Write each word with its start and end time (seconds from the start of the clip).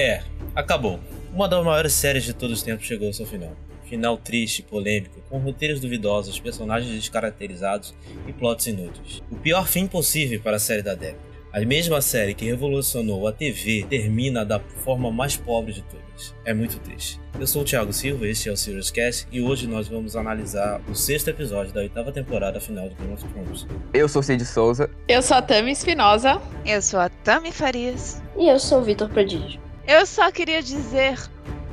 É, 0.00 0.22
acabou. 0.54 0.98
Uma 1.30 1.46
das 1.46 1.62
maiores 1.62 1.92
séries 1.92 2.24
de 2.24 2.32
todos 2.32 2.56
os 2.56 2.62
tempos 2.62 2.86
chegou 2.86 3.08
ao 3.08 3.12
seu 3.12 3.26
final. 3.26 3.54
Final 3.84 4.16
triste, 4.16 4.62
polêmico, 4.62 5.20
com 5.28 5.36
roteiros 5.36 5.78
duvidosos, 5.78 6.40
personagens 6.40 6.90
descaracterizados 6.90 7.94
e 8.26 8.32
plots 8.32 8.66
inúteis. 8.66 9.22
O 9.30 9.36
pior 9.36 9.68
fim 9.68 9.86
possível 9.86 10.40
para 10.40 10.56
a 10.56 10.58
série 10.58 10.80
da 10.80 10.94
década. 10.94 11.28
A 11.52 11.60
mesma 11.60 12.00
série 12.00 12.32
que 12.32 12.46
revolucionou 12.46 13.28
a 13.28 13.32
TV 13.32 13.84
termina 13.90 14.42
da 14.42 14.58
forma 14.58 15.10
mais 15.10 15.36
pobre 15.36 15.74
de 15.74 15.82
todas. 15.82 16.34
É 16.46 16.54
muito 16.54 16.78
triste. 16.78 17.20
Eu 17.38 17.46
sou 17.46 17.60
o 17.60 17.64
Thiago 17.64 17.92
Silva, 17.92 18.26
este 18.26 18.48
é 18.48 18.52
o 18.52 18.56
Serious 18.56 18.90
Cast 18.90 19.26
e 19.30 19.42
hoje 19.42 19.66
nós 19.66 19.86
vamos 19.86 20.16
analisar 20.16 20.80
o 20.88 20.94
sexto 20.94 21.28
episódio 21.28 21.74
da 21.74 21.80
oitava 21.80 22.10
temporada 22.10 22.58
final 22.58 22.88
de 22.88 22.94
Game 22.94 23.12
of 23.12 23.24
Thrones. 23.26 23.66
Eu 23.92 24.08
sou 24.08 24.20
o 24.20 24.22
Cid 24.22 24.46
Souza. 24.46 24.88
Eu 25.06 25.20
sou 25.20 25.36
a 25.36 25.42
Tami 25.42 25.72
Espinosa. 25.72 26.40
Eu 26.64 26.80
sou 26.80 27.00
a 27.00 27.10
Tami 27.10 27.52
Farias. 27.52 28.22
E 28.38 28.48
eu 28.48 28.58
sou 28.58 28.80
o 28.80 28.82
Vitor 28.82 29.10
Prodígio. 29.10 29.69
Eu 29.90 30.06
só 30.06 30.30
queria 30.30 30.62
dizer 30.62 31.18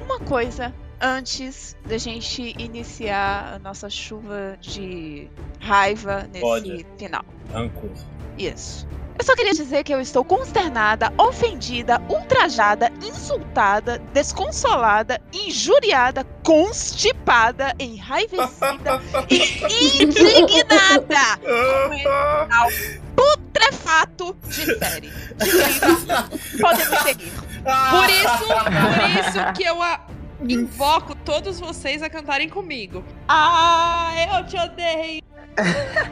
uma 0.04 0.20
coisa 0.20 0.74
antes 1.00 1.78
da 1.86 2.00
gente 2.00 2.56
iniciar 2.58 3.54
a 3.54 3.60
nossa 3.60 3.92
chuva 3.92 4.58
de 4.60 5.30
raiva 5.60 6.28
nesse 6.34 6.40
Pode. 6.40 6.86
final. 6.98 7.24
Rancor. 7.54 7.92
Isso. 8.36 8.88
Eu 9.20 9.24
só 9.24 9.36
queria 9.36 9.54
dizer 9.54 9.84
que 9.84 9.94
eu 9.94 10.02
estou 10.02 10.26
consternada, 10.26 11.14
ofendida, 11.16 12.02
ultrajada, 12.10 12.92
insultada, 13.04 14.00
desconsolada, 14.14 15.22
injuriada, 15.32 16.24
constipada, 16.44 17.76
enraivecida 17.78 19.00
e 19.30 20.04
indignada 20.42 21.38
com 21.38 21.94
esse 21.94 22.02
final 22.02 22.68
putrefato 23.16 24.36
de 24.48 24.66
série. 24.80 25.14
Diga 25.38 26.30
podem 26.60 26.90
me 26.90 26.98
seguir. 26.98 27.47
Por 27.92 28.10
isso, 28.10 28.48
por 28.82 29.20
isso 29.20 29.54
que 29.54 29.64
eu 29.64 29.82
a- 29.82 30.02
invoco 30.48 31.16
todos 31.16 31.60
vocês 31.60 32.02
a 32.04 32.10
cantarem 32.10 32.48
comigo. 32.50 33.04
Ah, 33.28 34.12
eu 34.36 34.46
te 34.46 34.58
odeio. 34.58 35.22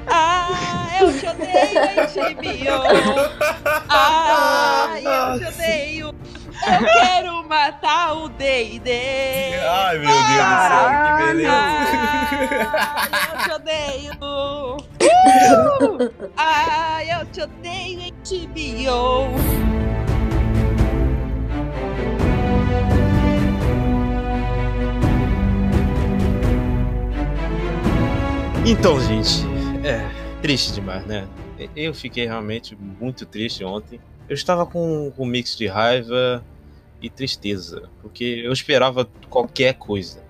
Ah, 0.07 0.87
eu 0.99 1.13
te 1.19 1.27
odeio, 1.27 1.53
HBO. 2.09 2.83
Ah, 3.89 4.87
eu 4.95 5.39
te 5.39 5.45
odeio. 5.45 6.15
Eu 6.67 6.85
quero 6.93 7.47
matar 7.47 8.13
o 8.13 8.29
D&D. 8.29 8.91
Ai 9.69 9.97
meu 9.99 10.07
Deus 10.07 10.25
do 10.25 10.57
céu, 10.67 10.89
que 11.17 11.25
beleza. 11.25 11.51
Ah, 13.11 13.29
eu 13.33 13.43
te 13.43 13.51
odeio. 13.51 14.13
Uh! 14.21 14.95
Ah, 16.37 17.03
eu 17.03 17.25
te 17.27 17.41
odeio, 17.41 17.99
HBO. 18.23 19.74
Então, 28.67 28.99
gente, 28.99 29.45
é 29.85 30.41
triste 30.41 30.73
demais, 30.73 31.05
né? 31.05 31.27
Eu 31.75 31.93
fiquei 31.93 32.25
realmente 32.25 32.75
muito 32.75 33.23
triste 33.23 33.63
ontem. 33.63 34.01
Eu 34.27 34.33
estava 34.33 34.65
com 34.65 35.13
um 35.15 35.25
mix 35.25 35.55
de 35.55 35.67
raiva 35.67 36.43
e 36.99 37.07
tristeza, 37.07 37.87
porque 38.01 38.41
eu 38.43 38.51
esperava 38.51 39.07
qualquer 39.29 39.75
coisa. 39.75 40.23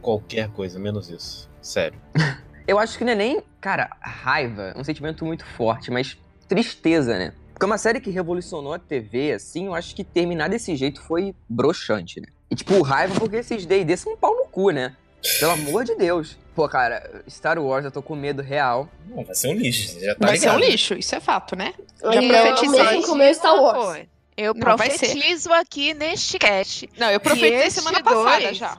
Qualquer 0.00 0.48
coisa, 0.48 0.78
menos 0.78 1.10
isso. 1.10 1.50
Sério. 1.60 2.00
Eu 2.66 2.78
acho 2.78 2.96
que 2.96 3.04
não 3.04 3.12
é 3.12 3.16
nem, 3.16 3.42
cara, 3.60 3.90
raiva, 4.00 4.72
um 4.76 4.84
sentimento 4.84 5.24
muito 5.24 5.44
forte, 5.44 5.90
mas 5.90 6.16
tristeza, 6.48 7.18
né? 7.18 7.32
Porque 7.52 7.64
é 7.64 7.66
uma 7.66 7.76
série 7.76 8.00
que 8.00 8.08
revolucionou 8.08 8.72
a 8.72 8.78
TV, 8.78 9.32
assim, 9.32 9.66
eu 9.66 9.74
acho 9.74 9.96
que 9.96 10.04
terminar 10.04 10.48
desse 10.48 10.76
jeito 10.76 11.02
foi 11.02 11.34
broxante, 11.48 12.20
né? 12.20 12.28
E 12.48 12.54
tipo, 12.54 12.80
raiva 12.80 13.18
porque 13.18 13.36
esses 13.36 13.66
D&D 13.66 13.96
são 13.96 14.12
um 14.12 14.16
pau 14.16 14.32
no 14.36 14.44
cu, 14.44 14.70
né? 14.70 14.94
Pelo 15.40 15.52
amor 15.52 15.84
de 15.84 15.96
Deus. 15.96 16.38
Pô, 16.54 16.68
cara, 16.68 17.22
Star 17.30 17.58
Wars, 17.58 17.84
eu 17.84 17.90
tô 17.90 18.02
com 18.02 18.14
medo 18.14 18.42
real. 18.42 18.88
Não, 19.06 19.24
vai 19.24 19.34
ser 19.34 19.48
um 19.48 19.54
lixo, 19.54 19.88
você 19.88 20.00
já 20.06 20.14
tá 20.14 20.26
Vai 20.26 20.36
ser 20.36 20.46
ligado. 20.50 20.56
um 20.56 20.60
lixo, 20.70 20.94
isso 20.94 21.14
é 21.14 21.20
fato, 21.20 21.56
né? 21.56 21.72
Eu 22.02 22.12
Já 22.12 22.20
profetizei. 22.20 22.82
mesmo 22.84 23.02
com 23.06 23.12
o 23.12 23.16
meu 23.16 23.34
Star 23.34 23.54
Wars. 23.56 23.84
Foi. 23.84 24.08
Eu 24.36 24.54
Não, 24.54 24.60
ser. 24.78 24.98
profetizo 24.98 25.52
aqui 25.52 25.94
neste 25.94 26.38
cast. 26.38 26.88
Não, 26.98 27.10
eu 27.10 27.20
profetizei 27.20 27.70
semana 27.70 28.02
passada 28.02 28.52
já. 28.54 28.78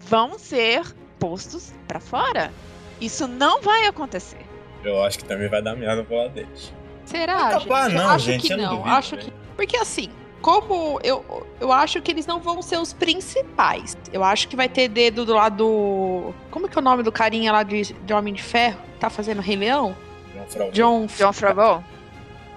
Vão 0.00 0.38
ser 0.38 0.82
postos 1.18 1.72
pra 1.88 1.98
fora. 2.00 2.52
Isso 3.00 3.26
não 3.26 3.60
vai 3.62 3.86
acontecer. 3.86 4.38
Eu 4.82 5.02
acho 5.02 5.18
que 5.18 5.24
também 5.24 5.48
vai 5.48 5.62
dar 5.62 5.74
merda 5.76 6.04
pro 6.04 6.16
lado 6.16 6.30
deles. 6.34 6.72
Será, 7.06 7.52
Não, 7.52 7.60
gente? 7.60 7.94
não, 7.94 8.08
acho 8.10 8.24
gente, 8.24 8.46
que 8.46 8.52
eu 8.52 8.56
não 8.58 8.64
não. 8.64 8.76
duvido, 8.76 8.90
acho 8.94 9.16
né? 9.16 9.22
que 9.22 9.32
porque 9.56 9.76
assim, 9.76 10.10
como 10.44 11.00
eu, 11.02 11.24
eu 11.58 11.72
acho 11.72 12.02
que 12.02 12.10
eles 12.10 12.26
não 12.26 12.38
vão 12.38 12.60
ser 12.60 12.76
os 12.76 12.92
principais. 12.92 13.96
Eu 14.12 14.22
acho 14.22 14.46
que 14.46 14.54
vai 14.54 14.68
ter 14.68 14.88
dedo 14.88 15.24
do 15.24 15.32
lado 15.32 15.56
do 15.56 16.34
como 16.50 16.68
que 16.68 16.76
é 16.76 16.80
o 16.82 16.84
nome 16.84 17.02
do 17.02 17.10
carinha 17.10 17.50
lá 17.50 17.62
de, 17.62 17.94
de 17.94 18.12
Homem 18.12 18.34
de 18.34 18.42
Ferro? 18.42 18.78
Tá 19.00 19.08
fazendo 19.08 19.40
Rei 19.40 19.56
Leão? 19.56 19.96
João 20.34 20.46
Fraude. 20.46 20.72
John. 20.74 21.06
John 21.06 21.32
Favreau? 21.32 21.82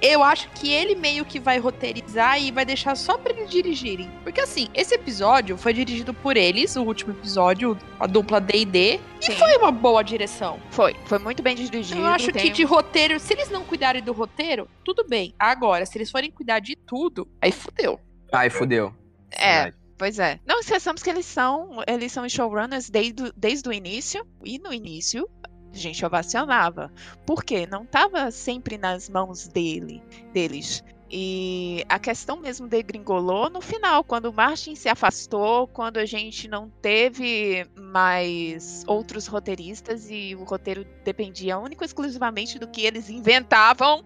Eu 0.02 0.24
acho 0.24 0.50
que 0.50 0.72
ele 0.72 0.96
meio 0.96 1.26
que 1.26 1.40
vai 1.40 1.58
roteirizar 1.58 2.42
e 2.42 2.52
vai 2.52 2.64
deixar 2.64 2.96
só 2.96 3.18
pra 3.18 3.34
eles 3.34 3.50
dirigirem. 3.50 4.10
Porque 4.24 4.40
assim, 4.42 4.68
esse 4.74 4.94
episódio 4.94 5.58
foi 5.58 5.74
dirigido 5.74 6.14
por 6.14 6.38
eles, 6.38 6.76
o 6.76 6.84
último 6.84 7.14
episódio, 7.14 7.78
a 8.00 8.06
dupla 8.06 8.40
D&D, 8.40 9.00
e 9.20 9.26
Sim. 9.26 9.32
foi 9.34 9.58
uma 9.58 9.72
boa 9.72 10.04
direção. 10.04 10.60
Foi. 10.70 10.96
Foi 11.06 11.18
muito 11.18 11.42
bem 11.42 11.56
dirigido. 11.56 12.00
Eu 12.00 12.06
acho 12.06 12.32
tem 12.32 12.44
que 12.44 12.50
de 12.52 12.64
roteiro, 12.64 13.20
se 13.20 13.34
eles 13.34 13.50
não 13.50 13.64
cuidarem 13.64 14.04
do 14.04 14.14
roteiro, 14.14 14.68
tudo 14.84 15.04
bem. 15.08 15.34
Agora, 15.40 15.86
se 15.86 15.98
eles 15.98 16.12
forem 16.12 16.30
cuidar 16.30 16.60
de 16.60 16.76
tudo, 16.76 17.28
aí 17.42 17.52
fudeu. 17.52 18.00
Ai, 18.32 18.50
fudeu. 18.50 18.94
É, 19.32 19.64
Verdade. 19.64 19.78
pois 19.98 20.20
é. 20.20 20.40
Não 20.46 20.60
esqueçamos 20.60 21.02
que 21.02 21.10
eles 21.10 21.26
são, 21.26 21.82
eles 21.88 22.12
são 22.12 22.28
showrunners 22.28 22.90
desde, 22.90 23.32
desde 23.36 23.68
o 23.68 23.74
início. 23.74 24.26
E 24.44 24.60
no 24.60 24.74
início, 24.74 25.28
a 25.74 25.78
gente 25.78 26.06
ovacionava. 26.06 26.92
Por 27.26 27.44
quê? 27.44 27.68
Não 27.68 27.84
estava 27.84 28.32
sempre 28.32 28.78
nas 28.78 29.10
mãos 29.10 29.48
dele, 29.48 30.02
deles. 30.34 30.84
E 31.10 31.86
a 31.88 31.98
questão 31.98 32.36
mesmo 32.36 32.68
degringolou 32.68 33.50
no 33.50 33.62
final, 33.62 34.04
quando 34.04 34.26
o 34.26 34.34
Martin 34.34 34.76
se 34.76 34.90
afastou, 34.90 35.66
quando 35.68 35.98
a 35.98 36.06
gente 36.06 36.50
não 36.50 36.70
teve 36.70 37.66
mais 37.76 38.84
outros 38.86 39.26
roteiristas 39.26 40.10
e 40.10 40.36
o 40.36 40.44
roteiro 40.44 40.86
dependia 41.06 41.58
único 41.58 41.84
e 41.84 41.86
exclusivamente 41.86 42.60
do 42.60 42.68
que 42.68 42.82
eles 42.82 43.10
inventavam. 43.10 44.04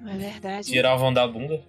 Não 0.00 0.12
é 0.12 0.16
verdade? 0.16 0.68
Tiravam 0.68 1.12
da 1.12 1.26
bunda. 1.26 1.60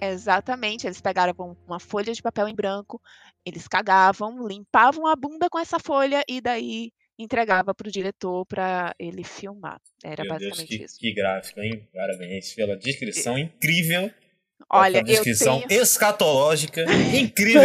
Exatamente, 0.00 0.86
eles 0.86 1.00
pegavam 1.00 1.56
uma 1.66 1.80
folha 1.80 2.14
de 2.14 2.22
papel 2.22 2.48
em 2.48 2.54
branco, 2.54 3.02
eles 3.44 3.66
cagavam, 3.66 4.46
limpavam 4.46 5.06
a 5.06 5.16
bunda 5.16 5.50
com 5.50 5.58
essa 5.58 5.78
folha 5.78 6.22
e 6.28 6.40
daí 6.40 6.92
entregava 7.18 7.74
pro 7.74 7.90
diretor 7.90 8.46
para 8.46 8.94
ele 8.98 9.24
filmar. 9.24 9.80
Era 10.04 10.22
Meu 10.24 10.38
Deus, 10.38 10.50
basicamente 10.50 10.78
que, 10.78 10.84
isso. 10.84 10.98
que 10.98 11.12
gráfico, 11.12 11.60
hein? 11.60 11.88
Parabéns 11.92 12.54
pela 12.54 12.76
descrição 12.76 13.36
incrível. 13.36 14.10
Olha, 14.70 15.02
descrição 15.02 15.60
tenho, 15.62 15.80
escatológica 15.80 16.84
incrível 17.16 17.62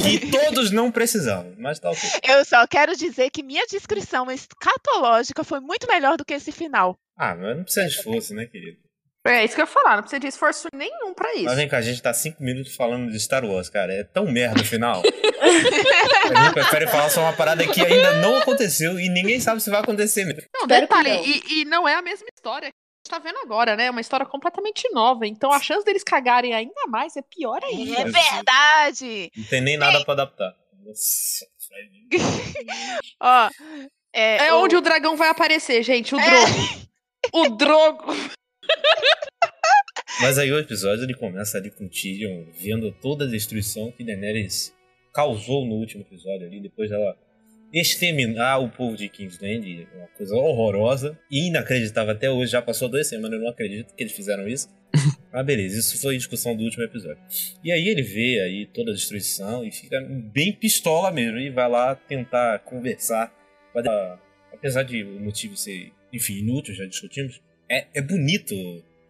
que 0.00 0.30
todos 0.30 0.70
não 0.70 0.90
precisavam. 0.90 1.54
Mas 1.58 1.80
tá 1.80 1.90
ok. 1.90 2.10
eu 2.22 2.44
só 2.44 2.66
quero 2.66 2.94
dizer 2.96 3.30
que 3.30 3.42
minha 3.42 3.66
descrição 3.66 4.30
escatológica 4.30 5.42
foi 5.42 5.60
muito 5.60 5.86
melhor 5.88 6.16
do 6.16 6.24
que 6.24 6.34
esse 6.34 6.52
final. 6.52 6.96
Ah, 7.16 7.34
mas 7.34 7.56
não 7.56 7.64
precisa 7.64 7.86
de 7.86 7.94
esforço, 7.94 8.34
né, 8.34 8.46
querido? 8.46 8.78
É 9.26 9.42
isso 9.42 9.54
que 9.54 9.60
eu 9.62 9.64
ia 9.64 9.70
falar, 9.70 9.96
não 9.96 10.02
precisa 10.02 10.20
de 10.20 10.26
esforço 10.26 10.68
nenhum 10.74 11.14
pra 11.14 11.32
isso. 11.34 11.44
Mas 11.44 11.56
vem 11.56 11.66
cá, 11.66 11.78
a 11.78 11.82
gente 11.82 12.02
tá 12.02 12.12
cinco 12.12 12.42
minutos 12.42 12.76
falando 12.76 13.10
de 13.10 13.18
Star 13.18 13.42
Wars, 13.42 13.70
cara. 13.70 13.92
É 13.92 14.04
tão 14.04 14.30
merda 14.30 14.60
o 14.60 14.64
final. 14.64 15.02
gente 16.44 16.54
prefere 16.54 16.86
falar 16.86 17.10
só 17.10 17.20
uma 17.22 17.32
parada 17.32 17.66
que 17.66 17.80
ainda 17.80 18.14
não 18.20 18.36
aconteceu 18.38 18.98
e 18.98 19.08
ninguém 19.08 19.40
sabe 19.40 19.60
se 19.62 19.70
vai 19.70 19.80
acontecer 19.80 20.24
mesmo. 20.24 20.42
Não, 20.52 20.62
Espero 20.62 20.80
detalhe, 20.82 21.10
não. 21.10 21.24
E, 21.24 21.42
e 21.60 21.64
não 21.64 21.88
é 21.88 21.94
a 21.94 22.02
mesma 22.02 22.26
história 22.34 22.68
que 22.70 22.74
a 22.76 23.16
gente 23.16 23.22
tá 23.22 23.28
vendo 23.28 23.38
agora, 23.42 23.76
né? 23.76 23.86
É 23.86 23.90
uma 23.90 24.00
história 24.00 24.24
completamente 24.26 24.88
nova. 24.92 25.26
Então 25.26 25.52
a 25.52 25.60
chance 25.60 25.84
deles 25.84 26.02
cagarem 26.04 26.54
ainda 26.54 26.86
mais 26.88 27.16
é 27.16 27.22
pior 27.22 27.62
ainda. 27.64 28.00
É 28.00 28.04
verdade! 28.04 29.30
Não 29.36 29.44
tem 29.44 29.60
nem 29.60 29.76
nada 29.76 30.04
pra 30.04 30.14
adaptar. 30.14 30.52
Nossa, 30.84 31.46
Ó, 33.20 33.50
é, 34.12 34.46
É 34.48 34.52
o- 34.54 34.58
onde 34.62 34.76
o 34.76 34.80
dragão 34.80 35.16
vai 35.16 35.28
aparecer, 35.28 35.82
gente. 35.82 36.14
O 36.14 36.20
É. 36.20 36.24
Drogo. 36.30 36.84
O 37.32 37.48
Drogo. 37.48 38.12
Mas 40.20 40.36
aí 40.38 40.52
o 40.52 40.58
episódio 40.58 41.04
ele 41.04 41.14
começa 41.14 41.56
ali 41.56 41.70
com 41.70 41.86
o 41.86 41.88
Tyrion 41.88 42.44
vendo 42.52 42.92
toda 42.92 43.24
a 43.24 43.28
destruição 43.28 43.90
que 43.92 44.04
Daenerys 44.04 44.73
causou 45.14 45.64
no 45.64 45.76
último 45.76 46.02
episódio 46.02 46.46
ali, 46.46 46.60
depois 46.60 46.90
dela 46.90 47.16
exterminar 47.72 48.58
o 48.58 48.68
povo 48.68 48.96
de 48.96 49.08
Kingsland, 49.08 49.88
uma 49.94 50.06
coisa 50.08 50.34
horrorosa 50.34 51.18
e 51.30 51.48
inacreditável 51.48 52.12
até 52.12 52.30
hoje, 52.30 52.52
já 52.52 52.62
passou 52.62 52.88
duas 52.88 53.06
semanas, 53.08 53.32
eu 53.32 53.40
não 53.40 53.50
acredito 53.50 53.94
que 53.94 54.02
eles 54.02 54.12
fizeram 54.12 54.46
isso. 54.46 54.68
Mas 55.32 55.46
beleza, 55.46 55.80
isso 55.80 56.00
foi 56.00 56.14
a 56.14 56.18
discussão 56.18 56.56
do 56.56 56.62
último 56.62 56.84
episódio. 56.84 57.22
E 57.64 57.72
aí 57.72 57.88
ele 57.88 58.02
vê 58.02 58.40
aí 58.40 58.66
toda 58.66 58.90
a 58.90 58.94
destruição 58.94 59.64
e 59.64 59.72
fica 59.72 60.00
bem 60.00 60.52
pistola 60.52 61.10
mesmo, 61.10 61.38
e 61.38 61.50
vai 61.50 61.68
lá 61.68 61.94
tentar 61.94 62.60
conversar. 62.60 63.32
Apesar 64.52 64.84
de 64.84 65.02
o 65.02 65.20
motivo 65.20 65.56
ser, 65.56 65.92
enfim, 66.12 66.38
inútil, 66.38 66.74
já 66.74 66.86
discutimos, 66.86 67.40
é, 67.68 67.86
é 67.94 68.02
bonito 68.02 68.54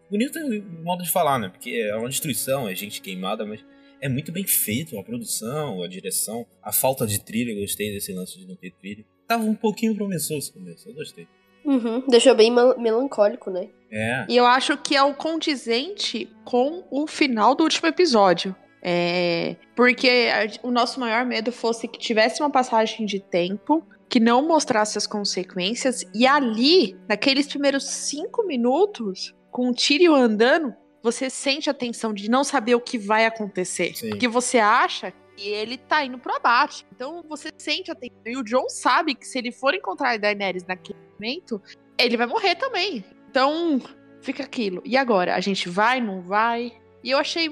Bonito 0.09 0.37
é 0.37 0.45
o 0.45 0.63
modo 0.83 1.03
de 1.03 1.09
falar, 1.09 1.39
né? 1.39 1.49
Porque 1.49 1.71
é 1.71 1.95
uma 1.95 2.09
destruição, 2.09 2.69
é 2.69 2.75
gente 2.75 3.01
queimada, 3.01 3.45
mas 3.45 3.59
é 4.01 4.09
muito 4.09 4.31
bem 4.31 4.43
feito 4.45 4.97
a 4.99 5.03
produção, 5.03 5.81
a 5.83 5.87
direção, 5.87 6.45
a 6.61 6.71
falta 6.71 7.05
de 7.07 7.19
trilha, 7.23 7.51
eu 7.51 7.61
gostei 7.61 7.91
desse 7.91 8.13
lance 8.13 8.37
de 8.39 8.47
não 8.47 8.55
ter 8.55 8.71
trilha. 8.71 9.05
Tava 9.27 9.43
um 9.43 9.55
pouquinho 9.55 9.95
promissor 9.95 10.37
esse 10.37 10.51
começo, 10.51 10.87
eu 10.89 10.93
gostei. 10.93 11.27
Uhum, 11.63 12.03
deixou 12.07 12.35
bem 12.35 12.51
mel- 12.51 12.77
melancólico, 12.79 13.49
né? 13.49 13.67
É, 13.91 14.25
E 14.29 14.37
eu 14.37 14.45
acho 14.45 14.77
que 14.77 14.95
é 14.95 15.01
o 15.01 15.13
condizente 15.15 16.29
com 16.43 16.83
o 16.91 17.07
final 17.07 17.55
do 17.55 17.63
último 17.63 17.87
episódio. 17.87 18.55
É, 18.87 19.55
porque 19.75 20.07
a- 20.31 20.67
o 20.67 20.69
nosso 20.69 20.99
maior 20.99 21.25
medo 21.25 21.51
fosse 21.51 21.87
que 21.87 21.97
tivesse 21.97 22.39
uma 22.41 22.51
passagem 22.51 23.03
de 23.07 23.19
tempo 23.19 23.83
que 24.07 24.19
não 24.19 24.47
mostrasse 24.47 24.95
as 24.95 25.07
consequências, 25.07 26.05
e 26.13 26.27
ali, 26.27 26.95
naqueles 27.09 27.47
primeiros 27.47 27.83
cinco 27.85 28.45
minutos, 28.45 29.33
com 29.51 29.69
o 29.69 29.73
Tyrion 29.73 30.13
andando, 30.13 30.71
você 31.05 31.29
sente 31.29 31.69
a 31.69 31.73
tensão 31.73 32.11
de 32.11 32.27
não 32.27 32.43
saber 32.43 32.73
o 32.73 32.81
que 32.81 32.97
vai 32.97 33.27
acontecer. 33.27 33.95
Sim. 33.95 34.09
Porque 34.09 34.27
você 34.27 34.57
acha 34.57 35.13
que 35.37 35.47
ele 35.47 35.77
tá 35.77 36.03
indo 36.03 36.17
pro 36.17 36.35
abate. 36.35 36.83
Então 36.91 37.23
você 37.29 37.49
sente 37.59 37.91
a 37.91 37.95
tensão. 37.95 38.23
E 38.25 38.35
o 38.35 38.43
John 38.43 38.67
sabe 38.67 39.13
que 39.13 39.27
se 39.27 39.37
ele 39.37 39.51
for 39.51 39.75
encontrar 39.75 40.13
a 40.13 40.17
Daenerys 40.17 40.65
naquele 40.65 40.97
momento, 41.13 41.61
ele 41.95 42.17
vai 42.17 42.25
morrer 42.25 42.55
também. 42.55 43.05
Então, 43.29 43.79
fica 44.19 44.41
aquilo. 44.41 44.81
E 44.83 44.97
agora? 44.97 45.35
A 45.35 45.39
gente 45.39 45.69
vai, 45.69 46.01
não 46.01 46.23
vai? 46.23 46.73
E 47.03 47.11
eu 47.11 47.19
achei, 47.19 47.49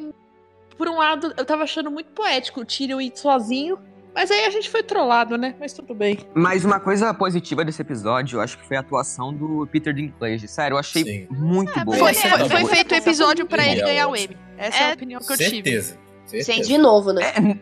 por 0.76 0.90
um 0.90 0.98
lado, 0.98 1.32
eu 1.38 1.46
tava 1.46 1.62
achando 1.62 1.92
muito 1.92 2.12
poético 2.12 2.62
o 2.62 2.66
Tyrion 2.66 3.00
ir 3.00 3.12
sozinho. 3.16 3.78
Mas 4.16 4.30
aí 4.30 4.46
a 4.46 4.50
gente 4.52 4.70
foi 4.70 4.84
trollado, 4.84 5.38
né? 5.38 5.56
Mas 5.60 5.74
tudo 5.74 5.96
bem. 5.96 6.20
Mas 6.36 6.64
uma 6.64 6.80
coisa 6.80 7.14
positiva 7.14 7.66
desse 7.66 7.82
episódio, 7.82 8.38
eu 8.38 8.42
acho 8.42 8.58
que 8.60 8.68
foi 8.68 8.78
a 8.78 8.82
atuação 8.82 9.34
do 9.34 9.68
Peter 9.72 9.94
Dinklage. 9.94 10.48
Sério, 10.48 10.76
eu 10.76 10.80
achei 10.80 11.04
Sim. 11.04 11.28
muito 11.32 11.78
É, 11.78 11.84
boa. 11.84 11.98
Foi, 11.98 12.14
foi- 12.14 12.50
foi 12.50 12.62
bom. 12.62 12.68
feito 12.68 12.92
o 12.92 12.96
episódio 12.96 13.46
pra 13.48 13.68
ele 13.68 13.82
ganhar 13.82 14.08
o. 14.08 14.16
Emmy. 14.16 14.38
Essa 14.58 14.78
é, 14.78 14.84
a 14.86 14.90
É, 14.90 14.94
opinião 14.94 15.20
que 15.20 15.34
eu 15.34 15.38
tive. 15.38 15.50
certeza. 15.50 15.98
certeza. 16.26 16.54
Gente, 16.54 16.68
De 16.68 16.78
novo, 16.78 17.12
né? 17.12 17.24
É, 17.24 17.58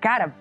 cara, 0.00 0.34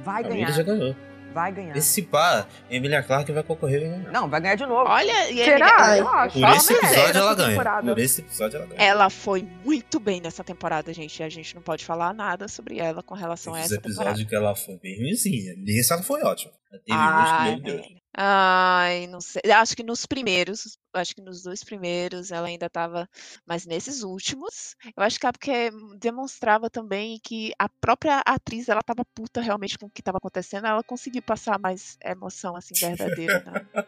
vai 0.00 0.22
mim, 0.24 0.28
ganhar. 0.30 0.48
ele 0.48 0.52
já 0.56 0.62
ganhou. 0.64 0.96
Vai 1.34 1.52
ganhar. 1.52 1.76
Esse 1.76 2.00
pá, 2.02 2.46
Emilia 2.70 3.02
Clarke 3.02 3.32
vai 3.32 3.42
concorrer 3.42 3.82
e 3.82 3.88
ganhar. 3.88 4.12
Não, 4.12 4.28
vai 4.30 4.40
ganhar 4.40 4.54
de 4.54 4.64
novo. 4.64 4.88
Olha, 4.88 5.30
e 5.30 5.44
Será? 5.44 5.98
Eu 5.98 6.08
acho. 6.08 6.38
Por 6.38 6.44
Ela 6.44 6.56
esse 6.56 6.72
episódio 6.72 7.18
ela 7.20 7.34
ganha. 7.34 7.48
temporada. 7.50 7.92
Por 7.92 7.98
esse 7.98 8.20
episódio 8.20 8.56
ela 8.56 8.66
ganha. 8.66 8.80
ela 8.82 9.10
foi 9.10 9.42
muito 9.64 9.98
bem 9.98 10.20
nessa 10.20 10.44
temporada, 10.44 10.92
gente. 10.94 11.22
A 11.22 11.28
gente 11.28 11.54
não 11.54 11.62
pode 11.62 11.84
falar 11.84 12.14
nada 12.14 12.46
sobre 12.46 12.78
ela 12.78 13.02
com 13.02 13.14
relação 13.14 13.52
a 13.52 13.58
essa 13.58 13.70
temporada. 13.76 14.00
episódios 14.02 14.28
que 14.28 14.34
ela 14.36 14.54
foi 14.54 14.78
bem 14.78 14.96
ruimzinha. 14.96 15.54
Nesse 15.58 15.92
ela 15.92 16.02
foi 16.02 16.22
ótima. 16.22 16.52
Ela 16.70 16.80
Teve 16.86 17.58
que, 17.58 17.66
meu 17.66 17.76
Deus. 17.82 18.03
Ai, 18.16 19.06
não 19.08 19.20
sei. 19.20 19.42
Acho 19.52 19.74
que 19.76 19.82
nos 19.82 20.06
primeiros, 20.06 20.78
acho 20.92 21.14
que 21.16 21.20
nos 21.20 21.42
dois 21.42 21.64
primeiros 21.64 22.30
ela 22.30 22.46
ainda 22.46 22.70
tava, 22.70 23.08
mas 23.44 23.66
nesses 23.66 24.02
últimos, 24.04 24.76
eu 24.96 25.02
acho 25.02 25.18
que 25.18 25.26
é 25.26 25.32
porque 25.32 25.70
demonstrava 25.98 26.70
também 26.70 27.18
que 27.22 27.52
a 27.58 27.68
própria 27.68 28.22
atriz 28.24 28.68
ela 28.68 28.82
tava 28.82 29.04
puta 29.04 29.40
realmente 29.40 29.76
com 29.76 29.86
o 29.86 29.90
que 29.90 30.02
tava 30.02 30.18
acontecendo, 30.18 30.66
ela 30.66 30.82
conseguiu 30.84 31.22
passar 31.22 31.58
mais 31.58 31.98
emoção 32.04 32.54
assim 32.54 32.74
verdadeira, 32.78 33.42
né? 33.44 33.84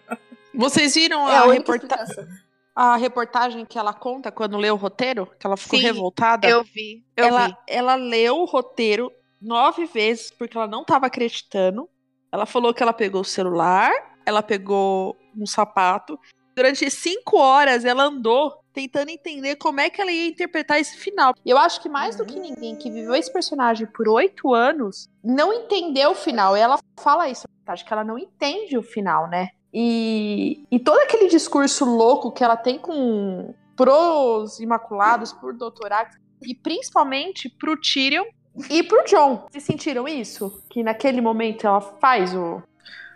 Vocês 0.53 0.95
viram 0.95 1.29
É 1.29 1.37
a 1.37 1.41
a, 1.43 1.45
única 1.47 1.73
reporta- 1.73 2.03
explicação. 2.03 2.27
a 2.75 2.97
reportagem 2.97 3.65
que 3.65 3.79
ela 3.79 3.93
conta 3.95 4.33
quando 4.33 4.57
lê 4.57 4.71
o 4.71 4.77
roteiro? 4.77 5.27
Que 5.39 5.47
ela 5.47 5.57
ficou 5.57 5.79
Sim, 5.79 5.85
revoltada? 5.85 6.49
Eu 6.49 6.65
vi, 6.65 7.05
eu 7.17 7.27
ela, 7.27 7.47
vi. 7.49 7.57
ela 7.69 7.95
leu 7.95 8.39
o 8.39 8.45
roteiro 8.45 9.13
nove 9.41 9.85
vezes 9.87 10.33
porque 10.33 10.57
ela 10.57 10.67
não 10.67 10.83
tava 10.85 11.07
acreditando. 11.07 11.89
Ela 12.33 12.45
falou 12.45 12.75
que 12.75 12.83
ela 12.83 12.93
pegou 12.93 13.21
o 13.21 13.25
celular, 13.25 13.93
ela 14.27 14.43
pegou 14.43 15.17
um 15.37 15.47
sapato. 15.47 16.19
Durante 16.55 16.91
cinco 16.91 17.39
horas 17.39 17.85
ela 17.85 18.05
andou 18.05 18.53
tentando 18.73 19.11
entender 19.11 19.57
como 19.57 19.81
é 19.81 19.89
que 19.89 20.03
ela 20.03 20.13
ia 20.13 20.29
interpretar 20.29 20.79
esse 20.79 20.99
final. 20.99 21.33
Eu 21.45 21.57
acho 21.57 21.81
que 21.81 21.89
mais 21.89 22.17
do 22.17 22.27
que 22.27 22.39
ninguém 22.39 22.77
que 22.77 22.91
viveu 22.91 23.15
esse 23.15 23.33
personagem 23.33 23.87
por 23.87 24.09
oito 24.09 24.53
anos 24.53 25.09
não 25.25 25.53
entendeu 25.53 26.11
o 26.11 26.15
final. 26.15 26.55
Ela 26.55 26.79
fala 26.99 27.29
isso, 27.29 27.47
acho 27.67 27.87
que 27.87 27.93
ela 27.93 28.05
não 28.05 28.19
entende 28.19 28.77
o 28.77 28.83
final, 28.83 29.29
né? 29.29 29.49
E, 29.73 30.65
e 30.71 30.79
todo 30.79 30.99
aquele 31.01 31.29
discurso 31.29 31.85
louco 31.85 32.33
que 32.33 32.43
ela 32.43 32.57
tem 32.57 32.79
com 32.79 33.55
pros 33.77 34.59
Imaculados, 34.59 35.33
por 35.33 35.55
Doutorax, 35.55 36.17
e 36.43 36.55
principalmente 36.55 37.49
pro 37.49 37.79
Tyrion 37.79 38.25
e 38.71 38.83
pro 38.83 39.05
John. 39.05 39.47
Vocês 39.51 39.65
sentiram 39.65 40.09
isso? 40.09 40.63
Que 40.71 40.83
naquele 40.83 41.21
momento 41.21 41.67
ela 41.67 41.81
faz 41.81 42.35
o, 42.35 42.63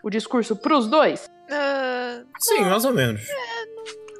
o 0.02 0.11
discurso 0.11 0.56
pros 0.56 0.87
dois? 0.88 1.29
Ah, 1.50 2.23
Sim, 2.38 2.61
mais 2.62 2.85
ou 2.85 2.93
menos. 2.93 3.23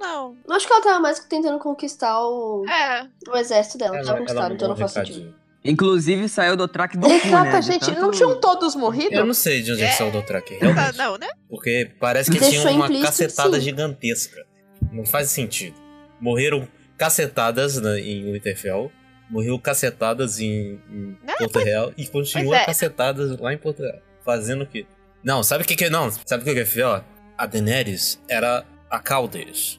não. 0.01 0.37
Eu 0.49 0.55
acho 0.55 0.67
que 0.67 0.73
ela 0.73 0.83
tava 0.83 1.01
mais 1.01 1.21
tentando 1.21 1.59
conquistar 1.59 2.19
o, 2.21 2.65
É, 2.69 3.07
o 3.29 3.37
exército 3.37 3.79
dela. 3.79 3.97
Ela, 3.97 4.05
já 4.05 4.11
ela 4.13 4.19
conquistaram, 4.21 4.55
então 4.55 4.69
não 4.69 4.77
faz 4.77 4.93
sentido. 4.93 5.35
Inclusive 5.63 6.27
saiu 6.29 6.57
do 6.57 6.67
track 6.67 6.97
do 6.97 7.03
cu, 7.07 7.09
né? 7.13 7.17
Exata, 7.27 7.61
De 7.61 7.67
gente. 7.67 7.85
tanto- 7.87 8.01
Não 8.01 8.11
tinham 8.11 8.41
todos 8.41 8.75
morrido? 8.75 9.15
Eu 9.15 9.27
não 9.27 9.35
sei 9.35 9.61
de 9.61 9.73
onde 9.73 9.83
é 9.83 9.87
que 9.89 9.93
É. 9.93 9.97
saiu 9.97 10.09
o 10.09 10.13
Dothraki, 10.13 10.55
tá, 10.59 10.67
realmente. 10.67 10.97
não, 10.97 11.19
né? 11.19 11.29
Porque 11.51 11.91
parece 12.01 12.31
que 12.31 12.39
Deixou 12.41 12.61
tinha 12.63 12.73
uma 12.73 12.87
implícito, 12.87 13.07
cacetada 13.07 13.57
sim. 13.59 13.63
gigantesca. 13.65 14.47
Não 14.91 15.05
faz 15.05 15.29
sentido. 15.31 15.77
Morreram 16.19 16.67
cacetadas 16.97 17.77
na- 17.77 17.99
em 18.01 18.33
Winterfell. 18.33 18.91
Morreu 19.29 19.59
cacetadas 19.59 20.41
em, 20.41 20.81
em 20.91 21.17
Né? 21.23 21.35
Porto 21.39 21.59
Real. 21.59 21.93
E 21.97 22.07
continua 22.07 22.57
é. 22.57 22.65
cacetadas 22.65 23.39
lá 23.39 23.53
em 23.53 23.59
Porto 23.59 23.81
Real. 23.83 23.99
Fazendo 24.25 24.65
o 24.65 24.67
quê? 24.67 24.87
Não, 25.23 25.43
sabe 25.43 25.65
o 25.65 25.67
que 25.67 25.77
que 25.77 25.85
é? 25.87 25.91
Não, 25.91 26.11
sabe 26.11 26.43
o 26.43 26.47
que 26.47 26.55
que 26.55 26.61
é 26.61 26.65
pior? 26.65 27.05
A 27.37 27.47
Daenerys 27.47 28.21
era 28.29 28.65
a 28.91 28.99
Cal 28.99 29.29
deles. 29.29 29.79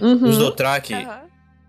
Uhum. 0.00 0.28
Os 0.28 0.38
Dothraki, 0.38 0.94
Aham. 0.94 1.22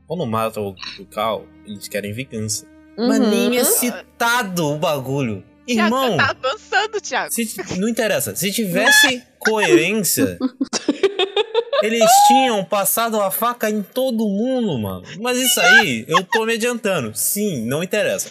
quando 0.07 0.25
matam 0.25 0.63
o, 0.67 1.01
o 1.01 1.05
Cal, 1.05 1.45
eles 1.65 1.87
querem 1.87 2.13
vingança. 2.13 2.65
Mas 2.97 3.19
Uhum. 3.19 3.29
nem 3.29 3.57
é 3.57 3.63
citado 3.63 4.65
o 4.67 4.77
bagulho. 4.77 5.43
Thiago, 5.67 5.95
Irmão, 5.95 6.11
você 6.11 6.17
tá 6.17 6.29
avançando, 6.31 7.01
Thiago. 7.01 7.31
se- 7.33 7.79
não 7.79 7.89
interessa. 7.89 8.35
Se 8.35 8.51
tivesse 8.51 9.21
coerência, 9.39 10.37
eles 11.81 12.03
tinham 12.27 12.63
passado 12.63 13.19
a 13.19 13.29
faca 13.31 13.69
em 13.69 13.81
todo 13.81 14.27
mundo, 14.27 14.77
mano. 14.79 15.03
Mas 15.19 15.37
isso 15.39 15.59
aí, 15.59 16.05
eu 16.07 16.23
tô 16.23 16.45
me 16.45 16.53
adiantando. 16.53 17.13
Sim, 17.15 17.65
não 17.65 17.83
interessa. 17.83 18.29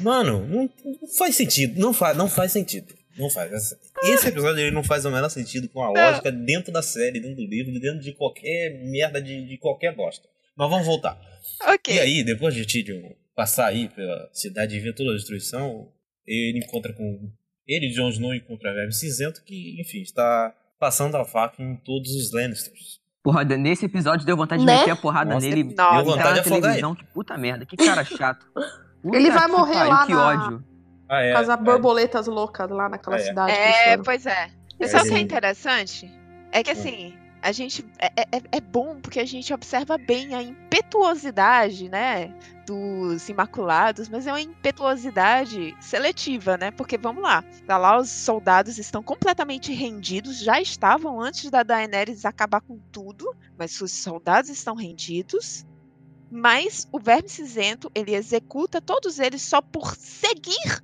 Mano, 0.00 0.46
não, 0.46 0.70
não 0.84 1.08
faz 1.18 1.36
sentido. 1.36 1.78
Não 1.80 1.92
faz, 1.92 2.16
não 2.16 2.28
faz 2.28 2.52
sentido. 2.52 2.94
Não 3.18 3.30
faz. 3.30 3.76
Esse 4.02 4.28
episódio 4.28 4.60
ele 4.60 4.70
não 4.70 4.82
faz 4.82 5.04
o 5.04 5.10
menor 5.10 5.28
sentido 5.28 5.68
com 5.68 5.82
a 5.82 5.88
lógica 5.90 6.30
dentro 6.30 6.72
da 6.72 6.82
série, 6.82 7.20
dentro 7.20 7.36
do 7.36 7.46
livro, 7.46 7.72
dentro 7.80 8.00
de 8.00 8.12
qualquer 8.12 8.78
merda, 8.84 9.20
de, 9.22 9.46
de 9.46 9.56
qualquer 9.58 9.94
bosta. 9.94 10.28
Mas 10.56 10.70
vamos 10.70 10.86
voltar. 10.86 11.18
Ok. 11.66 11.94
E 11.94 11.98
aí, 12.00 12.22
depois 12.24 12.54
de 12.54 12.66
Tyrion 12.66 13.10
passar 13.34 13.66
aí 13.66 13.88
pela 13.88 14.28
cidade 14.32 14.76
e 14.76 14.80
ver 14.80 14.94
toda 14.94 15.10
a 15.10 15.14
destruição, 15.14 15.88
ele 16.26 16.58
encontra 16.58 16.92
com. 16.92 17.30
Ele 17.66 17.88
Jon 17.90 18.08
Snow 18.10 18.34
encontra 18.34 18.70
a 18.70 18.74
Verme 18.74 18.92
Cinzento, 18.92 19.42
que, 19.44 19.80
enfim, 19.80 20.00
está 20.00 20.54
passando 20.78 21.16
a 21.16 21.24
faca 21.24 21.62
em 21.62 21.76
todos 21.76 22.10
os 22.14 22.32
Lannisters. 22.32 23.00
Porra, 23.22 23.42
nesse 23.44 23.86
episódio 23.86 24.24
deu 24.24 24.36
vontade 24.36 24.60
de 24.60 24.66
Né? 24.66 24.78
meter 24.78 24.90
a 24.92 24.96
porrada 24.96 25.34
Nossa, 25.34 25.48
nele. 25.48 25.64
deu 25.64 26.04
vontade 26.04 26.34
de 26.34 26.40
afogar 26.40 26.60
televisão. 26.60 26.94
Que 26.94 27.04
puta 27.06 27.36
merda, 27.36 27.66
que 27.66 27.76
cara 27.76 28.04
chato. 28.04 28.46
Puta 29.02 29.16
Ele 29.18 29.30
vai 29.30 29.46
morrer 29.46 29.74
pariu, 29.74 29.90
lá 29.90 30.06
que 30.06 30.12
na- 30.12 30.26
ódio. 30.46 30.64
Ah, 31.08 31.22
é. 31.22 31.32
Casar 31.32 31.58
é. 31.58 31.62
borboletas 31.62 32.26
loucas 32.26 32.68
lá 32.70 32.88
naquela 32.88 33.16
É. 33.16 33.20
cidade. 33.20 33.52
É, 33.52 33.96
pois 33.98 34.26
é. 34.26 34.50
E 34.78 34.84
É, 34.84 34.88
sabe 34.88 35.08
o 35.08 35.12
que 35.12 35.18
é 35.18 35.20
interessante? 35.20 36.10
É 36.52 36.62
que 36.62 36.70
Hum. 36.70 36.72
assim, 36.72 37.14
a 37.42 37.52
gente. 37.52 37.86
É, 37.98 38.06
é, 38.36 38.42
é 38.52 38.60
bom 38.60 38.98
porque 39.00 39.20
a 39.20 39.24
gente 39.24 39.52
observa 39.54 39.96
bem 39.96 40.34
a 40.34 40.42
impetuosidade, 40.42 41.88
né? 41.88 42.34
Dos 42.66 43.28
Imaculados, 43.28 44.08
mas 44.08 44.26
é 44.26 44.32
uma 44.32 44.40
impetuosidade 44.40 45.76
seletiva, 45.80 46.56
né? 46.56 46.72
Porque 46.72 46.98
vamos 46.98 47.22
lá, 47.22 47.44
tá 47.66 47.78
lá 47.78 47.98
os 47.98 48.10
soldados 48.10 48.78
estão 48.78 49.02
completamente 49.02 49.72
rendidos, 49.72 50.40
já 50.40 50.60
estavam 50.60 51.20
antes 51.20 51.48
da 51.50 51.62
Daenerys 51.62 52.24
acabar 52.24 52.60
com 52.60 52.78
tudo, 52.90 53.32
mas 53.56 53.80
os 53.80 53.92
soldados 53.92 54.50
estão 54.50 54.74
rendidos. 54.74 55.64
Mas 56.28 56.88
o 56.90 56.98
Verme 56.98 57.28
Cinzento, 57.28 57.88
ele 57.94 58.12
executa 58.14 58.80
todos 58.80 59.20
eles 59.20 59.42
só 59.42 59.62
por 59.62 59.94
seguir 59.94 60.82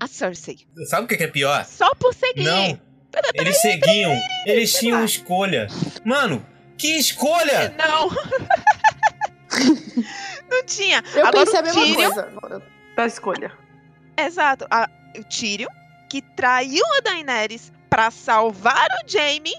a 0.00 0.06
Cersei. 0.06 0.58
Sabe 0.86 1.04
o 1.04 1.08
que 1.08 1.22
é 1.22 1.28
pior? 1.28 1.64
Só 1.64 1.94
por 1.94 2.14
seguir. 2.14 2.44
Não. 2.44 2.80
Eles 3.34 3.60
seguiam. 3.60 4.18
Eles 4.44 4.72
tinham 4.74 5.04
escolha. 5.04 5.68
Mano, 6.04 6.44
que 6.76 6.96
escolha! 6.98 7.74
Não. 7.78 8.10
não 10.50 10.64
tinha. 10.66 11.02
Eu 11.14 11.26
Agora, 11.26 11.44
pensei 11.44 11.60
a 11.60 11.62
mesma 11.62 11.82
Tyrion- 11.82 12.10
coisa 12.10 12.26
agora, 12.28 12.62
da 12.96 13.06
escolha. 13.06 13.52
Exato. 14.16 14.66
A, 14.70 14.88
o 15.18 15.24
Tyrion, 15.24 15.68
que 16.10 16.20
traiu 16.22 16.84
a 16.98 17.00
Daenerys 17.00 17.72
pra 17.88 18.10
salvar 18.10 18.86
o 19.04 19.08
Jaime 19.10 19.52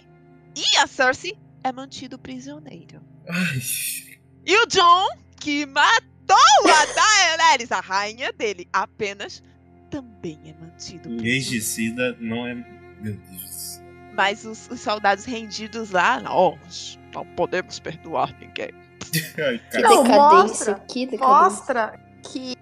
e 0.55 0.77
a 0.77 0.87
Cersei, 0.87 1.37
é 1.63 1.71
mantido 1.71 2.19
prisioneiro. 2.19 3.01
Ai, 3.29 3.61
E 4.45 4.57
o 4.63 4.67
John, 4.67 5.07
que 5.39 5.65
matou 5.65 6.37
a 6.37 6.85
Daenerys, 7.37 7.71
a 7.71 7.79
rainha 7.79 8.31
dele, 8.33 8.67
apenas 8.71 9.41
também 10.01 10.39
é 10.45 10.53
mantido 10.63 11.01
prisioneiro. 11.01 11.23
Regicida 11.23 12.17
não 12.19 12.45
é. 12.47 12.53
Meu 12.53 13.13
Deus. 13.29 13.81
Mas 14.13 14.45
os, 14.45 14.69
os 14.69 14.79
soldados 14.79 15.25
rendidos 15.25 15.91
lá, 15.91 16.19
nós 16.21 16.97
não 17.13 17.25
podemos 17.25 17.79
perdoar 17.79 18.33
ninguém. 18.39 18.71
Ai, 19.37 19.61
Que. 19.71 19.81
Não, 19.81 20.03
decadência, 20.03 20.41
mostra- 20.73 20.73
que 20.87 21.05
decadência. 21.05 21.43
Mostra 21.43 21.99
que 22.23 22.55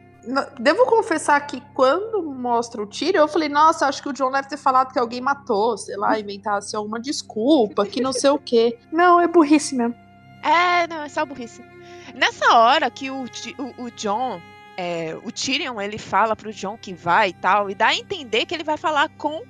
devo 0.59 0.85
confessar 0.85 1.39
que 1.45 1.61
quando 1.73 2.23
mostra 2.23 2.81
o 2.81 2.85
tiro, 2.85 3.17
eu 3.17 3.27
falei, 3.27 3.49
nossa, 3.49 3.87
acho 3.87 4.01
que 4.01 4.09
o 4.09 4.13
John 4.13 4.31
deve 4.31 4.47
ter 4.47 4.57
falado 4.57 4.91
que 4.93 4.99
alguém 4.99 5.19
matou, 5.21 5.77
sei 5.77 5.95
lá, 5.97 6.17
inventasse 6.19 6.75
alguma 6.75 6.99
desculpa, 6.99 7.85
que 7.85 8.01
não 8.01 8.13
sei 8.13 8.29
o 8.29 8.39
quê. 8.39 8.77
Não, 8.91 9.19
é 9.19 9.27
burrice 9.27 9.75
mesmo. 9.75 9.95
É, 10.43 10.87
não, 10.87 11.03
é 11.03 11.09
só 11.09 11.25
burrice. 11.25 11.61
Nessa 12.15 12.53
hora 12.57 12.89
que 12.89 13.09
o, 13.11 13.23
o, 13.23 13.83
o 13.85 13.91
John, 13.91 14.41
é, 14.77 15.15
o 15.23 15.31
Tyrion, 15.31 15.79
ele 15.79 15.97
fala 15.97 16.35
pro 16.35 16.51
John 16.53 16.77
que 16.77 16.93
vai 16.93 17.29
e 17.29 17.33
tal, 17.33 17.69
e 17.69 17.75
dá 17.75 17.87
a 17.87 17.95
entender 17.95 18.45
que 18.45 18.53
ele 18.53 18.63
vai 18.63 18.77
falar 18.77 19.09
com 19.17 19.43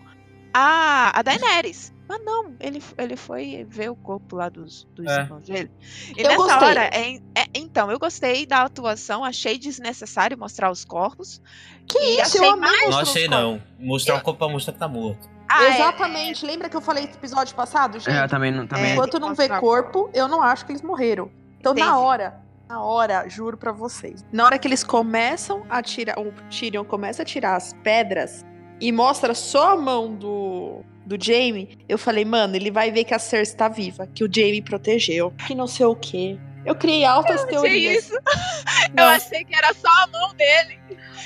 a, 0.54 1.18
a 1.18 1.22
Daenerys. 1.22 1.92
Mas 2.08 2.24
não, 2.24 2.54
ele, 2.60 2.84
ele 2.98 3.16
foi 3.16 3.66
ver 3.70 3.90
o 3.90 3.96
corpo 3.96 4.36
lá 4.36 4.50
dos, 4.50 4.84
dos 4.94 5.08
É. 5.08 5.22
irmãos 5.22 5.46
dele. 5.48 5.72
E 6.16 6.22
Eu 6.22 6.28
nessa 6.28 6.36
gostei. 6.38 6.68
hora, 6.68 6.84
é, 6.94 7.16
é- 7.34 7.48
então, 7.56 7.90
eu 7.90 7.98
gostei 7.98 8.46
da 8.46 8.64
atuação, 8.64 9.24
achei 9.24 9.58
desnecessário 9.58 10.38
mostrar 10.38 10.70
os 10.70 10.84
corpos. 10.84 11.42
Que 11.88 11.98
E 11.98 12.22
isso, 12.22 12.38
eu 12.38 12.44
achei 12.44 12.50
amei 12.50 12.70
Não 12.70 12.80
mostrar 12.88 13.04
os 13.04 13.10
achei, 13.10 13.28
não. 13.28 13.62
Mostrar 13.80 14.16
o 14.16 14.22
corpo 14.22 14.38
pra 14.40 14.50
mostrar 14.50 14.74
que 14.74 14.80
tá 14.80 14.88
morto. 14.88 15.30
Ah, 15.50 15.64
é, 15.64 15.76
Exatamente. 15.76 16.46
Lembra 16.46 16.68
que 16.70 16.76
eu 16.76 16.82
falei 16.82 17.06
no 17.06 17.10
episódio 17.12 17.56
passado, 17.56 18.00
gente? 18.00 18.10
É, 18.16 18.24
eu 18.24 18.28
também 18.28 18.52
não. 18.52 18.68
Também... 18.68 18.92
É. 18.92 18.94
Enquanto 18.94 19.20
não 19.20 19.34
vê 19.34 19.48
corpo, 19.48 20.10
eu 20.14 20.28
não 20.28 20.42
acho 20.42 20.66
que 20.66 20.72
eles 20.74 20.82
morreram. 20.82 21.32
Então, 21.60 21.74
na 21.74 21.82
Entendi. 21.86 21.98
hora, 21.98 22.42
na 22.74 22.82
hora, 22.82 23.30
juro 23.30 23.56
pra 23.56 23.72
vocês, 23.72 24.26
na 24.32 24.46
hora 24.46 24.58
que 24.58 24.68
eles 24.68 24.84
começam 24.84 25.64
a 25.70 25.82
tirar, 25.84 26.18
o 26.20 26.32
Tyrion 26.50 26.84
começa 26.84 27.22
a 27.22 27.26
tirar 27.26 27.56
as 27.56 27.72
pedras 27.84 28.44
e 28.82 28.92
mostra 28.92 29.36
só 29.36 29.74
a 29.74 29.78
mão 29.78 30.16
do, 30.16 30.82
do 31.06 31.24
Jaime, 31.24 31.78
eu 31.88 32.00
falei, 32.00 32.26
mano, 32.26 32.56
ele 32.56 32.72
vai 32.72 32.90
ver 32.90 33.04
que 33.04 33.14
a 33.14 33.20
Cersei 33.20 33.56
tá 33.56 33.68
viva, 33.68 34.08
que 34.08 34.24
o 34.24 34.30
Jaime 34.34 34.60
protegeu, 34.64 35.32
que 35.46 35.54
não 35.54 35.68
sei 35.68 35.86
o 35.86 35.96
quê. 35.96 36.36
Eu 36.66 36.74
criei 36.74 37.06
altas 37.06 37.42
achei 37.44 37.50
teorias. 37.52 38.06
isso. 38.06 38.16
Eu 38.98 39.04
achei 39.06 39.44
que 39.44 39.54
era 39.56 39.74
só 39.74 39.90
a 40.04 40.08
mão 40.08 40.34
dele. 40.34 40.80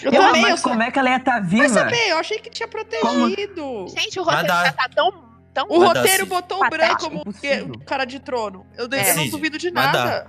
eu 0.03 0.11
eu 0.11 0.21
mas 0.41 0.59
só... 0.61 0.69
como 0.69 0.81
é 0.81 0.89
que 0.91 0.97
ela 0.99 1.09
ia 1.11 1.17
estar 1.17 1.39
viva? 1.41 1.63
Mas 1.63 1.71
saber, 1.73 2.09
eu 2.09 2.17
achei 2.17 2.39
que 2.39 2.49
tinha 2.49 2.67
protegido. 2.67 3.85
Gente, 3.89 4.19
o 4.19 4.23
roteiro 4.23 4.47
dá. 4.47 4.65
já 4.65 4.71
tá 4.71 4.89
tão, 4.89 5.11
tão 5.53 5.67
O 5.69 5.85
roteiro 5.85 6.23
sim. 6.23 6.29
botou 6.29 6.63
o 6.65 6.69
branco 6.69 7.01
como 7.09 7.21
o 7.75 7.79
cara 7.85 8.03
de 8.05 8.19
trono. 8.19 8.65
Eu, 8.75 8.87
eu 8.89 8.97
É. 8.97 9.13
não 9.13 9.29
duvido 9.29 9.57
de 9.59 9.69
nada. 9.69 10.27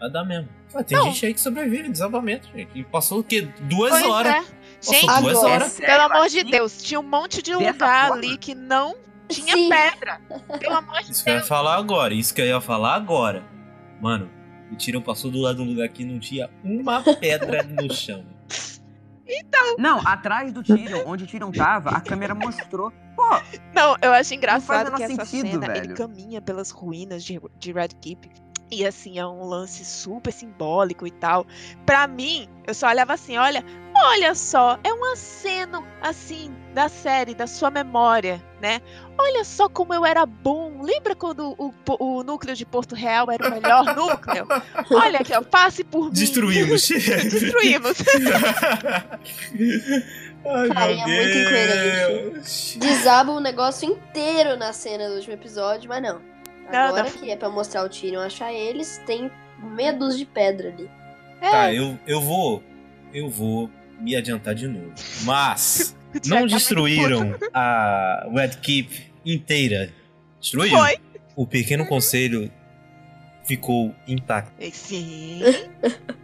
Vai 0.00 0.10
dar 0.10 0.24
mesmo. 0.24 0.57
Ah, 0.74 0.82
tem 0.84 0.98
Não. 0.98 1.04
gente 1.06 1.26
aí 1.26 1.34
que 1.34 1.40
sobrevive, 1.40 1.88
desabamento, 1.88 2.48
gente. 2.54 2.70
E 2.78 2.84
passou 2.84 3.20
o 3.20 3.24
quê? 3.24 3.48
Duas 3.62 3.90
Pois 3.90 4.04
horas. 4.06 4.34
é. 4.34 4.58
Gente, 4.80 5.06
Passou 5.06 5.22
duas 5.22 5.38
agora- 5.38 5.54
horas. 5.54 5.80
pelo 5.80 6.02
amor 6.02 6.28
de 6.28 6.38
assim? 6.40 6.50
Deus, 6.50 6.82
tinha 6.82 7.00
um 7.00 7.02
monte 7.02 7.42
de 7.42 7.50
Dessa 7.56 7.72
lugar 7.72 8.08
forma? 8.08 8.16
ali 8.22 8.36
que 8.38 8.54
não 8.54 8.94
tinha 9.28 9.54
Sim. 9.54 9.68
pedra. 9.68 10.20
Pelo 10.60 10.74
amor 10.76 11.02
de 11.02 11.10
Isso 11.12 11.24
que 11.24 11.30
eu 11.30 11.34
ia 11.34 11.38
Deus. 11.38 11.48
falar 11.48 11.76
agora. 11.76 12.14
Isso 12.14 12.34
que 12.34 12.40
eu 12.40 12.46
ia 12.46 12.60
falar 12.60 12.94
agora. 12.94 13.42
Mano, 14.00 14.30
o 14.70 14.76
Tyrion 14.76 15.00
passou 15.02 15.30
do 15.30 15.38
lado 15.40 15.56
de 15.56 15.62
um 15.62 15.66
lugar 15.72 15.88
que 15.88 16.04
não 16.04 16.20
tinha 16.20 16.48
uma 16.62 17.02
pedra 17.02 17.62
no 17.66 17.92
chão. 17.92 18.24
Não, 19.78 20.00
atrás 20.06 20.52
do 20.52 20.62
Tyrion, 20.62 21.02
onde 21.06 21.24
o 21.24 21.26
Tyrion 21.26 21.52
tava, 21.52 21.90
a 21.90 22.00
câmera 22.00 22.34
mostrou. 22.34 22.90
Pô, 23.14 23.22
Não, 23.74 23.96
eu 24.00 24.12
acho 24.12 24.30
Não 24.30 24.36
engraçado 24.38 24.86
faz 24.90 24.96
que 24.96 25.02
essa 25.02 25.24
sentido, 25.26 25.60
cena 25.60 25.66
ele 25.76 25.80
velho. 25.88 25.94
caminha 25.96 26.40
pelas 26.40 26.70
ruínas 26.70 27.22
de, 27.24 27.38
de 27.58 27.72
Red 27.72 27.88
Keep. 28.00 28.30
E 28.70 28.86
assim, 28.86 29.18
é 29.18 29.26
um 29.26 29.44
lance 29.44 29.84
super 29.84 30.32
simbólico 30.32 31.06
e 31.06 31.10
tal. 31.10 31.46
Pra 31.86 32.06
mim, 32.06 32.48
eu 32.66 32.74
só 32.74 32.88
olhava 32.88 33.14
assim, 33.14 33.38
olha, 33.38 33.64
olha 33.96 34.34
só, 34.34 34.78
é 34.84 34.92
um 34.92 35.12
aceno 35.12 35.86
assim 36.02 36.54
da 36.74 36.88
série, 36.88 37.34
da 37.34 37.46
sua 37.46 37.70
memória, 37.70 38.42
né? 38.60 38.80
Olha 39.18 39.42
só 39.42 39.68
como 39.68 39.94
eu 39.94 40.04
era 40.04 40.26
bom. 40.26 40.82
Lembra 40.82 41.14
quando 41.14 41.56
o, 41.58 41.72
o 41.98 42.22
núcleo 42.22 42.54
de 42.54 42.66
Porto 42.66 42.94
Real 42.94 43.30
era 43.30 43.48
o 43.48 43.50
melhor 43.50 43.84
núcleo? 43.96 44.46
Olha 44.90 45.20
aqui, 45.20 45.32
ó, 45.34 45.42
passe 45.42 45.82
por 45.82 46.06
mim. 46.06 46.12
Destruímos. 46.12 46.86
Destruímos. 47.30 47.96
Ai, 50.44 50.68
Cara, 50.68 50.94
meu 50.94 51.00
é 51.00 51.06
muito 51.06 51.38
incoerente. 51.38 52.78
Desaba 52.78 53.32
o 53.32 53.40
negócio 53.40 53.88
inteiro 53.90 54.56
na 54.56 54.72
cena 54.72 55.08
do 55.08 55.14
último 55.14 55.34
episódio, 55.34 55.88
mas 55.88 56.02
não. 56.02 56.20
Não, 56.72 56.78
Agora 56.78 57.04
não. 57.04 57.10
que 57.10 57.30
é 57.30 57.36
pra 57.36 57.48
mostrar 57.48 57.84
o 57.84 57.88
Tyrion 57.88 58.20
achar 58.20 58.52
eles, 58.52 59.00
tem 59.06 59.30
dúzia 59.98 60.18
de 60.18 60.26
pedra 60.26 60.68
ali. 60.68 60.90
Tá, 61.40 61.72
eu, 61.72 61.98
eu 62.06 62.20
vou. 62.20 62.62
Eu 63.12 63.28
vou 63.30 63.70
me 64.00 64.14
adiantar 64.16 64.54
de 64.54 64.66
novo. 64.68 64.92
Mas. 65.22 65.96
Não 66.14 66.20
tá 66.20 66.40
muito 66.40 66.54
destruíram 66.54 67.34
a 67.52 68.26
Red 68.32 68.48
Keep 68.62 69.12
inteira. 69.26 69.92
Destruíram. 70.40 70.78
Foi. 70.78 70.96
O 71.36 71.46
pequeno 71.46 71.84
conselho 71.86 72.50
ficou 73.44 73.94
intacto. 74.06 74.52
Sim. 74.72 75.42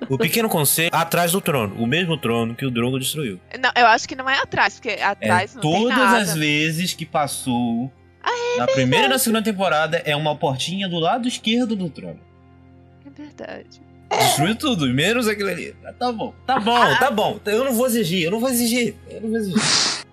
O 0.06 0.18
pequeno 0.18 0.50
conselho 0.50 0.90
atrás 0.92 1.32
do 1.32 1.40
trono, 1.40 1.82
o 1.82 1.86
mesmo 1.86 2.18
trono 2.18 2.54
que 2.54 2.66
o 2.66 2.70
Drogo 2.70 2.98
destruiu. 2.98 3.40
Não, 3.58 3.70
eu 3.74 3.86
acho 3.86 4.06
que 4.06 4.14
não 4.14 4.28
é 4.28 4.38
atrás, 4.38 4.74
porque 4.74 4.90
É, 4.90 5.02
atrás 5.02 5.54
não 5.54 5.62
tem 5.62 5.72
todas 5.72 5.96
nada. 5.96 6.18
as 6.18 6.34
vezes 6.34 6.92
que 6.92 7.06
passou 7.06 7.90
Ah, 8.25 8.59
na 8.59 8.66
primeira 8.66 9.07
e 9.07 9.09
na 9.09 9.19
segunda 9.19 9.43
temporada 9.43 9.99
é 10.04 10.16
uma 10.16 10.35
portinha 10.37 10.88
do 10.88 10.99
lado 10.99 11.28
esquerdo 11.28 11.76
do 11.76 11.90
trono. 11.90 12.19
É 13.07 13.11
verdade. 13.11 13.83
Destruiu 14.16 14.54
tudo, 14.57 14.87
menos 14.88 15.26
aquilo 15.28 15.49
ali. 15.50 15.75
Ah, 15.85 15.93
Tá 15.93 16.12
bom, 16.12 16.33
tá 16.47 16.59
bom, 16.61 16.99
tá 16.99 17.11
bom. 17.11 17.40
Eu 17.45 17.64
não 17.64 17.73
vou 17.75 17.87
exigir, 17.87 18.23
eu 18.25 18.31
não 18.31 18.40
vou 18.40 18.49
exigir. 18.49 18.95
Eu 19.11 19.21
não 19.21 19.28
vou 19.31 19.38
exigir. 19.38 19.62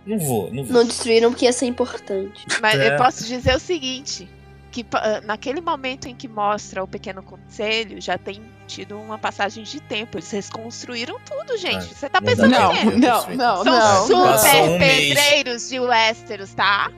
Não 0.05 0.17
vou, 0.17 0.51
não 0.53 0.63
vou. 0.63 0.73
Não 0.73 0.85
destruíram 0.85 1.29
porque 1.31 1.45
ia 1.45 1.53
ser 1.53 1.67
importante. 1.67 2.43
Mas 2.61 2.79
É. 2.79 2.93
eu 2.93 2.97
posso 2.97 3.25
dizer 3.25 3.55
o 3.55 3.59
seguinte: 3.59 4.27
que 4.71 4.85
ah, 4.93 5.21
naquele 5.23 5.59
momento 5.61 6.07
em 6.07 6.15
que 6.15 6.27
mostra 6.27 6.83
o 6.83 6.87
pequeno 6.87 7.21
conselho, 7.21 8.01
já 8.01 8.17
tem 8.17 8.41
tido 8.67 8.97
uma 8.97 9.17
passagem 9.17 9.63
de 9.63 9.79
tempo. 9.81 10.17
Eles 10.17 10.31
reconstruíram 10.31 11.19
tudo, 11.25 11.57
gente. 11.57 11.75
Ah, 11.91 11.95
Você 11.95 12.09
tá 12.09 12.19
não 12.21 12.27
pensando 12.27 12.51
dá 12.51 12.69
o 12.69 12.73
tempo. 12.73 12.91
quê? 12.91 12.97
Não, 12.97 13.35
não, 13.35 13.63
não, 13.63 14.07
São 14.07 14.25
não, 14.25 14.37
super 14.37 14.79
mês. 14.79 15.13
pedreiros 15.13 15.69
de 15.69 15.79
Westeros, 15.79 16.53
tá? 16.53 16.91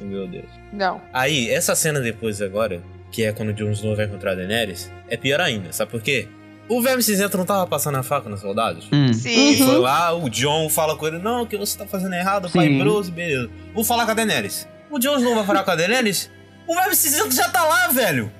Meu 0.00 0.28
Deus. 0.28 0.44
não. 0.72 1.00
Aí, 1.12 1.48
essa 1.50 1.74
cena 1.74 1.98
depois 2.00 2.42
agora, 2.42 2.82
que 3.10 3.24
é 3.24 3.32
quando 3.32 3.48
o 3.48 3.52
Jon 3.54 3.70
Snow 3.72 3.96
vai 3.96 4.04
encontrar 4.06 4.32
a 4.32 4.34
Daenerys, 4.34 4.92
é 5.08 5.16
pior 5.16 5.40
ainda, 5.40 5.72
sabe 5.72 5.90
por 5.90 6.02
quê? 6.02 6.28
O 6.68 6.80
Verme 6.82 7.02
Cinzento 7.02 7.36
não 7.38 7.44
tava 7.44 7.66
passando 7.66 7.96
a 7.96 8.02
faca 8.02 8.28
nos 8.28 8.40
soldados? 8.40 8.88
Hum. 8.92 9.06
E 9.06 9.14
Sim. 9.14 9.64
foi 9.64 9.78
lá, 9.78 10.12
o 10.14 10.28
John 10.30 10.68
fala 10.68 10.96
com 10.96 11.06
ele, 11.06 11.18
não, 11.18 11.42
o 11.42 11.46
que 11.46 11.56
você 11.56 11.76
tá 11.78 11.86
fazendo 11.86 12.14
errado, 12.14 12.50
pai 12.50 12.68
Sim. 12.68 12.78
Bros, 12.78 13.08
beleza. 13.10 13.50
Vou 13.74 13.84
falar 13.84 14.04
com 14.04 14.10
a 14.12 14.14
Daenerys. 14.14 14.66
O 14.90 14.98
Jon 14.98 15.16
Snow 15.16 15.34
vai 15.34 15.44
falar 15.44 15.62
com 15.62 15.70
a 15.70 15.76
Daenerys? 15.76 16.30
O 16.66 16.74
Verme 16.74 16.96
Cinzento 16.96 17.34
já 17.34 17.48
tá 17.48 17.62
lá, 17.64 17.88
velho! 17.88 18.32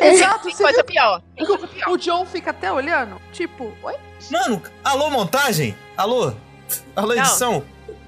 Exato, 0.00 0.44
Tem 0.44 0.54
você 0.54 0.62
coisa 0.62 0.78
viu? 0.78 0.84
pior. 0.86 1.22
Tem 1.36 1.46
coisa 1.46 1.66
pior. 1.68 1.88
O 1.90 1.96
John 1.96 2.26
fica 2.26 2.50
até 2.50 2.70
olhando, 2.72 3.20
tipo, 3.32 3.72
oi? 3.82 3.94
Mano, 4.30 4.62
alô 4.84 5.10
montagem? 5.10 5.76
Alô? 5.96 6.32
Alô 6.94 7.14
Não. 7.14 7.22
edição? 7.22 7.62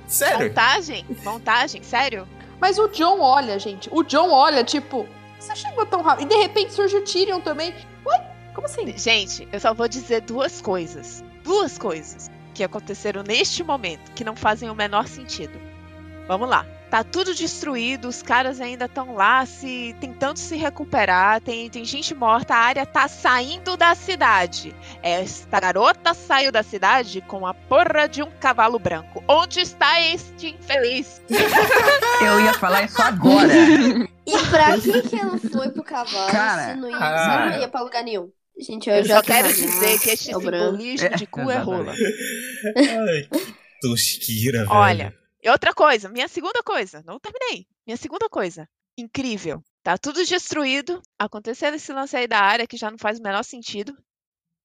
Sério? 0.06 0.48
Montagem? 0.48 1.06
Montagem? 1.22 1.82
Sério? 1.82 2.26
Mas 2.60 2.78
o 2.78 2.88
John 2.88 3.20
olha, 3.20 3.58
gente. 3.58 3.88
O 3.92 4.02
John 4.02 4.30
olha, 4.30 4.64
tipo, 4.64 5.06
você 5.38 5.54
chegou 5.54 5.86
tão 5.86 6.02
rápido. 6.02 6.26
E 6.26 6.28
de 6.34 6.42
repente 6.42 6.72
surge 6.72 6.96
o 6.96 7.04
Tyrion 7.04 7.40
também. 7.40 7.74
Oi? 8.04 8.18
Como 8.54 8.66
assim? 8.66 8.96
Gente, 8.98 9.46
eu 9.52 9.60
só 9.60 9.72
vou 9.72 9.86
dizer 9.86 10.22
duas 10.22 10.60
coisas. 10.60 11.22
Duas 11.44 11.78
coisas 11.78 12.30
que 12.54 12.64
aconteceram 12.64 13.22
neste 13.22 13.62
momento 13.62 14.10
que 14.12 14.24
não 14.24 14.34
fazem 14.34 14.68
o 14.68 14.74
menor 14.74 15.06
sentido. 15.06 15.58
Vamos 16.26 16.48
lá. 16.48 16.66
Tá 16.90 17.04
tudo 17.04 17.34
destruído, 17.34 18.08
os 18.08 18.22
caras 18.22 18.60
ainda 18.62 18.86
estão 18.86 19.14
lá 19.14 19.44
se 19.44 19.94
tentando 20.00 20.38
se 20.38 20.56
recuperar, 20.56 21.38
tem, 21.40 21.68
tem 21.68 21.84
gente 21.84 22.14
morta, 22.14 22.54
a 22.54 22.58
área 22.58 22.86
tá 22.86 23.06
saindo 23.06 23.76
da 23.76 23.94
cidade. 23.94 24.74
Esta 25.02 25.60
garota 25.60 26.14
saiu 26.14 26.50
da 26.50 26.62
cidade 26.62 27.20
com 27.20 27.46
a 27.46 27.52
porra 27.52 28.08
de 28.08 28.22
um 28.22 28.30
cavalo 28.40 28.78
branco. 28.78 29.22
Onde 29.28 29.60
está 29.60 30.00
este 30.00 30.48
infeliz? 30.48 31.20
Eu 32.24 32.40
ia 32.40 32.54
falar 32.54 32.84
isso 32.84 33.00
agora. 33.02 33.52
E 33.52 34.38
pra 34.50 34.78
que 34.80 35.02
que 35.02 35.16
ela 35.16 35.38
foi 35.38 35.68
pro 35.70 35.82
cavalo 35.84 36.30
Cara, 36.30 36.72
se 36.72 36.80
não 36.80 36.88
ia, 36.90 36.96
ah. 36.98 37.18
se 37.50 37.50
não 37.52 37.60
ia 37.60 37.68
pra 37.68 37.82
lugar 37.82 38.02
nenhum? 38.02 38.30
Gente, 38.60 38.88
eu, 38.90 38.96
Eu 38.96 39.04
já 39.04 39.16
só 39.16 39.22
quero 39.22 39.46
rasgada. 39.46 39.70
dizer 39.72 40.00
que 40.00 40.10
este 40.10 40.32
É 40.32 40.36
o 40.36 40.40
branco. 40.40 40.64
simbolismo 40.72 41.10
de 41.10 41.26
cu 41.28 41.48
é 41.48 41.58
rola. 41.58 41.92
Ai, 42.76 43.28
que 43.30 43.54
tosqueira, 43.80 44.58
velho. 44.60 44.70
Olha, 44.72 45.14
e 45.42 45.48
outra 45.50 45.72
coisa, 45.74 46.08
minha 46.08 46.28
segunda 46.28 46.62
coisa, 46.62 47.02
não 47.06 47.18
terminei. 47.18 47.66
Minha 47.86 47.96
segunda 47.96 48.28
coisa, 48.28 48.68
incrível. 48.98 49.62
Tá 49.82 49.96
tudo 49.96 50.24
destruído, 50.24 51.00
aconteceu 51.18 51.74
esse 51.74 51.92
lance 51.92 52.16
aí 52.16 52.26
da 52.26 52.40
área 52.40 52.66
que 52.66 52.76
já 52.76 52.90
não 52.90 52.98
faz 52.98 53.18
o 53.18 53.22
menor 53.22 53.42
sentido. 53.44 53.96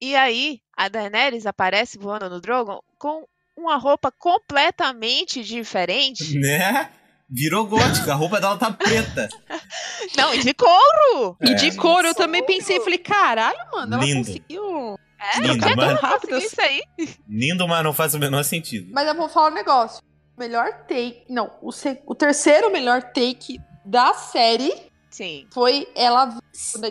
E 0.01 0.15
aí, 0.15 0.59
a 0.75 0.89
Daenerys 0.89 1.45
aparece 1.45 1.97
voando 1.97 2.29
no 2.29 2.41
Drogon 2.41 2.79
com 2.99 3.25
uma 3.55 3.77
roupa 3.77 4.11
completamente 4.11 5.43
diferente. 5.43 6.37
Né? 6.39 6.89
Virou 7.29 7.65
gótica, 7.65 8.11
a 8.11 8.15
roupa 8.15 8.39
dela 8.39 8.57
tá 8.57 8.69
preta. 8.71 9.27
Não, 10.17 10.35
e 10.35 10.39
de 10.43 10.53
couro! 10.53 11.37
E 11.41 11.51
É. 11.51 11.53
de 11.55 11.75
couro 11.77 12.07
eu 12.09 12.13
também 12.13 12.45
pensei, 12.45 12.79
falei, 12.81 12.97
caralho, 12.99 13.57
mano, 13.71 13.95
ela 13.95 14.03
Lindo. 14.05 14.27
conseguiu. 14.27 14.99
É, 15.19 15.39
Lindo, 15.39 15.65
é 15.65 15.75
mas- 15.75 15.89
ela 15.89 15.99
Rápido 15.99 16.29
conseguiu 16.29 16.37
isso 16.39 16.61
aí? 16.61 16.83
Lindo, 17.27 17.67
mas 17.67 17.83
não 17.83 17.93
faz 17.93 18.13
o 18.13 18.19
menor 18.19 18.43
sentido. 18.43 18.91
Mas 18.93 19.07
eu 19.07 19.15
vou 19.15 19.29
falar 19.29 19.49
um 19.51 19.53
negócio. 19.55 20.03
O 20.35 20.39
melhor 20.39 20.71
take. 20.87 21.23
Não, 21.29 21.51
o, 21.61 21.71
se- 21.71 22.01
o 22.05 22.15
terceiro 22.15 22.71
melhor 22.71 23.01
take 23.01 23.59
da 23.85 24.13
série 24.13 24.73
Sim. 25.09 25.45
foi 25.53 25.87
ela 25.95 26.37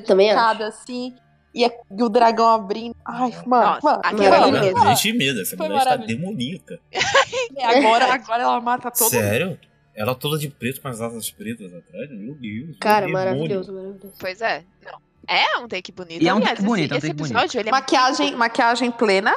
Também 0.07 0.29
dedicada 0.29 0.67
assim. 0.69 1.15
e, 1.55 1.65
a- 1.65 1.71
e 1.97 2.03
o 2.03 2.09
dragão 2.09 2.49
abrindo. 2.49 2.95
Ai, 3.05 3.33
mano, 3.47 3.67
Nossa, 3.83 4.01
mano. 4.03 4.23
mano, 4.23 4.57
ali 4.59 4.73
Mano, 4.73 4.89
gente 4.97 5.13
medo, 5.13 5.41
essa 5.41 5.57
Foi 5.57 5.67
mulher 5.69 5.83
está 5.83 5.97
demoníaca. 5.97 6.79
agora, 7.63 8.15
agora 8.15 8.43
ela 8.43 8.61
mata 8.61 8.91
todo 8.91 9.03
mundo. 9.03 9.11
Sério? 9.11 9.59
Ela 9.95 10.15
toda 10.15 10.39
de 10.39 10.49
preto 10.49 10.81
com 10.81 10.89
as 10.89 11.01
asas 11.01 11.31
pretas 11.31 11.73
atrás? 11.75 12.09
Meu 12.11 12.35
Deus. 12.35 12.77
Cara, 12.81 13.07
demônio. 13.07 13.13
maravilhoso, 13.33 13.73
maravilhoso. 13.75 14.15
Pois 14.19 14.41
é. 14.41 14.65
Não. 14.85 14.99
É 15.29 15.59
um 15.59 15.69
take 15.69 15.93
bonito. 15.93 16.23
E 16.23 16.29
é 16.29 16.33
um 16.33 16.39
Aliás, 16.39 16.55
take 16.59 16.67
bonito, 16.67 16.93
é 16.93 16.95
um 16.95 16.99
esse, 16.99 17.07
esse 17.09 17.15
take 17.17 17.31
episódio, 17.31 17.61
ele 17.61 17.69
é 17.69 17.73
Maquiagem, 17.73 18.27
muito- 18.27 18.39
maquiagem 18.39 18.91
plena. 18.91 19.37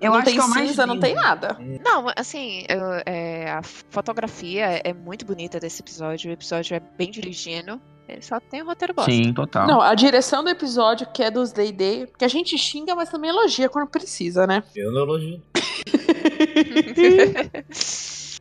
Eu 0.00 0.10
não 0.12 0.16
acho 0.18 0.24
tem 0.26 0.34
que 0.34 0.40
é 0.40 0.66
cinza, 0.66 0.86
não 0.86 0.98
tem 0.98 1.14
nada. 1.14 1.58
Não, 1.84 2.06
assim, 2.16 2.64
eu- 2.68 3.02
é, 3.04 3.50
a 3.50 3.62
fotografia 3.62 4.80
é- 4.82 4.92
muito 4.94 5.24
bonita 5.26 5.60
desse 5.60 5.82
episódio. 5.82 6.30
O 6.30 6.32
episódio 6.32 6.74
é 6.74 6.80
bem 6.80 7.10
dirigido. 7.10 7.80
Ele 8.08 8.22
só 8.22 8.40
tem 8.40 8.62
o 8.62 8.66
roteiro 8.66 8.92
bosta. 8.94 9.10
Sim, 9.10 9.32
total. 9.32 9.66
Não, 9.68 9.80
a 9.80 9.94
direção 9.94 10.42
do 10.42 10.50
episódio, 10.50 11.06
que 11.12 11.22
é 11.22 11.30
dos 11.30 11.52
D&D, 11.52 12.08
que 12.18 12.24
a 12.24 12.28
gente 12.28 12.56
xinga, 12.58 12.94
mas 12.94 13.08
também 13.08 13.30
elogia 13.30 13.68
quando 13.68 13.88
precisa, 13.88 14.46
né? 14.46 14.64
Eu 14.74 14.90
não 14.90 15.02
elogio. 15.02 15.40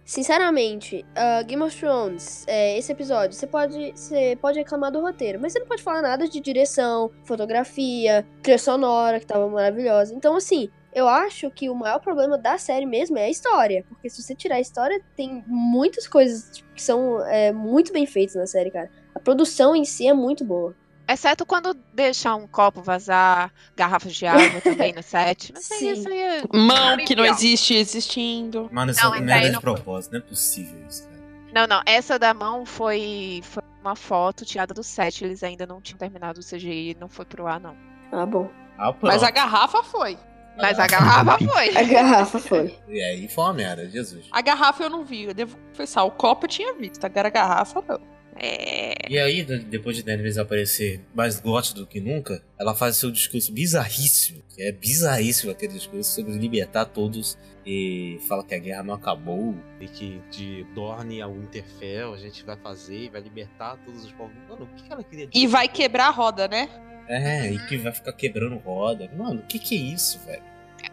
Sinceramente, 0.06 1.06
ah, 1.16 1.44
Game 1.44 1.62
of 1.62 1.78
Thrones, 1.80 2.44
é, 2.48 2.76
esse 2.80 2.92
episódio, 2.92 3.36
você 3.38 3.46
pode, 3.46 3.92
você 3.96 4.36
pode 4.42 4.58
reclamar 4.58 4.92
do 4.92 5.00
roteiro, 5.02 5.40
mas 5.40 5.54
você 5.54 5.60
não 5.60 5.68
pode 5.68 5.84
falar 5.84 6.02
nada 6.02 6.28
de 6.28 6.40
direção, 6.40 7.12
fotografia, 7.24 8.26
trilha 8.42 8.58
sonora, 8.58 9.20
que 9.20 9.26
tava 9.28 9.48
maravilhosa. 9.48 10.16
Então, 10.16 10.36
assim, 10.36 10.68
eu 10.94 11.08
acho 11.08 11.50
que 11.52 11.70
o 11.70 11.76
maior 11.76 12.00
problema 12.00 12.38
da 12.38 12.58
série 12.58 12.86
mesmo 12.86 13.18
é 13.18 13.26
a 13.26 13.30
história. 13.30 13.86
Porque 13.88 14.10
se 14.10 14.22
você 14.22 14.34
tirar 14.36 14.56
a 14.56 14.60
história, 14.60 15.02
tem 15.16 15.44
muitas 15.48 16.08
coisas 16.08 16.64
que 16.76 16.82
são 16.82 17.24
é, 17.26 17.52
muito 17.52 17.92
bem 17.94 18.06
feitas 18.06 18.36
na 18.36 18.48
série, 18.48 18.72
cara. 18.72 18.90
A 19.14 19.20
produção 19.20 19.76
em 19.76 19.86
si 19.86 20.08
é 20.08 20.14
muito 20.14 20.44
boa. 20.44 20.76
Exceto 21.08 21.44
quando 21.44 21.74
deixa 21.92 22.36
um 22.36 22.46
copo 22.48 22.84
vazar, 22.84 23.52
garrafas 23.76 24.14
de 24.14 24.28
água 24.28 24.62
também 24.62 24.94
no 24.94 25.02
set. 25.02 25.52
Mas 25.54 25.72
aí 25.72 25.78
Sim. 25.80 25.92
isso 25.92 26.08
aí 26.08 26.20
é... 26.20 26.44
Mão 26.54 26.98
que 26.98 27.16
não 27.16 27.26
existe 27.26 27.74
existindo. 27.74 28.70
Mano, 28.72 28.92
isso 28.92 29.04
Não, 29.04 29.20
não, 29.20 29.34
é 29.34 29.38
aí 29.40 29.46
de 29.48 29.52
não- 29.54 29.62
propósito, 29.62 30.12
não 30.14 30.20
é 30.20 30.22
possível 30.24 30.80
isso, 30.88 31.04
cara. 31.08 31.20
Não, 31.54 31.66
não. 31.66 31.82
Essa 31.86 32.20
da 32.20 32.32
mão 32.32 32.64
foi, 32.64 33.42
foi 33.44 33.64
uma 33.82 33.96
foto 33.96 34.46
tirada 34.46 34.72
do 34.72 34.84
set. 34.84 35.24
Eles 35.26 35.42
ainda 35.44 35.66
não 35.66 35.82
tinham 35.82 35.98
terminado 35.98 36.40
o 36.40 36.44
CGI. 36.44 36.96
Não 37.00 37.10
foi 37.10 37.26
pro 37.26 37.48
ar, 37.48 37.60
não. 37.60 37.76
Ah, 38.12 38.26
bom. 38.28 38.48
Ah, 38.78 38.94
Mas 39.02 39.24
a 39.24 39.32
garrafa 39.32 39.82
foi. 39.82 40.16
Mas 40.62 40.80
a 40.80 40.88
garrafa 40.88 41.38
foi. 41.46 41.78
A 41.78 41.84
garrafa 41.84 42.40
foi. 42.40 42.76
E 42.88 43.02
aí 43.02 43.28
foi 43.28 43.44
uma 43.44 43.54
merda, 43.54 43.90
Jesus. 43.90 44.26
A 44.32 44.42
garrafa 44.42 44.84
eu 44.84 44.90
não 44.90 45.04
vi, 45.06 45.24
eu 45.24 45.34
devo 45.34 45.58
confessar. 45.70 46.04
O 46.04 46.12
copo 46.12 46.46
eu 46.46 46.50
tinha 46.50 46.74
visto, 46.74 47.04
agora 47.06 47.28
a 47.28 47.32
garrafa 47.32 47.84
não. 47.88 48.00
É... 48.42 48.94
E 49.10 49.20
aí, 49.20 49.44
de- 49.44 49.60
depois 49.60 49.98
de 49.98 50.04
Daenerys 50.04 50.38
aparecer 50.38 51.02
mais 51.14 51.40
gote 51.42 51.74
do 51.76 51.86
que 51.86 52.00
nunca, 52.00 52.42
ela 52.58 52.74
faz 52.74 52.96
seu 52.96 53.12
discurso 53.12 53.52
bizarríssimo, 53.52 54.42
que 54.56 54.62
é 54.62 54.72
bizarríssimo 54.72 55.52
aquele 55.52 55.74
discurso 55.74 56.10
sobre 56.16 56.32
libertar 56.38 56.86
todos 56.86 57.38
e 57.66 58.18
fala 58.30 58.42
que 58.44 58.56
a 58.56 58.60
guerra 58.60 58.82
não 58.84 58.94
acabou. 58.94 59.56
E 59.82 59.88
que 59.90 60.22
de 60.32 60.64
Dorne 60.74 61.22
a 61.22 61.28
Winterfell 61.28 62.14
a 62.14 62.18
gente 62.18 62.46
vai 62.46 62.56
fazer 62.56 62.98
e 63.06 63.10
vai 63.10 63.20
libertar 63.20 63.78
todos 63.86 64.06
os 64.06 64.12
povos. 64.14 64.34
Mano, 64.48 64.64
o 64.72 64.76
que 64.78 64.84
que 64.84 64.94
ela 64.94 65.04
queria 65.04 65.28
dizer? 65.28 65.44
E 65.44 65.48
vai 65.48 65.68
quebrar 65.68 66.08
a 66.08 66.12
roda, 66.12 66.48
né? 66.48 66.70
É, 67.10 67.52
e 67.52 67.60
que 67.68 67.76
vai 67.78 67.92
ficar 67.92 68.14
quebrando 68.14 68.58
roda. 68.58 69.10
Mano, 69.18 69.40
o 69.40 69.48
que 69.48 69.58
que 69.58 69.76
é 69.76 69.80
isso, 69.80 70.20
velho? 70.20 70.44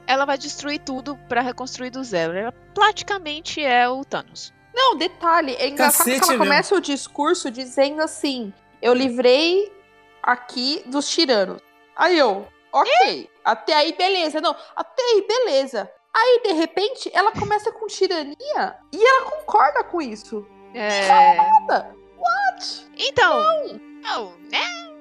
Ela 0.06 0.24
vai 0.24 0.38
destruir 0.38 0.80
tudo 0.80 1.16
pra 1.28 1.42
reconstruir 1.42 1.90
do 1.90 2.02
zero. 2.02 2.32
Ela 2.34 2.52
praticamente 2.74 3.62
é 3.62 3.86
o 3.88 4.02
Thanos. 4.04 4.52
Não, 4.74 4.96
detalhe, 4.96 5.54
é 5.58 5.68
engraçado 5.68 6.06
Cacete, 6.06 6.20
que 6.20 6.24
ela 6.24 6.38
meu. 6.38 6.46
começa 6.46 6.74
o 6.74 6.80
discurso 6.80 7.50
dizendo 7.50 8.00
assim: 8.02 8.52
Eu 8.80 8.94
livrei 8.94 9.70
aqui 10.22 10.82
dos 10.86 11.08
tiranos. 11.08 11.60
Aí 11.94 12.18
eu, 12.18 12.46
ok, 12.72 13.30
até 13.44 13.74
aí 13.74 13.92
beleza. 13.96 14.40
Não, 14.40 14.56
até 14.74 15.02
aí 15.02 15.26
beleza. 15.26 15.90
Aí, 16.18 16.40
de 16.44 16.52
repente, 16.54 17.10
ela 17.12 17.30
começa 17.30 17.70
com 17.70 17.86
tirania 17.86 18.76
e 18.90 19.06
ela 19.06 19.30
concorda 19.30 19.84
com 19.84 20.00
isso. 20.00 20.46
É... 20.72 21.36
Nada. 21.36 21.94
What? 22.16 22.86
Então, 22.96 23.42
não, 24.02 24.32
né? 24.50 24.95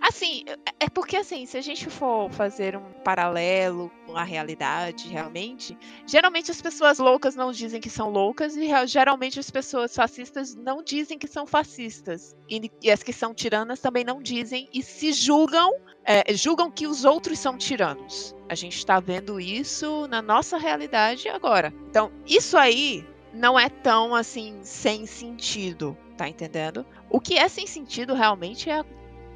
Assim, 0.00 0.44
é 0.46 0.56
é 0.80 0.88
porque 0.88 1.16
assim, 1.16 1.44
se 1.44 1.56
a 1.58 1.60
gente 1.60 1.90
for 1.90 2.30
fazer 2.30 2.76
um 2.76 2.92
paralelo 3.04 3.90
com 4.06 4.16
a 4.16 4.22
realidade, 4.22 5.08
realmente, 5.08 5.76
geralmente 6.06 6.50
as 6.50 6.62
pessoas 6.62 6.98
loucas 6.98 7.34
não 7.34 7.50
dizem 7.50 7.80
que 7.80 7.90
são 7.90 8.08
loucas 8.08 8.56
e 8.56 8.68
geralmente 8.86 9.38
as 9.40 9.50
pessoas 9.50 9.94
fascistas 9.94 10.54
não 10.54 10.82
dizem 10.82 11.18
que 11.18 11.26
são 11.26 11.46
fascistas. 11.46 12.36
E, 12.48 12.70
e 12.80 12.90
as 12.90 13.02
que 13.02 13.12
são 13.12 13.34
tiranas 13.34 13.80
também 13.80 14.04
não 14.04 14.22
dizem 14.22 14.68
e 14.72 14.82
se 14.82 15.12
julgam, 15.12 15.70
é, 16.04 16.32
julgam 16.34 16.70
que 16.70 16.86
os 16.86 17.04
outros 17.04 17.38
são 17.38 17.58
tiranos. 17.58 18.34
A 18.48 18.54
gente 18.54 18.84
tá 18.86 18.98
vendo 19.00 19.40
isso 19.40 20.06
na 20.08 20.22
nossa 20.22 20.56
realidade 20.58 21.28
agora. 21.28 21.74
Então, 21.90 22.10
isso 22.26 22.56
aí 22.56 23.04
não 23.34 23.58
é 23.58 23.68
tão 23.68 24.14
assim 24.14 24.58
sem 24.62 25.04
sentido, 25.06 25.96
tá 26.16 26.28
entendendo? 26.28 26.86
O 27.10 27.20
que 27.20 27.36
é 27.36 27.46
sem 27.48 27.66
sentido 27.66 28.14
realmente 28.14 28.70
é, 28.70 28.78
a- 28.80 28.84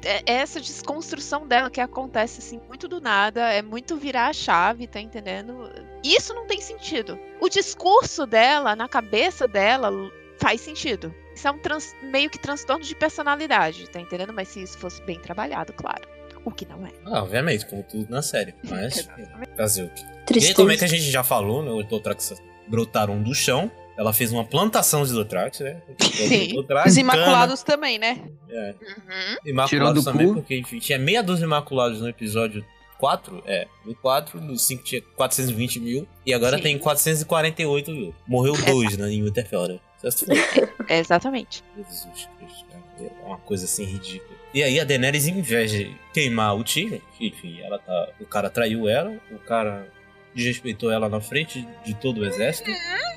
é 0.05 0.21
essa 0.25 0.59
desconstrução 0.59 1.47
dela 1.47 1.69
que 1.69 1.79
acontece 1.81 2.39
assim 2.39 2.59
muito 2.67 2.87
do 2.87 2.99
nada, 3.01 3.51
é 3.53 3.61
muito 3.61 3.95
virar 3.97 4.27
a 4.27 4.33
chave, 4.33 4.87
tá 4.87 4.99
entendendo? 4.99 5.69
Isso 6.03 6.33
não 6.33 6.45
tem 6.47 6.59
sentido. 6.61 7.17
O 7.39 7.49
discurso 7.49 8.25
dela, 8.25 8.75
na 8.75 8.87
cabeça 8.87 9.47
dela, 9.47 9.91
faz 10.37 10.61
sentido. 10.61 11.13
Isso 11.35 11.47
é 11.47 11.51
um 11.51 11.57
trans- 11.57 11.95
meio 12.03 12.29
que 12.29 12.37
transtorno 12.37 12.83
de 12.83 12.95
personalidade, 12.95 13.89
tá 13.89 13.99
entendendo? 13.99 14.33
Mas 14.33 14.49
se 14.49 14.61
isso 14.61 14.77
fosse 14.77 15.01
bem 15.03 15.19
trabalhado, 15.19 15.73
claro. 15.73 16.07
O 16.45 16.51
que 16.51 16.65
não 16.65 16.85
é. 16.85 16.91
Ah, 17.05 17.23
obviamente, 17.23 17.65
como 17.65 17.81
tudo 17.83 18.11
na 18.11 18.21
série. 18.21 18.53
Mas, 18.69 19.07
fazer 19.55 19.83
o 19.83 19.89
quê? 19.89 20.01
E 20.03 20.05
aí, 20.09 20.25
Tristeza. 20.25 20.55
como 20.55 20.71
é 20.71 20.77
que 20.77 20.83
a 20.83 20.87
gente 20.87 21.09
já 21.09 21.23
falou, 21.23 21.63
né? 21.63 21.71
Os 21.71 21.85
Dothrax 21.87 22.33
brotaram 22.67 23.21
do 23.23 23.33
chão. 23.33 23.71
Ela 23.97 24.11
fez 24.11 24.31
uma 24.31 24.43
plantação 24.43 25.03
de 25.05 25.11
Dothrax, 25.13 25.59
né? 25.59 25.81
Sim. 26.01 26.55
Dothraki, 26.55 26.89
Os 26.89 26.95
cana, 26.95 27.13
imaculados 27.13 27.63
também, 27.63 27.99
né? 27.99 28.21
É. 28.49 28.75
Uhum. 28.81 29.37
Imaculados 29.45 30.03
também, 30.03 30.27
cu. 30.27 30.33
porque 30.35 30.57
enfim, 30.57 30.79
tinha 30.79 30.97
meia 30.97 31.21
dúzia 31.21 31.41
de 31.41 31.45
imaculados 31.45 32.01
no 32.01 32.09
episódio 32.09 32.65
4. 32.97 33.43
É, 33.45 33.67
no 33.85 33.93
4, 33.95 34.39
no 34.39 34.57
5 34.57 34.83
tinha 34.83 35.01
420 35.15 35.79
mil. 35.79 36.07
E 36.25 36.33
agora 36.33 36.57
Sim. 36.57 36.63
tem 36.63 36.79
448 36.79 37.91
mil. 37.91 38.15
Morreu 38.27 38.53
dois 38.65 38.97
né, 38.97 39.11
em 39.11 39.23
Winterfell, 39.23 39.67
né? 39.67 39.79
Se 40.09 40.25
for. 40.25 40.73
Exatamente. 40.89 41.63
Jesus 41.75 42.29
Cristo, 42.37 42.65
cara. 42.69 42.83
É 42.99 43.25
uma 43.25 43.37
coisa 43.37 43.65
assim 43.65 43.83
ridícula. 43.83 44.37
E 44.53 44.63
aí 44.63 44.79
a 44.79 44.83
Daenerys, 44.83 45.27
em 45.27 45.41
vez 45.41 45.71
de 45.71 45.95
queimar 46.13 46.55
o 46.55 46.63
Tyrion, 46.63 46.99
enfim, 47.19 47.59
ela 47.61 47.79
tá. 47.79 48.09
O 48.19 48.25
cara 48.25 48.49
traiu 48.49 48.87
ela, 48.87 49.17
o 49.31 49.39
cara 49.39 49.87
desrespeitou 50.35 50.91
ela 50.91 51.07
na 51.09 51.19
frente 51.21 51.67
de 51.85 51.93
todo 51.95 52.19
o 52.21 52.25
exército. 52.25 52.69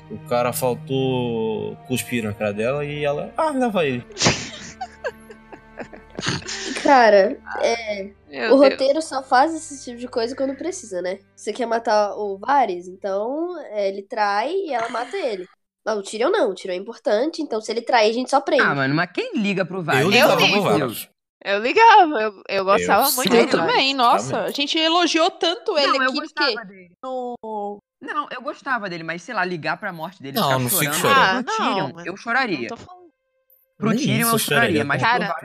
O 0.09 0.17
cara 0.27 0.51
faltou 0.53 1.75
cuspir 1.87 2.23
na 2.23 2.33
cara 2.33 2.53
dela 2.53 2.85
e 2.85 3.03
ela. 3.03 3.31
Ah, 3.37 3.51
leva 3.51 3.85
ele. 3.85 4.03
Cara, 6.81 7.37
é, 7.61 8.09
Meu 8.29 8.55
o 8.55 8.59
Deus. 8.59 8.71
roteiro 8.71 9.01
só 9.01 9.21
faz 9.21 9.53
esse 9.53 9.83
tipo 9.83 9.99
de 9.99 10.07
coisa 10.07 10.35
quando 10.35 10.55
precisa, 10.55 11.01
né? 11.01 11.19
Você 11.35 11.51
quer 11.53 11.65
matar 11.65 12.15
o 12.15 12.37
Varys, 12.37 12.87
então 12.87 13.55
é, 13.71 13.89
ele 13.89 14.01
trai 14.03 14.51
e 14.51 14.73
ela 14.73 14.89
mata 14.89 15.15
ele. 15.17 15.45
Mas 15.85 15.97
o 15.97 16.01
Tyrion 16.01 16.29
não, 16.29 16.51
o 16.51 16.55
Tyrion 16.55 16.73
é 16.73 16.77
importante, 16.77 17.41
então 17.41 17.61
se 17.61 17.71
ele 17.71 17.81
trair, 17.81 18.09
a 18.09 18.13
gente 18.13 18.29
só 18.29 18.41
prende. 18.41 18.63
Ah, 18.63 18.75
mano, 18.75 18.95
mas 18.95 19.11
quem 19.11 19.37
liga 19.37 19.65
pro 19.65 19.83
Varys? 19.83 20.01
Eu 20.01 20.07
Eu 20.07 20.11
ligava 20.11 20.35
ligo. 20.41 20.53
pro 20.53 20.61
Varys. 20.63 21.09
Eu 21.43 21.59
ligava, 21.59 22.21
eu, 22.21 22.43
eu 22.49 22.65
gostava 22.65 23.07
Eu 23.07 23.11
muito 23.13 23.29
dele. 23.29 23.47
também, 23.51 23.93
nossa. 23.93 24.31
Também. 24.31 24.47
A 24.47 24.51
gente 24.51 24.77
elogiou 24.77 25.29
tanto 25.31 25.77
ele 25.77 25.87
Não, 25.87 25.95
eu 26.03 26.09
aqui, 26.09 26.19
gostava 26.19 26.51
porque 26.51 26.65
dele. 26.67 26.91
no... 27.03 27.79
Não, 28.01 28.27
eu 28.31 28.41
gostava 28.41 28.89
dele, 28.89 29.03
mas 29.03 29.21
sei 29.23 29.33
lá, 29.33 29.43
ligar 29.45 29.77
pra 29.77 29.91
morte 29.93 30.21
dele, 30.21 30.37
Não, 30.37 30.43
ficar 30.43 30.59
não 30.59 30.69
fico 30.69 30.93
chorando. 30.93 30.99
chorando. 30.99 31.19
Ah, 31.19 31.43
pro 31.43 31.53
não, 31.65 31.73
Tyrion, 31.73 31.91
mas 31.95 32.05
eu 32.05 32.11
Não 32.13 32.17
choraria. 32.17 32.67
Pro 33.77 33.91
Tyrion 33.95 34.21
isso 34.27 34.35
eu 34.35 34.39
choraria, 34.39 34.83
mas 34.83 35.01
Cara. 35.01 35.35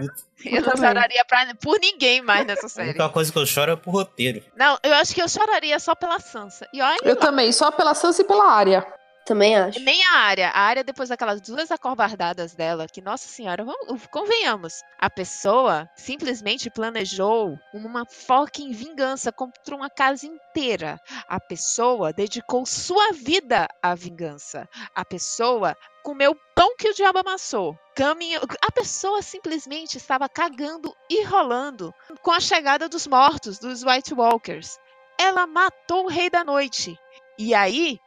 Eu 0.45 0.63
não 0.63 0.63
também. 0.73 0.89
choraria 0.89 1.25
pra, 1.27 1.55
por 1.63 1.79
ninguém 1.79 2.23
mais 2.23 2.47
nessa 2.47 2.67
A 2.67 2.69
série. 2.69 2.89
única 2.91 3.09
coisa 3.11 3.31
que 3.31 3.39
eu 3.39 3.45
choro 3.47 3.73
é 3.73 3.77
pro 3.77 3.91
roteiro. 3.91 4.43
Não, 4.57 4.79
eu 4.83 4.95
acho 4.95 5.15
que 5.15 5.23
eu 5.23 5.29
choraria 5.29 5.79
só 5.79 5.95
pela 5.95 6.19
Sansa. 6.19 6.67
E 6.73 6.81
olha 6.81 6.97
Eu 7.03 7.15
lá, 7.15 7.21
também, 7.21 7.53
só 7.53 7.71
pela 7.71 7.95
Sansa 7.95 8.23
e 8.23 8.25
pela 8.25 8.51
área. 8.51 8.87
Também 9.25 9.57
acho. 9.57 9.79
nem 9.81 10.05
a 10.05 10.13
área. 10.19 10.49
A 10.51 10.61
área, 10.61 10.85
depois 10.85 11.09
daquelas 11.09 11.41
duas 11.41 11.71
acovardadas 11.71 12.55
dela, 12.55 12.87
que, 12.89 13.01
nossa 13.01 13.29
senhora, 13.29 13.65
vamos, 13.65 14.07
convenhamos. 14.09 14.83
A 14.99 15.09
pessoa 15.09 15.89
simplesmente 15.97 16.69
planejou 16.71 17.57
uma 17.73 18.05
fucking 18.05 18.73
vingança 18.73 19.31
contra 19.31 19.77
uma 19.77 19.89
casa 19.89 20.27
inteira. 20.27 21.01
A 21.29 21.39
pessoa 21.39 22.13
dedicou 22.13 22.67
sua 22.67 23.13
vida 23.13 23.69
à 23.81 23.95
vingança. 23.95 24.69
A 24.95 25.05
pessoa 25.05 25.77
comeu 26.03 26.37
pão 26.55 26.75
que 26.77 26.89
o 26.89 26.95
diabo 26.95 27.21
amassou. 27.21 27.79
Caminho... 27.95 28.41
A 28.61 28.73
pessoa 28.73 29.23
simplesmente 29.23 29.99
estava 29.99 30.29
cagando 30.29 30.93
e 31.09 31.25
rolando 31.25 31.95
com 32.23 32.33
a 32.33 32.41
chegada 32.41 32.89
dos 32.89 33.07
mortos, 33.07 33.59
dos 33.59 33.85
White 33.85 34.15
Walkers. 34.15 34.79
Ela 35.19 35.47
matou 35.47 36.07
o 36.07 36.09
Rei 36.09 36.29
da 36.29 36.43
Noite. 36.43 36.99
E 37.39 37.55
aí, 37.55 37.99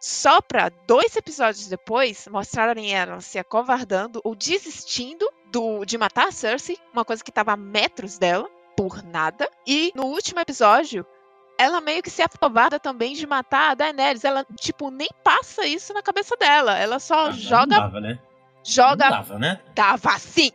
só 0.00 0.40
para 0.40 0.70
dois 0.86 1.14
episódios 1.16 1.66
depois 1.66 2.26
mostrarem 2.28 2.94
ela 2.94 3.20
se 3.20 3.38
acovardando 3.38 4.20
ou 4.24 4.34
desistindo 4.34 5.28
do, 5.50 5.84
de 5.84 5.96
matar 5.98 6.28
a 6.28 6.32
Cersei, 6.32 6.78
uma 6.92 7.04
coisa 7.04 7.22
que 7.24 7.30
estava 7.30 7.52
a 7.52 7.56
metros 7.56 8.18
dela. 8.18 8.48
por 8.76 9.02
nada. 9.02 9.50
E 9.66 9.90
no 9.96 10.04
último 10.04 10.38
episódio, 10.38 11.04
ela 11.58 11.80
meio 11.80 12.00
que 12.00 12.10
se 12.10 12.22
aprovarda 12.22 12.78
também 12.78 13.14
de 13.14 13.26
matar 13.26 13.72
a 13.72 13.74
Daenerys. 13.74 14.22
Ela, 14.24 14.46
tipo, 14.60 14.88
nem 14.90 15.08
passa 15.24 15.66
isso 15.66 15.92
na 15.92 16.00
cabeça 16.00 16.36
dela. 16.36 16.78
Ela 16.78 17.00
só 17.00 17.26
Ah, 17.26 17.30
joga. 17.32 17.66
Não 17.74 17.82
dava, 17.82 18.00
né? 18.00 18.18
joga. 18.62 19.04
Não 19.06 19.10
dava, 19.10 19.38
né? 19.40 19.60
Dava 19.74 20.16
sim. 20.20 20.52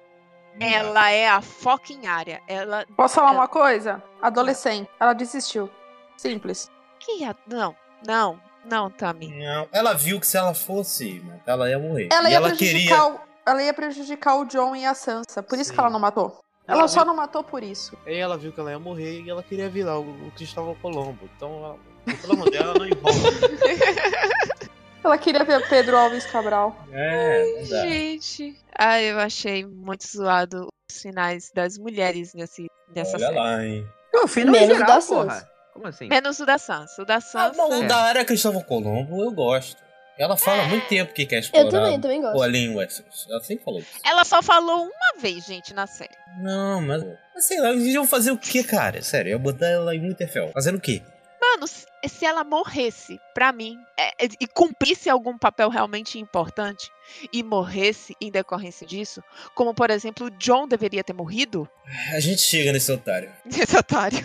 Não 0.54 0.60
dava. 0.60 0.74
Ela 0.74 1.10
é 1.12 1.28
a 1.28 1.42
fucking 1.42 2.08
área. 2.08 2.42
Ela. 2.48 2.86
Posso 2.96 3.16
falar 3.16 3.32
É. 3.32 3.34
uma 3.34 3.48
coisa? 3.50 4.02
Adolescente. 4.22 4.90
Ela 4.98 5.12
desistiu. 5.12 5.70
Simples. 6.16 6.72
Que 7.00 7.26
a... 7.26 7.36
Não, 7.46 7.76
não, 8.08 8.40
não, 8.66 8.90
Tami. 8.90 9.28
Não, 9.38 9.68
ela 9.72 9.94
viu 9.94 10.20
que 10.20 10.28
se 10.28 10.38
ela 10.38 10.54
fosse, 10.54 11.24
ela 11.46 11.70
ia 11.70 11.78
morrer. 11.80 12.10
Ela 12.12 12.30
e 12.30 12.32
ia, 12.32 12.38
ela 12.38 12.48
prejudicar 12.50 13.02
queria. 13.02 13.06
o, 13.16 13.20
ela 13.46 13.64
ia 13.64 13.74
prejudicar 13.74 14.36
o 14.38 14.46
John 14.46 14.76
e 14.76 14.86
a 14.86 14.94
Sansa. 14.94 15.42
Por 15.44 15.58
isso 15.60 15.70
Sim. 15.70 15.74
que 15.76 15.80
ela 15.80 15.90
não 15.90 16.00
matou. 16.00 16.40
Ela 16.68 16.80
Ela 16.80 16.88
só 16.88 17.00
viu- 17.02 17.08
não 17.08 17.16
matou 17.16 17.44
por 17.44 17.62
isso. 17.62 17.98
Aí 18.06 18.16
ela 18.18 18.38
viu 18.38 18.52
que 18.54 18.60
ela 18.60 18.72
ia 18.72 18.80
morrer 18.80 19.22
e 19.22 19.30
ela 19.30 19.44
queria 19.44 19.68
virar 19.70 20.00
o, 20.00 20.04
o 20.28 20.32
Cristóvão 20.36 20.76
Colombo. 20.76 21.30
Então, 21.36 21.78
ela, 22.06 22.16
pelo 22.22 22.34
amor 22.34 22.50
dela, 22.50 22.74
não 22.74 22.86
envolve. 22.88 23.20
Ela 25.04 25.18
queria 25.18 25.44
ver 25.44 25.68
Pedro 25.68 25.98
Alves 25.98 26.26
Cabral. 26.26 26.74
É, 26.92 27.64
dá. 27.70 27.82
Gente. 27.82 28.58
Ah, 28.78 29.02
eu 29.02 29.20
achei 29.20 29.66
muito 29.66 30.08
zoado 30.08 30.70
os 30.90 31.02
finais 31.02 31.52
das 31.54 31.78
mulheres 31.78 32.34
nesse, 32.34 32.68
nessa 32.96 33.18
Olha 33.18 33.26
série. 33.28 33.38
lá, 33.38 33.66
hein? 33.66 33.88
O 34.24 34.28
final 34.30 34.54
Menos 34.54 34.78
geral, 34.78 35.00
da 35.02 35.06
porra. 35.06 35.50
Como 35.74 35.88
assim? 35.88 36.08
Menos 36.08 36.40
o 36.40 36.46
da 36.46 36.58
Sansa. 36.58 37.02
O 37.02 37.06
da 37.06 37.16
Ah, 37.16 37.22
Sansa. 37.22 37.58
não, 37.58 37.70
o 37.80 37.84
É. 37.84 37.88
da 37.88 37.98
área 37.98 38.24
Cristóvão 38.26 38.62
Colombo 38.62 39.24
eu 39.24 39.32
gosto. 39.32 39.82
Ela 40.16 40.38
fala 40.38 40.62
há 40.62 40.66
muito 40.68 40.88
tempo 40.88 41.12
que 41.12 41.26
quer 41.26 41.40
explorar 41.40 41.66
Eu 41.66 41.72
também, 41.72 42.00
também 42.00 42.22
gosto. 42.22 42.38
o 42.38 42.44
ali 42.44 42.60
em 42.66 42.76
Westeros. 42.76 43.26
Ela 43.28 43.42
sempre 43.42 43.66
falou 43.66 43.80
isso. 43.80 43.90
Ela 44.06 44.24
só 44.24 44.44
falou 44.44 44.84
uma 44.84 45.20
vez, 45.20 45.44
gente, 45.46 45.74
na 45.74 45.88
série. 45.88 46.14
Não, 46.40 46.80
mas. 46.82 47.04
mas 47.34 47.46
sei 47.46 47.60
lá, 47.60 47.72
eles 47.72 47.86
iam 47.88 48.06
fazer 48.06 48.30
o 48.32 48.38
que, 48.38 48.64
cara? 48.64 49.02
Sério, 49.02 49.32
ia 49.32 49.40
botar 49.40 49.66
ela 49.68 49.96
em 49.96 50.02
Winterfell. 50.08 50.52
Fazendo 50.54 50.78
o 50.78 50.82
quê? 50.82 51.02
Mano, 51.42 51.68
se 51.68 52.26
ela 52.26 52.44
morresse, 52.44 53.20
pra 53.34 53.52
mim, 53.52 53.76
é, 53.98 54.26
é, 54.26 54.30
e 54.40 54.48
cumprisse 54.48 55.10
algum 55.10 55.36
papel 55.38 55.68
realmente 55.70 56.18
importante, 56.20 56.90
e 57.34 57.42
morresse 57.44 58.16
em 58.22 58.32
decorrência 58.32 58.86
disso, 58.88 59.22
como 59.56 59.74
por 59.74 59.90
exemplo, 59.90 60.28
o 60.28 60.32
John 60.32 60.68
deveria 60.68 61.04
ter 61.04 61.12
morrido, 61.14 61.68
A 62.14 62.20
gente 62.20 62.42
chega 62.42 62.72
nesse 62.72 62.92
otário. 62.92 63.34
esse 63.46 63.76
otário. 63.76 64.20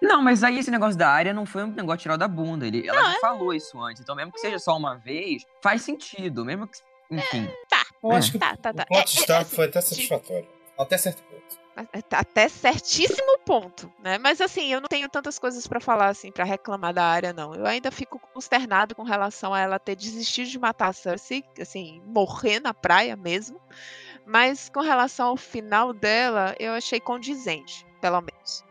Não, 0.00 0.22
mas 0.22 0.42
aí 0.42 0.58
esse 0.58 0.70
negócio 0.70 0.96
da 0.98 1.08
área 1.08 1.32
não 1.34 1.44
foi 1.44 1.64
um 1.64 1.68
negócio 1.72 2.00
tirado 2.00 2.20
da 2.20 2.28
bunda. 2.28 2.66
Ele, 2.66 2.86
ela 2.88 3.02
Não, 3.02 3.12
já 3.12 3.20
falou 3.20 3.52
isso 3.52 3.80
antes. 3.80 4.00
Então, 4.02 4.14
mesmo 4.16 4.32
que 4.32 4.40
seja 4.40 4.58
só 4.58 4.76
uma 4.76 4.96
vez, 4.96 5.44
faz 5.62 5.82
sentido. 5.82 6.44
Mesmo 6.44 6.66
que. 6.66 6.78
Enfim. 7.10 7.48
Eu 8.02 8.12
É. 8.12 8.16
acho 8.16 8.32
que 8.32 8.38
Tá, 8.38 8.56
tá, 8.56 8.72
tá. 8.72 8.84
o 8.84 8.86
plot 8.86 8.98
É, 8.98 9.00
é, 9.00 9.04
Stark 9.22 9.42
assim, 9.46 9.56
foi 9.56 9.64
até 9.66 9.80
satisfatório. 9.80 10.48
Até 10.78 10.96
certo 10.96 11.22
ponto. 11.24 11.60
Até 12.12 12.48
certíssimo 12.48 13.38
ponto, 13.44 13.90
né? 14.02 14.18
Mas 14.18 14.40
assim, 14.40 14.72
eu 14.72 14.80
não 14.80 14.88
tenho 14.88 15.08
tantas 15.08 15.38
coisas 15.38 15.66
pra 15.66 15.80
falar 15.80 16.08
assim 16.08 16.30
pra 16.30 16.44
reclamar 16.44 16.92
da 16.92 17.04
área 17.04 17.32
não. 17.32 17.54
Eu 17.54 17.64
ainda 17.66 17.90
fico 17.90 18.18
consternado 18.34 18.94
com 18.94 19.02
relação 19.02 19.54
a 19.54 19.60
ela 19.60 19.78
ter 19.78 19.96
desistido 19.96 20.48
de 20.48 20.58
matar 20.58 20.88
a 20.88 20.92
Cersei, 20.92 21.44
assim, 21.60 22.02
morrer 22.04 22.60
na 22.60 22.74
praia 22.74 23.16
mesmo. 23.16 23.60
Mas 24.26 24.68
com 24.68 24.80
relação 24.80 25.28
ao 25.28 25.36
final 25.36 25.92
dela, 25.92 26.54
eu 26.58 26.72
achei 26.72 27.00
condizente, 27.00 27.86
pelo 28.00 28.20
menos. 28.20 28.64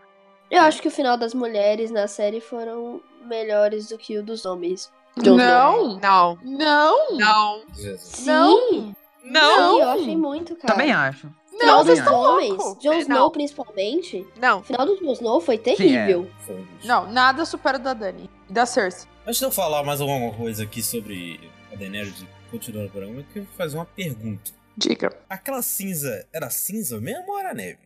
Eu 0.50 0.62
acho 0.62 0.82
que 0.82 0.88
o 0.88 0.92
final 0.92 1.18
das 1.18 1.34
mulheres 1.34 1.92
na 1.92 2.08
série 2.08 2.42
foram 2.42 3.02
melhores 3.26 3.88
do 3.90 3.98
que 3.98 4.18
o 4.18 4.24
dos 4.24 4.46
homens. 4.46 4.92
Snow. 5.18 5.38
Não! 5.38 6.00
Não, 6.00 6.40
Não! 6.44 7.18
não, 7.18 7.64
Jesus. 7.74 8.02
Sim! 8.02 8.96
não, 9.24 9.76
Sim, 9.76 9.82
eu 9.82 9.90
achei 9.90 10.18
muito, 10.18 10.56
cara. 10.56 10.74
Também 10.74 10.92
acho. 10.92 11.30
Final 11.50 11.78
Não, 11.78 11.84
dos 11.86 11.98
estão 12.00 12.16
homens. 12.16 12.78
Jon 12.82 12.94
É, 12.94 13.00
Snow 13.00 13.18
não. 13.20 13.32
principalmente, 13.32 14.26
não. 14.40 14.60
o 14.60 14.64
final 14.64 14.86
do 14.86 14.96
Jon 14.98 15.12
Snow 15.12 15.42
foi 15.42 15.58
terrível. 15.58 16.30
Foi 16.46 16.56
um 16.56 16.64
bicho. 16.64 16.88
Não, 16.88 17.12
nada 17.12 17.44
supera 17.44 17.78
o 17.78 17.82
da 17.82 17.94
Dani. 17.94 18.30
E 18.50 18.54
da 18.54 18.66
Cersei. 18.66 19.10
Antes 19.28 19.40
de 19.40 19.46
eu 19.46 19.52
falar 19.52 19.84
mais 19.84 20.00
alguma 20.00 20.32
coisa 20.34 20.64
aqui 20.64 20.82
sobre 20.82 21.38
a 21.72 21.76
Daenerys 21.76 22.24
continuando 22.50 22.88
o 22.88 22.92
programa, 22.92 23.20
eu 23.20 23.24
queria 23.26 23.48
fazer 23.58 23.76
uma 23.78 23.86
pergunta. 23.86 24.52
Diga. 24.78 25.12
Aquela 25.30 25.62
cinza 25.62 26.26
era 26.32 26.50
cinza 26.50 27.00
mesmo 27.02 27.30
ou 27.30 27.38
era 27.40 27.54
neve? 27.54 27.80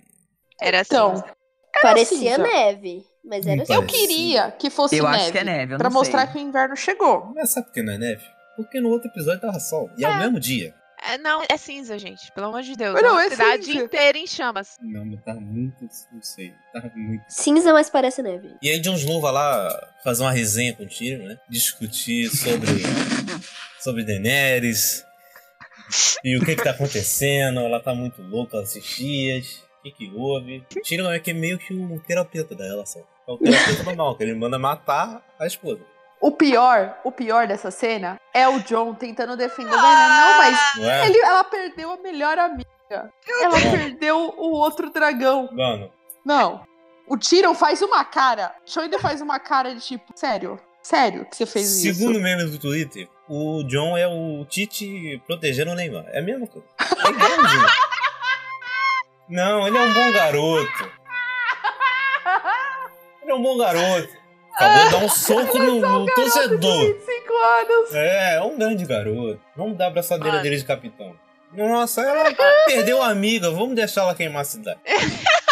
Era. 0.62 0.82
Então, 0.82 1.24
Parecia 1.82 2.18
cinza. 2.18 2.38
neve, 2.38 3.04
mas 3.24 3.46
era 3.46 3.64
assim. 3.64 3.74
eu 3.74 3.82
Parecia. 3.82 4.08
queria 4.08 4.52
que 4.52 4.70
fosse 4.70 4.98
eu 4.98 5.04
neve. 5.06 5.16
acho 5.24 5.32
que 5.32 5.38
é 5.38 5.44
neve. 5.44 5.74
Eu 5.74 5.78
Pra 5.78 5.90
não 5.90 5.94
mostrar 5.98 6.24
sei. 6.26 6.32
que 6.34 6.38
o 6.38 6.42
inverno 6.42 6.76
chegou. 6.76 7.32
Mas 7.36 7.50
sabe 7.52 7.68
por 7.68 7.74
que 7.74 7.82
não 7.82 7.94
é 7.94 7.98
neve? 7.98 8.24
Porque 8.56 8.80
no 8.80 8.90
outro 8.90 9.10
episódio 9.10 9.42
tava 9.42 9.60
sol. 9.60 9.90
E 9.98 10.06
é 10.06 10.10
o 10.10 10.18
mesmo 10.20 10.40
dia. 10.40 10.74
É, 11.06 11.18
não, 11.18 11.44
é 11.50 11.58
cinza, 11.58 12.00
gente. 12.00 12.32
Pelo 12.32 12.48
amor 12.48 12.62
de 12.62 12.78
Deus. 12.78 12.94
Não, 13.02 13.10
é 13.10 13.12
uma 13.12 13.26
é 13.26 13.30
cidade 13.30 13.66
cinza. 13.66 13.84
inteira 13.84 14.18
em 14.18 14.26
chamas. 14.28 14.78
Não, 14.80 15.04
mas 15.04 15.22
tava 15.24 15.42
muito. 15.42 15.82
Não 16.14 16.22
sei. 16.22 16.54
Tava 16.72 16.90
muito. 16.96 17.24
Cinza, 17.28 17.74
mas 17.74 17.90
parece 17.90 18.22
neve. 18.22 18.56
E 18.62 18.70
aí 18.70 18.80
Jon 18.80 18.94
Snow 18.96 19.20
vai 19.20 19.34
lá 19.34 19.90
fazer 20.02 20.24
uma 20.24 20.32
resenha 20.32 20.74
com 20.74 20.84
o 20.84 20.88
Tyrion, 20.88 21.28
né? 21.28 21.38
Discutir 21.50 22.30
sobre. 22.30 22.70
sobre 23.82 24.06
Daenerys. 24.06 25.04
E 26.24 26.38
o 26.38 26.46
que 26.46 26.56
que 26.56 26.64
tá 26.64 26.72
acontecendo. 26.72 27.60
Ela 27.60 27.82
tá 27.82 27.94
muito 27.94 28.22
louca 28.22 28.60
as 28.60 28.74
dias. 28.74 29.62
O 29.84 29.92
que 29.92 29.92
que 29.92 30.14
houve? 30.16 30.66
O 30.78 30.82
Tyrion 30.82 31.12
é 31.12 31.20
que 31.20 31.32
é 31.32 31.34
meio 31.34 31.58
que 31.58 31.74
um 31.74 32.00
terapeuta 32.00 32.56
da 32.56 32.64
relação. 32.64 33.04
É 33.28 33.32
o 33.32 33.38
terapeuta 33.38 33.84
normal, 33.84 34.16
que 34.16 34.24
ele 34.24 34.34
manda 34.34 34.58
matar 34.58 35.22
a 35.38 35.46
esposa. 35.46 35.82
O 36.22 36.32
pior, 36.32 36.98
o 37.04 37.12
pior 37.12 37.48
dessa 37.48 37.70
cena 37.70 38.18
é 38.34 38.48
o 38.48 38.62
John 38.62 38.94
tentando 38.94 39.36
defender 39.36 39.74
a 39.74 39.76
Dani. 39.76 40.08
Não, 40.08 40.38
mas 40.38 40.60
Não 40.78 40.90
é? 40.90 41.10
ele, 41.10 41.20
ela 41.20 41.44
perdeu 41.44 41.92
a 41.92 41.98
melhor 41.98 42.40
amiga. 42.40 43.12
Ela 43.42 43.60
perdeu 43.60 44.34
o 44.38 44.52
outro 44.52 44.90
dragão. 44.90 45.50
Mano, 45.52 45.92
Não. 46.24 46.66
O 47.06 47.18
Tyrion 47.18 47.54
faz 47.54 47.82
uma 47.82 48.06
cara. 48.06 48.56
O 48.66 48.80
ainda 48.80 49.00
faz 49.00 49.20
uma 49.20 49.38
cara 49.38 49.76
de 49.76 49.82
tipo, 49.82 50.14
sério? 50.16 50.58
Sério 50.82 51.26
que 51.26 51.36
você 51.36 51.46
fez 51.46 51.68
segundo 51.68 52.14
isso? 52.14 52.22
meme 52.22 52.46
do 52.46 52.58
Twitter, 52.58 53.08
o 53.28 53.64
John 53.64 53.98
é 53.98 54.08
o 54.08 54.46
Tite 54.46 55.22
protegendo 55.26 55.72
o 55.72 55.76
Neymar. 55.76 56.06
É 56.08 56.20
a 56.20 56.22
mesma 56.22 56.46
coisa. 56.48 56.68
É 56.80 57.10
igualzinho. 57.10 57.68
Não, 59.30 59.68
ele 59.68 59.78
é 59.78 59.82
um 59.82 59.94
bom 59.94 60.12
garoto. 60.12 60.92
Ele 63.22 63.32
é 63.32 63.36
um 63.36 63.42
bom 63.42 63.58
garoto. 63.58 64.10
Acabou 64.56 64.86
de 64.86 64.92
dar 64.92 64.98
um 65.00 65.10
soco 65.10 65.58
no, 65.58 65.80
no 65.80 66.06
torcedor. 66.14 66.80
25 66.94 67.34
anos. 67.34 67.96
É, 67.96 68.36
é 68.36 68.42
um 68.42 68.58
grande 68.58 68.86
garoto. 68.86 69.40
Vamos 69.56 69.78
dar 69.78 69.86
a 69.86 69.88
abraçadeira 69.88 70.32
Mano. 70.34 70.44
dele 70.44 70.58
de 70.58 70.66
capitão. 70.66 71.16
Nossa, 71.54 72.02
ela 72.02 72.30
perdeu 72.68 73.02
a 73.02 73.08
amiga. 73.10 73.50
Vamos 73.50 73.76
deixar 73.76 74.02
ela 74.02 74.14
queimar 74.16 74.42
a 74.42 74.46
cidade. 74.46 74.80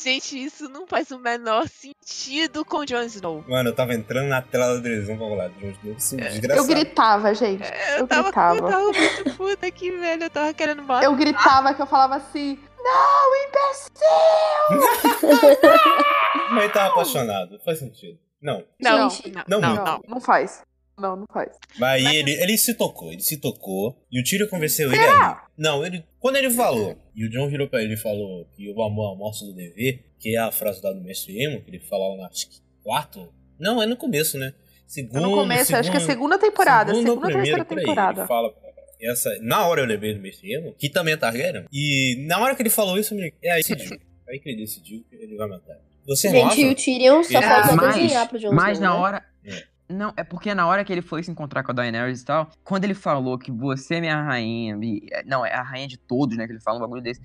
Gente, 0.00 0.38
isso 0.42 0.68
não 0.68 0.86
faz 0.86 1.10
o 1.10 1.18
menor 1.18 1.66
sentido 1.68 2.64
com 2.64 2.84
Jon 2.84 3.02
Snow. 3.02 3.44
Mano, 3.48 3.70
eu 3.70 3.74
tava 3.74 3.92
entrando 3.94 4.28
na 4.28 4.40
tela 4.40 4.76
da 4.76 4.82
televisão 4.82 5.18
pra 5.18 5.28
falar. 5.28 5.48
Jon 5.60 5.70
Snow, 5.70 5.94
isso 5.98 6.14
é 6.14 6.18
Eu 6.18 6.30
desgraçado. 6.30 6.68
gritava, 6.68 7.34
gente. 7.34 7.62
Eu, 7.90 7.98
Eu 7.98 8.06
tava, 8.06 8.22
gritava. 8.24 8.56
eu 8.58 8.62
tava 8.68 8.84
muito 8.92 9.36
puta 9.36 9.66
aqui, 9.66 9.90
velho. 9.90 10.22
Eu 10.24 10.30
tava 10.30 10.54
querendo 10.54 10.82
matar. 10.82 11.04
Eu 11.04 11.14
gritava 11.16 11.74
que 11.74 11.82
eu 11.82 11.86
falava 11.86 12.14
assim: 12.16 12.58
Não, 12.82 13.36
imbecil! 13.46 15.22
Mas 16.50 16.64
ele 16.64 16.72
tava 16.72 16.92
apaixonado. 16.92 17.58
Faz 17.64 17.78
sentido. 17.78 18.18
Não. 18.40 18.64
Não, 18.80 19.08
Gente, 19.10 19.30
não, 19.30 19.44
não 19.48 19.60
não, 19.60 19.74
não. 19.76 19.84
Não, 19.84 20.00
não 20.08 20.20
faz. 20.20 20.62
Não, 20.98 21.16
não 21.16 21.26
faz. 21.32 21.50
Mas 21.78 22.04
aí 22.04 22.16
ele, 22.16 22.32
ele 22.32 22.58
se 22.58 22.74
tocou, 22.74 23.12
ele 23.12 23.22
se 23.22 23.38
tocou. 23.38 23.96
E 24.10 24.20
o 24.20 24.24
Tyrion 24.24 24.46
convenceu 24.48 24.92
ele 24.92 25.02
ali. 25.02 25.36
Não, 25.56 25.84
ele. 25.84 26.04
Quando 26.20 26.36
ele 26.36 26.50
falou, 26.50 26.96
e 27.14 27.24
o 27.26 27.30
John 27.30 27.48
virou 27.48 27.68
pra 27.68 27.82
ele 27.82 27.94
e 27.94 27.96
falou 27.96 28.46
que 28.54 28.68
o 28.70 28.82
amor 28.82 29.10
é 29.10 29.14
a 29.14 29.18
morte 29.18 29.44
do 29.44 29.54
dever, 29.54 30.04
que 30.18 30.36
é 30.36 30.38
a 30.40 30.52
frase 30.52 30.80
lá 30.82 30.92
do 30.92 31.00
Mestre 31.00 31.42
Emo, 31.42 31.62
que 31.62 31.70
ele 31.70 31.80
falava 31.80 32.28
que 32.30 32.60
quarto. 32.82 33.32
Não, 33.58 33.82
é 33.82 33.86
no 33.86 33.96
começo, 33.96 34.36
né? 34.38 34.52
Segundo, 34.86 35.22
no 35.22 35.30
começo, 35.34 35.74
acho 35.74 35.90
que 35.90 35.96
é 35.96 36.00
segundo- 36.00 36.12
segunda 36.12 36.38
temporada. 36.38 36.92
segundo 36.92 37.08
ou 37.08 37.14
Segunda 37.14 37.26
ou 37.26 37.32
primeiro, 37.42 37.64
terceira 37.64 37.80
temporada. 37.86 38.20
Ele 38.20 38.28
fala. 38.28 38.54
Essa, 39.02 39.36
na 39.42 39.66
hora 39.66 39.80
eu 39.80 39.86
lembrei 39.86 40.14
do 40.14 40.20
Mestre 40.20 40.52
Emo, 40.52 40.74
que 40.78 40.88
também 40.88 41.14
é 41.14 41.16
Targaryen. 41.16 41.64
E 41.72 42.24
na 42.28 42.38
hora 42.38 42.54
que 42.54 42.62
ele 42.62 42.70
falou 42.70 42.96
isso, 42.98 43.14
eu 43.14 43.18
me- 43.18 43.34
é 43.42 43.50
aí 43.52 43.62
que 43.64 43.74
decidiu. 43.74 43.98
Aí 44.28 44.38
que 44.38 44.48
ele 44.48 44.58
decidiu 44.62 45.04
que 45.10 45.16
ele 45.16 45.36
vai 45.36 45.48
matar. 45.48 45.76
Você 46.06 46.30
não 46.32 46.50
Gente, 46.50 46.60
e 46.62 46.70
o 46.70 46.74
Tyrion 46.74 47.22
só 47.22 47.38
É, 47.38 47.42
faltou 47.42 47.76
mas, 47.76 47.94
desenhar 47.96 48.28
pro 48.28 48.38
Jon 48.38 48.52
mas 48.52 48.78
Snow, 48.78 48.88
na 48.90 48.94
né? 48.96 49.00
hora. 49.02 49.24
É. 49.44 49.72
Não, 49.88 50.12
é 50.16 50.24
porque 50.24 50.54
na 50.54 50.66
hora 50.66 50.84
que 50.84 50.92
ele 50.92 51.02
foi 51.02 51.22
se 51.22 51.30
encontrar 51.30 51.62
com 51.62 51.70
a 51.70 51.74
Daenerys 51.74 52.22
e 52.22 52.24
tal, 52.24 52.48
quando 52.64 52.84
ele 52.84 52.94
falou 52.94 53.38
que 53.38 53.52
você 53.52 53.96
é 53.96 54.00
minha 54.00 54.22
rainha, 54.22 54.78
e- 54.82 55.02
não, 55.26 55.44
é 55.44 55.52
a 55.54 55.62
rainha 55.62 55.86
de 55.86 55.98
todos, 55.98 56.36
né? 56.36 56.46
Que 56.46 56.52
ele 56.52 56.60
fala 56.60 56.78
um 56.78 56.80
bagulho 56.80 57.02
desse. 57.02 57.20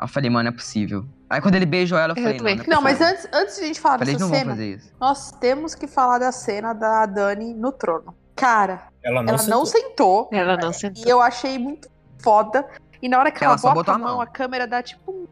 Eu 0.00 0.08
falei, 0.08 0.28
mano, 0.30 0.48
é 0.48 0.52
possível. 0.52 1.04
Aí 1.30 1.40
quando 1.40 1.54
ele 1.56 1.66
beijou 1.66 1.98
ela, 1.98 2.12
eu 2.12 2.16
Eu 2.16 2.22
falei, 2.22 2.32
não, 2.32 2.38
também. 2.38 2.56
não, 2.56 2.64
é 2.64 2.68
Não, 2.68 2.82
mas 2.82 3.00
antes, 3.00 3.28
antes 3.32 3.56
de 3.56 3.62
a 3.62 3.66
gente 3.66 3.80
falar 3.80 3.94
Eu 3.96 3.98
falei, 4.00 4.14
dessa 4.14 4.26
não 4.26 4.34
cena, 4.34 4.50
fazer 4.52 4.74
isso. 4.74 4.92
nós 5.00 5.32
temos 5.32 5.74
que 5.74 5.86
falar 5.86 6.18
da 6.18 6.30
cena 6.32 6.72
da 6.72 7.06
Dani 7.06 7.52
no 7.54 7.72
trono. 7.72 8.14
Cara, 8.34 8.88
Ela 9.02 9.22
não 9.22 9.28
ela 9.30 9.38
sentou. 9.38 9.58
não 9.58 9.66
sentou. 9.66 10.28
Ela 10.32 10.56
não 10.56 10.72
sentou. 10.72 11.04
E 11.06 11.08
eu 11.08 11.20
achei 11.20 11.58
muito 11.58 11.88
foda. 12.18 12.66
E 13.00 13.08
na 13.08 13.18
hora 13.18 13.30
que 13.30 13.44
ela, 13.44 13.56
Ela 13.62 13.74
bota 13.74 13.92
a 13.92 13.94
a 13.94 13.98
mão, 13.98 14.20
a 14.20 14.26
câmera 14.26 14.66
dá 14.66 14.82
tipo 14.82 15.12
um, 15.12 15.26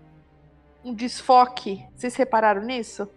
um 0.90 0.94
desfoque. 0.94 1.84
Vocês 1.96 2.14
repararam 2.14 2.62
nisso? 2.62 3.08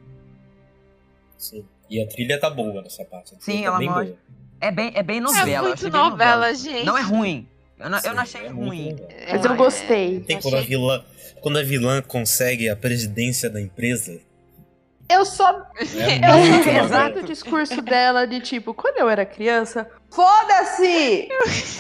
Sim. 1.38 1.66
E 1.90 2.02
a 2.02 2.08
trilha 2.08 2.40
tá 2.40 2.50
boa 2.50 2.82
nessa 2.82 3.04
parte. 3.06 3.36
Sim, 3.40 3.62
tá 3.62 3.68
ela 3.68 3.78
bem 3.78 3.88
mostra- 3.90 4.06
boa. 4.06 4.18
É 4.62 4.72
bem, 4.72 4.92
é 4.96 5.04
bem 5.04 5.18
É 5.18 5.22
novela. 5.22 5.50
eu 5.50 5.62
muito 5.64 5.74
achei 5.76 5.90
bem 5.92 6.02
novela, 6.02 6.54
gente. 6.56 6.86
Não 6.86 6.98
é 6.98 7.02
ruim. 7.02 7.48
Eu 7.78 7.90
não, 7.90 7.98
eu 8.00 8.14
não 8.16 8.26
Sim, 8.26 8.38
achei 8.38 8.46
é 8.48 8.50
ruim. 8.50 8.96
Mas 9.30 9.46
eu 9.46 9.56
gostei. 9.56 10.22
Tem 10.22 10.40
quando 10.42 10.56
a 10.56 10.62
vilã, 10.62 11.04
quando 11.42 11.60
a 11.60 11.64
vilã 11.64 12.02
consegue 12.02 12.70
a 12.70 12.76
presidência 12.76 13.50
da 13.50 13.62
empresa. 13.62 14.20
Eu 15.10 15.24
só. 15.26 15.50
É 15.80 16.16
Eu 16.32 16.58
legal. 16.66 16.86
exato 16.86 17.20
o 17.20 17.24
discurso 17.24 17.82
dela 17.82 18.26
de 18.26 18.40
tipo, 18.42 18.74
quando 18.74 18.98
eu 18.98 19.08
era 19.10 19.26
criança, 19.26 19.90
foda-se! 20.10 21.30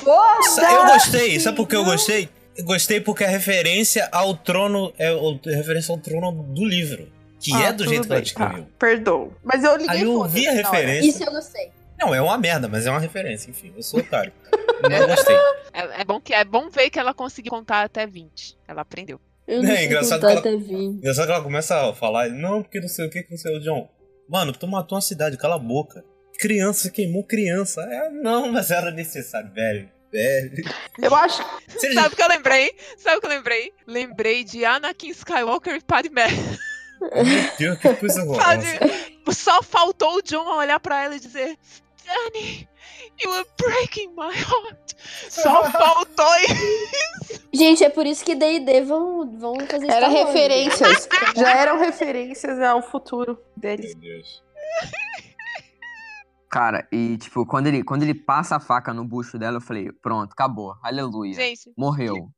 Foda-se! 0.03 0.61
Eu 0.61 0.85
gostei, 0.85 1.39
sabe 1.39 1.57
por 1.57 1.67
que 1.67 1.75
eu 1.75 1.83
gostei? 1.83 2.29
Eu 2.57 2.63
gostei 2.65 3.01
porque 3.01 3.23
a 3.23 3.27
referência 3.27 4.07
ao 4.11 4.35
trono 4.35 4.93
é 4.97 5.07
a 5.09 5.55
referência 5.55 5.91
ao 5.93 5.97
trono 5.99 6.31
do 6.43 6.63
livro. 6.65 7.11
Que 7.39 7.53
Ah, 7.53 7.63
é 7.65 7.73
do 7.73 7.83
jeito 7.87 8.03
que 8.03 8.07
ela 8.07 8.15
bem, 8.15 8.23
descreveu. 8.23 8.63
tá, 8.63 8.69
Perdoo. 8.79 9.33
Mas 9.43 9.63
eu 9.63 9.75
liguei 9.75 9.89
Aí 9.97 10.01
eu 10.03 10.23
vi 10.25 10.47
a 10.47 10.51
hora. 10.51 10.61
referência. 10.61 11.09
Isso 11.09 11.23
eu 11.23 11.31
gostei. 11.31 11.71
Não, 11.99 12.13
é 12.13 12.21
uma 12.21 12.37
merda, 12.37 12.67
mas 12.67 12.85
é 12.85 12.91
uma 12.91 12.99
referência, 12.99 13.49
enfim. 13.49 13.73
Eu 13.75 13.83
sou 13.83 13.99
otário. 13.99 14.31
Mas 14.81 14.99
eu 15.01 15.07
gostei. 15.07 15.35
É, 15.73 16.01
é 16.01 16.05
bom 16.05 16.19
que 16.19 16.33
é 16.33 16.43
bom 16.45 16.69
ver 16.69 16.89
que 16.89 16.97
ela 16.99 17.13
conseguiu 17.13 17.51
contar 17.51 17.83
até 17.83 18.05
20. 18.07 18.57
Ela 18.67 18.81
aprendeu. 18.81 19.19
Eu 19.47 19.61
não 19.63 19.69
É, 19.71 19.75
sei 19.77 19.85
engraçado 19.85 20.21
contar 20.21 20.41
que 20.41 20.47
ela- 20.47 20.57
até 20.57 20.65
20. 20.65 20.97
Engraçado 20.97 21.25
que 21.25 21.31
ela 21.31 21.43
começa 21.43 21.89
a 21.89 21.93
falar, 21.93 22.29
não, 22.29 22.63
porque 22.63 22.79
não 22.79 22.87
sei 22.87 23.05
o 23.05 23.09
que, 23.09 23.23
que 23.23 23.31
não 23.31 23.37
sei 23.37 23.55
o 23.57 23.59
John. 23.61 23.89
Mano, 24.27 24.51
tu 24.53 24.67
matou 24.67 24.95
uma 24.95 25.01
cidade, 25.01 25.37
cala 25.37 25.55
a 25.55 25.59
boca. 25.59 26.03
Criança, 26.39 26.89
queimou 26.89 27.23
criança. 27.23 27.81
É, 27.81 28.09
não, 28.09 28.51
mas 28.51 28.71
era 28.71 28.89
necessário, 28.91 29.51
velho. 29.53 29.89
Velho. 30.11 30.63
Eu 31.01 31.13
acho. 31.15 31.43
Sabe 31.93 32.13
o 32.13 32.15
que 32.17 32.23
eu 32.23 32.27
lembrei? 32.27 32.71
Sabe 32.97 33.17
o 33.17 33.19
que 33.21 33.25
eu 33.27 33.29
lembrei? 33.31 33.71
Lembrei 33.85 34.43
de 34.43 34.65
Anakin 34.65 35.09
Skywalker 35.09 35.75
e 35.75 35.81
Padmé. 35.81 36.27
Meu 37.01 37.57
Deus, 37.59 37.77
que 37.79 37.93
coisa 37.95 38.23
horrorosa. 38.25 38.67
Só 39.31 39.61
faltou 39.61 40.15
o 40.17 40.21
John 40.21 40.57
olhar 40.57 40.79
pra 40.79 41.03
ela 41.03 41.15
e 41.15 41.19
dizer: 41.19 41.57
Danny, 42.05 42.67
you 43.23 43.31
are 43.31 43.45
breaking 43.57 44.13
my 44.15 44.33
heart. 44.33 44.93
Só 45.29 45.63
faltou 45.71 46.35
isso. 46.49 47.45
Gente, 47.53 47.83
é 47.83 47.89
por 47.89 48.05
isso 48.05 48.23
que 48.25 48.35
D&D 48.35 48.81
vão, 48.81 49.37
vão 49.37 49.55
fazer 49.67 49.89
Era 49.89 50.07
referências. 50.07 51.07
Já 51.35 51.55
eram 51.55 51.79
referências 51.79 52.59
ao 52.59 52.81
futuro 52.81 53.39
deles. 53.55 53.93
Meu 53.95 54.01
Deus. 54.01 54.43
Cara, 56.49 56.87
e 56.91 57.17
tipo, 57.17 57.45
quando 57.45 57.67
ele, 57.67 57.83
quando 57.83 58.03
ele 58.03 58.13
passa 58.13 58.55
a 58.55 58.59
faca 58.59 58.93
no 58.93 59.03
bucho 59.03 59.37
dela, 59.37 59.57
eu 59.57 59.61
falei, 59.61 59.91
pronto, 59.91 60.31
acabou. 60.31 60.75
Aleluia. 60.81 61.33
Gente, 61.33 61.71
Morreu. 61.77 62.29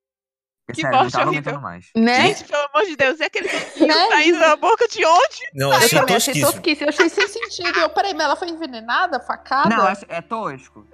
Que 0.74 0.82
Sério, 0.82 0.92
não 0.98 1.04
morte 1.04 1.18
horrível. 1.18 1.62
mais. 1.62 1.86
Né? 1.96 2.28
gente, 2.28 2.44
pelo 2.44 2.64
amor 2.74 2.86
de 2.86 2.96
Deus, 2.98 3.20
é 3.22 3.26
aquele 3.26 3.48
que 3.48 3.86
Né? 3.86 4.08
tá 4.10 4.24
indo 4.24 4.38
na 4.40 4.56
boca 4.56 4.88
de 4.88 5.06
onde? 5.06 5.38
Não, 5.54 5.68
Eu 5.70 5.74
achei 5.78 6.00
tosquíssimo. 6.06 6.86
Eu 6.86 6.90
achei 6.90 7.10
sem 7.10 7.28
sentido. 7.28 7.80
Eu, 7.80 7.90
peraí, 7.90 8.14
mas 8.14 8.26
ela 8.26 8.36
foi 8.36 8.50
envenenada, 8.50 9.20
facada? 9.20 9.70
Não, 9.70 9.88
é, 9.88 9.94
é 10.10 10.22
tosco. 10.22 10.86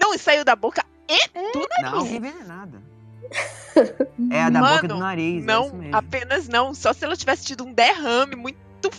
Não, 0.00 0.14
e 0.14 0.18
saiu 0.18 0.44
da 0.44 0.54
boca 0.54 0.84
Não, 1.82 2.06
que 2.06 2.14
envenenada. 2.16 2.82
É 4.30 4.42
a 4.42 4.50
da 4.50 4.60
boca 4.60 4.74
Mano, 4.82 4.88
do 4.88 4.96
nariz. 4.98 5.34
é 5.34 5.36
isso 5.38 5.46
Não, 5.46 5.74
mesmo. 5.74 5.96
apenas 5.96 6.46
não. 6.48 6.72
Só 6.74 6.92
se 6.92 7.04
ela 7.04 7.16
tivesse 7.16 7.44
tido 7.46 7.64
um 7.64 7.72
derrame 7.72 8.36
muito 8.36 8.58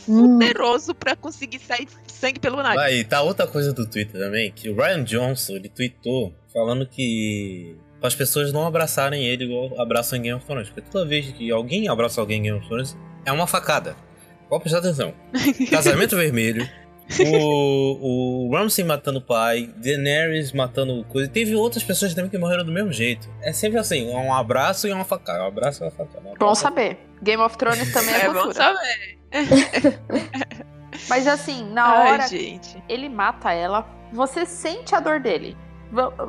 Hum. 0.10 0.40
fuderoso 0.40 0.96
pra 0.96 1.16
conseguir 1.16 1.60
sair 1.60 1.88
sangue 2.08 2.40
pelo 2.40 2.58
nariz. 2.58 2.82
Aí, 2.82 3.04
tá 3.04 3.22
outra 3.22 3.46
coisa 3.46 3.72
do 3.72 3.88
Twitter 3.88 4.20
também, 4.20 4.52
que 4.52 4.68
o 4.68 4.76
Ryan 4.76 5.04
Johnson, 5.04 5.54
ele 5.54 5.70
tweetou 5.70 6.34
falando 6.52 6.88
que 6.88 7.78
as 8.02 8.14
pessoas 8.16 8.52
não 8.54 8.66
abraçarem 8.68 9.26
ele 9.26 9.46
igual 9.46 9.80
abraçam 9.82 10.18
em 10.18 10.22
Game 10.24 10.38
of 10.38 10.46
Thrones. 10.46 10.70
Porque 10.70 10.82
toda 10.90 11.06
vez 11.06 11.32
que 11.32 11.50
alguém 11.52 11.88
abraça 11.88 12.22
alguém 12.22 12.40
em 12.40 12.44
Game 12.44 12.58
of 12.60 12.68
Thrones, 12.68 12.98
é 13.26 13.32
uma 13.32 13.48
facada. 13.48 13.96
Pode 14.50 14.62
prestar 14.64 14.80
atenção. 14.80 15.14
Casamento 15.72 16.16
Vermelho, 16.16 16.70
o, 17.20 18.48
o 18.48 18.56
Ramsay 18.56 18.86
matando 18.86 19.20
o 19.20 19.22
pai, 19.22 19.72
Daenerys 19.78 20.52
matando 20.52 21.04
coisa. 21.06 21.28
E 21.28 21.32
teve 21.32 21.56
outras 21.56 21.84
pessoas 21.84 22.14
também 22.14 22.30
que 22.30 22.38
morreram 22.38 22.64
do 22.64 22.72
mesmo 22.72 22.92
jeito. 22.94 23.28
É 23.42 23.52
sempre 23.52 23.80
assim, 23.80 24.08
um 24.10 24.32
abraço 24.34 24.88
e 24.88 24.92
uma 24.94 25.04
facada. 25.04 25.44
Um 25.44 25.48
abraço 25.48 25.84
e 25.84 25.86
uma 25.86 25.92
facada. 25.92 26.20
um 26.20 26.24
Bom 26.24 26.32
abraço- 26.36 26.62
saber. 26.62 26.98
Game 27.24 27.42
of 27.42 27.58
Thrones 27.58 27.92
também 27.92 28.14
é, 28.14 28.20
É 28.26 28.28
bom 28.28 28.34
cultura. 28.42 28.54
saber. 28.54 29.18
Mas 31.10 31.28
assim, 31.28 31.70
na 31.72 31.86
Ai, 31.86 32.12
hora 32.14 32.28
gente. 32.28 32.82
ele 32.88 33.10
mata 33.10 33.52
ela, 33.52 33.88
você 34.14 34.46
sente 34.46 34.96
a 34.96 35.00
dor 35.00 35.20
dele. 35.20 35.56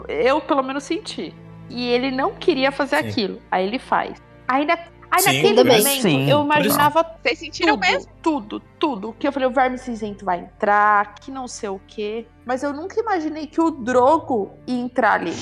Eu, 0.08 0.40
pelo 0.40 0.62
menos, 0.62 0.84
senti. 0.84 1.34
E 1.70 1.86
ele 1.88 2.10
não 2.10 2.34
queria 2.34 2.70
fazer 2.72 2.98
Sim. 3.02 3.08
aquilo. 3.08 3.42
Aí 3.50 3.66
ele 3.66 3.78
faz. 3.78 4.22
Aí, 4.48 4.64
na, 4.64 4.74
aí 5.10 5.20
Sim, 5.22 5.26
naquele 5.42 5.64
momento, 5.64 6.02
Sim, 6.02 6.30
eu 6.30 6.42
imaginava 6.42 7.04
Vocês 7.22 7.38
sentiram 7.38 7.74
tudo, 7.74 7.80
mesmo? 7.90 8.12
tudo, 8.22 8.60
tudo. 8.78 9.16
Que 9.18 9.26
eu 9.26 9.32
falei, 9.32 9.48
o 9.48 9.52
verme 9.52 9.76
cinzento 9.78 10.24
vai 10.24 10.40
entrar, 10.40 11.14
que 11.16 11.30
não 11.30 11.48
sei 11.48 11.68
o 11.68 11.80
quê. 11.86 12.26
Mas 12.44 12.62
eu 12.62 12.72
nunca 12.72 13.00
imaginei 13.00 13.46
que 13.46 13.60
o 13.60 13.70
Drogo 13.70 14.52
ia 14.66 14.78
entrar 14.78 15.14
ali. 15.20 15.32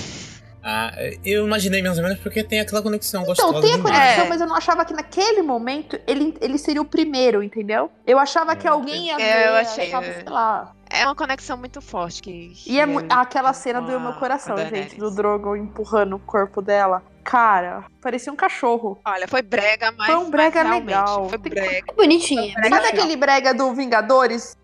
Ah, 0.67 0.95
eu 1.23 1.45
imaginei 1.47 1.83
mais 1.83 1.99
ou 1.99 2.03
menos 2.03 2.19
porque 2.21 2.43
tem 2.43 2.59
aquela 2.59 2.81
conexão 2.81 3.21
Então, 3.21 3.35
gostosa. 3.35 3.61
tem 3.61 3.75
a 3.75 3.83
conexão, 3.83 4.25
É. 4.25 4.29
mas 4.31 4.41
eu 4.41 4.47
não 4.47 4.57
achava 4.57 4.83
que 4.87 4.95
naquele 4.95 5.43
momento 5.43 6.01
ele, 6.07 6.35
ele 6.41 6.57
seria 6.57 6.81
o 6.81 6.87
primeiro, 6.87 7.43
entendeu? 7.43 7.91
Eu 8.07 8.19
achava 8.19 8.57
que 8.57 8.67
É, 8.67 8.71
alguém 8.71 9.09
ia 9.09 9.17
ver, 9.19 9.23
É, 9.23 9.49
eu 9.49 9.55
achei, 9.57 9.89
achava, 9.89 10.07
é. 10.07 10.13
sei 10.15 10.25
lá. 10.25 10.73
É 10.95 11.05
uma 11.05 11.15
conexão 11.15 11.57
muito 11.57 11.81
forte 11.81 12.23
que. 12.23 12.53
E 12.67 12.79
é 12.79 12.85
ele 12.85 13.07
aquela 13.11 13.53
cena 13.53 13.81
do 13.81 13.99
meu 13.99 14.13
coração, 14.15 14.57
gente, 14.57 14.97
do 14.97 15.11
Drogo 15.11 15.57
empurrando 15.57 16.15
o 16.15 16.19
corpo 16.21 16.63
dela. 16.63 17.03
Cara, 17.25 17.85
parecia 18.01 18.33
um 18.33 18.37
cachorro. 18.37 18.99
Olha, 19.05 19.27
foi 19.27 19.43
brega, 19.43 19.93
mas. 19.93 20.07
Foi 20.07 20.17
um 20.17 20.31
brega 20.31 20.63
legal. 20.63 21.29
Foi 21.29 21.39
brega. 21.39 21.85
É 21.91 21.95
bonitinho. 21.95 22.53
Sabe 22.53 22.87
aquele 22.87 23.17
brega 23.17 23.53
do 23.53 23.75
Vingadores? 23.75 24.57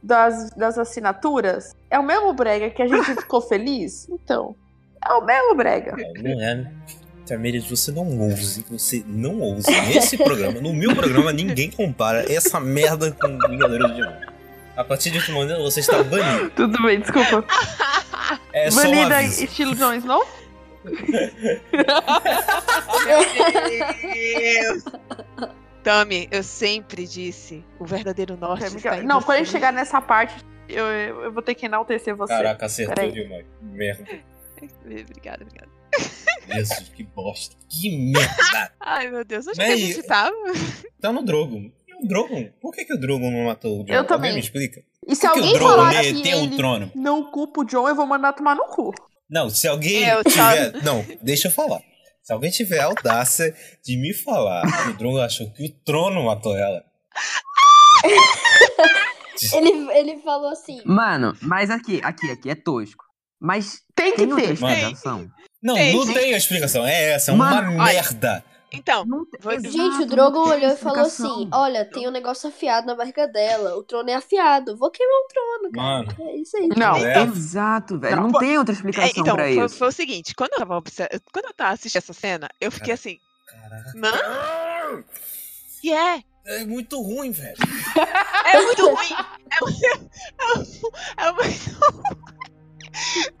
Das, 0.00 0.50
das 0.50 0.78
assinaturas? 0.78 1.74
É 1.90 1.98
o 1.98 2.04
mesmo 2.04 2.32
brega 2.32 2.70
que 2.70 2.82
a 2.82 2.86
gente 2.86 3.14
ficou 3.20 3.40
feliz? 3.40 4.08
Então, 4.08 4.54
é 5.04 5.12
o 5.14 5.24
mesmo 5.24 5.56
brega. 5.56 5.96
Não 6.22 6.40
é. 6.40 6.70
Tamires, 7.26 7.68
você 7.68 7.90
não 7.90 8.18
ouse, 8.20 8.64
você 8.70 9.04
não 9.06 9.40
ouse. 9.40 9.70
Nesse 9.88 10.16
programa, 10.16 10.60
no 10.60 10.72
meu 10.72 10.94
programa, 10.94 11.32
ninguém 11.32 11.70
compara 11.70 12.24
essa 12.32 12.60
merda 12.60 13.10
com 13.12 13.38
Vingadores 13.48 13.94
de 13.94 14.02
Mão. 14.02 14.37
A 14.78 14.84
partir 14.84 15.10
de 15.10 15.20
que 15.20 15.32
momento 15.32 15.60
você 15.60 15.80
está 15.80 16.00
banido. 16.04 16.50
Tudo 16.54 16.80
bem, 16.84 17.00
desculpa. 17.00 17.44
É 18.52 18.68
um 18.70 18.74
Banida 18.76 19.18
aviso. 19.18 19.42
estilo 19.44 19.74
Jon 19.74 19.92
Snow? 19.94 20.24
Deus. 24.14 24.84
Tami, 25.82 26.28
eu 26.30 26.44
sempre 26.44 27.08
disse: 27.08 27.64
o 27.80 27.84
verdadeiro 27.84 28.36
norte 28.36 28.66
está 28.66 28.98
em 28.98 29.02
Não, 29.02 29.20
quando 29.20 29.38
a 29.38 29.42
gente 29.42 29.50
chegar 29.50 29.72
nessa 29.72 30.00
parte, 30.00 30.44
eu, 30.68 30.84
eu 30.84 31.24
eu 31.24 31.32
vou 31.32 31.42
ter 31.42 31.56
que 31.56 31.66
enaltecer 31.66 32.14
você. 32.14 32.32
Caraca, 32.32 32.66
acertou, 32.66 33.10
viu, 33.10 33.28
Mike? 33.28 33.48
Merda. 33.60 34.04
Obrigada, 34.84 35.42
obrigada. 35.42 35.72
Jesus, 36.54 36.88
que 36.90 37.02
bosta. 37.02 37.56
Que 37.68 38.12
merda. 38.12 38.72
Ai, 38.78 39.10
meu 39.10 39.24
Deus, 39.24 39.44
onde 39.48 39.58
Mas 39.58 39.66
que 39.66 39.72
a 39.72 39.76
gente 39.76 40.02
tava? 40.04 40.36
Tá 41.00 41.12
no 41.12 41.24
Drogon. 41.24 41.72
O 42.02 42.06
Drogon? 42.06 42.48
Por 42.60 42.72
que, 42.72 42.84
que 42.84 42.94
o 42.94 43.00
Drogon 43.00 43.30
não 43.30 43.44
matou 43.46 43.80
o 43.80 43.84
Jon? 43.84 43.92
Eu 43.92 44.00
Alguém 44.00 44.16
também. 44.16 44.34
me 44.34 44.40
explica? 44.40 44.82
E 45.06 45.14
se 45.16 45.22
Por 45.26 45.32
que 45.34 45.40
o 45.40 45.42
alguém 45.42 45.58
Drogon 45.58 45.76
falar 45.76 46.02
que 46.02 46.22
tem 46.22 46.34
o 46.46 46.56
trono? 46.56 46.92
não 46.94 47.30
culpa 47.30 47.60
o 47.60 47.64
John, 47.64 47.88
eu 47.88 47.94
vou 47.94 48.06
mandar 48.06 48.32
tomar 48.34 48.54
no 48.54 48.64
cu. 48.66 48.92
Não, 49.28 49.50
se 49.50 49.66
alguém 49.68 50.06
Eu 50.08 50.22
tiver. 50.24 50.82
Não, 50.82 51.04
deixa 51.22 51.48
eu 51.48 51.52
falar. 51.52 51.80
Se 52.22 52.32
alguém 52.32 52.50
tiver 52.50 52.78
a 52.80 52.86
audácia 52.86 53.54
de 53.84 53.96
me 53.96 54.12
falar 54.14 54.62
que 54.84 54.90
o 54.90 54.94
Drogon 54.98 55.20
achou 55.22 55.50
que 55.52 55.64
o 55.66 55.70
trono 55.84 56.24
matou 56.24 56.56
ela. 56.56 56.84
Ele, 59.52 59.88
ele 59.92 60.18
falou 60.22 60.50
assim. 60.50 60.80
Mano, 60.84 61.32
mas 61.40 61.70
aqui, 61.70 62.00
aqui, 62.02 62.28
aqui 62.30 62.50
é 62.50 62.54
tosco. 62.56 63.04
Mas 63.40 63.82
Tem 63.94 64.10
que 64.12 64.26
tem 64.26 64.34
ter. 64.34 64.52
explicação? 64.54 65.30
Não, 65.62 65.74
Tem, 65.76 65.94
não 65.94 66.04
tem. 66.06 66.14
tem 66.14 66.32
explicação. 66.32 66.84
É 66.86 67.10
essa, 67.12 67.30
é 67.30 67.34
uma 67.34 67.50
Mano, 67.50 67.78
merda. 67.84 68.44
Então, 68.70 69.06
Gente, 69.62 70.02
o 70.02 70.06
Drogon 70.06 70.44
tem 70.44 70.52
olhou 70.52 70.70
e 70.72 70.76
falou 70.76 71.00
assim: 71.00 71.48
Olha, 71.52 71.84
tem 71.86 72.06
um 72.06 72.10
negócio 72.10 72.50
afiado 72.50 72.86
na 72.86 72.94
barriga 72.94 73.26
dela. 73.26 73.76
O 73.76 73.82
trono 73.82 74.10
é 74.10 74.14
afiado. 74.14 74.76
Vou 74.76 74.90
queimar 74.90 75.14
o 75.16 75.28
trono, 75.28 75.72
cara. 75.72 76.04
Mano. 76.04 76.30
É 76.30 76.36
isso 76.36 76.56
aí. 76.56 76.68
Não, 76.76 76.96
É. 76.96 77.22
Exato, 77.22 77.98
velho. 77.98 78.16
Não, 78.16 78.28
Não, 78.28 78.38
tem 78.38 78.58
outra 78.58 78.74
é, 78.74 78.76
explicação 78.76 79.10
então 79.22 79.36
pra 79.36 79.44
foi, 79.44 79.64
isso. 79.64 79.76
foi 79.78 79.88
o 79.88 79.92
seguinte: 79.92 80.34
quando 80.34 80.52
eu 80.52 80.58
tava, 80.58 80.82
quando 81.32 81.46
eu 81.46 81.54
tava 81.54 81.70
assistindo 81.70 81.98
essa 82.02 82.12
cena, 82.12 82.48
eu 82.60 82.70
fiquei 82.70 82.92
assim, 82.92 83.18
Caraca. 83.46 83.92
mano, 83.96 85.04
que 85.80 85.90
é? 85.92 86.22
É 86.44 86.64
muito 86.64 87.00
ruim, 87.02 87.30
velho. 87.30 87.56
É 88.44 88.62
muito 88.62 88.84
ruim. 88.86 89.14
É, 89.50 89.64
muito- 89.64 90.92
é, 91.18 91.26
é 91.26 91.32
muito 91.32 92.18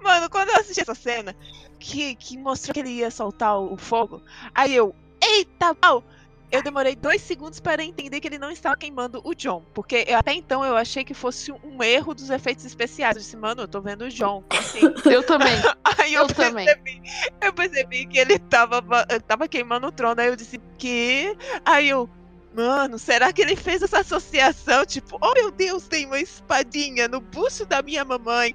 Mano, 0.02 0.30
quando 0.30 0.50
eu 0.50 0.56
assisti 0.56 0.80
essa 0.82 0.94
cena, 0.94 1.34
que, 1.78 2.14
que 2.14 2.36
mostrou 2.38 2.72
que 2.74 2.80
ele 2.80 2.90
ia 2.90 3.10
soltar 3.10 3.58
o, 3.58 3.74
o 3.74 3.76
fogo, 3.76 4.22
aí 4.54 4.74
eu, 4.74 4.94
eita 5.22 5.74
pau! 5.74 6.02
Eu 6.50 6.62
demorei 6.62 6.96
dois 6.96 7.20
segundos 7.20 7.60
para 7.60 7.84
entender 7.84 8.20
que 8.20 8.26
ele 8.26 8.38
não 8.38 8.50
estava 8.50 8.74
queimando 8.74 9.20
o 9.22 9.34
John. 9.34 9.62
Porque 9.74 10.06
eu- 10.08 10.16
até 10.16 10.32
então 10.32 10.64
eu 10.64 10.78
achei 10.78 11.04
que 11.04 11.12
fosse 11.12 11.52
um 11.52 11.82
erro 11.82 12.14
dos 12.14 12.30
efeitos 12.30 12.64
especiais. 12.64 13.16
Eu 13.16 13.22
disse, 13.22 13.36
mano, 13.36 13.60
eu 13.62 13.68
tô 13.68 13.82
vendo 13.82 14.06
o 14.06 14.08
John. 14.08 14.42
assim? 14.48 14.80
Eu 15.04 15.22
também. 15.22 15.52
Aí 15.98 16.14
eu, 16.14 16.22
Eu 16.22 16.28
também. 16.28 16.64
percebi, 16.64 17.02
eu 17.42 17.52
percebi 17.52 18.06
que 18.06 18.18
ele 18.18 18.38
tava, 18.38 18.80
ba- 18.80 19.04
tava 19.26 19.46
queimando 19.46 19.88
o 19.88 19.92
trono. 19.92 20.18
Aí 20.22 20.28
eu 20.28 20.36
disse, 20.36 20.58
que? 20.78 21.36
Aí 21.66 21.90
eu, 21.90 22.08
mano, 22.56 22.98
será 22.98 23.30
que 23.30 23.42
ele 23.42 23.54
fez 23.54 23.82
essa 23.82 24.00
associação? 24.00 24.86
Tipo, 24.86 25.18
oh 25.20 25.34
meu 25.34 25.50
Deus, 25.50 25.86
tem 25.86 26.06
uma 26.06 26.18
espadinha 26.18 27.08
no 27.08 27.20
busto 27.20 27.66
da 27.66 27.82
minha 27.82 28.06
mamãe. 28.06 28.54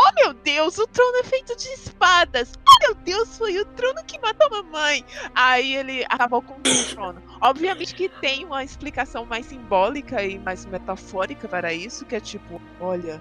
Oh 0.00 0.14
meu 0.14 0.32
Deus, 0.32 0.78
o 0.78 0.86
trono 0.86 1.18
é 1.18 1.24
feito 1.24 1.54
de 1.56 1.68
espadas. 1.68 2.52
Meu 2.84 2.94
Deus, 2.94 3.38
foi 3.38 3.58
o 3.58 3.64
trono 3.64 4.02
que 4.06 4.18
matou 4.20 4.46
a 4.46 4.62
mamãe. 4.62 5.04
Aí 5.34 5.74
ele 5.74 6.04
acabou 6.08 6.42
com 6.42 6.54
o 6.54 6.84
trono. 6.94 7.22
Obviamente 7.40 7.94
que 7.94 8.08
tem 8.08 8.44
uma 8.44 8.62
explicação 8.62 9.24
mais 9.24 9.46
simbólica 9.46 10.22
e 10.22 10.38
mais 10.38 10.66
metafórica 10.66 11.48
para 11.48 11.72
isso, 11.72 12.04
que 12.04 12.14
é 12.14 12.20
tipo, 12.20 12.60
olha, 12.80 13.20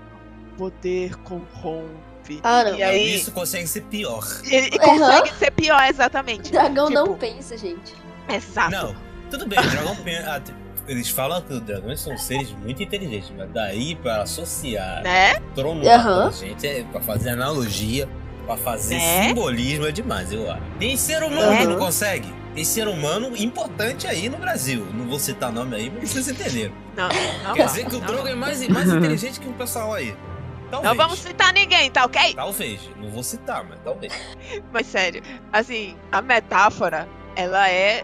poder 0.57 1.15
corrompe. 1.17 2.39
Ah, 2.43 2.63
não. 2.65 2.75
E 2.77 2.83
aí 2.83 3.15
Isso 3.15 3.31
consegue 3.31 3.67
ser 3.67 3.81
pior. 3.83 4.23
ele 4.45 4.69
Aham. 4.81 4.97
consegue 4.99 5.33
ser 5.35 5.51
pior, 5.51 5.81
exatamente. 5.89 6.51
Dragão 6.51 6.89
não 6.89 7.03
Tipo, 7.05 7.17
pensa, 7.17 7.57
gente. 7.57 7.93
Exato. 8.29 8.71
Não, 8.71 8.95
tudo 9.29 9.45
bem, 9.47 9.59
o 9.59 9.69
dragão 9.69 9.95
pen- 9.97 10.17
ah, 10.25 10.41
Eles 10.87 11.09
falam 11.09 11.41
que 11.41 11.53
os 11.53 11.61
dragões 11.61 12.01
são 12.01 12.17
seres 12.17 12.51
muito 12.51 12.83
inteligentes, 12.83 13.31
mas 13.37 13.49
daí 13.51 13.95
para 13.95 14.23
associar 14.23 15.01
Né? 15.03 15.39
trono 15.55 15.81
pra 15.81 16.29
gente, 16.31 16.67
é, 16.67 16.83
pra 16.83 16.99
fazer 16.99 17.29
analogia, 17.29 18.07
pra 18.45 18.57
fazer 18.57 18.95
Né? 18.97 19.27
simbolismo 19.27 19.87
é 19.87 19.91
demais, 19.91 20.31
eu 20.31 20.49
acho. 20.51 20.61
Tem 20.79 20.95
ser 20.97 21.23
humano 21.23 21.57
que 21.57 21.63
Aham. 21.63 21.71
não 21.71 21.79
consegue. 21.79 22.33
Tem 22.53 22.63
ser 22.63 22.87
humano 22.87 23.35
importante 23.35 24.05
aí 24.07 24.29
no 24.29 24.37
Brasil. 24.37 24.85
Não 24.93 25.07
vou 25.07 25.17
citar 25.17 25.51
nome 25.51 25.75
aí, 25.75 25.91
mas 25.93 26.09
vocês 26.09 26.27
entenderam. 26.27 26.73
Não, 26.95 27.07
não, 27.07 27.53
Quer 27.55 27.59
não, 27.59 27.65
dizer 27.65 27.85
que 27.87 27.95
o. 27.95 27.99
Drogo 27.99 28.27
é 28.27 28.35
mais, 28.35 28.67
mais 28.67 28.87
inteligente 28.93 29.39
que 29.39 29.47
o 29.47 29.53
pessoal 29.53 29.93
aí. 29.93 30.15
Talvez. 30.69 30.89
Não 30.95 31.03
vamos 31.03 31.19
citar 31.19 31.53
ninguém, 31.53 31.89
tá 31.91 32.05
ok? 32.05 32.33
Talvez. 32.35 32.79
Não 32.99 33.09
vou 33.09 33.23
citar, 33.23 33.63
mas 33.67 33.79
talvez. 33.83 34.13
Mas 34.71 34.87
sério, 34.87 35.21
assim, 35.51 35.95
a 36.11 36.21
metáfora, 36.21 37.07
ela 37.35 37.69
é 37.69 38.03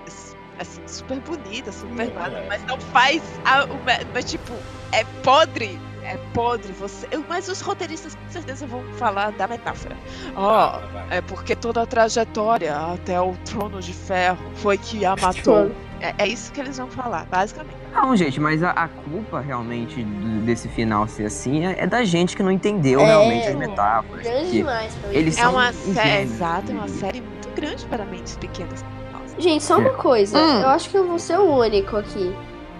assim, 0.59 0.81
super 0.87 1.19
bonita, 1.19 1.71
super 1.71 2.11
nada, 2.13 2.37
é. 2.37 2.47
mas 2.47 2.63
não 2.65 2.79
faz 2.79 3.21
a, 3.45 3.65
mas 4.13 4.25
tipo, 4.25 4.53
é 4.91 5.03
podre. 5.23 5.79
É 6.11 6.17
podre, 6.33 6.71
você. 6.73 7.07
eu- 7.11 7.23
Mas 7.29 7.47
os 7.47 7.61
roteiristas 7.61 8.15
com 8.15 8.31
certeza 8.31 8.65
vão 8.65 8.83
falar 8.97 9.31
da 9.31 9.47
metáfora. 9.47 9.95
Ó, 10.35 10.79
vai. 10.91 11.17
é 11.17 11.21
porque 11.21 11.55
toda 11.55 11.81
a 11.83 11.85
trajetória 11.85 12.75
até 12.75 13.19
o 13.21 13.33
trono 13.45 13.79
de 13.79 13.93
ferro 13.93 14.39
foi 14.55 14.77
que 14.77 15.05
a 15.05 15.15
matou. 15.15 15.71
É, 16.01 16.15
é 16.17 16.27
isso 16.27 16.51
que 16.51 16.59
eles 16.61 16.77
vão 16.77 16.87
falar, 16.87 17.25
basicamente. 17.29 17.75
Não, 17.93 18.15
gente, 18.15 18.39
mas 18.39 18.63
a, 18.63 18.71
a 18.71 18.87
culpa 18.87 19.39
realmente 19.41 20.01
do- 20.03 20.41
desse 20.45 20.67
final 20.69 21.07
ser 21.07 21.25
assim 21.25 21.65
é, 21.65 21.83
é 21.83 21.85
da 21.87 22.03
gente 22.03 22.35
que 22.37 22.41
não 22.41 22.51
entendeu 22.51 22.99
É, 23.01 23.05
realmente 23.05 23.47
as 23.47 23.55
metáforas. 23.55 24.23
Grande 24.25 24.51
demais 24.51 24.93
pra 24.95 25.09
mim. 25.09 25.15
eles 25.15 25.37
É 25.37 25.41
são 25.41 25.51
uma 25.51 25.73
série, 25.73 26.21
exato, 26.23 26.71
é 26.71 26.75
uma 26.75 26.87
série 26.87 27.21
muito 27.21 27.49
grande 27.55 27.85
para 27.85 28.05
mentes 28.05 28.35
pequenas. 28.37 28.83
Nossa. 29.11 29.39
Gente, 29.41 29.63
só 29.63 29.77
uma 29.77 29.89
coisa. 29.93 30.39
Hum. 30.39 30.61
Eu 30.61 30.69
acho 30.69 30.89
que 30.89 30.97
eu 30.97 31.05
vou 31.07 31.19
ser 31.19 31.37
o 31.37 31.43
único 31.57 31.97
aqui. 31.97 32.33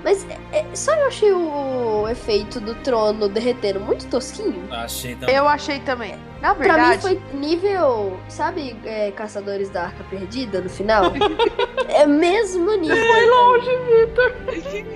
Mas 0.04 0.26
é- 0.30 0.60
é- 0.60 0.66
só 0.76 0.94
eu 0.94 1.08
achei 1.08 1.32
o 1.32 2.08
efeito 2.08 2.60
do 2.60 2.74
trono 2.76 3.28
derretendo 3.28 3.80
muito 3.80 4.08
tosquinho. 4.08 4.64
Achei 4.72 5.16
também. 5.16 5.36
Eu 5.36 5.48
achei 5.48 5.80
também. 5.80 6.16
Na 6.42 6.56
Pra 6.56 6.64
verdade, 6.76 6.96
mim 6.96 7.02
foi 7.02 7.38
nível, 7.38 8.18
sabe, 8.30 8.76
é, 8.86 9.12
Caçadores 9.12 9.70
da 9.70 9.84
Arca 9.84 10.04
Perdida 10.10 10.62
no 10.62 10.70
final? 10.70 11.04
é 11.90 12.06
mesmo 12.06 12.74
nível. 12.78 12.96
Foi 12.96 13.26
longe. 13.26 13.70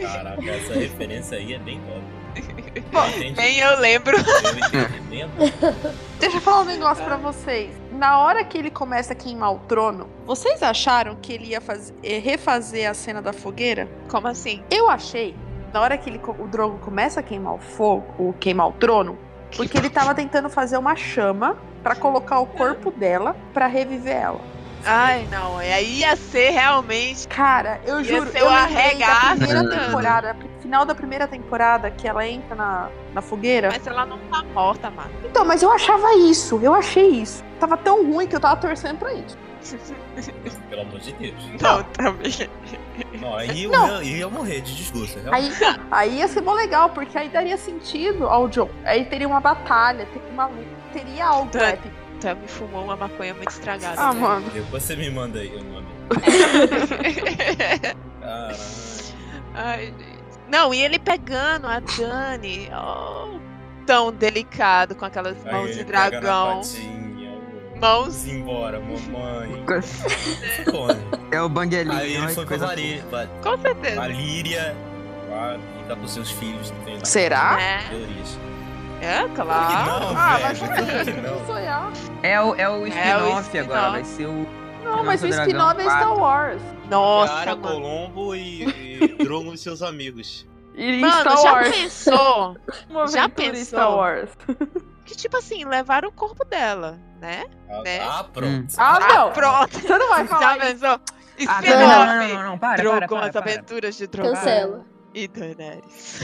Caraca, 0.02 0.50
essa 0.50 0.74
referência 0.74 1.38
aí 1.38 1.54
é 1.54 1.60
bem 1.60 1.80
nova. 1.82 2.14
Eu 2.94 3.10
entendi. 3.10 3.34
Bem, 3.34 3.60
eu 3.60 3.80
lembro. 3.80 4.16
Eu 4.18 4.22
entendi. 4.22 5.00
Bem 5.10 5.26
nova. 5.28 5.94
deixa 6.20 6.38
eu 6.38 6.42
falar 6.42 6.62
um 6.62 6.66
negócio 6.66 7.04
pra 7.04 7.18
vocês. 7.18 7.83
Na 8.04 8.20
hora 8.20 8.44
que 8.44 8.58
ele 8.58 8.70
começa 8.70 9.14
a 9.14 9.16
queimar 9.16 9.54
o 9.54 9.60
trono, 9.60 10.10
vocês 10.26 10.62
acharam 10.62 11.16
que 11.22 11.32
ele 11.32 11.46
ia 11.52 11.62
fazer, 11.62 11.94
eh, 12.04 12.20
refazer 12.20 12.90
a 12.90 12.94
cena 12.94 13.22
da 13.22 13.32
fogueira? 13.32 13.88
Como 14.10 14.28
assim? 14.28 14.62
Eu 14.70 14.90
achei, 14.90 15.34
na 15.72 15.80
hora 15.80 15.98
que 15.98 16.10
ele, 16.10 16.20
o 16.38 16.46
Drogo 16.50 16.80
começa 16.80 17.22
a 17.22 17.24
queimar 17.24 17.54
o 17.54 17.60
fogo, 17.60 18.14
o 18.18 18.34
queimar 18.34 18.68
o 18.68 18.72
trono, 18.74 19.18
porque 19.56 19.78
ele 19.78 19.90
tava 19.90 20.14
tentando 20.14 20.50
fazer 20.50 20.76
uma 20.78 20.98
chama 20.98 21.56
pra 21.82 21.96
colocar 21.96 22.42
o 22.42 22.46
corpo 22.46 22.92
dela 22.92 23.38
pra 23.54 23.68
reviver 23.68 24.18
ela. 24.18 24.42
Ai, 24.86 25.26
não. 25.32 25.60
Aí 25.60 26.00
ia 26.00 26.18
ser 26.18 26.50
realmente. 26.50 27.26
Cara, 27.30 27.80
eu 27.86 28.00
Ia 28.00 28.04
juro, 28.04 28.30
ser 28.34 28.40
eu 28.42 28.48
o 28.48 28.50
lembrei 28.50 28.76
da 28.76 28.82
arregaço, 28.82 29.38
primeira 29.38 29.64
mano. 29.64 29.80
temporada, 29.86 30.36
final 30.62 30.86
da 30.86 30.94
primeira 30.94 31.26
temporada, 31.26 31.90
que 31.90 32.06
ela 32.06 32.28
entra 32.28 32.54
na, 32.54 32.90
na 33.14 33.22
fogueira. 33.22 33.70
Mas 33.72 33.86
ela 33.88 34.06
não 34.06 34.18
tá 34.30 34.44
morta, 34.54 34.90
mano. 34.90 35.10
Então, 35.24 35.46
mas 35.46 35.62
eu 35.64 35.72
achava 35.72 36.14
isso, 36.16 36.60
eu 36.62 36.74
achei 36.74 37.08
isso. 37.10 37.44
Tava 37.60 37.78
tão 37.78 38.06
ruim 38.12 38.28
que 38.28 38.36
eu 38.36 38.40
tava 38.40 38.60
torcendo 38.60 38.98
pra 38.98 39.14
isso. 39.14 39.38
Pelo 40.70 40.82
amor 40.82 41.00
de 41.00 41.14
Deus. 41.14 41.36
Não, 41.62 41.84
também. 41.84 42.50
Não, 43.20 43.36
aí 43.36 43.64
eu 43.64 43.72
Não. 43.72 44.04
ia, 44.04 44.18
ia 44.18 44.30
morrer 44.30 44.62
de 44.62 44.76
desgosto. 44.76 45.20
realmente. 45.20 45.64
Aí, 45.64 45.80
aí 45.92 46.18
ia 46.18 46.28
ser 46.28 46.42
bom 46.42 46.54
legal, 46.54 46.90
porque 46.90 47.18
aí 47.18 47.30
daria 47.30 47.56
sentido 47.58 48.28
ao 48.28 48.48
John. 48.50 48.70
Aí 48.84 49.06
teria 49.06 49.28
uma 49.28 49.40
batalha, 49.40 50.06
teria 50.08 50.30
uma 50.32 50.48
luta, 50.48 50.66
teria 50.92 51.26
algo 51.28 51.50
Tá. 51.52 51.68
épico. 51.70 52.04
Também 52.20 52.48
fumou 52.48 52.84
uma 52.84 52.96
maconha 52.96 53.34
muito 53.34 53.50
estragada. 53.50 54.00
Ah, 54.02 54.14
né? 54.14 54.20
mano. 54.20 54.50
Depois 54.50 54.84
você 54.84 54.96
me 54.96 55.10
manda 55.10 55.40
aí 55.40 55.56
o 55.56 55.64
nome. 55.64 55.88
Caralho. 58.22 58.56
Ai, 59.54 59.86
gente. 59.88 60.13
Não, 60.54 60.72
e 60.74 60.82
ele 60.84 61.00
pegando 61.00 61.66
a 61.68 61.80
Dani. 61.80 62.70
Oh, 62.72 63.40
tão 63.88 64.12
delicado 64.12 64.94
com 64.94 65.04
aquelas 65.04 65.36
Aí 65.46 65.52
mãos 65.52 65.70
ele 65.72 65.80
de 65.80 65.84
dragão. 65.84 66.58
patinha, 66.62 67.32
Mãos. 67.82 68.24
Vamos 68.24 68.28
embora, 68.28 68.80
mamãe. 68.80 69.66
É 71.32 71.42
o 71.42 71.50
banguelinho. 71.50 71.98
Aí 71.98 72.16
ele 72.16 72.28
foi 72.30 72.46
coisa 72.46 72.68
Valíria. 72.68 73.04
Com 73.42 73.58
certeza. 73.58 73.96
Valíria. 73.96 74.76
Lá 75.30 75.58
ficar 75.82 75.96
com 75.96 76.08
seus 76.08 76.30
filhos. 76.32 76.72
tem 76.86 76.98
lá. 77.00 77.06
Será? 77.06 77.58
É, 77.60 77.78
Teorias. 77.90 78.40
é 79.02 79.28
claro. 79.36 79.86
Não, 79.90 80.10
Ah, 80.18 80.40
mas 80.44 80.62
não. 80.62 81.46
sonhar. 81.48 81.92
É 82.22 82.40
o, 82.40 82.56
é 82.56 82.70
o 82.70 82.86
spin-off 82.88 83.42
spin-off. 83.42 83.58
agora, 83.60 83.90
vai 83.92 84.04
ser 84.04 84.28
o. 84.28 84.48
Não, 84.84 85.04
mas 85.04 85.24
o 85.24 85.28
spin-off 85.28 85.82
é 85.82 85.84
Star 85.84 86.04
4. 86.10 86.22
Wars. 86.22 86.62
Nossa, 86.90 87.34
Cara, 87.34 87.56
mano. 87.56 87.76
Colombo 87.82 88.36
e, 88.36 88.64
e 89.04 89.08
Drogo 89.24 89.54
e 89.54 89.58
seus 89.58 89.82
amigos. 89.82 90.48
E 90.76 91.00
Mano, 91.00 91.22
Star 91.22 91.38
já 91.38 91.54
Wars. 91.54 91.70
pensou 91.76 92.58
Uma 92.90 93.08
já 93.08 93.30
pensou? 93.30 93.64
Star 93.66 93.96
Wars. 93.96 94.30
que, 95.06 95.16
tipo 95.16 95.38
assim, 95.38 95.64
levaram 95.66 96.10
o 96.10 96.12
corpo 96.12 96.44
dela, 96.46 97.00
né? 97.22 97.46
Ah, 97.70 97.82
Né? 97.84 98.00
Ah, 98.02 98.24
pronto. 98.24 98.74
Ah, 98.78 99.00
não. 99.00 99.32
Pronto. 99.32 99.80
Você 99.80 99.98
não 99.98 100.10
vai 100.10 100.24
Já 100.28 100.28
falar 100.28 100.58
isso. 100.58 100.66
pensou? 100.66 101.00
Ah, 101.48 101.62
não, 101.62 101.80
não, 101.80 102.06
não, 102.06 102.28
não, 102.36 102.44
não, 102.52 102.58
para, 102.60 102.78
Drogo 102.82 102.98
para, 103.00 103.08
com 103.08 103.16
para, 103.16 103.26
as 103.28 103.32
para. 103.32 103.42
aventuras 103.42 103.96
de 103.98 104.08
Drogo 104.08 104.30
Cancela. 104.34 104.86
e 105.14 105.28
Daenerys. 105.28 106.20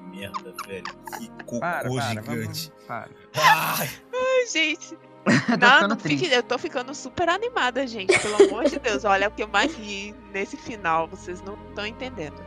Merda, 0.00 0.54
velho. 0.66 0.84
Que 1.18 1.28
cocô 1.44 1.60
Para, 1.60 1.88
para, 1.90 2.00
gigante. 2.02 2.24
vamos, 2.26 2.72
para. 2.86 3.10
Ai, 3.36 3.90
Ai, 4.12 4.46
gente. 4.52 4.98
Tô 5.48 5.56
Não, 5.56 5.88
não 5.88 5.98
fique, 5.98 6.26
eu 6.30 6.42
tô 6.42 6.58
ficando 6.58 6.94
super 6.94 7.28
animada, 7.28 7.86
gente. 7.86 8.18
Pelo 8.18 8.36
amor 8.36 8.64
de 8.64 8.78
Deus. 8.78 9.04
Olha, 9.04 9.28
o 9.28 9.30
que 9.30 9.42
eu 9.42 9.48
mais 9.48 9.74
ri 9.74 10.14
nesse 10.32 10.56
final, 10.56 11.08
vocês 11.08 11.40
não 11.42 11.54
estão 11.68 11.86
entendendo. 11.86 12.42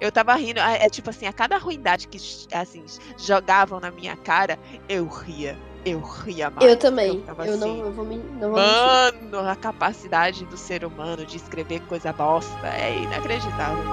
Eu 0.00 0.12
tava 0.12 0.34
rindo, 0.34 0.60
é 0.60 0.86
é 0.86 0.88
tipo 0.88 1.10
assim, 1.10 1.26
a 1.26 1.32
cada 1.32 1.58
ruindade 1.58 2.06
que 2.08 2.18
assim, 2.52 2.84
jogavam 3.16 3.80
na 3.80 3.90
minha 3.90 4.16
cara, 4.16 4.58
eu 4.88 5.06
ria. 5.06 5.58
Eu 5.84 6.00
ria 6.00 6.50
mais. 6.50 6.68
Eu 6.68 6.76
também. 6.76 7.24
Eu 7.46 7.56
não 7.56 7.70
assim, 7.70 7.80
eu 7.80 7.92
vou, 7.92 8.04
men- 8.04 8.18
não 8.18 8.50
vou 8.50 8.58
mentir. 8.60 9.30
Mano, 9.32 9.48
a 9.48 9.56
capacidade 9.56 10.44
do 10.44 10.56
ser 10.56 10.84
humano 10.84 11.24
de 11.24 11.36
escrever 11.36 11.80
coisa 11.86 12.12
bosta 12.12 12.66
é 12.68 12.98
inacreditável. 12.98 13.84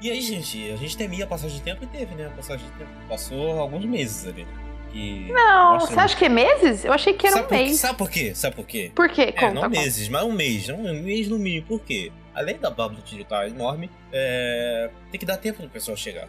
E 0.00 0.10
aí, 0.10 0.20
gente, 0.20 0.70
a 0.70 0.76
gente 0.76 0.96
temia 0.96 1.24
a 1.24 1.26
passagem 1.26 1.56
de 1.58 1.62
tempo 1.62 1.84
e 1.84 1.86
teve, 1.86 2.14
né? 2.14 2.26
A 2.26 2.30
passagem 2.30 2.64
de 2.66 2.72
tempo. 2.72 2.90
Passou 3.08 3.58
alguns 3.60 3.84
meses 3.84 4.26
ali. 4.26 4.46
E 4.92 5.28
Não, 5.30 5.78
você 5.78 5.94
acha 6.00 6.16
que 6.16 6.24
é 6.24 6.28
meses? 6.28 6.84
Eu 6.84 6.92
achei 6.92 7.12
que 7.12 7.26
era 7.26 7.36
sabe 7.36 7.46
um 7.46 7.48
por, 7.48 7.58
mês. 7.58 7.78
Sabe 7.78 7.98
por 7.98 8.10
quê? 8.10 8.34
Sabe 8.34 8.56
por 8.56 8.66
quê? 8.66 8.90
Por 8.94 9.08
quê? 9.08 9.22
É, 9.22 9.32
Conta, 9.32 9.54
não 9.54 9.62
conta. 9.62 9.80
meses, 9.80 10.08
mas 10.08 10.22
um 10.24 10.32
mês. 10.32 10.68
Um 10.68 11.02
mês 11.02 11.28
no 11.28 11.38
mínimo. 11.38 11.66
Por 11.66 11.80
quê? 11.80 12.10
Além 12.34 12.58
da 12.58 12.70
Tyrion 12.70 13.22
estar 13.22 13.46
enorme, 13.46 13.90
é, 14.12 14.90
tem 15.10 15.20
que 15.20 15.26
dar 15.26 15.36
tempo 15.36 15.62
do 15.62 15.68
pessoal 15.68 15.96
chegar. 15.96 16.28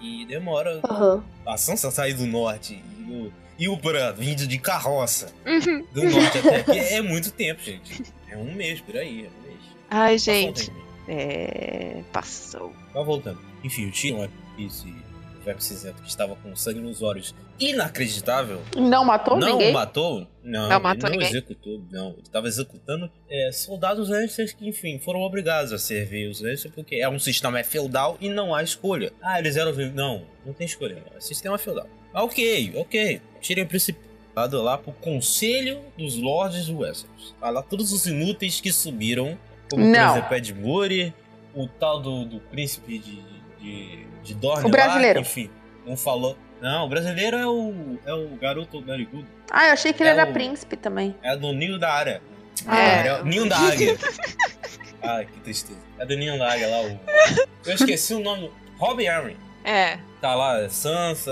E 0.00 0.26
demora. 0.26 0.80
Aham. 0.84 1.24
A 1.46 1.56
Sansa 1.56 1.90
sair 1.90 2.14
do 2.14 2.26
norte 2.26 2.82
e 2.98 3.02
o, 3.12 3.32
e 3.58 3.68
o 3.68 3.76
Bran 3.76 4.12
vindo 4.12 4.46
de 4.46 4.58
carroça 4.58 5.32
Uhum. 5.46 5.86
do 5.92 6.02
norte 6.04 6.38
até 6.38 6.56
aqui 6.56 6.78
é 6.78 7.00
muito 7.00 7.30
tempo, 7.30 7.62
gente. 7.62 8.02
É 8.28 8.36
um 8.36 8.52
mês 8.52 8.80
por 8.80 8.96
aí, 8.96 9.26
é 9.26 9.28
um 9.28 9.42
mês. 9.46 9.60
Ai, 9.88 10.14
Passou 10.14 10.34
um 10.34 10.36
gente. 10.36 10.72
É. 11.08 12.02
Passou. 12.12 12.72
Mas 12.94 13.06
voltando. 13.06 13.38
Enfim, 13.64 13.86
o 13.88 13.92
Tyrion 13.92 14.26
esse 14.58 14.94
Verme 15.44 15.60
Cinzento, 15.60 16.00
que 16.02 16.08
estava 16.08 16.36
com 16.36 16.54
sangue 16.54 16.78
nos 16.80 17.02
olhos 17.02 17.34
inacreditável, 17.58 18.60
Não 18.76 19.04
matou 19.04 19.36
não 19.36 19.52
ninguém? 19.52 19.72
matou, 19.72 20.26
não, 20.42 20.68
Não 20.68 20.80
matou 20.80 21.08
ele 21.08 21.16
não 21.16 21.22
ninguém. 21.24 21.28
executou, 21.28 21.82
não. 21.90 22.10
Ele 22.12 22.22
estava 22.22 22.46
executando 22.46 23.10
é, 23.28 23.50
soldados 23.52 24.08
Lannisters 24.08 24.52
que, 24.52 24.68
enfim, 24.68 24.98
foram 24.98 25.20
obrigados 25.20 25.72
a 25.72 25.78
servir 25.78 26.28
os 26.28 26.40
Lannisters 26.40 26.72
porque 26.74 26.96
é 26.96 27.08
um 27.08 27.18
sistema 27.18 27.58
é 27.58 27.64
feudal 27.64 28.16
e 28.20 28.28
não 28.28 28.54
há 28.54 28.62
escolha. 28.62 29.12
Ah, 29.20 29.38
eles 29.38 29.56
eram 29.56 29.72
vivos. 29.72 29.94
Não, 29.94 30.22
não 30.46 30.52
tem 30.52 30.64
escolha. 30.66 30.94
Não. 30.94 31.16
É 31.16 31.20
sistema 31.20 31.58
feudal. 31.58 31.86
Ah, 32.14 32.22
ok, 32.24 32.72
ok. 32.76 33.20
Tirem 33.40 33.64
o 33.64 33.66
principado 33.66 34.62
lá 34.62 34.78
pro 34.78 34.92
Conselho 34.92 35.80
dos 35.98 36.16
Lordes 36.16 36.66
de 36.66 36.72
Westeros. 36.74 37.34
Tá 37.40 37.50
lá 37.50 37.62
todos 37.62 37.92
os 37.92 38.06
inúteis 38.06 38.60
que 38.60 38.72
subiram, 38.72 39.36
como 39.76 39.84
Não. 39.86 40.22
por 40.22 40.34
exemplo 40.36 40.84
Ed 40.84 41.14
o 41.54 41.68
tal 41.68 42.00
do, 42.00 42.24
do 42.24 42.40
príncipe 42.40 42.98
de, 42.98 43.22
de, 43.60 44.06
de 44.22 44.34
Dorne 44.34 44.66
O 44.66 44.70
brasileiro. 44.70 45.20
lá, 45.20 45.26
enfim, 45.26 45.50
não 45.86 45.96
falou. 45.96 46.36
Não, 46.60 46.86
o 46.86 46.88
brasileiro 46.88 47.36
é 47.36 47.46
o, 47.46 47.98
é 48.06 48.12
o 48.14 48.28
garoto 48.36 48.80
narigudo. 48.80 49.26
Ah, 49.50 49.66
eu 49.66 49.72
achei 49.72 49.92
que 49.92 50.02
ele 50.02 50.10
É 50.10 50.12
era 50.12 50.30
o- 50.30 50.32
príncipe 50.32 50.76
também. 50.76 51.14
É 51.22 51.36
do 51.36 51.52
ninho 51.52 51.78
da 51.78 51.92
área. 51.92 52.22
É. 52.68 53.08
É 53.08 53.20
o 53.20 53.24
ninho 53.24 53.48
da 53.48 53.58
águia. 53.58 53.98
Ai, 55.02 55.26
que 55.26 55.40
tristeza. 55.40 55.80
É 55.98 56.06
do 56.06 56.16
ninho 56.16 56.38
da 56.38 56.52
águia 56.52 56.68
lá. 56.68 56.80
O... 56.82 57.00
Eu 57.66 57.74
esqueci 57.74 58.14
o 58.14 58.20
nome. 58.20 58.50
Robbie 58.78 59.08
Arryn. 59.08 59.36
É. 59.64 59.98
Tá 60.20 60.34
lá, 60.36 60.68
Sansa, 60.68 61.30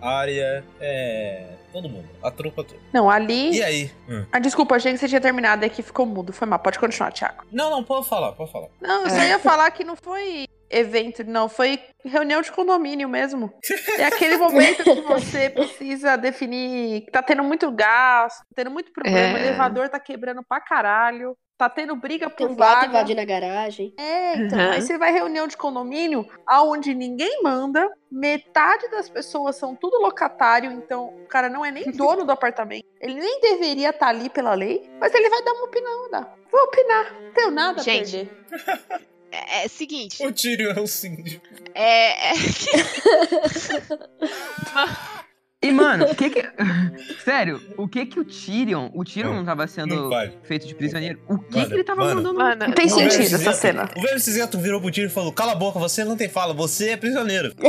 Arya, 0.00 0.64
é. 0.80 1.44
Todo 1.72 1.88
mundo. 1.88 2.08
A 2.22 2.30
trupa 2.30 2.64
toda. 2.64 2.80
Não, 2.92 3.08
ali. 3.08 3.52
E 3.56 3.62
aí? 3.62 3.90
Hum. 4.08 4.26
Ah, 4.32 4.38
desculpa, 4.38 4.74
achei 4.76 4.92
que 4.92 4.98
você 4.98 5.08
tinha 5.08 5.20
terminado 5.20 5.64
e 5.64 5.70
que 5.70 5.82
ficou 5.82 6.04
mudo. 6.06 6.32
Foi 6.32 6.46
mal. 6.48 6.58
Pode 6.58 6.78
continuar, 6.78 7.12
Thiago. 7.12 7.44
Não, 7.52 7.70
não, 7.70 7.84
pode 7.84 8.08
falar, 8.08 8.32
pode 8.32 8.50
falar. 8.50 8.68
Não, 8.80 9.04
eu 9.04 9.10
só 9.10 9.22
ia 9.22 9.38
falar 9.38 9.70
que 9.70 9.84
não 9.84 9.94
foi 9.96 10.46
evento, 10.68 11.22
não. 11.24 11.48
Foi 11.48 11.80
reunião 12.04 12.40
de 12.42 12.50
condomínio 12.52 13.08
mesmo. 13.08 13.52
É 13.98 14.04
aquele 14.04 14.36
momento 14.36 14.82
que 14.84 15.00
você 15.02 15.50
precisa 15.50 16.16
definir 16.16 17.02
que 17.02 17.10
tá 17.10 17.22
tendo 17.22 17.42
muito 17.44 17.70
gasto, 17.70 18.42
tendo 18.54 18.70
muito 18.70 18.92
problema, 18.92 19.18
É. 19.38 19.42
o 19.42 19.46
elevador 19.46 19.88
tá 19.88 19.98
quebrando 20.00 20.42
pra 20.48 20.60
caralho, 20.60 21.36
tá 21.60 21.68
tendo 21.68 21.94
briga 21.94 22.28
Tem 22.30 22.46
por 22.46 22.52
um 22.52 22.56
gato 22.56 22.74
vaga. 22.74 22.86
invadindo 22.86 23.20
a 23.20 23.24
garagem. 23.24 23.92
É, 23.98 24.36
então, 24.36 24.58
Uhum. 24.58 24.70
aí 24.72 24.80
você 24.82 24.96
vai 24.98 25.12
reunião 25.12 25.46
de 25.46 25.56
condomínio 25.56 26.26
aonde 26.46 26.94
ninguém 26.94 27.42
manda, 27.42 27.88
metade 28.10 28.88
das 28.90 29.08
pessoas 29.10 29.56
são 29.56 29.76
tudo 29.76 30.00
locatário, 30.00 30.72
então 30.72 31.08
o 31.22 31.26
cara 31.26 31.48
não 31.48 31.64
é 31.64 31.70
nem 31.70 31.84
dono 31.92 32.24
do 32.24 32.32
apartamento. 32.32 32.86
Ele 33.00 33.14
nem 33.14 33.40
deveria 33.40 33.90
estar 33.90 34.08
ali 34.08 34.28
pela 34.30 34.54
lei, 34.54 34.90
mas 34.98 35.12
ele 35.14 35.28
vai 35.28 35.42
dar 35.44 35.52
uma 35.52 35.64
opinião, 35.64 36.10
dá. 36.10 36.26
Vou 36.50 36.60
opinar, 36.62 37.12
não 37.20 37.32
tenho 37.32 37.50
nada 37.50 37.82
Gente. 37.82 38.16
a 38.16 38.24
perder. 38.24 39.10
É, 39.32 39.64
é 39.64 39.68
seguinte. 39.68 40.26
O 40.26 40.32
Tyrion 40.32 40.72
é 40.76 40.80
o 40.80 40.88
síndico. 40.88 41.46
É. 41.72 42.32
é- 42.32 42.34
E, 45.62 45.70
mano, 45.72 46.06
o 46.06 46.14
que 46.14 46.30
que. 46.30 46.42
Sério, 47.22 47.60
o 47.76 47.86
que 47.86 48.06
que 48.06 48.18
o 48.18 48.24
Tyrion. 48.24 48.88
O 48.94 49.04
Tyrion 49.04 49.34
não 49.34 49.44
tava 49.44 49.66
sendo 49.66 50.08
vale. 50.08 50.32
feito 50.42 50.66
de 50.66 50.74
prisioneiro? 50.74 51.20
O 51.28 51.38
que 51.38 51.56
Mano, 51.58 51.68
que 51.68 51.74
ele 51.74 51.84
tava 51.84 52.00
mano. 52.02 52.14
mandando? 52.16 52.38
Mano, 52.38 52.66
Não 52.66 52.72
tem 52.72 52.88
sentido 52.88 53.34
essa 53.34 53.52
cena. 53.52 53.88
O 53.94 54.00
velho 54.00 54.18
cinzento 54.18 54.58
virou 54.58 54.80
pro 54.80 54.90
Tyrion 54.90 55.08
e 55.08 55.12
falou: 55.12 55.30
Cala 55.32 55.52
a 55.52 55.54
boca, 55.56 55.78
você 55.78 56.02
não 56.02 56.16
tem 56.16 56.30
fala, 56.30 56.54
você 56.54 56.90
é 56.90 56.96
prisioneiro. 56.96 57.54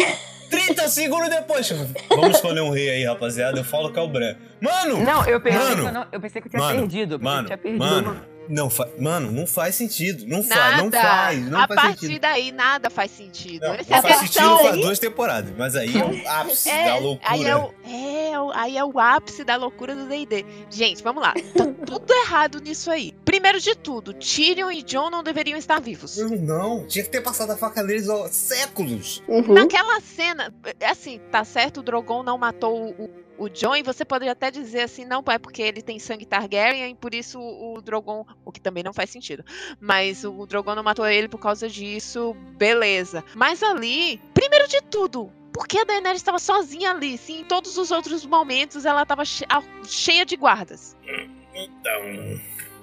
30 0.50 0.86
segundos 0.90 1.30
depois, 1.30 1.70
vamos 2.10 2.36
escolher 2.36 2.60
um 2.60 2.72
rei 2.72 2.90
aí, 2.90 3.06
rapaziada. 3.06 3.58
Eu 3.60 3.64
falo 3.64 3.92
que 3.92 3.98
é 3.98 4.02
o 4.02 4.08
Bran. 4.10 4.36
Mano! 4.60 5.02
Não, 5.02 5.26
eu 5.26 5.40
pensei, 5.40 5.60
Mano, 5.62 5.76
que 5.82 5.88
eu, 5.88 5.92
não, 5.94 6.08
eu 6.12 6.20
pensei 6.20 6.42
que 6.42 6.48
eu 6.48 6.52
tinha 6.52 6.62
mano, 6.62 6.80
perdido. 6.80 7.16
Eu 7.16 7.20
Mano, 7.20 7.48
que 7.48 7.54
eu 7.54 7.58
tinha 7.58 7.58
perdido. 7.58 7.80
mano, 7.80 8.22
não 8.52 8.70
fa... 8.70 8.88
mano, 9.00 9.32
não 9.32 9.48
faz 9.48 9.76
sentido. 9.76 10.26
Não 10.28 10.44
faz, 10.44 10.78
não 10.78 10.92
faz, 10.92 11.50
não 11.50 11.60
a 11.62 11.68
faz 11.68 11.82
partir 11.82 12.00
sentido. 12.02 12.22
daí, 12.22 12.52
nada 12.52 12.90
faz 12.90 13.12
sentido. 13.12 13.66
Não, 13.66 13.74
é 13.74 13.80
a 13.80 14.02
faz 14.02 14.18
sentido 14.20 14.58
faz 14.58 14.76
duas 14.76 15.00
temporadas, 15.00 15.54
mas 15.58 15.76
aí 15.76 15.98
é 15.98 16.04
o 16.04 16.28
ápice 16.30 16.70
É, 16.70 16.86
da 16.86 16.98
loucura. 16.98 17.32
aí 17.32 17.46
é, 17.46 17.56
o, 17.56 17.72
é, 17.86 18.32
aí 18.56 18.78
é 18.78 18.84
o 18.84 19.00
ápice 19.00 19.44
da 19.44 19.56
loucura 19.56 19.96
do 19.96 20.06
D&D. 20.06 20.46
Gente, 20.70 21.02
vamos 21.02 21.24
lá. 21.24 21.34
Tá 21.34 21.66
tudo 21.86 22.14
errado 22.14 22.60
nisso 22.60 22.92
aí. 22.92 23.14
Primeiro 23.24 23.60
de 23.60 23.76
tudo, 23.76 24.14
Tyrion 24.14 24.70
e 24.70 24.84
Jon 24.84 25.10
não 25.10 25.24
deveriam 25.24 25.58
estar 25.58 25.80
vivos. 25.80 26.18
Não, 26.18 26.30
não, 26.30 26.88
tinha 26.88 27.04
que 27.04 27.10
ter 27.10 27.22
passado 27.22 27.52
a 27.52 27.58
faca 27.58 27.82
neles 27.82 28.10
há 28.10 28.28
séculos. 28.30 29.24
Uhum. 29.28 29.54
Naquela 29.54 30.00
cena, 30.02 30.54
é 30.80 30.90
assim, 30.90 31.20
tá 31.32 31.44
certo, 31.46 31.80
o 31.80 31.84
Drogon 31.84 32.22
não 32.24 32.38
matou 32.38 32.90
o, 32.90 33.10
o 33.42 33.50
Jon, 33.50 33.76
e 33.76 33.84
você 33.84 34.06
poderia 34.06 34.34
até 34.34 34.52
dizer 34.52 34.82
assim, 34.82 35.04
não, 35.06 35.24
é 35.28 35.38
porque 35.40 35.62
ele 35.62 35.82
tem 35.82 35.98
sangue 35.98 36.26
Targaryen, 36.26 36.92
e 36.92 36.96
por 36.96 37.14
isso 37.14 37.40
o, 37.40 37.82
Drogon, 37.82 38.26
o 38.46 38.52
que 38.52 38.60
também 38.62 38.84
não 38.84 38.94
faz 38.94 39.10
sentido, 39.10 39.44
mas 39.80 40.24
o 40.24 40.46
Drogon 40.46 40.76
não 40.76 40.84
matou 40.84 41.08
ele 41.08 41.28
por 41.28 41.40
causa 41.40 41.68
disso, 41.68 42.36
beleza. 42.58 43.24
Mas 43.36 43.64
ali, 43.64 44.22
primeiro 44.34 44.68
de 44.68 44.82
tudo, 44.82 45.32
por 45.54 45.68
que 45.68 45.80
a 45.80 45.84
Daenerys 45.84 46.22
estava 46.22 46.40
sozinha 46.40 46.92
ali? 46.92 47.18
Sim, 47.18 47.40
em 47.42 47.44
todos 47.44 47.78
os 47.78 47.90
outros 47.92 48.26
momentos 48.26 48.86
ela 48.86 49.02
estava 49.02 49.26
che- 49.26 49.46
cheia 49.88 50.26
de 50.26 50.36
guardas. 50.36 50.96
Então. 51.54 52.04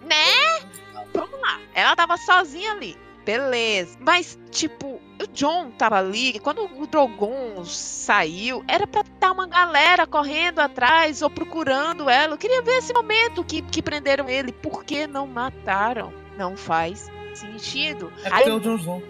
Né? 0.03 0.71
Vamos 1.15 1.41
lá. 1.41 1.61
Ela 1.75 1.95
tava 1.97 2.17
sozinha 2.17 2.73
ali. 2.73 2.97
Beleza. 3.29 3.99
Mas, 4.01 4.39
tipo, 4.51 4.99
o 5.21 5.27
John 5.35 5.71
tava 5.73 5.99
ali. 5.99 6.41
Quando 6.41 6.65
o 6.65 6.87
Drogon 6.87 7.63
saiu, 7.63 8.65
era 8.67 8.87
pra 8.87 9.03
estar 9.03 9.33
uma 9.33 9.47
galera 9.47 10.07
correndo 10.07 10.61
atrás 10.61 11.21
ou 11.21 11.29
procurando 11.29 12.09
ela. 12.09 12.33
Eu 12.33 12.39
queria 12.39 12.63
ver 12.63 12.79
esse 12.79 12.91
momento 12.95 13.45
que, 13.45 13.61
que 13.61 13.83
prenderam 13.83 14.31
ele. 14.31 14.51
Por 14.51 14.83
que 14.83 15.07
não 15.07 15.27
mataram? 15.27 16.11
Não 16.39 16.57
faz 16.57 17.11
sentido. 17.35 18.11
É 18.25 18.29
Aí- 18.29 18.45
porque 18.45 18.49
é 18.49 18.55
o 18.55 18.61
Jon 18.61 18.77
Snow. 18.77 19.03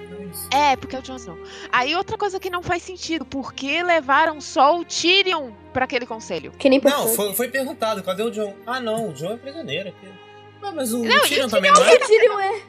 é 0.53 0.73
é, 0.73 0.77
porque 0.77 0.97
é 0.97 0.99
o 0.99 1.03
Jon 1.03 1.15
Snow. 1.15 1.39
Aí 1.71 1.95
outra 1.95 2.19
coisa 2.19 2.41
que 2.41 2.51
não 2.51 2.61
faz 2.61 2.83
sentido, 2.83 3.25
por 3.25 3.53
que 3.55 3.81
levaram 3.85 4.41
só 4.41 4.81
o 4.81 4.85
Tyrion 4.85 5.53
pra 5.73 5.85
aquele 5.85 6.07
conselho? 6.07 6.51
Que 6.59 6.69
nem 6.69 6.81
Não, 6.83 7.07
foi, 7.07 7.33
foi 7.35 7.49
perguntado, 7.49 8.03
cadê 8.03 8.25
o 8.25 8.31
John? 8.33 8.53
Ah, 8.67 8.81
não, 8.81 9.11
o 9.11 9.13
John 9.13 9.35
é 9.35 9.37
prisioneiro. 9.37 9.91
aqui. 9.91 10.09
Ah, 10.61 10.73
mas 10.73 10.93
o 10.93 11.05
Não, 11.05 11.17
e 11.19 11.21
Tyrion 11.29 11.47
o 11.47 11.51
também 11.51 11.71
não 11.71 11.85
é? 11.85 11.95
O 11.95 11.99
Tyrion 12.01 12.41
é. 12.41 12.63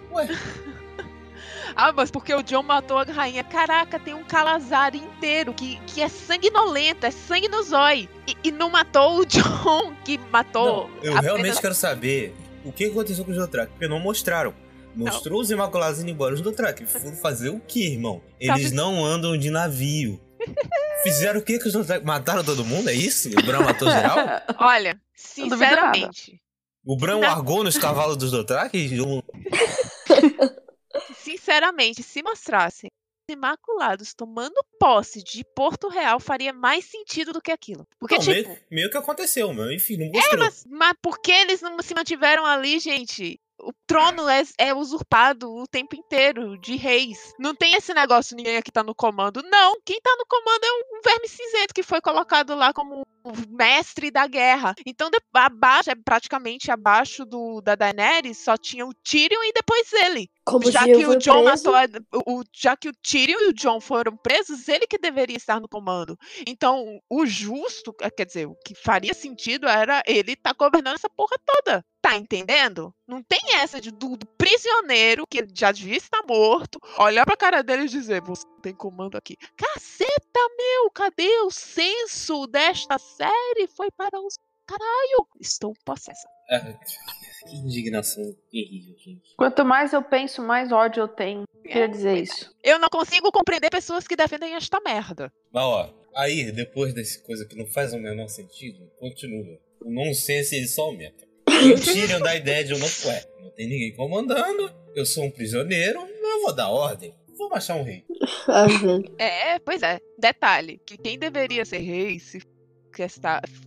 Ah, 1.76 1.92
mas 1.92 2.10
porque 2.12 2.34
o 2.34 2.42
John 2.44 2.64
matou 2.64 2.98
a 2.98 3.04
rainha. 3.04 3.44
Caraca, 3.44 4.00
tem 4.00 4.14
um 4.14 4.24
Calazar 4.24 4.96
inteiro 4.96 5.54
que, 5.54 5.78
que 5.88 6.02
é 6.02 6.10
sanguinolento, 6.10 7.06
é 7.06 7.12
sangue 7.12 7.48
no 7.48 7.62
zói. 7.64 8.08
E, 8.28 8.36
e 8.46 8.52
não 8.52 8.70
matou 8.70 9.20
o 9.20 9.26
John, 9.26 9.94
que 10.06 10.18
matou. 10.32 10.90
Não, 10.90 10.96
eu 11.04 11.12
apenas- 11.14 11.24
realmente 11.24 11.62
quero 11.62 11.74
saber 11.76 12.36
o 12.66 12.72
que 12.72 12.86
aconteceu 12.86 13.24
com 13.26 13.32
os 13.32 13.38
Dothraki, 13.38 13.72
porque 13.72 13.88
não 13.88 14.00
mostraram. 14.00 14.54
Mostrou 14.96 15.40
os 15.40 15.50
Imaculados 15.52 16.00
indo 16.02 16.10
embora. 16.10 16.34
Os 16.34 16.42
Dothraki 16.42 16.86
foram 16.86 17.16
fazer 17.16 17.50
o 17.50 17.60
que, 17.60 17.94
irmão? 17.94 18.22
Eles 18.40 18.64
Sabe- 18.64 18.76
não 18.76 19.06
andam 19.06 19.38
de 19.38 19.50
navio. 19.50 20.20
Fizeram 21.04 21.40
o 21.40 21.44
que 21.44 21.58
com 21.60 21.68
os 21.68 21.74
Dothraki? 21.74 22.06
Mataram 22.06 22.44
todo 22.44 22.66
mundo? 22.66 22.90
É 22.90 22.94
isso? 22.94 23.30
O 23.30 23.44
Bran 23.44 23.62
matou 23.62 23.90
geral? 23.90 24.18
Olha, 24.60 24.94
Não 24.96 25.00
sinceramente. 25.16 26.42
O 26.86 26.98
Bran 26.98 27.14
Não. 27.14 27.22
largou 27.22 27.64
nos 27.64 27.78
cavalos 27.78 28.18
dos 28.18 28.32
Dothraki? 28.32 28.90
Sinceramente, 31.40 32.04
se 32.04 32.22
mostrassem 32.22 32.90
os 33.30 33.34
Imaculados 33.34 34.14
tomando 34.14 34.56
posse 34.80 35.24
de 35.24 35.44
Porto 35.56 35.88
Real, 35.88 36.20
faria 36.20 36.52
mais 36.52 36.86
sentido 36.86 37.32
do 37.32 37.42
que 37.42 37.52
aquilo. 37.52 37.88
Porque, 38.00 38.16
Não, 38.16 38.22
tipo. 38.22 38.50
meio, 38.50 38.60
meio 38.72 38.90
que 38.90 38.98
aconteceu, 38.98 39.54
mas 39.54 39.72
enfim, 39.72 39.98
não 39.98 40.08
É, 40.08 40.10
mostrou. 40.10 40.40
mas, 40.40 40.66
mas 40.68 40.94
por 41.02 41.20
que 41.22 41.32
eles 41.32 41.62
não 41.62 41.80
se 41.82 41.94
mantiveram 41.96 42.46
ali, 42.46 42.80
gente? 42.80 43.40
O 43.62 43.72
trono 43.90 44.30
é, 44.30 44.44
é 44.60 44.74
usurpado 44.74 45.52
o 45.52 45.66
tempo 45.68 45.96
inteiro 45.96 46.56
de 46.60 46.76
reis. 46.76 47.34
Não 47.40 47.56
tem 47.56 47.74
esse 47.74 47.92
negócio, 47.92 48.36
ninguém 48.38 48.56
aqui 48.56 48.72
tá 48.72 48.84
no 48.84 48.94
comando. 48.94 49.42
Não, 49.44 49.80
quem 49.84 50.00
tá 50.00 50.16
no 50.16 50.26
comando 50.28 50.64
é 50.64 50.72
um 50.72 51.02
verme 51.04 51.28
cinzento 51.28 51.74
que 51.74 51.82
foi 51.82 52.00
colocado 52.00 52.54
lá 52.54 52.72
como 52.72 53.04
mestre 53.50 54.12
da 54.12 54.28
guerra. 54.28 54.76
Então, 54.86 55.10
de- 55.10 55.20
abaixo, 55.34 55.90
é 55.90 55.96
praticamente 55.96 56.72
abaixo 56.72 57.26
do, 57.26 57.62
da 57.62 57.74
Daenerys, 57.76 58.38
só 58.38 58.56
tinha 58.58 58.86
o 58.86 58.94
Tyrion 58.94 59.42
e 59.44 59.54
depois 59.54 59.92
ele. 59.92 60.30
Como 60.46 60.72
Já 60.72 60.86
que 60.86 61.06
o 61.06 61.16
John 61.18 61.44
matou 61.44 61.76
a- 61.76 61.86
o, 62.28 62.44
já 62.54 62.78
que 62.78 62.90
o 62.90 62.94
Tyrion 62.94 63.40
e 63.40 63.48
o 63.50 63.54
John 63.54 63.80
foram 63.82 64.16
presos, 64.16 64.68
ele 64.68 64.88
que 64.88 64.98
deveria 64.98 65.36
estar 65.38 65.60
no 65.60 65.68
comando. 65.68 66.18
Então, 66.48 67.00
o 67.10 67.26
justo, 67.26 67.94
eh, 68.02 68.10
quer 68.10 68.26
dizer, 68.26 68.48
o 68.48 68.56
que 68.66 68.74
faria 68.76 69.14
sentido 69.14 69.68
era 69.68 70.02
ele 70.08 70.34
estar 70.34 70.54
governando 70.54 70.96
essa 70.96 71.10
porra 71.10 71.36
toda. 71.46 71.84
Tá 72.02 72.16
entendendo? 72.16 72.94
Não 73.06 73.22
tem 73.22 73.56
essa 73.56 73.79
de 73.80 73.92
do, 73.92 74.16
do 74.18 74.26
prisioneiro 74.26 75.26
que 75.28 75.40
ele 75.40 75.52
já 75.54 75.72
devia 75.72 75.98
estar 75.98 76.22
morto, 76.28 76.80
olhar 76.98 77.26
pra 77.26 77.38
cara 77.38 77.62
dele 77.64 77.84
e 77.84 77.90
dizer: 77.90 78.22
Você 78.22 78.46
tem 78.62 78.74
comando 78.74 79.18
aqui. 79.18 79.36
Caceta, 79.56 80.40
meu, 80.58 80.90
cadê 80.92 81.30
o 81.42 81.52
senso 81.52 82.46
desta 82.48 82.98
série? 82.98 83.68
Foi 83.76 83.90
para 83.92 84.20
os. 84.20 84.36
Caralho, 84.68 85.28
estou 85.40 85.74
possessa. 85.84 86.28
Ah, 86.52 86.60
que 87.48 87.56
indignação 87.56 88.24
terrível, 88.52 88.96
gente. 89.00 89.34
Quanto 89.36 89.66
mais 89.66 89.94
eu 89.94 90.04
penso, 90.04 90.44
mais 90.44 90.72
ódio 90.72 91.02
eu 91.02 91.08
tenho. 91.08 91.44
Queria 91.64 91.86
É, 91.86 91.88
dizer 91.88 92.22
isso. 92.22 92.56
Eu 92.64 92.78
não 92.78 92.88
consigo 92.88 93.32
compreender 93.32 93.72
pessoas 93.72 94.08
que 94.08 94.16
defendem 94.16 94.54
esta 94.56 94.80
merda. 94.80 95.34
Mas 95.52 95.64
ó, 95.64 95.92
aí, 96.16 96.52
depois 96.52 96.94
dessa 96.94 97.20
coisa 97.24 97.48
que 97.48 97.56
não 97.56 97.66
faz 97.66 97.94
o 97.94 97.98
menor 97.98 98.28
sentido, 98.28 98.88
continua. 99.00 99.58
O 99.82 99.92
nonsense 99.92 100.56
ele 100.56 100.68
só 100.68 100.84
aumenta. 100.84 101.28
E 101.48 101.74
o 101.74 101.80
Tyrion 101.82 102.20
dá 102.20 102.30
a 102.32 102.36
ideia 102.36 102.64
de 102.64 102.74
eu 102.74 102.80
não, 102.80 102.88
ué, 103.06 103.26
não 103.26 103.29
tem 103.60 103.68
ninguém 103.68 103.94
comandando, 103.94 104.74
eu 104.96 105.06
sou 105.06 105.26
um 105.26 105.32
prisioneiro, 105.32 106.00
eu 106.00 106.42
vou 106.44 106.56
dar 106.56 106.70
ordem. 106.70 107.14
Vou 107.38 107.50
Vamos 107.50 107.58
achar 107.58 107.76
um 107.76 107.84
rei. 107.84 108.06
Velho. 108.48 109.16
É, 109.18 109.60
pois 109.60 109.84
é. 109.84 110.00
Detalhe, 110.18 110.80
que 110.86 110.98
quem 110.98 111.20
deveria 111.20 111.66
ser 111.66 111.80
rei, 111.80 112.20
se 112.20 112.42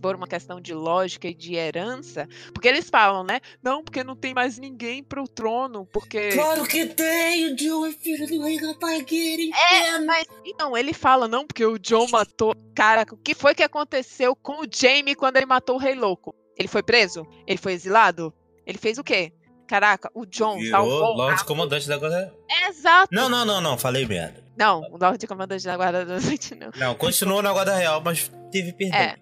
for 0.01 0.15
uma 0.15 0.27
questão 0.27 0.59
de 0.59 0.73
lógica 0.73 1.27
e 1.27 1.33
de 1.33 1.53
herança, 1.55 2.27
porque 2.53 2.67
eles 2.67 2.89
falam, 2.89 3.23
né? 3.23 3.39
Não, 3.63 3.83
porque 3.83 4.03
não 4.03 4.15
tem 4.15 4.33
mais 4.33 4.57
ninguém 4.57 5.03
pro 5.03 5.27
trono, 5.27 5.85
porque... 5.93 6.29
Claro 6.33 6.65
que 6.65 6.87
tem! 6.87 7.51
O 7.51 7.55
John 7.55 7.85
é 7.85 7.91
filho 7.91 8.27
do 8.27 8.41
rei 8.41 8.59
Targaryen! 8.79 9.51
É, 9.53 9.99
mas 9.99 10.25
então, 10.43 10.75
ele 10.75 10.91
fala, 10.91 11.27
não, 11.27 11.45
porque 11.45 11.65
o 11.65 11.77
John 11.77 12.07
matou. 12.09 12.55
Caraca, 12.73 13.13
o 13.13 13.17
que 13.17 13.35
foi 13.35 13.53
que 13.53 13.63
aconteceu 13.63 14.35
com 14.35 14.63
o 14.63 14.67
Jaime 14.71 15.13
quando 15.13 15.37
ele 15.37 15.45
matou 15.45 15.75
o 15.75 15.79
Rei 15.79 15.93
Louco? 15.93 16.33
Ele 16.57 16.67
foi 16.67 16.81
preso? 16.81 17.27
Ele 17.45 17.59
foi 17.59 17.73
exilado? 17.73 18.33
Ele 18.65 18.77
fez 18.77 18.97
o 18.97 19.03
quê? 19.03 19.31
Caraca, 19.67 20.09
o 20.13 20.25
John 20.25 20.57
Virou 20.57 20.71
salvou. 20.71 21.15
Lorde 21.15 21.43
Comandante 21.45 21.87
da 21.87 21.97
Guarda. 21.97 22.33
Exato! 22.67 23.09
Não, 23.11 23.29
não, 23.29 23.45
não, 23.45 23.61
não, 23.61 23.77
falei 23.77 24.05
merda. 24.05 24.43
Não, 24.57 24.81
o 24.91 24.97
Lorde 24.97 25.25
Comandante 25.25 25.65
da 25.65 25.75
Guarda 25.75 26.05
da 26.05 26.19
Noite 26.19 26.55
não. 26.55 26.69
Não, 26.75 26.95
continuou 26.95 27.41
na 27.41 27.51
Guarda 27.51 27.75
Real, 27.75 28.01
mas 28.01 28.31
teve 28.51 28.73
perdão. 28.73 28.99
É. 28.99 29.15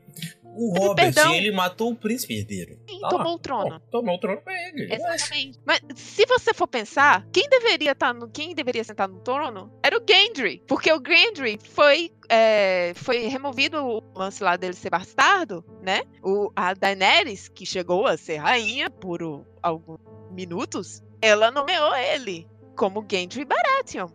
O 0.53 0.73
Robert, 0.77 1.13
perdão. 1.13 1.33
ele 1.33 1.51
matou 1.51 1.91
o 1.91 1.95
príncipe 1.95 2.37
herdeiro. 2.37 2.77
Sim, 2.89 2.99
Tá 2.99 3.09
tomou 3.09 3.35
o 3.35 3.39
trono. 3.39 3.79
Tomou 3.89 4.15
o 4.15 4.19
trono 4.19 4.41
pra 4.41 4.53
ele. 4.67 4.93
Exatamente. 4.93 5.59
Mas 5.65 5.79
se 5.95 6.25
você 6.25 6.53
for 6.53 6.67
pensar, 6.67 7.25
quem 7.31 7.47
deveria 7.49 7.91
estar 7.93 8.13
no, 8.13 8.29
quem 8.29 8.53
deveria 8.53 8.83
sentar 8.83 9.07
no 9.07 9.19
trono 9.21 9.71
era 9.83 9.97
o 9.97 10.01
Gendry, 10.07 10.61
porque 10.67 10.91
o 10.91 11.01
Gendry 11.05 11.57
foi 11.73 12.11
é, 12.29 12.93
foi 12.95 13.27
removido 13.27 13.77
o 13.85 14.01
lance 14.15 14.43
lá 14.43 14.55
dele 14.57 14.73
ser 14.73 14.89
bastardo, 14.89 15.63
né? 15.81 16.01
O 16.23 16.51
a 16.55 16.73
Daenerys 16.73 17.47
que 17.47 17.65
chegou 17.65 18.05
a 18.05 18.17
ser 18.17 18.37
rainha 18.37 18.89
por 18.89 19.21
o- 19.23 19.45
alguns 19.63 19.99
minutos, 20.31 21.01
ela 21.21 21.49
nomeou 21.51 21.95
ele 21.95 22.47
como 22.75 23.05
Gendry 23.09 23.45
Baratheon. 23.45 24.09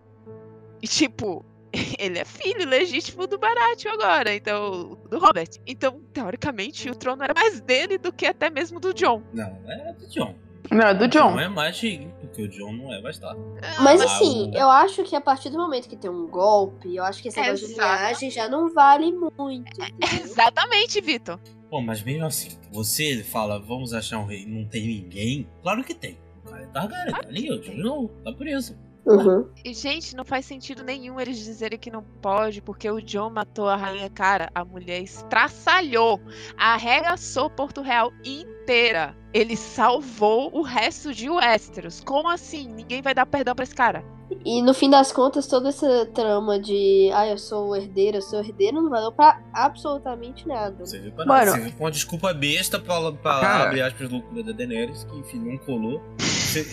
E 0.82 0.86
tipo 0.88 1.44
ele 1.98 2.18
é 2.18 2.24
filho 2.24 2.68
legítimo 2.68 3.26
do 3.26 3.38
Baratheon 3.38 3.92
agora, 3.94 4.34
então 4.34 4.98
do 5.10 5.18
Robert. 5.18 5.48
Então, 5.66 6.00
teoricamente, 6.12 6.88
o 6.90 6.94
trono 6.94 7.22
era 7.22 7.34
mais 7.34 7.60
dele 7.60 7.98
do 7.98 8.12
que 8.12 8.26
até 8.26 8.50
mesmo 8.50 8.78
do 8.80 8.92
John. 8.94 9.22
Não, 9.32 9.58
é 9.68 9.92
do 9.92 10.06
John. 10.08 10.34
Não, 10.70 10.88
é 10.88 10.94
do 10.94 11.06
John. 11.06 11.30
Não 11.30 11.40
é 11.40 11.48
mais 11.48 11.76
digno, 11.76 12.12
porque 12.20 12.42
o 12.42 12.48
John 12.48 12.72
não 12.72 12.92
é 12.92 13.00
bastardo. 13.00 13.40
Mas 13.80 14.00
Ah, 14.00 14.04
assim, 14.04 14.50
eu 14.52 14.68
acho 14.68 15.04
que 15.04 15.14
a 15.14 15.20
partir 15.20 15.48
do 15.48 15.58
momento 15.58 15.88
que 15.88 15.96
tem 15.96 16.10
um 16.10 16.26
golpe, 16.26 16.96
eu 16.96 17.04
acho 17.04 17.22
que 17.22 17.28
de 17.28 17.38
Exato. 17.38 17.66
linhagem 17.72 18.30
já 18.30 18.48
não 18.48 18.72
vale 18.74 19.12
muito. 19.12 19.50
entendeu? 19.50 19.96
Exatamente, 20.24 21.00
Vitor. 21.00 21.38
Pô, 21.70 21.80
mas 21.80 22.02
mesmo 22.02 22.24
assim, 22.26 22.48
você 22.72 23.22
fala, 23.22 23.58
vamos 23.60 23.92
achar 23.94 24.18
um 24.18 24.24
rei, 24.24 24.44
não 24.46 24.64
tem 24.64 24.86
ninguém? 24.86 25.48
Claro 25.62 25.84
que 25.84 25.94
tem. 25.94 26.18
O 26.44 26.48
cara 26.48 26.62
é 26.62 26.66
Targaryen, 26.66 27.12
tá 27.14 27.28
ali, 27.28 27.50
o 27.52 27.60
John 27.60 27.74
não, 27.74 28.08
tá 28.24 28.32
preso. 28.32 28.76
Uhum. 29.06 29.48
E, 29.64 29.72
gente, 29.72 30.16
não 30.16 30.24
faz 30.24 30.44
sentido 30.46 30.82
nenhum 30.82 31.20
eles 31.20 31.38
dizerem 31.38 31.78
que 31.78 31.90
não 31.90 32.02
pode, 32.02 32.60
porque 32.60 32.90
o 32.90 33.00
John 33.00 33.30
matou 33.30 33.68
a 33.68 33.76
rainha. 33.76 34.10
Cara, 34.10 34.50
a 34.54 34.64
mulher 34.64 35.00
estraçalhou, 35.00 36.20
arregaçou 36.58 37.48
Porto 37.48 37.82
Real 37.82 38.12
inteira. 38.24 39.16
Ele 39.32 39.56
salvou 39.56 40.50
o 40.52 40.62
resto 40.62 41.14
de 41.14 41.30
Westeros. 41.30 42.00
Como 42.00 42.28
assim? 42.28 42.68
Ninguém 42.68 43.00
vai 43.00 43.14
dar 43.14 43.26
perdão 43.26 43.54
pra 43.54 43.62
esse 43.62 43.74
cara? 43.74 44.04
E 44.44 44.60
no 44.60 44.74
fim 44.74 44.90
das 44.90 45.12
contas, 45.12 45.46
toda 45.46 45.68
essa 45.68 46.06
trama 46.06 46.58
de 46.58 47.10
ah, 47.14 47.28
eu 47.28 47.38
sou 47.38 47.68
o 47.68 47.76
herdeiro, 47.76 48.16
eu 48.16 48.22
sou 48.22 48.40
o 48.40 48.42
herdeiro, 48.42 48.82
não 48.82 48.90
valeu 48.90 49.12
pra 49.12 49.40
absolutamente 49.52 50.48
nada. 50.48 50.84
Você 50.84 50.98
viu 50.98 51.12
pra 51.12 51.24
Mano. 51.24 51.46
nada. 51.46 51.58
Você 51.58 51.68
viu 51.70 51.74
uma 51.78 51.90
desculpa 51.92 52.34
besta 52.34 52.80
pra, 52.80 53.12
pra 53.12 53.40
Cara. 53.40 53.64
abrir 53.64 53.82
aspas 53.82 54.10
loucura 54.10 54.42
da 54.42 54.50
Daenerys, 54.52 55.04
que 55.04 55.16
enfim, 55.16 55.38
não 55.38 55.56
colou. 55.58 56.02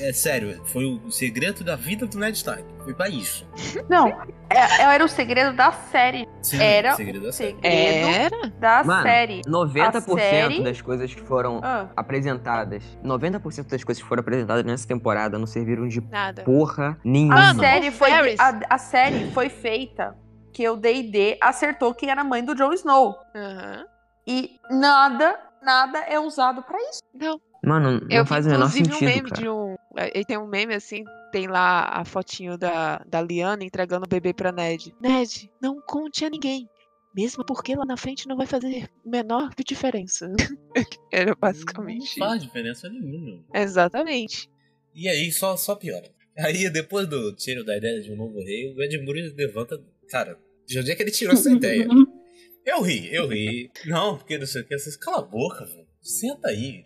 É 0.01 0.13
sério, 0.13 0.61
foi 0.65 0.85
o 1.05 1.11
segredo 1.11 1.63
da 1.63 1.75
vida 1.75 2.05
do 2.05 2.17
Ned 2.17 2.35
Stark. 2.37 2.63
Foi 2.83 2.93
pra 2.93 3.07
isso. 3.09 3.47
Não, 3.89 4.07
é- 4.49 4.81
era 4.81 5.03
o 5.05 5.07
segredo 5.07 5.55
da 5.55 5.71
série. 5.71 6.27
Sim, 6.41 6.61
Era 6.61 6.95
segredo 6.95 7.25
da 7.25 7.31
série. 7.31 7.51
Segredo 7.53 8.07
Era? 8.07 8.49
da 8.59 8.83
Mano, 8.83 9.03
série. 9.03 9.41
90% 9.47 10.13
A 10.15 10.19
série- 10.19 10.63
das 10.63 10.81
coisas 10.81 11.13
que 11.13 11.21
foram 11.21 11.59
Ah, 11.63 11.87
apresentadas, 11.95 12.83
90% 13.03 13.69
das 13.69 13.83
coisas 13.83 14.01
que 14.03 14.07
foram 14.09 14.21
apresentadas 14.21 14.63
nessa 14.65 14.87
temporada 14.87 15.37
não 15.39 15.45
serviram 15.47 15.87
de 15.87 16.01
Nada. 16.01 16.43
porra 16.43 16.97
a, 17.03 17.07
nenhuma. 17.07 17.35
Mano, 17.35 17.59
série 17.61 17.89
o 17.89 17.91
foi, 17.91 18.11
a, 18.11 18.59
a 18.69 18.77
série 18.77 19.31
foi 19.31 19.49
feita 19.49 20.15
que 20.51 20.67
o 20.69 20.75
D&D 20.75 21.37
acertou 21.41 21.93
quem 21.93 22.09
era 22.09 22.21
a 22.21 22.23
mãe 22.23 22.43
do 22.43 22.53
Jon 22.53 22.73
Snow. 22.73 23.15
Aham. 23.35 23.85
E 24.27 24.57
nada, 24.69 25.37
nada 25.61 25.99
é 25.99 26.19
usado 26.19 26.61
pra 26.63 26.77
isso. 26.89 27.01
Não. 27.13 27.39
Mano, 27.63 28.01
não 28.01 28.07
Eu 28.09 28.23
vi, 28.23 28.29
faz 28.29 28.45
o 28.45 28.49
menor 28.49 28.65
inclusive, 28.65 28.85
sentido, 28.85 29.03
um 29.03 29.15
meme 29.15 29.29
cara. 29.29 29.41
de 29.41 29.49
um. 29.49 29.75
Ele 30.13 30.25
tem 30.25 30.37
um 30.37 30.47
meme 30.47 30.73
assim, 30.73 31.03
tem 31.31 31.47
lá 31.47 31.85
a 31.85 32.03
fotinho 32.03 32.57
da, 32.57 32.97
da 33.07 33.21
Liana 33.21 33.63
entregando 33.63 34.05
o 34.05 34.09
bebê 34.09 34.33
pra 34.33 34.51
Ned. 34.51 34.93
Ned, 34.99 35.49
não 35.61 35.81
conte 35.81 36.25
a 36.25 36.29
ninguém. 36.29 36.67
Mesmo 37.15 37.45
porque 37.45 37.75
lá 37.75 37.85
na 37.85 37.95
frente 37.95 38.27
não 38.27 38.35
vai 38.35 38.47
fazer 38.47 38.89
menor 39.05 39.51
diferença. 39.65 40.29
Era 41.11 41.35
basicamente. 41.35 42.19
Não 42.19 42.27
faz 42.27 42.41
diferença 42.41 42.89
nenhuma. 42.89 43.45
Exatamente. 43.53 44.49
E 44.93 45.07
aí 45.07 45.31
só, 45.31 45.55
só 45.55 45.75
piora. 45.75 46.09
Aí 46.37 46.69
depois 46.69 47.07
do 47.07 47.33
tiro 47.35 47.63
da 47.63 47.77
ideia 47.77 48.01
de 48.01 48.11
um 48.11 48.15
novo 48.15 48.39
rei, 48.39 48.73
o 48.73 48.81
Ed 48.81 48.97
Murray 49.03 49.31
levanta. 49.37 49.79
Cara, 50.09 50.37
de 50.67 50.79
onde 50.79 50.91
é 50.91 50.95
que 50.95 51.03
ele 51.03 51.11
tirou 51.11 51.33
essa 51.33 51.51
ideia? 51.51 51.87
Eu 52.65 52.81
ri, 52.81 53.13
eu 53.13 53.27
ri. 53.27 53.69
Não, 53.85 54.17
porque 54.17 54.37
não 54.37 54.45
sei 54.45 54.61
o 54.61 54.65
que. 54.65 54.77
Vocês 54.79 54.95
cala 54.95 55.19
a 55.19 55.21
boca, 55.21 55.65
velho. 55.65 55.85
Senta 56.01 56.47
aí. 56.47 56.85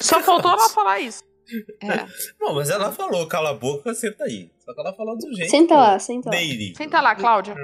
Só 0.00 0.20
faltou 0.22 0.52
ela 0.52 0.68
falar 0.70 1.00
isso. 1.00 1.22
É. 1.82 2.06
Não, 2.40 2.54
mas 2.54 2.70
ela 2.70 2.90
falou, 2.90 3.26
cala 3.28 3.50
a 3.50 3.54
boca, 3.54 3.94
senta 3.94 4.24
aí. 4.24 4.50
Só 4.58 4.74
que 4.74 4.80
ela 4.80 4.92
falou 4.94 5.16
do 5.16 5.32
jeito. 5.34 5.50
Senta 5.50 5.76
lá, 5.76 5.98
senta 5.98 6.30
lá. 6.30 6.36
Senta 6.76 7.00
lá, 7.00 7.14
Cláudia. 7.14 7.54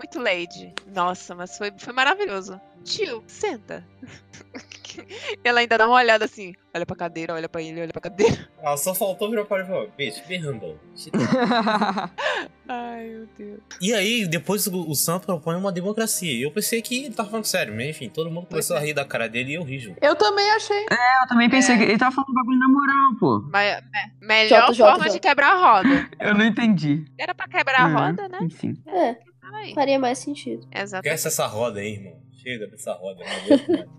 Muito 0.00 0.18
lady. 0.18 0.72
Nossa, 0.86 1.34
mas 1.34 1.58
foi, 1.58 1.70
foi 1.76 1.92
maravilhoso. 1.92 2.58
Tio, 2.82 3.22
senta. 3.26 3.86
Ela 5.44 5.60
ainda 5.60 5.76
dá 5.78 5.86
uma 5.86 5.96
olhada 5.96 6.24
assim. 6.24 6.54
Olha 6.74 6.86
pra 6.86 6.96
cadeira, 6.96 7.34
olha 7.34 7.48
pra 7.48 7.60
ele, 7.62 7.80
olha 7.80 7.92
pra 7.92 8.00
cadeira. 8.00 8.48
Ela 8.60 8.76
só 8.76 8.94
faltou 8.94 9.28
virar 9.30 9.44
para 9.44 9.58
ele 9.58 9.66
e 9.66 9.70
falar, 9.70 9.86
bicho, 9.96 10.22
me 10.28 10.36
handle. 10.38 10.78
Ai, 12.68 13.04
meu 13.08 13.26
Deus. 13.36 13.60
E 13.80 13.92
aí, 13.92 14.26
depois 14.26 14.66
o, 14.66 14.88
o 14.90 14.94
Sam 14.94 15.18
propõe 15.20 15.56
uma 15.56 15.70
democracia. 15.72 16.32
E 16.32 16.42
eu 16.42 16.50
pensei 16.50 16.80
que 16.80 17.04
ele 17.04 17.14
tava 17.14 17.28
falando 17.28 17.44
sério, 17.44 17.74
mas 17.74 17.86
enfim, 17.88 18.08
todo 18.08 18.30
mundo 18.30 18.46
começou 18.46 18.76
a 18.76 18.80
rir 18.80 18.94
da 18.94 19.04
cara 19.04 19.28
dele 19.28 19.52
e 19.52 19.54
eu 19.54 19.62
ri 19.62 19.78
junto. 19.78 19.98
Eu 20.02 20.16
também 20.16 20.48
achei. 20.52 20.84
Eu 21.22 21.26
também 21.28 21.50
pensei 21.50 21.74
É. 21.74 21.78
que 21.78 21.84
ele 21.84 21.98
tava 21.98 22.14
falando 22.14 22.32
bagulho 22.34 22.58
na 22.58 22.68
moral, 22.68 23.16
pô. 23.18 23.40
Mas, 23.52 23.82
me- 23.82 24.26
melhor 24.26 24.60
Jota, 24.60 24.72
Jota, 24.74 24.92
forma 24.92 25.10
de 25.10 25.20
quebrar 25.20 25.52
a 25.52 25.56
roda. 25.76 26.10
Eu 26.18 26.34
não 26.34 26.44
entendi. 26.44 27.04
Era 27.18 27.34
pra 27.34 27.46
quebrar 27.48 27.82
a 27.82 27.86
Uhum, 27.86 27.94
roda, 28.06 28.28
né? 28.28 28.38
Enfim. 28.42 28.74
É, 28.86 29.16
Aí. 29.52 29.74
faria 29.74 29.98
mais 29.98 30.18
sentido. 30.18 30.66
Exatamente. 30.72 31.14
Esquece 31.14 31.28
essa 31.28 31.46
roda 31.46 31.80
aí, 31.80 31.92
irmão. 31.92 32.20
Chega 32.42 32.66
dessa 32.68 32.94
roda. 32.94 33.22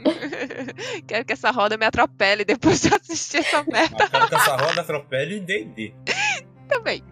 Quero 1.08 1.26
que 1.26 1.34
essa 1.34 1.52
roda 1.52 1.78
me 1.78 1.86
atropele 1.86 2.44
depois 2.44 2.82
de 2.82 2.94
assistir 2.94 3.38
essa 3.38 3.64
merda 3.64 4.04
Eu 4.04 4.10
quero 4.10 4.28
que 4.30 4.36
essa 4.36 4.56
roda 4.56 4.82
atropele 4.82 5.40
D&D. 5.40 5.94
também. 6.68 7.04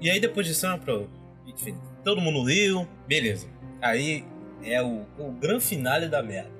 E 0.00 0.10
aí 0.10 0.20
depois 0.20 0.46
de 0.46 0.54
Sam, 0.54 0.78
pro... 0.78 1.08
enfim, 1.46 1.78
todo 2.04 2.20
mundo 2.20 2.42
riu, 2.42 2.86
beleza. 3.06 3.48
Aí 3.80 4.24
é 4.62 4.82
o, 4.82 5.06
o 5.18 5.30
grande 5.32 5.64
finale 5.64 6.08
da 6.08 6.22
merda. 6.22 6.50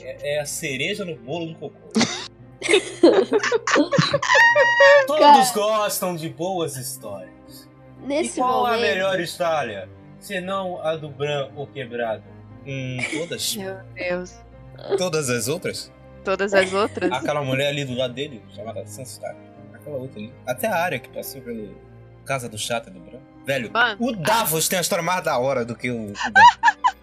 É, 0.00 0.36
é 0.36 0.40
a 0.40 0.46
cereja 0.46 1.04
no 1.04 1.16
bolo 1.16 1.46
do 1.46 1.54
cocô. 1.56 1.88
Todos 5.06 5.20
Cara. 5.20 5.52
gostam 5.54 6.14
de 6.14 6.28
boas 6.28 6.76
histórias. 6.76 7.68
Nesse 8.00 8.38
e 8.38 8.42
qual 8.42 8.64
momento. 8.64 8.74
a 8.74 8.80
melhor 8.80 9.20
história? 9.20 9.88
Senão 10.20 10.80
a 10.82 10.96
do 10.96 11.08
Bran 11.08 11.48
ou 11.54 11.66
Quebrado? 11.66 12.22
Hum, 12.66 12.98
todas. 13.12 13.54
Meu 13.56 13.76
Deus. 13.94 14.34
todas 14.96 15.30
as 15.30 15.48
outras? 15.48 15.92
Todas 16.24 16.52
as 16.52 16.72
outras. 16.72 17.10
Aquela 17.12 17.42
mulher 17.42 17.68
ali 17.68 17.84
do 17.84 17.94
lado 17.94 18.12
dele, 18.12 18.42
chamada 18.54 18.84
Sansa 18.86 19.12
Stark. 19.12 19.38
Aquela 19.72 19.96
outra 19.96 20.18
ali. 20.20 20.32
Até 20.46 20.66
a 20.66 20.76
área 20.76 20.98
que 20.98 21.08
passou 21.08 21.40
pelo 21.40 21.74
Casa 22.24 22.48
do 22.48 22.58
Chata 22.58 22.90
do 22.90 23.00
Bran. 23.00 23.18
Velho, 23.46 23.70
Mano. 23.72 23.96
o 23.98 24.14
Davos 24.14 24.68
tem 24.68 24.78
a 24.78 24.82
história 24.82 25.02
mais 25.02 25.24
da 25.24 25.38
hora 25.38 25.64
do 25.64 25.74
que 25.74 25.90
o, 25.90 26.10
o 26.10 26.12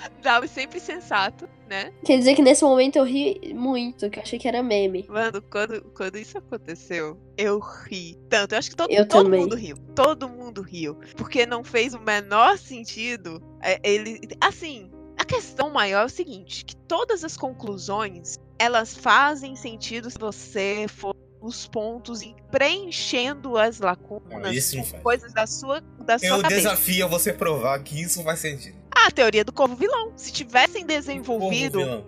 Dava 0.22 0.46
sempre 0.46 0.80
sensato, 0.80 1.48
né? 1.68 1.92
Quer 2.04 2.18
dizer 2.18 2.34
que 2.34 2.42
nesse 2.42 2.62
momento 2.64 2.96
eu 2.96 3.04
ri 3.04 3.52
muito, 3.54 4.08
que 4.10 4.18
eu 4.18 4.22
achei 4.22 4.38
que 4.38 4.48
era 4.48 4.62
meme. 4.62 5.06
Mano, 5.08 5.40
quando, 5.42 5.80
quando 5.94 6.16
isso 6.18 6.38
aconteceu, 6.38 7.18
eu 7.36 7.58
ri 7.58 8.16
tanto. 8.28 8.52
Eu 8.54 8.58
acho 8.58 8.70
que 8.70 8.76
todo, 8.76 8.90
Eu 8.90 9.06
todo 9.06 9.24
também. 9.24 9.40
mundo 9.40 9.56
riu. 9.56 9.76
Todo 9.94 10.28
mundo 10.28 10.62
riu. 10.62 10.96
Porque 11.16 11.44
não 11.46 11.62
fez 11.64 11.94
o 11.94 12.00
menor 12.00 12.58
sentido. 12.58 13.42
é, 13.62 13.78
ele. 13.82 14.20
Assim, 14.40 14.90
a 15.18 15.24
questão 15.24 15.70
maior 15.70 16.02
é 16.02 16.06
o 16.06 16.08
seguinte: 16.08 16.64
que 16.64 16.76
todas 16.76 17.22
as 17.24 17.36
conclusões 17.36 18.38
elas 18.58 18.94
fazem 18.94 19.56
sentido 19.56 20.10
se 20.10 20.18
você 20.18 20.86
for 20.88 21.14
os 21.40 21.66
pontos 21.66 22.20
e 22.20 22.34
preenchendo 22.50 23.56
as 23.56 23.80
Não, 23.80 23.88
lacunas, 23.88 24.54
isso 24.54 24.76
não 24.76 24.84
faz. 24.84 25.02
coisas 25.02 25.32
da 25.32 25.46
sua, 25.46 25.80
da 26.04 26.18
sua 26.18 26.28
Eu 26.28 26.42
cabeça. 26.42 26.56
desafio 26.60 27.04
a 27.06 27.08
você 27.08 27.32
provar 27.32 27.82
que 27.82 28.00
isso 28.00 28.22
faz 28.22 28.40
sentido. 28.40 28.76
Ah, 29.04 29.08
a 29.08 29.10
teoria 29.10 29.44
do 29.44 29.52
corvo 29.52 29.74
vilão. 29.76 30.12
Se 30.16 30.32
tivessem 30.32 30.82
Corvo 30.84 30.88
desenvolvido 30.88 31.78
vilão. 31.78 32.04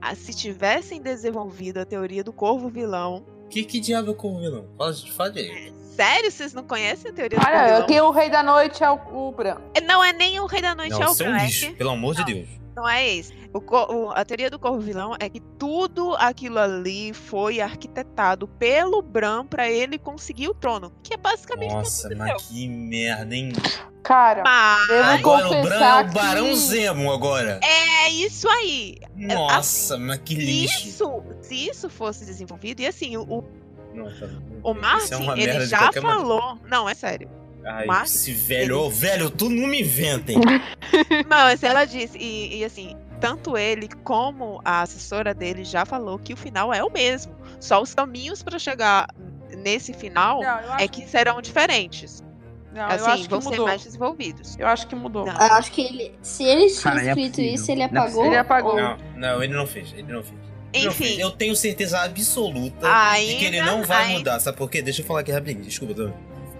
ah, 0.00 0.14
se 0.14 0.34
tivessem 0.34 1.00
desenvolvido 1.00 1.78
a 1.78 1.84
teoria 1.84 2.24
do 2.24 2.32
corvo 2.32 2.68
vilão, 2.68 3.24
Que, 3.50 3.64
que 3.64 3.78
diabo 3.80 4.08
é 4.08 4.10
o 4.12 4.14
corvo 4.14 4.40
vilão? 4.40 4.66
Fala, 4.78 4.94
fala 5.16 5.32
aí. 5.36 5.72
Sério? 5.94 6.30
Vocês 6.32 6.54
não 6.54 6.64
conhecem 6.64 7.10
a 7.10 7.14
teoria 7.14 7.38
do 7.38 7.44
Olha, 7.46 7.56
Corvilão? 7.58 7.82
aqui 7.82 8.00
o 8.00 8.10
Rei 8.10 8.30
da 8.30 8.42
Noite 8.42 8.82
é 8.82 8.90
o, 8.90 8.94
o 9.28 9.32
branco. 9.32 9.60
Não 9.86 10.02
é 10.02 10.12
nem 10.14 10.40
o 10.40 10.46
Rei 10.46 10.62
da 10.62 10.74
Noite, 10.74 10.94
é 10.94 10.98
Não, 10.98 11.08
o 11.08 11.12
isso 11.12 11.22
é 11.22 11.28
um 11.28 11.36
lixo, 11.36 11.72
pelo 11.74 11.90
amor 11.90 12.14
de 12.14 12.24
Deus. 12.24 12.48
Não 12.74 12.88
é 12.88 13.06
esse. 13.16 13.32
O 13.52 13.58
o- 13.58 14.10
a 14.12 14.24
teoria 14.24 14.48
do 14.50 14.58
corvo 14.58 14.80
vilão 14.80 15.14
é 15.20 15.28
que 15.28 15.40
tudo 15.58 16.14
aquilo 16.16 16.58
ali 16.58 17.12
foi 17.12 17.60
arquitetado 17.60 18.48
pelo 18.48 19.02
Bran 19.02 19.44
pra 19.46 19.68
ele 19.70 19.98
conseguir 19.98 20.48
o 20.48 20.54
trono. 20.54 20.90
Que 21.02 21.14
é 21.14 21.16
basicamente 21.16 21.72
Nossa, 21.74 22.08
que 22.08 22.14
mas 22.14 22.42
que 22.46 22.68
merda, 22.68 23.34
hein? 23.34 23.52
Cara, 24.02 24.42
Mas 24.42 24.88
Eu 24.88 24.96
vou 25.04 25.12
Agora 25.12 25.46
o 25.48 25.62
Bran 25.62 25.76
é 25.84 26.00
o 26.02 26.12
Barão 26.12 26.44
que- 26.48 26.56
Zemo 26.56 27.12
agora. 27.12 27.60
é 27.62 28.08
isso 28.10 28.48
aí. 28.48 28.96
Nossa, 29.14 29.96
mas 29.98 30.18
que 30.18 30.34
lixo. 30.34 30.88
isso, 30.88 31.22
se 31.42 31.54
isso 31.68 31.88
fosse 31.90 32.24
desenvolvido, 32.24 32.80
e 32.80 32.86
assim, 32.86 33.16
o, 33.16 33.22
o, 33.22 33.44
Não, 33.94 34.04
tá- 34.06 34.26
o 34.64 34.72
isso 34.72 34.80
Martin, 34.80 35.40
é 35.40 35.42
ele 35.42 35.66
já 35.66 35.78
qualquer 35.78 36.00
maneira. 36.00 36.20
falou. 36.22 36.58
Não, 36.66 36.88
é 36.88 36.94
sério. 36.94 37.30
Ai, 37.64 37.86
Martin, 37.86 38.12
esse 38.12 38.32
velho, 38.32 38.78
ô 38.80 38.90
velho, 38.90 39.30
tu 39.30 39.48
não 39.48 39.66
me 39.68 39.80
inventem. 39.82 40.36
Mas 41.28 41.62
ela 41.62 41.84
disse, 41.84 42.18
e, 42.18 42.58
e 42.58 42.64
assim, 42.64 42.96
tanto 43.20 43.56
ele 43.56 43.88
como 44.02 44.60
a 44.64 44.82
assessora 44.82 45.32
dele 45.32 45.64
já 45.64 45.84
falou 45.84 46.18
que 46.18 46.32
o 46.32 46.36
final 46.36 46.72
é 46.74 46.82
o 46.82 46.90
mesmo. 46.90 47.34
Só 47.60 47.80
os 47.80 47.94
caminhos 47.94 48.42
pra 48.42 48.58
chegar 48.58 49.08
nesse 49.56 49.92
final 49.92 50.40
não, 50.42 50.48
eu 50.60 50.72
acho 50.72 50.82
é 50.84 50.88
que 50.88 51.06
serão 51.08 51.40
diferentes. 51.40 52.24
não, 52.72 52.82
eu 52.82 52.88
assim, 52.88 53.10
acho 53.10 53.22
que 53.24 53.28
vão 53.28 53.40
ser 53.40 53.50
mudou. 53.50 53.66
mais 53.66 53.84
desenvolvidos. 53.84 54.56
Eu 54.58 54.66
acho 54.66 54.86
que 54.88 54.94
mudou. 54.96 55.26
Não. 55.26 55.34
Eu 55.34 55.52
acho 55.54 55.70
que 55.70 55.82
ele. 55.82 56.14
Se 56.22 56.42
ele 56.42 56.66
tinha 56.68 56.82
Cara, 56.82 56.94
não 56.96 57.02
é 57.02 57.08
escrito 57.10 57.30
possível. 57.30 57.54
isso, 57.54 57.70
ele 57.70 57.78
Não 57.78 57.84
é 57.84 58.00
apagou. 58.00 58.26
Ele 58.26 58.36
apagou. 58.36 58.76
Não, 58.76 58.98
não, 59.16 59.42
ele 59.42 59.54
não 59.54 59.66
fez, 59.66 59.92
ele 59.92 60.12
não 60.12 60.22
fez. 60.22 60.40
Ele 60.72 60.86
não 60.86 60.92
fez. 60.92 61.10
Enfim, 61.12 61.20
Eu 61.20 61.30
tenho 61.30 61.54
certeza 61.54 62.00
absoluta 62.00 62.88
de 63.20 63.36
que 63.36 63.44
ele 63.44 63.60
Ainda- 63.60 63.70
não 63.70 63.84
vai 63.84 64.04
ainda- 64.06 64.18
mudar. 64.18 64.40
Sabe 64.40 64.56
por 64.56 64.68
quê? 64.70 64.82
Deixa 64.82 65.02
eu 65.02 65.06
falar 65.06 65.20
aqui 65.20 65.30
rapidinho. 65.30 65.64
Desculpa. 65.64 65.94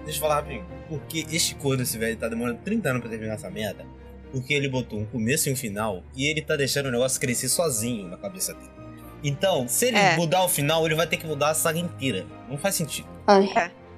Deixa 0.05 0.19
eu 0.19 0.21
falar 0.21 0.37
rapidinho. 0.37 0.65
Porque 0.99 1.25
este 1.31 1.55
corno, 1.55 1.83
esse 1.83 1.97
velho, 1.99 2.17
tá 2.17 2.29
demorando 2.29 2.59
30 2.65 2.89
anos 2.91 3.01
pra 3.01 3.11
terminar 3.11 3.35
essa 3.35 3.51
merda. 3.51 3.85
Porque 4.31 4.53
ele 4.55 4.69
botou 4.69 4.99
um 4.99 5.05
começo 5.07 5.49
e 5.49 5.53
um 5.53 5.57
final. 5.57 6.03
E 6.17 6.27
ele 6.27 6.43
tá 6.43 6.57
deixando 6.57 6.87
o 6.87 6.91
negócio 6.91 7.21
crescer 7.21 7.49
sozinho 7.49 8.09
na 8.09 8.17
cabeça 8.17 8.53
dele. 8.55 8.71
Então, 9.25 9.69
se 9.69 9.87
ele 9.87 9.97
É. 9.99 10.17
mudar 10.17 10.43
o 10.43 10.49
final, 10.49 10.85
ele 10.85 10.95
vai 10.95 11.07
ter 11.07 11.17
que 11.17 11.27
mudar 11.27 11.51
a 11.51 11.55
saga 11.55 11.79
inteira. 11.79 12.27
Não 12.49 12.59
faz 12.59 12.75
sentido. 12.75 13.09
Ai. 13.27 13.49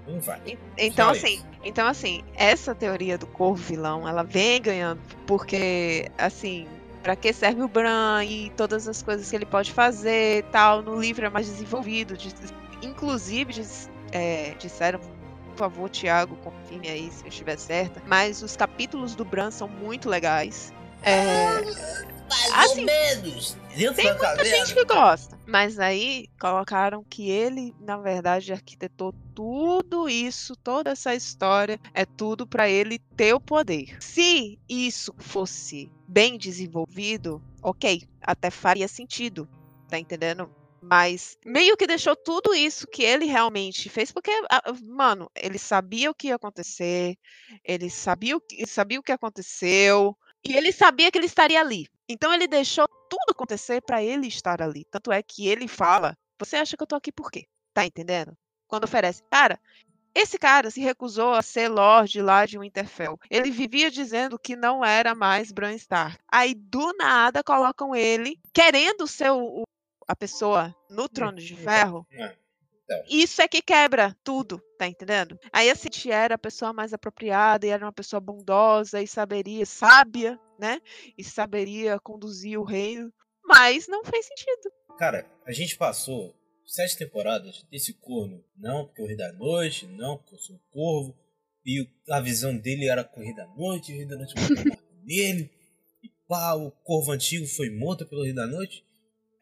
Não 0.07 0.20
vai. 0.20 0.38
En- 0.47 0.59
Então, 0.76 1.07
Só 1.07 1.12
assim, 1.12 1.34
isso. 1.36 1.47
então, 1.64 1.86
assim, 1.86 2.22
essa 2.36 2.74
teoria 2.74 3.16
do 3.16 3.26
corvo 3.26 3.62
vilão, 3.62 4.07
ela 4.07 4.22
vem 4.22 4.61
ganhando, 4.61 5.01
porque, 5.26 6.11
assim, 6.18 6.66
pra 7.03 7.16
que 7.16 7.32
serve 7.32 7.62
o 7.62 7.68
Bran 7.68 8.22
e 8.24 8.51
todas 8.57 8.86
as 8.86 9.03
coisas 9.03 9.30
que 9.30 9.34
ele 9.36 9.47
pode 9.47 9.72
fazer 9.72 10.38
e 10.38 10.42
tal, 10.42 10.82
no 10.82 11.01
livro 11.01 11.24
é 11.24 11.30
mais 11.30 11.47
desenvolvido. 11.47 12.16
de- 12.18 12.34
inclusive, 12.82 13.62
é, 14.12 14.55
disseram, 14.59 15.01
por 15.55 15.59
favor, 15.61 15.88
Thiago, 15.88 16.36
confirme 16.36 16.88
aí 16.88 17.11
se 17.11 17.24
eu 17.24 17.28
estiver 17.28 17.57
certa, 17.57 18.02
mas 18.07 18.42
os 18.42 18.57
capítulos 18.57 19.14
do 19.14 19.24
Bran 19.24 19.50
são 19.50 19.68
muito 19.68 20.09
legais. 20.09 20.72
É, 21.02 21.61
Mais 22.28 22.52
Assim, 22.52 22.80
ou 22.80 22.86
menos. 22.86 23.57
Tem 23.94 24.07
muita 24.07 24.44
gente 24.44 24.74
que 24.74 24.84
gosta. 24.84 25.38
Mas 25.46 25.78
aí 25.78 26.28
colocaram 26.40 27.05
que 27.05 27.28
ele, 27.28 27.74
na 27.80 27.96
verdade, 27.96 28.52
arquitetou 28.52 29.14
tudo 29.34 30.09
isso, 30.09 30.57
toda 30.57 30.90
essa 30.90 31.14
história, 31.14 31.78
é 31.92 32.05
tudo 32.05 32.46
pra 32.46 32.68
ele 32.68 32.98
ter 33.16 33.34
o 33.34 33.40
poder. 33.40 33.96
Se 34.00 34.59
isso 34.68 35.14
fosse 35.18 35.90
bem 36.09 36.38
desenvolvido, 36.38 37.42
ok, 37.62 38.02
até 38.22 38.50
faria 38.50 38.88
sentido, 38.88 39.48
tá 39.88 39.98
entendendo? 39.98 40.50
Mas 40.91 41.39
meio 41.45 41.76
que 41.76 41.87
deixou 41.87 42.14
tudo 42.14 42.55
isso 42.55 42.87
que 42.87 43.03
ele 43.03 43.24
realmente 43.24 43.89
fez, 43.89 44.12
porque, 44.12 44.30
ah, 44.51 44.62
mano, 44.82 45.30
ele 45.35 45.59
sabia 45.59 46.11
o 46.11 46.14
que 46.14 46.28
ia 46.28 46.35
acontecer, 46.35 47.16
ele 47.64 47.89
sabia 47.89 48.37
o 48.37 48.41
que, 48.41 48.66
sabia 48.66 49.01
o 49.01 49.03
que 49.03 49.12
aconteceu, 49.12 50.16
e 50.45 50.55
ele 50.55 50.72
sabia 50.72 51.11
que 51.11 51.16
ele 51.18 51.26
estaria 51.26 51.61
ali. 51.61 51.87
Então 52.09 52.32
ele 52.35 52.47
deixou 52.47 52.87
tudo 53.09 53.30
acontecer 53.30 53.80
pra 53.82 54.03
ele 54.03 54.26
estar 54.26 54.61
ali. 54.61 54.85
Tanto 54.91 55.11
é 55.11 55.22
que 55.22 55.49
ele 55.49 55.66
fala: 55.66 56.16
Você 56.39 56.57
acha 56.57 56.76
que 56.76 56.82
eu 56.82 56.87
tô 56.87 56.97
aqui 56.97 57.11
por 57.11 57.30
quê? 57.30 57.47
Tá 57.72 57.85
entendendo? 57.87 58.37
Quando 58.68 58.85
oferece. 58.85 59.22
Cara, 59.30 59.59
esse 60.14 60.39
cara 60.39 60.70
se 60.70 60.80
recusou 60.80 61.32
a 61.32 61.43
ser 61.43 61.68
Lorde 61.68 62.20
lá 62.22 62.47
de 62.47 62.59
Winterfell. 62.59 63.18
Ele 63.30 63.51
vivia 63.51 63.91
dizendo 63.91 64.39
que 64.39 64.55
não 64.55 64.85
era 64.85 65.14
mais 65.14 65.51
Bran 65.51 65.72
Stark. 65.74 66.18
Aí 66.30 66.55
do 66.55 66.93
nada 66.97 67.43
colocam 67.43 67.95
ele 67.97 68.39
querendo 68.53 69.07
ser 69.07 69.30
o- 69.32 69.64
a 70.07 70.16
pessoa 70.16 70.74
no 70.90 71.09
trono 71.09 71.38
de 71.38 71.55
ferro. 71.57 72.07
É. 72.12 72.34
Isso 73.09 73.40
é 73.40 73.48
que 73.48 73.62
quebra 73.62 74.14
tudo, 74.22 74.61
tá 74.78 74.86
entendendo? 74.86 75.38
Aí 75.52 75.70
a 75.70 75.74
City 75.74 76.11
era 76.11 76.34
a 76.34 76.38
pessoa 76.38 76.72
mais 76.72 76.92
apropriada 76.92 77.66
e 77.66 77.70
era 77.70 77.84
uma 77.84 77.92
pessoa 77.92 78.20
bondosa 78.20 79.00
e 79.00 79.07
saberia, 79.07 79.64
sábia, 79.64 80.38
né? 80.59 80.80
E 81.16 81.24
saberia 81.24 81.98
conduzir 81.98 82.59
o 82.61 82.64
reino, 82.64 83.12
mas 83.42 83.88
não 83.88 84.05
fez 84.05 84.26
sentido. 84.26 84.70
Cara, 84.98 85.26
a 85.46 85.52
gente 85.52 85.76
passou 85.76 86.34
sete 86.66 86.98
temporadas 86.98 87.64
desse 87.70 87.94
corno. 87.94 88.44
Não, 88.57 88.86
porque 88.86 89.02
eu 89.02 89.16
da 89.16 89.32
noite, 89.32 89.86
não, 89.86 90.18
porque 90.18 90.34
eu 90.34 90.38
sou 90.38 90.57
um 90.57 90.61
corvo. 90.70 91.16
E 91.64 91.88
a 92.11 92.20
visão 92.20 92.57
dele 92.57 92.88
era 92.88 93.09
rei 93.16 93.34
da 93.34 93.46
noite, 93.46 93.92
o 93.92 93.96
rei 93.96 94.07
da 94.07 94.16
noite 94.16 94.34
nele. 95.02 95.50
E 96.02 96.11
pá, 96.28 96.55
o 96.55 96.70
corvo 96.70 97.12
antigo 97.12 97.46
foi 97.46 97.70
morto 97.70 98.07
pelo 98.07 98.24
rei 98.24 98.34
da 98.34 98.46
noite. 98.46 98.84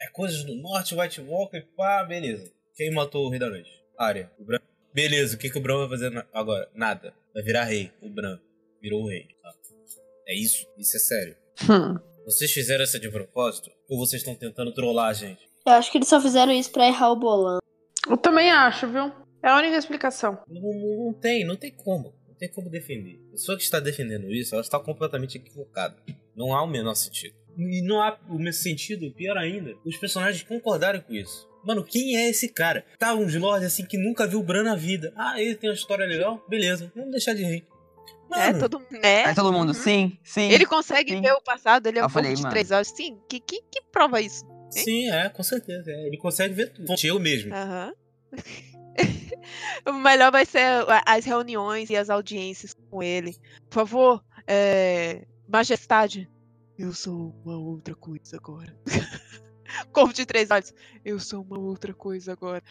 É 0.03 0.09
coisas 0.11 0.43
do 0.45 0.55
norte, 0.57 0.95
White 0.95 1.21
Walker, 1.21 1.59
e 1.59 1.63
pá, 1.63 2.03
beleza. 2.05 2.51
Quem 2.75 2.91
matou 2.93 3.27
o 3.27 3.31
rei 3.31 3.39
da 3.39 3.49
noite? 3.49 3.71
Arya, 3.99 4.31
o 4.39 4.45
Bran. 4.45 4.59
Beleza, 4.93 5.37
o 5.37 5.39
que, 5.39 5.49
que 5.49 5.59
o 5.59 5.61
Bran 5.63 5.79
vai 5.79 5.89
fazer 5.89 6.11
na- 6.11 6.27
agora? 6.33 6.69
Nada. 6.75 7.15
Vai 7.33 7.43
virar 7.43 7.65
rei. 7.65 7.91
O 8.03 8.11
Bran 8.11 8.39
virou 8.81 9.03
o 9.05 9.09
rei. 9.09 9.27
tá? 9.43 9.53
É 10.27 10.35
isso, 10.35 10.67
isso 10.77 10.97
é 10.97 11.01
sério. 11.01 11.37
Hum. 11.71 11.99
Vocês 12.25 12.51
fizeram 12.53 12.83
essa 12.85 12.99
de 12.99 13.09
propósito? 13.11 13.71
Ou 13.89 13.99
vocês 13.99 14.21
estão 14.23 14.35
tentando 14.35 14.73
trollar 14.73 15.09
a 15.11 15.13
gente? 15.13 15.49
Eu 15.67 15.73
acho 15.75 15.91
que 15.91 15.99
eles 15.99 16.09
só 16.09 16.21
fizeram 16.21 16.53
isso 16.53 16.71
pra 16.73 16.87
errar 16.87 17.11
o 17.13 17.17
bolão. 17.17 17.59
Eu 18.09 18.17
também 18.17 18.51
acho, 18.51 18.89
viu? 18.89 19.13
É 19.43 19.49
a 19.49 19.57
única 19.57 19.77
explicação. 19.77 20.39
Não, 20.49 20.61
não- 20.61 21.05
não 21.07 21.13
tem, 21.15 21.45
não 21.45 21.57
tem 21.57 21.71
como. 21.71 22.15
Não 22.29 22.35
tem 22.35 22.49
como 22.51 22.69
defender. 22.71 23.21
A 23.29 23.33
pessoa 23.33 23.57
que 23.57 23.63
está 23.65 23.79
defendendo 23.81 24.31
isso, 24.33 24.55
ela 24.55 24.63
está 24.63 24.79
completamente 24.79 25.37
equivocada. 25.39 25.97
Não 26.35 26.55
há 26.55 26.63
o 26.63 26.67
menor 26.67 26.95
sentido. 26.95 27.35
E 27.57 27.83
não 27.83 28.01
há 28.01 28.19
o 28.29 28.39
mesmo 28.39 28.63
sentido, 28.63 29.11
pior 29.13 29.37
ainda, 29.37 29.75
os 29.85 29.97
personagens 29.97 30.43
concordarem 30.43 31.01
com 31.01 31.13
isso. 31.13 31.49
Mano, 31.65 31.85
quem 31.85 32.17
é 32.17 32.29
esse 32.31 32.49
cara? 32.49 32.85
Tá 32.99 33.15
uns 33.15 33.35
lords 33.37 33.67
assim 33.67 33.85
que 33.85 33.97
nunca 33.97 34.27
viu 34.27 34.41
o 34.41 34.43
Bran 34.43 34.65
na 34.65 34.75
vida. 34.75 35.13
Ah, 35.17 35.41
ele 35.41 35.55
tem 35.55 35.71
uma 35.71 35.77
história 35.77 36.05
legal? 36.07 36.45
Beleza, 36.49 36.91
vamos 36.97 37.13
deixar 37.13 37.35
de 37.35 37.45
rir. 37.45 37.67
É, 38.35 38.51
Mano, 38.53 38.59
todo 38.61 38.83
né? 38.91 39.25
Aí 39.27 39.35
todo 39.35 39.53
mundo, 39.53 39.69
Uhum. 39.69 39.75
sim, 39.75 40.19
sim. 40.25 40.51
Ele 40.51 40.65
consegue 40.65 41.13
sim. 41.13 41.21
ver 41.21 41.33
o 41.35 41.41
passado, 41.43 41.87
ele 41.87 41.99
é 41.99 42.05
um 42.07 42.09
falei, 42.09 42.33
povo 42.33 42.45
de 42.45 42.51
três 42.51 42.71
olhos. 42.71 42.89
Sim, 42.89 43.19
que, 43.29 43.39
que, 43.39 43.61
que 43.71 43.83
prova 43.93 44.21
isso? 44.21 44.45
Sim, 44.71 45.11
é, 45.11 45.29
com 45.29 45.43
certeza. 45.43 45.91
é. 45.91 46.07
Ele 46.07 46.17
consegue 46.17 46.55
ver 46.55 46.71
tudo. 46.73 46.93
Eu 47.05 47.21
mesmo. 47.21 47.55
Aham. 47.55 47.93
o 49.87 49.93
melhor 49.93 50.33
vai 50.33 50.47
ser 50.47 50.65
as 51.07 51.25
reuniões 51.25 51.91
e 51.91 51.97
as 51.97 52.09
audiências 52.11 52.75
com 52.91 53.03
ele. 53.03 53.37
Por 53.69 53.75
favor, 53.75 54.25
é, 54.47 55.23
majestade, 55.49 56.29
eu 56.79 56.93
sou 56.93 57.35
uma 57.45 57.57
outra 57.57 57.95
coisa 57.95 58.37
agora. 58.37 58.75
Corvo 59.93 60.13
de 60.13 60.27
três 60.27 60.51
olhos, 60.51 60.75
eu 61.05 61.19
sou 61.19 61.43
uma 61.43 61.59
outra 61.59 61.95
coisa 61.95 62.33
agora. 62.33 62.63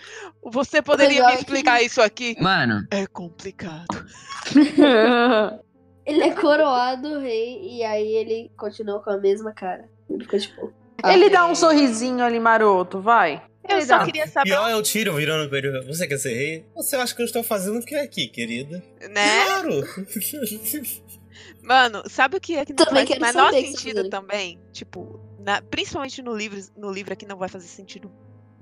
Você 0.43 0.81
poderia 0.81 1.25
me 1.25 1.31
é 1.31 1.35
que- 1.35 1.39
explicar 1.41 1.81
isso 1.81 1.99
aqui? 2.01 2.35
Mano, 2.39 2.85
É 2.91 3.07
complicado. 3.07 4.05
Ele 6.05 6.23
é 6.23 6.31
coroado 6.33 7.19
rei 7.19 7.59
e 7.77 7.83
aí 7.83 8.15
ele 8.15 8.51
continua 8.57 9.01
com 9.03 9.11
a 9.11 9.17
mesma 9.17 9.53
cara. 9.53 9.87
Ele 10.09 10.23
fica 10.23 10.39
tipo. 10.39 10.73
Ele 11.05 11.29
dá 11.29 11.45
um 11.45 11.53
sorrisinho 11.55 12.23
ali 12.23 12.39
maroto, 12.39 12.99
vai. 12.99 13.41
Eu 13.69 13.77
Ele 13.77 13.85
só 13.85 13.99
dá. 13.99 14.05
queria 14.05 14.27
saber, 14.27 14.49
Pior 14.49 14.67
é 14.67 14.75
o 14.75 14.81
tiro 14.81 15.13
virando 15.15 15.47
pra 15.47 15.59
ele. 15.59 15.81
Você 15.85 16.07
quer 16.07 16.17
ser 16.17 16.33
rei? 16.33 16.65
Você 16.75 16.95
acha 16.95 17.15
que 17.15 17.21
eu 17.21 17.25
estou 17.25 17.43
fazendo 17.43 17.77
o 17.79 17.85
que 17.85 17.93
aqui, 17.95 18.27
querida? 18.27 18.83
né? 19.11 19.45
Claro! 19.45 19.83
Mano, 21.63 22.03
sabe 22.09 22.37
o 22.37 22.41
que 22.41 22.55
é 22.55 22.65
que 22.65 22.73
não 22.73 22.85
Também 22.85 23.05
faz 23.05 23.17
o 23.17 23.21
menor 23.21 23.51
sentido 23.53 24.09
também? 24.09 24.59
Tipo, 24.71 25.19
na- 25.39 25.61
principalmente 25.61 26.21
no 26.21 26.35
livro, 26.35 26.59
no 26.75 26.91
livro 26.91 27.13
aqui 27.13 27.25
não 27.25 27.37
vai 27.37 27.49
fazer 27.49 27.67
sentido 27.67 28.11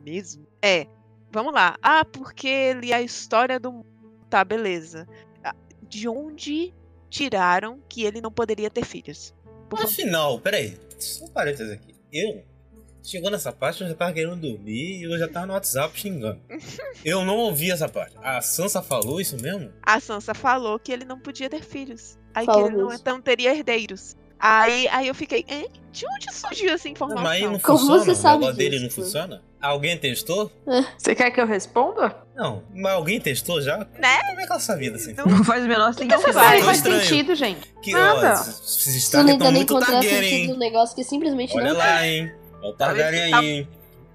mesmo. 0.03 0.45
É, 0.61 0.85
vamos 1.31 1.53
lá. 1.53 1.77
Ah, 1.81 2.03
porque 2.05 2.47
ele 2.47 2.91
é 2.91 2.95
a 2.95 3.01
história 3.01 3.59
do. 3.59 3.85
Tá, 4.29 4.43
beleza. 4.43 5.07
Ah, 5.43 5.55
De 5.83 6.07
onde 6.07 6.73
tiraram 7.09 7.79
que 7.89 8.03
ele 8.03 8.21
não 8.21 8.31
poderia 8.31 8.69
ter 8.69 8.85
filhos? 8.85 9.33
Por. 9.69 9.81
Afinal, 9.81 10.39
peraí, 10.39 10.77
só 10.99 11.25
um 11.25 11.29
parênteses 11.29 11.71
aqui. 11.71 11.95
Eu, 12.11 12.43
chegou 13.01 13.31
nessa 13.31 13.51
parte, 13.51 13.81
eu 13.81 13.87
já 13.87 13.95
tava 13.95 14.11
querendo 14.13 14.35
dormir 14.35 14.99
e 14.99 15.03
eu 15.03 15.17
já 15.17 15.27
tava 15.27 15.45
no 15.47 15.53
WhatsApp 15.53 15.97
xingando. 15.97 16.41
Eu 17.05 17.23
não 17.23 17.37
ouvi 17.37 17.71
essa 17.71 17.87
parte. 17.87 18.13
A 18.21 18.41
Sansa 18.41 18.81
falou 18.81 19.21
isso 19.21 19.37
mesmo? 19.41 19.71
A 19.81 19.99
Sansa 20.01 20.33
falou 20.33 20.77
que 20.77 20.91
ele 20.91 21.05
não 21.05 21.17
podia 21.17 21.49
ter 21.49 21.63
filhos. 21.63 22.18
Aí 22.33 22.45
que 22.45 22.51
ele 22.59 22.69
não, 22.77 22.93
então 22.93 23.21
teria 23.21 23.55
herdeiros. 23.55 24.15
Aí, 24.39 24.87
aí 24.87 25.07
eu 25.07 25.15
fiquei, 25.15 25.43
hein? 25.49 25.67
De 25.91 26.05
onde 26.07 26.33
surgiu 26.33 26.71
essa 26.73 26.87
informação? 26.87 27.23
Mas 27.23 27.41
aí 27.43 27.49
não 27.49 27.59
Como 27.59 27.77
funciona? 27.79 28.03
você 28.05 28.15
sabe 28.15 28.35
o 28.35 28.39
negócio 28.39 28.57
dele 28.57 28.79
não 28.79 28.89
funciona? 28.89 29.41
Alguém 29.61 29.97
testou? 29.97 30.49
Você 30.97 31.13
quer 31.13 31.29
que 31.31 31.41
eu 31.41 31.45
responda? 31.45 32.15
Não, 32.37 32.63
mas 32.73 32.93
alguém 32.93 33.19
testou 33.19 33.61
já? 33.61 33.79
Né? 33.79 34.19
Como 34.29 34.39
é 34.39 34.45
que 34.45 34.51
ela 34.51 34.59
sabia 34.61 34.91
dessa 34.91 35.11
Não 35.17 35.25
Não 35.25 35.43
faz 35.43 35.65
o 35.65 35.67
menor 35.67 35.93
que 35.93 35.99
sentido. 35.99 36.21
sabe 36.31 36.49
Ficou 36.51 36.63
faz 36.65 36.77
estranho. 36.77 37.01
sentido, 37.01 37.35
gente? 37.35 37.73
Que, 37.81 37.91
Nada. 37.91 38.29
ó, 38.29 38.33
esses 38.33 38.95
Stark 38.95 38.97
estão 38.97 39.25
tentando 39.25 39.55
muito 39.55 39.73
encontrar 39.73 39.91
Targaryen, 39.95 40.21
sentido 40.21 40.35
hein? 40.35 40.47
num 40.47 40.57
negócio 40.57 40.95
que 40.95 41.03
simplesmente 41.03 41.57
Olha 41.57 41.73
não 41.73 41.77
lá, 41.77 42.07
hein? 42.07 42.31
Olha 42.61 42.69
o 42.69 42.73
Targaryen 42.73 43.31
Tá- 43.31 43.39
aí, 43.39 43.45
hein? 43.49 43.67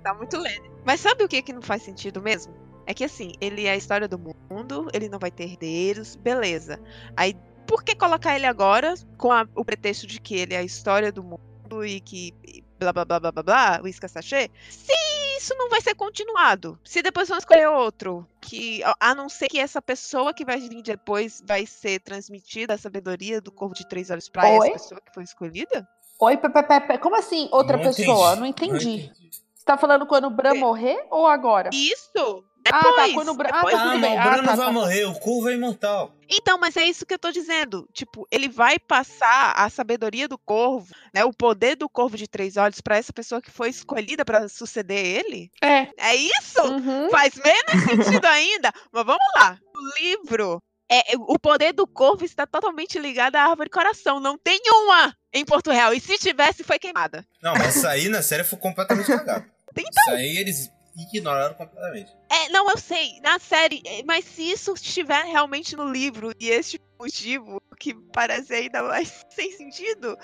Tá 0.03 0.15
muito 0.15 0.39
lento. 0.39 0.71
Mas 0.87 1.01
sabe 1.01 1.23
o 1.25 1.29
que 1.29 1.43
que 1.43 1.53
não 1.53 1.61
faz 1.63 1.83
sentido 1.83 2.23
mesmo? 2.23 2.55
É 2.87 2.95
que 2.95 3.05
assim, 3.05 3.33
ele 3.43 3.67
é 3.67 3.73
a 3.73 3.77
história 3.77 4.09
do 4.09 4.19
mundo, 4.19 4.89
ele 4.95 5.09
não 5.11 5.19
vai 5.19 5.31
ter 5.31 5.45
herdeiros, 5.45 6.17
beleza. 6.17 6.81
Aí, 7.15 7.35
por 7.67 7.83
que 7.83 7.95
colocar 7.95 8.35
ele 8.37 8.47
agora 8.47 8.95
com 9.19 9.33
a- 9.33 9.47
o 9.55 9.65
pretexto 9.65 10.07
de 10.07 10.21
que 10.21 10.35
ele 10.37 10.55
é 10.55 10.59
a 10.59 10.63
história 10.63 11.11
do 11.11 11.23
mundo 11.23 11.85
e 11.85 12.01
que 12.01 12.33
blá 12.79 12.93
blá 12.93 13.05
blá 13.05 13.21
blá 13.21 13.33
blá 13.33 13.43
blá, 13.43 13.81
o 13.83 13.89
Isca 13.89 14.09
Sachê? 14.09 14.51
Se 14.71 14.93
isso 15.39 15.55
não 15.57 15.69
vai 15.69 15.81
ser 15.81 15.95
continuado, 15.95 16.79
se 16.85 17.03
depois 17.03 17.29
vão 17.29 17.39
escolher 17.39 17.69
outro, 17.69 18.27
que 18.41 18.83
a- 19.01 19.15
não 19.15 19.29
ser 19.29 19.49
que 19.49 19.59
essa 19.59 19.83
pessoa 19.83 20.33
que 20.33 20.45
vai 20.45 20.59
vir 20.61 20.83
depois 20.83 21.43
vai 21.47 21.67
ser 21.67 22.01
transmitida 22.01 22.75
a 22.75 22.79
sabedoria 22.79 23.41
do 23.41 23.51
Corvo 23.53 23.75
de 23.75 23.87
Três 23.89 24.11
Olhos 24.11 24.29
pra 24.29 24.49
Oi? 24.49 24.57
essa 24.69 24.73
pessoa 24.73 25.01
que 25.01 25.13
foi 25.13 25.25
escolhida? 25.25 25.87
Oi, 26.21 26.37
pe, 26.37 26.49
pe, 26.49 26.63
pe, 26.81 26.99
como 26.99 27.17
assim 27.17 27.49
outra 27.51 27.77
Não 27.77 27.85
pessoa? 27.85 28.35
entendi, 28.37 28.41
Não 28.41 28.47
entendi. 28.47 28.89
entendi. 29.07 29.31
Você 29.65 29.73
tá 29.73 29.79
falando 29.79 30.05
quando 30.07 30.27
o 30.27 30.31
Bran 30.31 30.51
É. 30.57 30.59
morrer 30.59 31.07
ou 31.11 31.27
agora? 31.27 31.71
Isso! 31.73 32.45
Ah, 32.67 32.81
Depois, 32.83 32.97
tá, 33.09 33.15
quando 33.15 33.29
o 33.31 33.35
Bran- 33.35 33.49
ah, 33.51 33.63
tá, 33.63 33.69
Ah, 33.69 33.71
tudo 33.71 33.89
mas 33.93 34.01
bem. 34.03 34.15
o 34.17 34.21
Ah, 34.21 34.23
Bruno 34.31 34.43
tá, 34.49 34.55
vai 34.57 34.67
tá. 34.67 34.73
morrer, 34.73 35.05
o 35.07 35.15
Corvo 35.19 35.49
é 35.49 35.55
imortal. 35.55 36.15
Então, 36.31 36.59
mas 36.59 36.77
é 36.77 36.85
isso 36.85 37.05
que 37.07 37.15
eu 37.15 37.19
tô 37.19 37.31
dizendo. 37.31 37.89
Tipo, 37.95 38.27
ele 38.31 38.47
vai 38.49 38.79
passar 38.79 39.53
a 39.57 39.69
sabedoria 39.71 40.29
do 40.29 40.37
corvo, 40.39 40.95
né? 41.15 41.25
O 41.25 41.33
poder 41.33 41.77
do 41.77 41.89
corvo 41.89 42.17
de 42.17 42.27
três 42.29 42.57
olhos 42.59 42.81
pra 42.83 42.97
essa 42.99 43.13
pessoa 43.13 43.41
que 43.43 43.51
foi 43.51 43.69
escolhida 43.71 44.23
pra 44.25 44.49
suceder 44.51 45.05
ele. 45.05 45.51
É. 45.63 45.89
É 45.99 46.15
isso? 46.15 46.63
Uhum. 46.63 47.09
Faz 47.11 47.35
menos 47.37 47.85
sentido 47.85 48.25
ainda. 48.27 48.71
Mas 48.93 49.05
vamos 49.05 49.25
lá. 49.37 49.59
O 49.75 50.01
livro. 50.03 50.63
É, 50.91 51.01
o 51.19 51.39
poder 51.39 51.73
do 51.73 51.87
corvo 51.87 52.25
está 52.27 52.47
totalmente 52.47 52.99
ligado 52.99 53.37
à 53.37 53.43
árvore 53.45 53.71
coração. 53.71 54.21
Não 54.21 54.37
tem 54.39 54.61
uma 54.69 55.15
em 55.33 55.45
Porto 55.45 55.71
Real. 55.71 55.93
E 55.95 56.01
se 56.01 56.17
tivesse, 56.19 56.63
foi 56.63 56.79
queimada. 56.79 57.27
Não, 57.43 57.53
mas 57.55 57.77
isso 57.77 57.87
aí 57.89 58.09
na 58.09 58.23
série 58.23 58.45
foi 58.45 58.59
completamente 58.59 59.07
cagado. 59.07 59.47
Então. 59.83 60.03
Isso 60.05 60.11
aí 60.11 60.37
eles 60.39 60.71
ignoraram 60.97 61.55
completamente. 61.55 62.11
É, 62.31 62.49
não, 62.51 62.69
eu 62.71 62.79
sei, 62.79 63.21
na 63.21 63.39
série, 63.39 63.83
é, 63.85 64.03
mas 64.05 64.25
se 64.25 64.43
isso 64.51 64.73
estiver 64.75 65.25
realmente 65.25 65.75
no 65.75 65.91
livro 65.91 66.33
e 66.39 66.49
este 66.51 66.81
motivo 66.99 67.61
que 67.79 67.95
parece 68.13 68.55
ainda 68.55 68.83
mais 68.83 69.25
sem 69.31 69.51
sentido, 69.57 70.17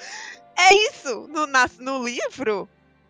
é 0.57 0.75
isso. 0.89 1.27
No, 1.29 1.47
na- 1.47 1.69
no 1.81 2.05
livro, 2.05 2.69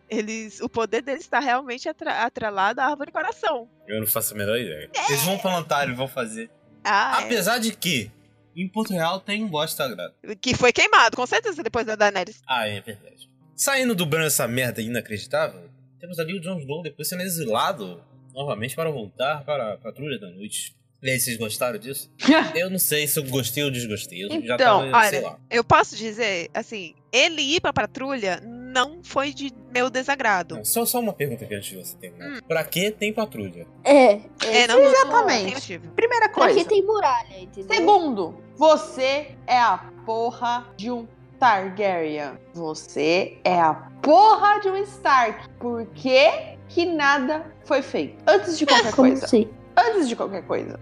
eles, 0.08 0.60
o 0.60 0.68
poder 0.68 1.02
deles 1.02 1.22
está 1.22 1.38
realmente 1.38 1.88
atra- 1.88 2.24
atrelado 2.24 2.80
à 2.80 2.86
árvore 2.86 3.12
coração. 3.12 3.68
Eu 3.86 4.00
não 4.00 4.06
faço 4.06 4.34
a 4.34 4.36
menor 4.36 4.58
ideia. 4.58 4.90
Eles 5.08 5.22
vão 5.22 5.38
plantar, 5.38 5.84
eles 5.84 5.96
vão 5.96 6.08
fazer. 6.08 6.50
Ah, 6.82 7.18
é. 7.20 7.24
Apesar 7.24 7.58
de 7.58 7.72
que, 7.76 8.10
em 8.56 8.66
Porto 8.66 8.92
Real 8.92 9.20
tem 9.20 9.44
um 9.44 9.48
boss 9.48 9.74
sagrado. 9.74 10.14
que 10.40 10.54
foi 10.54 10.72
queimado, 10.72 11.14
com 11.16 11.26
certeza, 11.26 11.62
depois 11.62 11.84
da 11.86 11.94
Daenerys. 11.94 12.40
Ah, 12.48 12.66
é 12.66 12.80
verdade. 12.80 13.28
Saindo 13.54 13.94
do 13.94 14.06
Bran 14.06 14.24
essa 14.24 14.48
merda 14.48 14.80
inacreditável, 14.80 15.69
temos 16.00 16.18
ali 16.18 16.34
o 16.36 16.40
Jon 16.40 16.58
Snow 16.58 16.82
depois 16.82 17.08
sendo 17.08 17.22
exilado 17.22 18.02
novamente 18.34 18.74
para 18.74 18.90
voltar 18.90 19.44
para 19.44 19.74
a 19.74 19.76
Patrulha 19.78 20.18
da 20.18 20.30
Noite. 20.30 20.74
E 21.02 21.10
aí, 21.10 21.18
vocês 21.18 21.36
gostaram 21.38 21.78
disso? 21.78 22.10
eu 22.54 22.68
não 22.68 22.78
sei 22.78 23.06
se 23.06 23.18
eu 23.18 23.24
gostei 23.24 23.64
ou 23.64 23.70
desgostei. 23.70 24.22
Eu 24.24 24.28
já 24.28 24.54
Então, 24.54 24.90
tava, 24.90 25.08
sei 25.08 25.18
olha, 25.20 25.28
lá. 25.28 25.38
Eu 25.50 25.64
posso 25.64 25.96
dizer, 25.96 26.50
assim, 26.52 26.94
ele 27.10 27.40
ir 27.40 27.60
pra 27.60 27.72
patrulha 27.72 28.38
não 28.44 29.02
foi 29.02 29.32
de 29.32 29.50
meu 29.72 29.88
desagrado. 29.88 30.56
Não, 30.56 30.64
só, 30.64 30.84
só 30.84 31.00
uma 31.00 31.14
pergunta 31.14 31.44
aqui 31.46 31.54
antes 31.54 31.70
de 31.70 31.76
você 31.76 31.96
terminar. 31.96 32.28
Hum. 32.36 32.40
Pra 32.46 32.62
que 32.64 32.90
tem 32.90 33.14
patrulha? 33.14 33.66
É, 33.82 34.12
é. 34.12 34.20
É, 34.44 34.66
não, 34.68 34.78
Exatamente. 34.78 35.78
não. 35.78 35.90
Primeira 35.92 36.28
Pra 36.28 36.34
coisa. 36.34 36.58
que 36.62 36.68
tem 36.68 36.82
muralha, 36.84 37.40
entendeu? 37.40 37.74
Segundo, 37.74 38.38
você 38.56 39.34
é 39.46 39.56
a 39.58 39.78
porra 40.04 40.68
de 40.76 40.90
um 40.90 41.08
Targaryen. 41.40 42.32
Você 42.52 43.38
é 43.42 43.58
a 43.58 43.72
porra 44.02 44.60
de 44.60 44.68
um 44.68 44.76
Stark. 44.76 45.48
Por 45.58 45.86
que 45.86 46.30
que 46.68 46.84
nada 46.84 47.46
foi 47.64 47.80
feito? 47.80 48.22
Antes 48.26 48.58
de 48.58 48.66
qualquer 48.66 48.92
Como 48.94 49.08
coisa. 49.08 49.24
assim? 49.24 49.48
Antes 49.76 50.06
de 50.08 50.14
qualquer 50.14 50.42
coisa. 50.44 50.78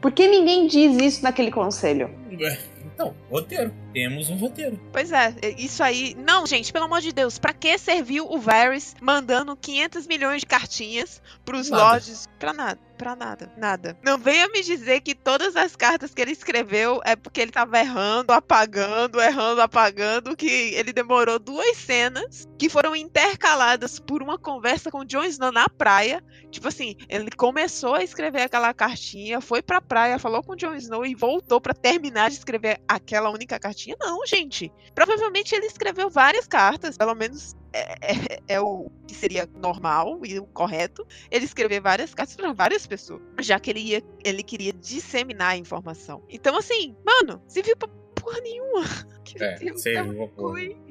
Por 0.00 0.10
que 0.12 0.26
ninguém 0.26 0.66
diz 0.66 0.96
isso 0.96 1.22
naquele 1.22 1.52
conselho? 1.52 2.10
Então, 2.86 3.14
roteiro. 3.30 3.70
Temos 3.94 4.28
um 4.28 4.36
roteiro. 4.36 4.78
Pois 4.92 5.12
é, 5.12 5.34
isso 5.56 5.82
aí. 5.82 6.14
Não, 6.18 6.44
gente, 6.46 6.72
pelo 6.72 6.84
amor 6.86 7.00
de 7.00 7.12
Deus, 7.12 7.38
pra 7.38 7.52
que 7.52 7.78
serviu 7.78 8.26
o 8.30 8.38
Varys 8.38 8.94
mandando 9.00 9.56
500 9.56 10.06
milhões 10.06 10.40
de 10.40 10.46
cartinhas 10.46 11.22
pros 11.44 11.70
Nada. 11.70 11.84
lords? 11.84 12.28
Pra 12.38 12.52
nada, 12.52 12.80
pra 12.98 13.16
nada, 13.16 13.52
nada. 13.56 13.96
Não 14.02 14.18
venha 14.18 14.48
me 14.48 14.62
dizer 14.62 15.00
que 15.00 15.14
todas 15.14 15.56
as 15.56 15.74
cartas 15.76 16.12
que 16.12 16.20
ele 16.20 16.32
escreveu 16.32 17.00
é 17.04 17.14
porque 17.16 17.40
ele 17.40 17.52
tava 17.52 17.78
errando, 17.78 18.32
apagando, 18.32 19.20
errando, 19.20 19.62
apagando, 19.62 20.36
que 20.36 20.74
ele 20.74 20.92
demorou 20.92 21.38
duas 21.38 21.76
cenas 21.78 22.46
que 22.58 22.68
foram 22.68 22.94
intercaladas 22.96 23.98
por 23.98 24.22
uma 24.22 24.38
conversa 24.38 24.90
com 24.90 24.98
o 24.98 25.04
Jon 25.04 25.24
Snow 25.24 25.52
na 25.52 25.68
praia. 25.68 26.22
Tipo 26.50 26.68
assim, 26.68 26.96
ele 27.08 27.30
começou 27.30 27.94
a 27.94 28.02
escrever 28.04 28.42
aquela 28.42 28.74
cartinha, 28.74 29.40
foi 29.40 29.62
pra 29.62 29.80
praia, 29.80 30.18
falou 30.18 30.42
com 30.42 30.52
o 30.52 30.56
Jon 30.56 30.74
Snow 30.74 31.06
e 31.06 31.14
voltou 31.14 31.60
pra 31.60 31.72
terminar 31.72 32.28
de 32.28 32.36
escrever 32.36 32.80
aquela 32.88 33.30
única 33.30 33.58
cartinha. 33.58 33.83
Não, 34.00 34.24
gente. 34.26 34.72
Provavelmente 34.94 35.54
ele 35.54 35.66
escreveu 35.66 36.08
várias 36.08 36.46
cartas, 36.46 36.96
pelo 36.96 37.14
menos 37.14 37.54
é, 37.72 37.94
é- 38.12 38.38
é 38.48 38.60
o 38.60 38.90
que 39.06 39.14
seria 39.14 39.48
normal 39.56 40.20
e 40.24 40.38
o 40.38 40.46
correto. 40.46 41.06
Ele 41.30 41.44
escrever 41.44 41.80
várias 41.80 42.14
cartas 42.14 42.36
para 42.36 42.52
várias 42.52 42.86
pessoas, 42.86 43.20
já 43.40 43.58
que 43.58 43.70
ele, 43.70 43.80
ia, 43.80 44.02
ele 44.24 44.42
queria 44.42 44.72
disseminar 44.72 45.50
a 45.52 45.56
informação. 45.56 46.22
Então, 46.28 46.56
assim, 46.56 46.94
mano, 47.04 47.42
se 47.48 47.60
viu 47.62 47.76
pra 47.76 47.88
porra 48.14 48.40
nenhuma. 48.40 48.82
Que 49.24 49.42
É, 49.42 49.54
Deus. 49.54 49.82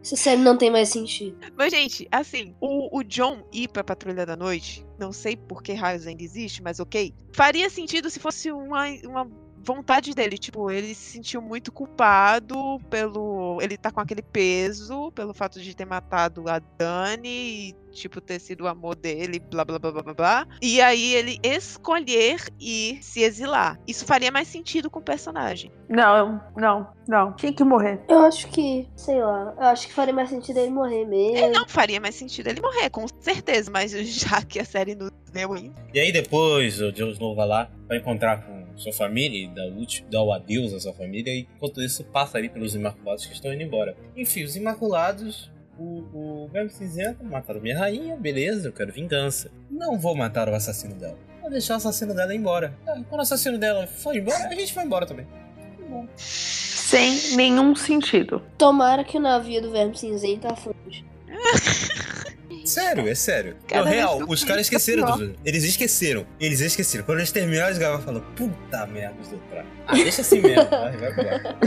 Essa 0.02 0.16
série 0.16 0.42
não 0.42 0.58
tem 0.58 0.72
mais 0.72 0.90
sentido. 0.90 1.38
Mas, 1.56 1.72
gente, 1.72 2.08
assim, 2.12 2.56
o, 2.60 2.98
o 2.98 3.04
John 3.04 3.48
ir 3.54 3.68
pra 3.68 3.84
Patrulha 3.84 4.26
da 4.26 4.36
Noite, 4.36 4.84
não 4.98 5.12
sei 5.14 5.38
por 5.38 5.62
que 5.62 5.74
raios 5.74 6.08
ainda 6.08 6.24
existe, 6.24 6.60
mas 6.64 6.80
ok. 6.80 7.14
Faria 7.32 7.70
sentido 7.70 8.10
se 8.10 8.20
fosse 8.20 8.52
uma, 8.52 8.88
uma 9.06 9.30
vontade 9.64 10.14
dele. 10.14 10.38
Tipo, 10.38 10.70
ele 10.70 10.94
se 10.94 11.14
sentiu 11.14 11.42
muito 11.42 11.72
culpado 11.72 12.80
pelo. 12.90 13.60
Ele 13.62 13.78
tá 13.78 13.92
com 13.92 14.00
aquele 14.00 14.22
peso 14.22 15.12
pelo 15.14 15.34
fato 15.34 15.60
de 15.60 15.76
ter 15.76 15.86
matado 15.86 16.50
a 16.50 16.60
Dani 16.60 17.30
e, 17.30 17.76
tipo, 17.92 18.20
ter 18.20 18.40
sido 18.40 18.66
o 18.66 18.68
amor 18.68 18.96
dele, 18.96 19.40
blá 19.40 19.64
blá 19.64 19.80
blá 19.80 19.92
blá 19.92 20.04
blá 20.04 20.14
blá. 20.14 20.48
E 20.62 20.82
aí 20.82 21.16
ele 21.16 21.40
escolher 21.44 22.42
e 22.60 22.98
se 23.02 23.22
exilar. 23.22 23.80
Isso 23.88 24.06
faria 24.06 24.32
mais 24.32 24.48
sentido 24.48 24.90
com 24.90 25.00
o 25.00 25.04
personagem. 25.04 25.72
Não, 25.88 26.42
não, 26.58 26.88
não. 27.08 27.34
Tinha 27.34 27.54
que 27.54 27.64
morrer. 27.64 28.02
Eu 28.10 28.20
acho 28.26 28.48
que, 28.50 28.88
sei 28.96 29.24
lá, 29.24 29.54
eu 29.58 29.68
acho 29.68 29.88
que 29.88 29.94
faria 29.94 30.14
mais 30.14 30.30
sentido 30.30 30.58
ele 30.58 30.72
morrer 30.72 31.06
mesmo. 31.06 31.52
Não 31.52 31.68
faria 31.68 32.00
mais 32.00 32.16
sentido 32.16 32.48
ele 32.48 32.62
morrer, 32.62 32.90
com 32.90 33.06
certeza, 33.20 33.72
mas 33.72 33.92
já 34.08 34.42
que 34.42 34.60
a 34.60 34.66
série 34.66 34.96
nos 34.96 35.12
deu 35.32 35.54
ainda. 35.54 35.76
E 35.94 36.00
aí 36.00 36.12
depois 36.12 36.82
o 36.82 36.92
Jon 36.92 37.10
Snow 37.10 37.36
vai 37.36 37.48
lá 37.48 37.70
pra 37.88 37.98
encontrar 37.98 38.44
com 38.46 38.63
sua 38.76 38.94
família 38.94 39.46
e 39.46 39.48
dar, 39.48 39.68
o, 39.68 39.86
dar 40.10 40.24
o 40.24 40.32
adeus 40.32 40.74
à 40.74 40.80
sua 40.80 40.94
família. 40.94 41.34
E 41.34 41.48
enquanto 41.56 41.82
isso 41.82 42.04
passa 42.04 42.38
ali 42.38 42.50
pelos 42.50 42.76
Imaculados 42.76 43.26
que 43.26 43.34
estão 43.34 43.54
indo 43.54 43.64
embora. 43.64 43.96
Enfim, 44.16 44.44
os 44.44 44.56
Imaculados, 44.56 45.52
o, 45.78 46.44
o 46.44 46.50
Verme 46.52 46.70
Cinzento 46.70 47.24
mataram 47.24 47.62
minha 47.62 47.78
rainha, 47.78 48.16
beleza, 48.16 48.68
eu 48.68 48.74
quero 48.74 48.92
vingança. 48.92 49.52
Não 49.70 49.98
vou 49.98 50.16
matar 50.16 50.48
o 50.50 50.56
assassino 50.56 50.96
dela. 50.96 51.18
Vou 51.42 51.50
deixar 51.50 51.74
o 51.74 51.78
assassino 51.78 52.14
dela 52.14 52.34
ir 52.34 52.38
embora. 52.38 52.78
Ah, 52.88 53.02
quando 53.10 53.20
o 53.20 53.22
assassino 53.22 53.58
dela 53.58 53.86
foi 53.88 54.18
embora, 54.18 54.48
a 54.48 54.56
gente 54.56 54.74
vai 54.74 54.86
embora 54.86 55.06
também. 55.06 55.26
Tá 55.26 55.86
bom. 55.90 56.08
Sem 56.16 57.36
nenhum 57.36 57.76
sentido. 57.76 58.42
Tomara 58.58 59.04
que 59.04 59.18
o 59.18 59.20
navio 59.22 59.62
do 59.62 59.72
Verme 59.72 59.98
Cinzento 59.98 60.48
afunde. 60.48 61.06
Sério, 62.66 63.08
é 63.08 63.16
sério. 63.16 63.56
Cada 63.68 63.84
No 63.84 63.90
vez 63.90 63.98
real, 63.98 64.20
os 64.28 64.44
caras 64.44 64.62
esqueceram. 64.68 65.06
pior. 65.06 65.18
Do... 65.18 65.36
Eles 65.46 65.64
esqueceram. 65.64 66.26
Eles 66.40 66.60
esqueceram. 66.62 67.04
Quando 67.06 67.20
eles 67.20 67.32
terminaram, 67.32 67.68
eles 67.68 67.78
gravaram 67.78 68.02
falando, 68.02 68.22
puta 68.36 68.86
merda, 68.88 69.16
os 69.22 69.32
outros. 69.32 69.66
Ah, 69.88 69.94
deixa 69.94 70.22
assim 70.22 70.42
mesmo. 70.42 70.68
vai, 70.70 70.98
vai 70.98 71.12
embora. 71.12 71.58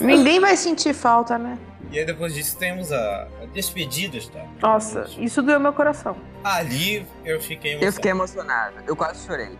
Ninguém 0.00 0.40
vai 0.40 0.56
sentir 0.56 0.94
falta, 0.94 1.36
né? 1.38 1.58
E 1.90 1.98
aí 1.98 2.04
depois 2.04 2.34
disso 2.34 2.56
temos 2.58 2.90
a, 2.92 3.28
a 3.42 3.46
despedidas, 3.54 4.28
tá? 4.28 4.44
Nossa, 4.60 5.06
isso 5.18 5.40
doeu 5.42 5.60
meu 5.60 5.72
coração. 5.72 6.16
Ali 6.42 7.06
eu 7.24 7.40
fiquei 7.40 7.72
emocionado. 7.72 7.84
Eu 7.86 7.92
fiquei 7.92 8.10
emocionado. 8.10 8.74
Eu 8.86 8.96
quase 8.96 9.26
chorei. 9.26 9.50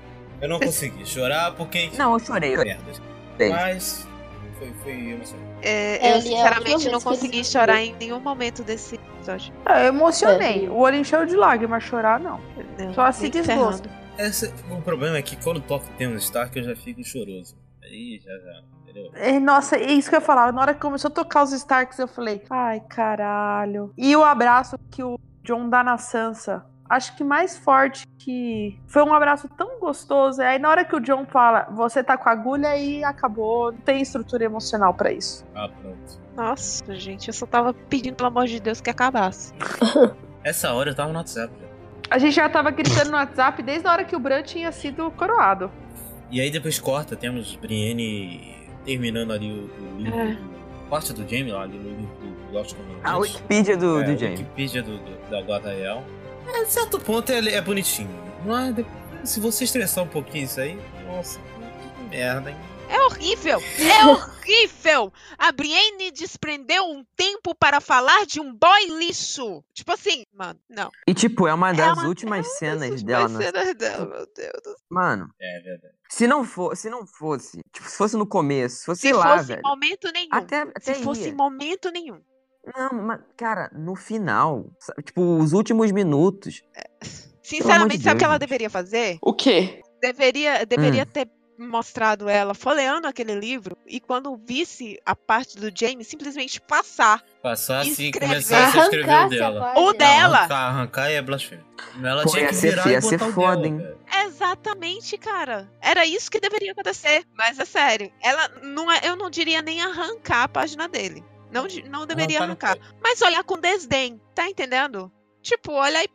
Eu 0.40 0.48
não 0.48 0.60
consegui 0.60 1.06
chorar 1.06 1.52
porque. 1.52 1.90
Não, 1.96 2.12
eu 2.12 2.18
chorei. 2.18 2.54
Eu 2.54 2.64
merda. 2.64 2.82
chorei. 2.92 3.50
Mas 3.50 4.05
foi, 4.58 4.72
foi 4.82 4.92
emocionante. 4.92 5.46
É, 5.62 5.96
É, 5.96 6.10
eu, 6.10 6.14
é 6.14 6.18
a 6.18 6.20
sinceramente, 6.20 6.90
não 6.90 7.00
consegui 7.00 7.44
chorar 7.44 7.82
em 7.82 7.94
nenhum 7.94 8.20
momento 8.20 8.62
desse 8.62 8.96
episódio. 8.96 9.52
É, 9.66 9.84
eu 9.84 9.88
emocionei. 9.88 10.66
É. 10.66 10.68
O 10.68 10.76
olho 10.76 10.96
encheu 10.96 11.24
de 11.26 11.36
lágrimas, 11.36 11.82
chorar 11.82 12.20
não. 12.20 12.40
Não, 12.78 12.94
Só 12.94 13.10
se 13.12 13.28
desgosto. 13.28 13.88
Essa, 14.18 14.52
o 14.70 14.80
problema 14.80 15.16
é 15.18 15.22
que 15.22 15.36
quando 15.36 15.60
toca 15.60 15.86
o 15.86 15.96
tema 15.96 16.16
Stark 16.16 16.56
eu 16.56 16.64
já 16.64 16.76
fico 16.76 17.04
choroso. 17.04 17.56
Aí 17.82 18.20
já 18.24 18.32
já. 18.32 18.62
entendeu? 18.82 19.10
É, 19.14 19.38
Nossa, 19.38 19.76
é 19.76 19.92
isso 19.92 20.08
que 20.08 20.16
eu 20.16 20.20
ia 20.20 20.24
falar. 20.24 20.52
Na 20.52 20.62
hora 20.62 20.74
que 20.74 20.80
começou 20.80 21.08
a 21.10 21.14
tocar 21.14 21.42
os 21.42 21.52
Starks, 21.52 21.98
eu 21.98 22.08
falei, 22.08 22.42
ai, 22.48 22.80
caralho. 22.88 23.92
E 23.96 24.16
o 24.16 24.24
abraço 24.24 24.78
que 24.90 25.02
o 25.02 25.18
John 25.42 25.68
dá 25.68 25.84
na 25.84 25.98
Sansa. 25.98 26.64
Acho 26.88 27.16
que 27.16 27.24
mais 27.24 27.56
forte 27.58 28.06
que. 28.18 28.78
Foi 28.86 29.02
um 29.02 29.12
abraço 29.12 29.48
tão 29.56 29.78
gostoso. 29.80 30.40
Aí 30.42 30.58
na 30.58 30.68
hora 30.70 30.84
que 30.84 30.94
o 30.94 31.00
John 31.00 31.26
fala, 31.26 31.68
você 31.72 32.02
tá 32.02 32.16
com 32.16 32.28
agulha 32.28 32.76
e 32.76 33.02
acabou. 33.04 33.72
Não 33.72 33.78
tem 33.80 34.00
estrutura 34.02 34.44
emocional 34.44 34.94
pra 34.94 35.10
isso. 35.12 35.44
Ah, 35.54 35.68
pronto. 35.68 36.26
Nossa, 36.36 36.94
gente, 36.94 37.28
eu 37.28 37.34
só 37.34 37.46
tava 37.46 37.72
pedindo, 37.72 38.14
pelo 38.16 38.28
amor 38.28 38.46
de 38.46 38.60
Deus, 38.60 38.80
que 38.80 38.90
acabasse. 38.90 39.52
Essa 40.44 40.72
hora 40.72 40.90
eu 40.90 40.94
tava 40.94 41.10
no 41.12 41.18
WhatsApp. 41.18 41.52
já. 41.60 41.66
A 42.14 42.18
gente 42.18 42.34
já 42.34 42.48
tava 42.48 42.70
gritando 42.70 43.10
no 43.10 43.16
WhatsApp 43.16 43.62
desde 43.62 43.88
a 43.88 43.92
hora 43.92 44.04
que 44.04 44.14
o 44.14 44.18
Bran 44.20 44.42
tinha 44.42 44.70
sido 44.70 45.10
coroado. 45.12 45.70
E 46.30 46.40
aí 46.40 46.50
depois 46.50 46.78
corta, 46.78 47.16
temos 47.16 47.56
Brienne 47.56 48.54
terminando 48.84 49.32
ali 49.32 49.50
o, 49.50 49.64
o 49.96 49.98
livro. 49.98 50.18
É. 50.20 50.26
do- 50.34 50.56
Parte 50.88 51.12
do 51.12 51.22
Jamie 51.28 51.50
lá 51.50 51.62
ali 51.62 51.76
no 51.78 51.88
livro 51.98 52.16
do 52.16 52.52
Lost 52.56 52.76
Commanders. 52.76 53.00
A 53.04 53.16
Wikipedia 53.18 53.76
do, 53.76 54.00
é, 54.00 54.04
do 54.04 54.12
a 54.12 54.16
James. 54.16 54.38
Wikipedia 54.38 54.82
do, 54.84 54.98
do- 54.98 55.30
da 55.30 55.42
Guarda 55.42 55.70
Real. 55.72 56.04
É, 56.54 56.64
de 56.64 56.72
certo 56.72 56.98
ponto 57.00 57.30
é, 57.30 57.38
é 57.54 57.60
bonitinho. 57.60 58.08
Mas 58.44 58.74
se 59.28 59.40
você 59.40 59.64
estressar 59.64 60.04
um 60.04 60.08
pouquinho 60.08 60.44
isso 60.44 60.60
aí, 60.60 60.78
nossa, 61.06 61.38
que 61.40 62.02
merda, 62.08 62.50
hein? 62.50 62.56
É 62.88 63.00
horrível! 63.02 63.60
É 63.80 64.06
horrível! 64.06 65.12
A 65.36 65.50
Brienne 65.50 66.12
desprendeu 66.12 66.84
um 66.84 67.04
tempo 67.16 67.52
para 67.52 67.80
falar 67.80 68.24
de 68.26 68.40
um 68.40 68.54
boy 68.54 68.86
lixo. 68.98 69.64
Tipo 69.74 69.92
assim, 69.92 70.22
mano, 70.32 70.60
não. 70.70 70.88
E, 71.08 71.12
tipo, 71.12 71.48
é 71.48 71.54
uma 71.54 71.72
das 71.72 71.98
uma- 71.98 72.06
últimas 72.06 72.46
cenas 72.58 72.82
Essas 72.90 73.02
dela. 73.02 73.28
duas 73.28 73.32
na- 73.32 73.40
cenas 73.42 73.74
dela, 73.74 74.06
meu 74.06 74.26
Deus. 74.34 74.76
Mano, 74.88 75.28
É 75.40 75.60
verdade. 75.62 75.94
se 76.08 76.28
não, 76.28 76.44
for, 76.44 76.76
se 76.76 76.88
não 76.88 77.04
fosse, 77.04 77.60
tipo, 77.72 77.88
se 77.88 77.96
fosse 77.96 78.16
no 78.16 78.24
começo, 78.26 78.76
se 78.78 78.84
fosse, 78.86 79.00
Se 79.00 79.12
lá, 79.12 79.36
fosse 79.36 79.48
velho. 79.48 79.60
em 79.64 79.68
momento 79.68 80.12
nenhum. 80.12 80.28
Até, 80.30 80.60
até 80.62 80.94
Se 80.94 81.02
fosse 81.02 81.22
ia. 81.22 81.28
em 81.30 81.34
momento 81.34 81.90
nenhum. 81.90 82.20
Não, 82.74 82.92
mas, 83.02 83.20
cara, 83.36 83.70
no 83.72 83.94
final, 83.94 84.66
sabe, 84.80 85.02
tipo, 85.02 85.22
os 85.38 85.52
últimos 85.52 85.92
minutos. 85.92 86.62
Sinceramente, 87.42 87.98
de 87.98 88.04
sabe 88.04 88.16
o 88.16 88.18
que 88.18 88.24
ela 88.24 88.38
deveria 88.38 88.68
fazer? 88.70 89.18
O 89.22 89.32
quê? 89.32 89.80
Deveria, 90.02 90.64
deveria 90.66 91.02
Hum. 91.04 91.06
ter 91.12 91.28
mostrado 91.58 92.28
ela 92.28 92.52
folheando 92.52 93.06
aquele 93.06 93.34
livro 93.34 93.78
e 93.86 93.98
quando 93.98 94.36
visse 94.36 95.00
a 95.06 95.16
parte 95.16 95.56
do 95.56 95.70
James, 95.74 96.06
simplesmente 96.06 96.60
passar. 96.60 97.22
E 97.84 97.88
Escrever. 97.88 98.12
começasse 98.28 98.78
a 98.78 98.82
escrever 98.82 99.24
o 99.24 99.28
dela. 99.30 99.74
O 99.78 99.92
dela! 99.94 100.38
Arrancar, 100.40 100.68
arrancar 100.68 101.10
é 101.10 101.22
blasfêmia. 101.22 101.64
Ela 102.02 102.24
Pô, 102.24 102.30
tinha 102.30 102.42
ia 102.42 102.48
que 102.48 102.54
ser 102.56 102.70
virar 102.70 102.82
feio, 102.82 102.98
e 102.98 103.02
ser 103.02 103.18
botar 103.18 103.30
o 103.30 103.32
foda, 103.32 103.56
dela, 103.62 103.66
hein? 103.68 103.78
velho. 103.78 103.98
Exatamente, 104.26 105.16
cara. 105.16 105.70
Era 105.80 106.04
isso 106.04 106.30
que 106.30 106.40
deveria 106.40 106.72
acontecer. 106.72 107.24
Mas 107.34 107.58
é 107.58 107.64
sério, 107.64 108.10
ela 108.22 108.48
não 108.62 108.90
é, 108.92 109.00
eu 109.04 109.16
não 109.16 109.30
diria 109.30 109.62
nem 109.62 109.80
arrancar 109.80 110.42
a 110.42 110.48
página 110.48 110.86
dele. 110.88 111.24
Não, 111.50 111.66
não 111.90 112.06
deveria 112.06 112.40
Arrancar 112.40 112.72
arrancar. 112.72 112.94
Mas 113.02 113.22
olhar 113.22 113.42
com 113.44 113.58
desdém, 113.58 114.20
tá 114.34 114.48
entendendo? 114.48 115.10
Tipo, 115.42 115.72
olhar 115.72 116.02
e 116.04 116.08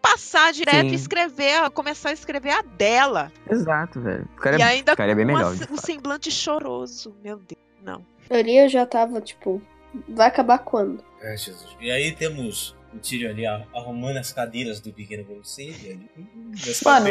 passar 0.00 0.52
direto 0.52 0.88
Sim. 0.88 0.92
e 0.92 0.94
escrever, 0.94 1.70
começar 1.70 2.08
a 2.10 2.12
escrever 2.12 2.50
a 2.50 2.62
dela. 2.62 3.32
Exato, 3.48 4.00
velho. 4.00 4.28
O 4.36 4.40
cara, 4.40 4.58
e 4.58 4.62
ainda 4.62 4.96
cara 4.96 5.12
é 5.12 5.14
bem 5.14 5.24
uma- 5.24 5.38
melhor. 5.38 5.54
de 5.54 5.72
um 5.72 5.76
semblante 5.76 6.30
choroso. 6.30 7.14
Meu 7.22 7.36
Deus, 7.36 7.60
não. 7.82 8.04
A 8.26 8.28
teoria 8.28 8.68
já 8.68 8.84
tava, 8.84 9.20
tipo, 9.20 9.62
vai 10.08 10.26
acabar 10.26 10.58
quando? 10.58 11.04
É, 11.20 11.36
Jesus. 11.36 11.76
E 11.80 11.90
aí 11.90 12.10
temos 12.12 12.74
o 12.92 12.98
Tyrion 12.98 13.30
ali 13.30 13.46
ar- 13.46 13.66
arrumando 13.74 14.16
as 14.16 14.32
cadeiras 14.32 14.80
do 14.80 14.92
pequeno 14.92 15.24
conselho 15.24 15.74
ali. 15.76 16.10
Hum, 16.18 16.52
Mano. 16.84 17.08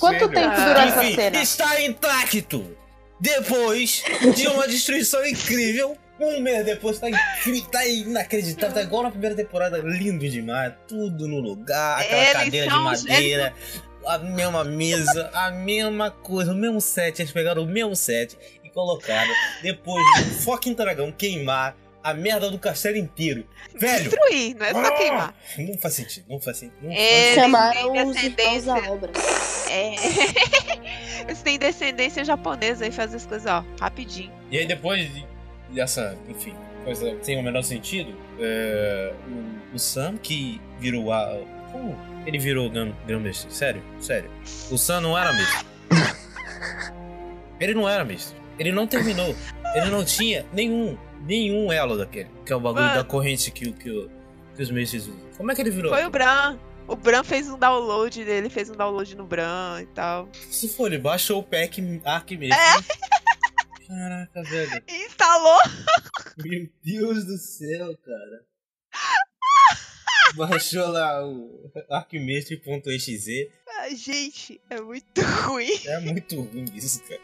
Quanto 0.00 0.28
tempo 0.28 0.56
durou 0.56 0.82
essa 0.82 1.02
cena? 1.14 1.40
está 1.40 1.80
intacto! 1.80 2.76
Depois 3.20 4.02
de 4.34 4.48
uma 4.48 4.66
destruição 4.66 5.24
incrível, 5.24 5.96
um 6.20 6.40
mês 6.40 6.64
depois 6.64 6.98
tá, 6.98 7.08
incri... 7.08 7.62
tá 7.70 7.86
inacreditável, 7.86 8.74
tá 8.74 8.82
igual 8.82 9.02
na 9.02 9.10
primeira 9.10 9.34
temporada, 9.34 9.78
lindo 9.78 10.28
demais, 10.28 10.72
tudo 10.86 11.26
no 11.26 11.40
lugar, 11.40 12.00
aquela 12.00 12.22
Eles 12.22 12.32
cadeira 12.32 12.68
de 12.68 12.74
madeira, 12.74 13.54
a 14.06 14.18
mesma 14.18 14.64
mesa, 14.64 15.30
a 15.32 15.50
mesma 15.50 16.10
coisa, 16.10 16.52
o 16.52 16.54
mesmo 16.54 16.80
set, 16.80 17.20
eles 17.20 17.32
pegaram 17.32 17.62
o 17.62 17.66
mesmo 17.66 17.96
set 17.96 18.38
e 18.62 18.70
colocaram, 18.70 19.32
depois 19.62 20.04
do 20.18 20.30
fucking 20.42 20.74
dragão 20.74 21.10
queimar 21.10 21.76
a 22.02 22.12
merda 22.12 22.50
do 22.50 22.58
castelo 22.58 22.98
inteiro. 22.98 23.46
Velho, 23.74 24.10
Destruir, 24.10 24.56
não 24.56 24.66
é 24.66 24.72
só 24.72 24.96
queimar. 24.96 25.34
não 25.56 25.78
faz 25.78 25.94
sentido, 25.94 26.26
não 26.28 26.38
faz 26.38 26.58
sentido. 26.58 26.76
Não 26.82 26.92
É, 26.92 27.34
Chamaram 27.34 28.08
os 28.08 28.16
irmãos 28.22 28.64
da 28.64 28.76
obra. 28.92 29.10
É. 29.70 29.94
Eles 31.26 31.40
têm 31.40 31.58
descendência 31.58 32.22
japonesa 32.22 32.86
e 32.86 32.92
fazem 32.92 33.16
as 33.16 33.24
coisas, 33.24 33.50
ó, 33.50 33.64
rapidinho. 33.80 34.30
E 34.50 34.58
aí 34.58 34.66
depois 34.66 35.10
de- 35.68 35.74
dessa, 35.74 36.16
enfim, 36.28 36.54
coisa 36.84 37.16
sem 37.22 37.38
o 37.38 37.42
menor 37.42 37.62
sentido, 37.62 38.14
é, 38.40 39.12
o, 39.72 39.74
o 39.76 39.78
Sam 39.78 40.16
que 40.16 40.60
virou 40.78 41.12
a. 41.12 41.38
Como 41.72 41.96
ele 42.26 42.38
virou 42.38 42.70
Grão-Mestre? 43.06 43.52
Sério? 43.52 43.82
Sério. 44.00 44.30
O 44.70 44.78
Sam 44.78 45.00
não 45.00 45.18
era 45.18 45.32
mestre. 45.32 45.66
ele 47.60 47.74
não 47.74 47.88
era 47.88 48.04
mestre. 48.04 48.36
Ele 48.58 48.72
não 48.72 48.86
terminou. 48.86 49.34
Ele 49.74 49.90
não 49.90 50.04
tinha 50.04 50.46
nenhum, 50.52 50.96
nenhum 51.26 51.72
elo 51.72 51.96
daquele. 51.98 52.30
Que 52.46 52.52
é 52.52 52.56
o 52.56 52.60
bagulho 52.60 52.84
Mano. 52.84 52.96
da 52.96 53.04
corrente 53.04 53.50
que, 53.50 53.72
que, 53.72 54.08
que 54.56 54.62
os 54.62 54.70
mestres 54.70 55.02
usam. 55.08 55.16
Como 55.36 55.50
é 55.50 55.54
que 55.54 55.60
ele 55.62 55.70
virou? 55.70 55.92
Foi 55.92 56.04
o 56.06 56.10
Bran. 56.10 56.56
O 56.86 56.94
Bran 56.94 57.24
fez 57.24 57.48
um 57.48 57.58
download 57.58 58.24
dele, 58.24 58.48
fez 58.50 58.70
um 58.70 58.74
download 58.74 59.16
no 59.16 59.24
Bran 59.24 59.80
e 59.82 59.86
tal. 59.86 60.28
Se 60.50 60.68
for, 60.68 60.86
ele 60.92 60.98
baixou 61.02 61.40
o 61.40 61.42
pack 61.42 62.00
Ark 62.04 62.36
mesmo. 62.36 62.54
É. 62.54 62.76
Caraca, 63.86 64.42
velho. 64.42 64.82
Instalou. 64.88 65.58
Meu 66.38 66.68
Deus 66.82 67.24
do 67.24 67.36
céu, 67.38 67.96
cara. 67.98 68.44
Baixou 70.36 70.88
lá 70.88 71.24
o 71.26 71.70
arquimestre.exe. 71.90 73.50
Ah, 73.68 73.88
gente, 73.94 74.60
é 74.70 74.80
muito 74.80 75.20
ruim. 75.44 75.68
É 75.86 76.00
muito 76.00 76.40
ruim 76.40 76.64
isso, 76.74 77.02
cara. 77.02 77.20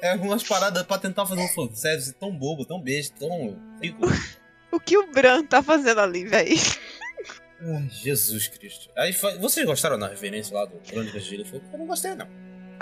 É 0.00 0.14
umas 0.14 0.42
paradas 0.42 0.82
pra 0.84 0.98
tentar 0.98 1.26
fazer 1.26 1.40
um 1.42 1.48
fanservice 1.48 2.12
tão 2.14 2.36
bobo, 2.36 2.64
tão 2.64 2.80
besta, 2.80 3.18
tão. 3.18 3.56
ridículo. 3.80 4.10
O 4.72 4.80
que 4.80 4.96
o 4.96 5.06
Bran 5.12 5.44
tá 5.44 5.62
fazendo 5.62 6.00
ali, 6.00 6.24
véi? 6.24 6.54
Ai, 7.60 7.88
Jesus 7.90 8.48
Cristo. 8.48 8.90
Aí, 8.96 9.12
vocês 9.38 9.66
gostaram 9.66 9.98
da 9.98 10.08
referência 10.08 10.54
lá 10.56 10.64
do 10.64 10.78
Crônicas 10.78 11.24
de 11.24 11.36
Gelo? 11.36 11.62
Eu 11.72 11.78
não 11.78 11.86
gostei, 11.86 12.14
não. 12.14 12.26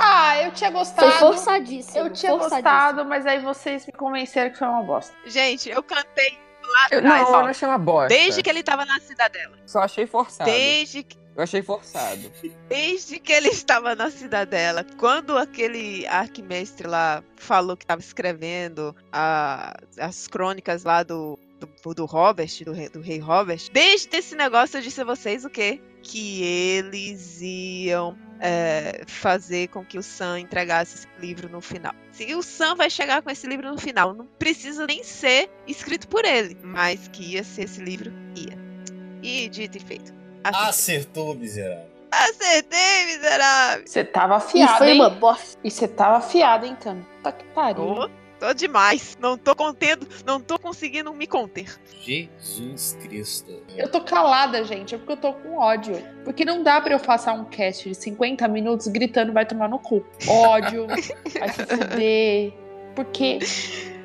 Ah, 0.03 0.43
eu 0.43 0.53
tinha 0.53 0.71
gostado. 0.71 1.11
Foi 1.11 1.19
forçadíssimo. 1.19 1.99
Eu 1.99 2.11
tinha 2.13 2.33
forçadíssimo. 2.33 2.63
gostado, 2.63 3.05
mas 3.05 3.27
aí 3.27 3.41
vocês 3.41 3.87
me 3.87 3.93
convenceram 3.93 4.51
que 4.51 4.59
foi 4.59 4.69
uma 4.69 4.83
bosta. 4.83 5.15
Gente, 5.27 5.69
eu 5.69 5.83
cantei 5.83 6.39
lá 6.63 6.89
Eu, 6.91 6.99
atrás, 7.01 7.23
não, 7.23 7.29
eu 7.29 7.35
ó. 7.35 7.43
não 7.43 7.49
achei 7.49 7.69
uma 7.69 7.79
bosta. 7.79 8.09
Desde 8.09 8.43
que 8.43 8.49
ele 8.51 8.63
tava 8.63 8.85
na 8.85 8.99
cidadela. 9.01 9.57
Só 9.67 9.81
achei 9.81 10.07
forçado. 10.07 10.51
Desde 10.51 11.03
que, 11.03 11.19
Eu 11.37 11.43
achei 11.43 11.63
forçado. 11.63 12.33
desde 12.69 13.19
que 13.19 13.33
ele 13.33 13.49
estava 13.49 13.95
na 13.95 14.11
cidadela. 14.11 14.85
Quando 14.99 15.37
aquele 15.37 16.07
arquimestre 16.07 16.87
lá 16.87 17.23
falou 17.37 17.77
que 17.77 17.85
tava 17.85 18.01
escrevendo 18.01 18.95
a- 19.13 19.75
as 19.99 20.27
crônicas 20.29 20.85
lá 20.85 21.03
do, 21.03 21.39
do, 21.85 21.95
do 21.95 22.05
Robert, 22.07 22.51
do 22.65 22.73
rei, 22.73 22.89
do 22.89 23.01
rei 23.01 23.19
Robert. 23.19 23.61
Desde 23.73 24.17
esse 24.17 24.35
negócio 24.35 24.79
eu 24.79 24.83
disse 24.83 25.01
a 25.01 25.05
vocês 25.05 25.45
o 25.45 25.51
quê? 25.51 25.81
Que 26.03 26.43
eles 26.43 27.41
iam 27.43 28.17
é, 28.41 29.03
fazer 29.07 29.69
com 29.69 29.85
que 29.85 29.99
o 29.99 30.03
Sam 30.03 30.41
entregasse 30.41 30.97
esse 30.97 31.09
livro 31.19 31.49
no 31.49 31.61
final. 31.61 31.95
Se 32.13 32.35
o 32.35 32.43
Sam 32.43 32.75
vai 32.75 32.91
chegar 32.91 33.23
com 33.23 33.31
esse 33.31 33.47
livro 33.47 33.71
no 33.71 33.79
final, 33.79 34.15
não 34.15 34.27
precisa 34.27 34.87
nem 34.87 35.05
ser 35.05 35.51
escrito 35.67 36.09
por 36.09 36.25
ele, 36.25 36.57
mas 36.63 37.09
que 37.09 37.23
ia 37.35 37.45
ser 37.45 37.65
esse 37.65 37.81
livro, 37.81 38.13
ia. 38.35 38.59
E 39.23 39.49
dito 39.49 39.77
e 39.77 39.81
feito. 39.81 40.13
Acertei. 40.43 40.69
Acertou, 40.69 41.35
miserável. 41.35 41.91
Acertei, 42.11 43.07
miserável! 43.07 43.87
Você 43.87 44.05
tava 44.05 44.35
E 44.35 44.37
afiado, 44.39 44.79
foi 44.79 44.89
hein? 44.91 45.01
uma 45.01 45.11
bosta. 45.11 45.59
E 45.63 45.71
você 45.71 45.87
tava 45.87 46.17
afiado, 46.17 46.67
hein, 46.67 46.77
Cano? 46.83 47.07
Tá 47.23 47.31
que 47.31 47.45
pariu. 47.55 47.77
Tô, 47.77 48.11
tô 48.41 48.55
demais. 48.55 49.17
Não 49.21 49.37
tô 49.37 49.55
contendo, 49.55 50.09
não 50.25 50.41
tô 50.41 50.59
conseguindo 50.59 51.13
me 51.13 51.27
conter. 51.27 51.79
Jesus 52.01 52.97
Cristo. 53.03 53.53
Eu 53.77 53.91
tô 53.91 54.01
calada, 54.01 54.65
gente, 54.65 54.95
é 54.95 54.99
porque 54.99 55.13
eu 55.13 55.17
tô 55.19 55.33
com 55.35 55.59
ódio. 55.59 55.95
Porque 56.25 56.45
não 56.45 56.63
dá 56.63 56.81
pra 56.81 56.95
eu 56.95 56.99
passar 56.99 57.35
um 57.35 57.45
cast 57.45 57.89
de 57.89 57.95
50 57.95 58.49
minutos 58.49 58.89
gritando 58.89 59.33
vai 59.33 59.45
tomar 59.45 59.69
no 59.69 59.79
cu. 59.79 60.05
Ódio, 60.27 60.87
vai 61.39 61.49
se 61.51 61.67
fuder. 61.67 62.53
Porque 62.97 63.39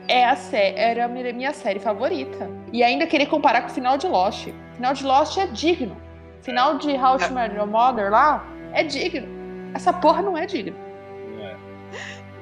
é 0.08 0.26
a 0.26 0.36
sé 0.36 0.74
era 0.78 1.06
a 1.06 1.08
minha 1.08 1.34
minha 1.34 1.54
série 1.54 1.80
favorita. 1.80 2.50
E 2.74 2.84
ainda 2.84 3.08
querer 3.08 3.28
comparar 3.28 3.62
com 3.62 3.70
o 3.70 3.74
final 3.74 3.98
de 3.98 4.08
Lost. 4.08 4.48
O 4.48 4.76
final 4.76 4.94
de 4.94 5.04
Lost 5.06 5.38
é 5.38 5.48
digno. 5.48 5.98
O 6.42 6.44
final 6.44 6.78
de 6.78 6.92
How 6.92 7.18
to 7.18 7.34
Marry 7.34 7.56
Your 7.56 7.66
Mother 7.66 8.12
lá 8.12 8.46
é 8.74 8.84
digno. 8.84 9.28
Essa 9.74 9.92
porra 9.92 10.22
não 10.22 10.38
é 10.38 10.46
digna. 10.46 10.85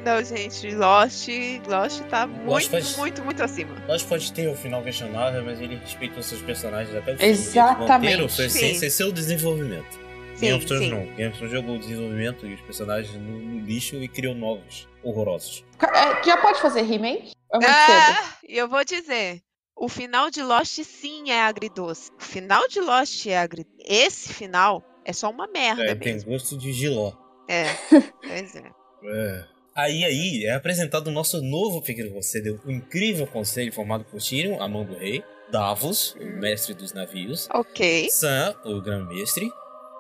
Não 0.03 0.23
gente, 0.23 0.75
Lost, 0.75 1.27
Lost 1.67 2.01
tá 2.09 2.27
muito, 2.27 2.69
faz- 2.69 2.97
muito, 2.97 3.23
muito 3.23 3.41
acima. 3.41 3.73
Nós 3.87 4.03
pode 4.03 4.31
ter 4.33 4.49
um 4.49 4.55
final 4.55 4.81
questionável, 4.83 5.43
mas 5.43 5.61
ele 5.61 5.75
respeitou 5.77 6.21
seus 6.21 6.41
personagens 6.41 6.95
até 6.95 7.13
o 7.13 7.17
fim. 7.17 7.25
Exatamente. 7.25 8.13
Eles 8.13 8.31
sua 8.33 8.49
Sim. 8.49 8.57
essência 8.59 8.85
e 8.87 8.91
seu 8.91 9.11
desenvolvimento. 9.11 10.03
Game 10.39 10.57
of 10.57 10.65
Thrones 10.65 10.85
sim. 10.85 10.91
não. 10.91 11.05
Game 11.15 11.29
of 11.29 11.37
Thrones 11.37 11.51
jogou 11.53 11.75
o 11.75 11.79
desenvolvimento 11.79 12.45
e 12.45 12.53
os 12.55 12.61
personagens 12.61 13.15
no, 13.15 13.39
no 13.39 13.59
lixo 13.65 13.95
e 13.97 14.07
criou 14.07 14.35
novos, 14.35 14.89
horrorosos. 15.03 15.63
É, 15.81 16.23
já 16.23 16.37
pode 16.37 16.59
fazer 16.59 16.81
remake? 16.81 17.31
É 17.53 17.57
muito 17.57 17.69
cedo. 17.69 18.17
Ah, 18.19 18.37
e 18.47 18.57
eu 18.57 18.67
vou 18.67 18.83
dizer. 18.83 19.41
O 19.75 19.89
final 19.89 20.29
de 20.29 20.41
Lost 20.43 20.79
sim 20.83 21.31
é 21.31 21.41
agridoce. 21.43 22.11
O 22.19 22.23
final 22.23 22.67
de 22.67 22.79
Lost 22.79 23.25
é 23.25 23.37
agridoce. 23.39 23.75
Esse 23.87 24.33
final 24.33 24.83
é 25.03 25.11
só 25.11 25.29
uma 25.29 25.47
merda 25.47 25.83
É, 25.83 25.95
tem 25.95 26.21
gosto 26.21 26.57
de 26.57 26.71
giló. 26.71 27.11
É, 27.49 27.65
pois 28.21 28.55
é. 28.55 28.71
É. 29.05 29.45
Aí, 29.75 30.05
aí, 30.05 30.45
é 30.45 30.53
apresentado 30.53 31.07
o 31.07 31.11
nosso 31.11 31.41
novo 31.41 31.81
pequeno 31.81 32.11
conselho, 32.11 32.61
o 32.65 32.71
incrível 32.71 33.25
conselho 33.25 33.71
formado 33.73 34.03
por 34.05 34.21
Tyrion, 34.21 34.61
a 34.61 34.67
mão 34.67 34.85
do 34.85 34.95
rei, 34.97 35.23
Davos, 35.51 36.15
o 36.19 36.23
mestre 36.25 36.73
dos 36.73 36.93
navios, 36.93 37.47
Ok. 37.53 38.09
Sam, 38.11 38.55
o 38.65 38.81
grão-mestre, 38.81 39.51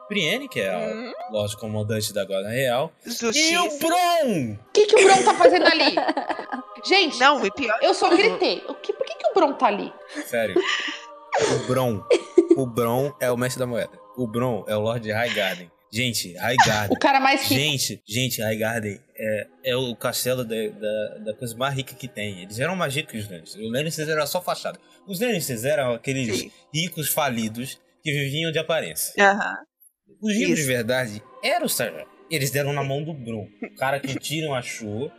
Brienne, 0.09 0.47
que 0.47 0.59
é 0.59 0.69
a 0.73 0.77
Hum, 0.93 1.11
Lorde 1.31 1.57
Comandante 1.57 2.13
da 2.13 2.23
Guarda 2.25 2.49
Real, 2.49 2.91
e 3.05 3.09
o 3.09 3.11
justiça. 3.13 3.77
Bron! 3.79 4.51
O 4.53 4.71
que, 4.73 4.85
que 4.85 4.95
o 4.95 5.03
Bron 5.03 5.23
tá 5.23 5.33
fazendo 5.33 5.65
ali? 5.65 5.95
Gente, 6.85 7.19
Não, 7.19 7.43
e 7.45 7.49
pior. 7.51 7.79
eu 7.81 7.93
só 7.93 8.09
gritei. 8.15 8.61
O 8.67 8.75
que, 8.75 8.91
por 8.93 9.05
que, 9.05 9.15
que 9.15 9.27
o 9.27 9.33
Bron 9.33 9.53
tá 9.53 9.67
ali? 9.67 9.91
Sério. 10.27 10.55
O 11.55 11.67
Bron. 11.67 12.03
O 12.57 12.65
Bron 12.67 13.13
é 13.19 13.31
o 13.31 13.37
mestre 13.37 13.59
da 13.59 13.65
moeda. 13.65 13.91
O 14.17 14.27
Bron 14.27 14.65
é 14.67 14.75
o 14.75 14.81
Lorde 14.81 15.09
Highgarden. 15.11 15.71
Gente, 15.91 16.33
Highgarden. 16.37 16.95
O 16.95 16.99
cara 16.99 17.19
mais 17.19 17.41
rico. 17.43 17.53
Gente, 17.53 18.01
gente, 18.05 18.41
Highgarden 18.41 18.99
é, 19.23 19.47
é 19.71 19.75
o 19.75 19.95
castelo 19.95 20.43
da, 20.43 20.55
da, 20.55 21.17
da 21.19 21.33
coisa 21.33 21.55
mais 21.55 21.73
rica 21.73 21.95
que 21.95 22.07
tem. 22.07 22.41
Eles 22.41 22.59
eram 22.59 22.75
mais 22.75 22.93
ricos 22.93 23.11
que 23.11 23.17
os 23.17 23.29
Lannisters. 23.29 23.65
Os 23.65 23.71
Lannisters 23.71 24.09
eram 24.09 24.27
só 24.27 24.41
fachada. 24.41 24.79
Os 25.07 25.19
Lannisters 25.19 25.63
eram 25.63 25.93
aqueles 25.93 26.37
Sim. 26.37 26.51
ricos 26.73 27.07
falidos 27.07 27.79
que 28.01 28.11
viviam 28.11 28.51
de 28.51 28.59
aparência. 28.59 29.13
Aham. 29.17 29.57
Os 30.21 30.33
ricos 30.33 30.57
de 30.57 30.63
verdade 30.63 31.23
eram 31.43 31.65
os 31.65 31.75
Targaryen. 31.75 32.07
Eles 32.29 32.51
deram 32.51 32.73
na 32.73 32.83
mão 32.83 33.03
do 33.03 33.13
Bron. 33.13 33.47
O 33.61 33.75
cara 33.75 33.99
que 33.99 34.17
Tyrion 34.19 34.53
achou 34.53 35.11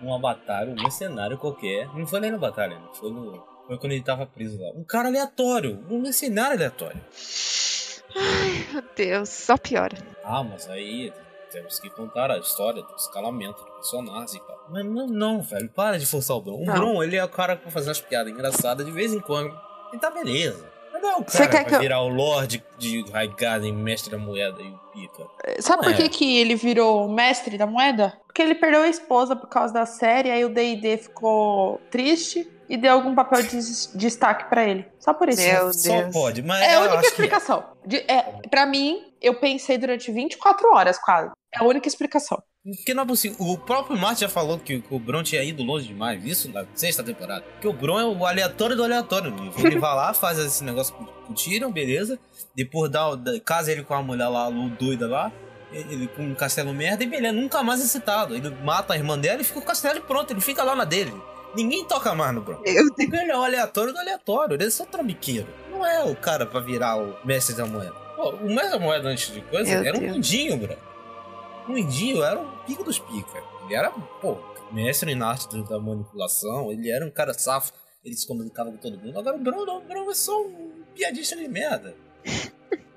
numa 0.00 0.18
batalha, 0.18 0.70
um 0.70 0.82
mercenário 0.82 1.38
qualquer. 1.38 1.86
Não 1.94 2.06
foi 2.06 2.20
nem 2.20 2.30
na 2.30 2.38
batalha, 2.38 2.78
não. 2.78 2.92
Foi, 2.94 3.10
no, 3.10 3.44
foi 3.66 3.78
quando 3.78 3.92
ele 3.92 4.02
tava 4.02 4.26
preso 4.26 4.60
lá. 4.60 4.70
Um 4.72 4.84
cara 4.84 5.08
aleatório. 5.08 5.84
Um 5.90 6.00
mercenário 6.00 6.56
aleatório. 6.56 7.00
Ai, 8.16 8.66
meu 8.72 8.82
Deus, 8.96 9.28
só 9.28 9.56
piora. 9.56 9.96
Ah, 10.24 10.42
mas 10.42 10.68
aí 10.68 11.12
temos 11.50 11.78
que 11.80 11.90
contar 11.90 12.30
a 12.30 12.38
história 12.38 12.82
do 12.82 12.94
escalamento 12.96 13.64
do 13.64 13.70
personagem 13.72 14.36
e 14.36 14.40
tal. 14.46 14.64
Mas 14.70 14.84
não, 14.84 15.06
não, 15.06 15.42
velho, 15.42 15.68
para 15.68 15.98
de 15.98 16.06
forçar 16.06 16.36
o 16.36 16.40
Bron. 16.40 16.62
O. 16.62 16.64
Bron, 16.64 17.02
ele 17.02 17.16
é 17.16 17.24
o 17.24 17.28
cara 17.28 17.56
que 17.56 17.64
vai 17.64 17.72
fazer 17.72 17.88
umas 17.88 18.00
piadas 18.00 18.32
engraçadas 18.32 18.86
de 18.86 18.92
vez 18.92 19.12
em 19.12 19.20
quando. 19.20 19.54
E 19.92 19.98
tá 19.98 20.10
beleza. 20.10 20.64
Mas 20.92 21.02
não 21.02 21.10
é 21.10 21.16
o 21.16 21.24
cara 21.24 21.48
quer 21.48 21.58
que 21.58 21.64
que 21.64 21.70
vai 21.70 21.78
eu- 21.78 21.82
virar 21.82 22.00
o 22.02 22.08
Lorde 22.08 22.64
de 22.78 23.02
Highgarden, 23.10 23.72
mestre 23.72 24.10
da 24.10 24.18
moeda 24.18 24.60
e 24.62 24.68
o 24.70 24.78
pica. 24.92 25.24
Sabe 25.60 25.82
por 25.82 25.92
É. 25.92 25.96
que, 25.96 26.08
que 26.08 26.38
ele 26.38 26.54
virou 26.54 27.08
mestre 27.08 27.56
da 27.58 27.66
moeda? 27.66 28.12
Porque 28.26 28.42
ele 28.42 28.54
perdeu 28.54 28.82
a 28.82 28.88
esposa 28.88 29.34
por 29.34 29.48
causa 29.48 29.74
da 29.74 29.86
série, 29.86 30.30
aí 30.30 30.44
o 30.44 30.48
D&D 30.54 30.98
ficou 30.98 31.80
triste 31.90 32.48
e 32.70 32.76
deu 32.78 32.92
algum 32.92 33.14
papel 33.14 33.42
de 33.42 33.50
des- 33.50 33.90
destaque 33.94 34.48
pra 34.48 34.64
ele. 34.66 34.86
Só 34.98 35.12
por 35.12 35.28
isso. 35.28 35.42
Meu 35.42 35.72
Só 35.74 36.00
Deus. 36.00 36.12
pode, 36.12 36.42
mas 36.42 36.62
É 36.62 36.74
a 36.76 36.80
única 36.80 37.00
que 37.00 37.06
explicação. 37.08 37.64
De, 37.84 37.96
é, 38.10 38.22
pra 38.48 38.64
mim, 38.64 39.12
eu 39.20 39.34
pensei 39.34 39.76
durante 39.76 40.10
24 40.10 40.72
horas 40.74 40.96
quase. 40.98 41.30
É 41.54 41.58
a 41.60 41.64
única 41.64 41.88
explicação. 41.88 42.42
Porque 42.62 42.92
não 42.94 43.02
é 43.02 43.06
possível. 43.06 43.36
O 43.40 43.56
próprio 43.58 43.96
Martin 43.98 44.20
já 44.20 44.28
falou 44.28 44.58
que 44.58 44.84
o 44.90 44.98
Bron 44.98 45.22
tinha 45.22 45.42
ido 45.42 45.62
longe 45.62 45.88
demais. 45.88 46.22
Isso 46.24 46.50
na 46.52 46.64
sexta 46.74 47.02
temporada. 47.02 47.42
Que 47.60 47.66
o 47.66 47.72
Bron 47.72 47.98
é 47.98 48.04
o 48.04 48.24
aleatório 48.26 48.76
do 48.76 48.84
aleatório. 48.84 49.34
livro. 49.34 49.66
Ele 49.66 49.78
vai 49.78 49.94
lá, 49.96 50.12
faz 50.14 50.38
esse 50.38 50.62
negócio 50.62 50.94
com 50.94 51.04
o 51.04 51.34
Tyrion, 51.34 51.70
beleza. 51.72 52.18
Depois 52.54 52.90
dá, 52.90 53.02
casa 53.44 53.72
ele 53.72 53.82
com 53.82 53.94
a 53.94 54.02
mulher 54.02 54.28
lá, 54.28 54.44
a 54.44 54.48
Lu 54.48 54.68
doida 54.70 55.08
lá. 55.08 55.32
Ele 55.72 56.06
com 56.08 56.22
um 56.22 56.34
castelo 56.34 56.74
merda 56.74 57.02
e 57.02 57.06
beleza, 57.06 57.32
nunca 57.32 57.62
mais 57.62 57.80
é 57.80 57.84
citado. 57.86 58.34
Ele 58.36 58.50
mata 58.62 58.92
a 58.92 58.96
irmã 58.96 59.18
dela 59.18 59.40
e 59.40 59.44
fica 59.44 59.58
com 59.58 59.64
o 59.64 59.66
castelo 59.66 59.98
e 59.98 60.02
pronto. 60.02 60.30
Ele 60.32 60.40
fica 60.40 60.62
lá 60.62 60.76
na 60.76 60.84
dele. 60.84 61.14
Ninguém 61.54 61.84
toca 61.84 62.14
mais 62.14 62.34
no 62.34 62.40
Bron. 62.40 62.60
Meu 62.60 62.74
Deus. 62.74 62.90
Porque 62.96 63.16
ele 63.16 63.30
é 63.30 63.36
o 63.36 63.42
aleatório 63.42 63.92
do 63.92 63.98
aleatório. 63.98 64.54
Ele 64.54 64.64
é 64.64 64.70
só 64.70 64.84
trambiqueiro. 64.84 65.48
Não 65.70 65.84
é 65.84 66.04
o 66.04 66.14
cara 66.14 66.46
pra 66.46 66.60
virar 66.60 66.96
o 66.96 67.16
mestre 67.24 67.54
da 67.56 67.66
moeda. 67.66 67.92
Pô, 68.16 68.30
o 68.30 68.46
mestre 68.46 68.70
da 68.70 68.78
moeda 68.78 69.08
antes 69.08 69.32
de 69.32 69.40
coisa 69.42 69.70
Meu 69.70 69.84
era 69.88 69.96
um 69.96 70.00
Deus. 70.00 70.12
mindinho, 70.12 70.56
bro. 70.56 70.76
O 71.68 71.76
indinho 71.78 72.22
era 72.22 72.40
o 72.40 72.46
pico 72.64 72.84
dos 72.84 72.98
pica. 72.98 73.42
Ele 73.64 73.74
era, 73.74 73.90
pô, 73.90 74.36
mestre 74.72 75.14
na 75.14 75.28
arte 75.30 75.48
da 75.64 75.78
manipulação. 75.78 76.70
Ele 76.70 76.90
era 76.90 77.04
um 77.04 77.10
cara 77.10 77.32
safo. 77.34 77.72
Ele 78.04 78.14
se 78.16 78.26
comunicava 78.26 78.70
com 78.70 78.76
todo 78.78 78.98
mundo. 78.98 79.18
Agora 79.18 79.36
o 79.36 79.40
Bron 79.40 79.64
não. 79.64 79.78
O 79.78 79.80
Bron 79.82 80.10
é 80.10 80.14
só 80.14 80.40
um 80.40 80.82
piadista 80.94 81.36
de 81.36 81.48
merda. 81.48 81.94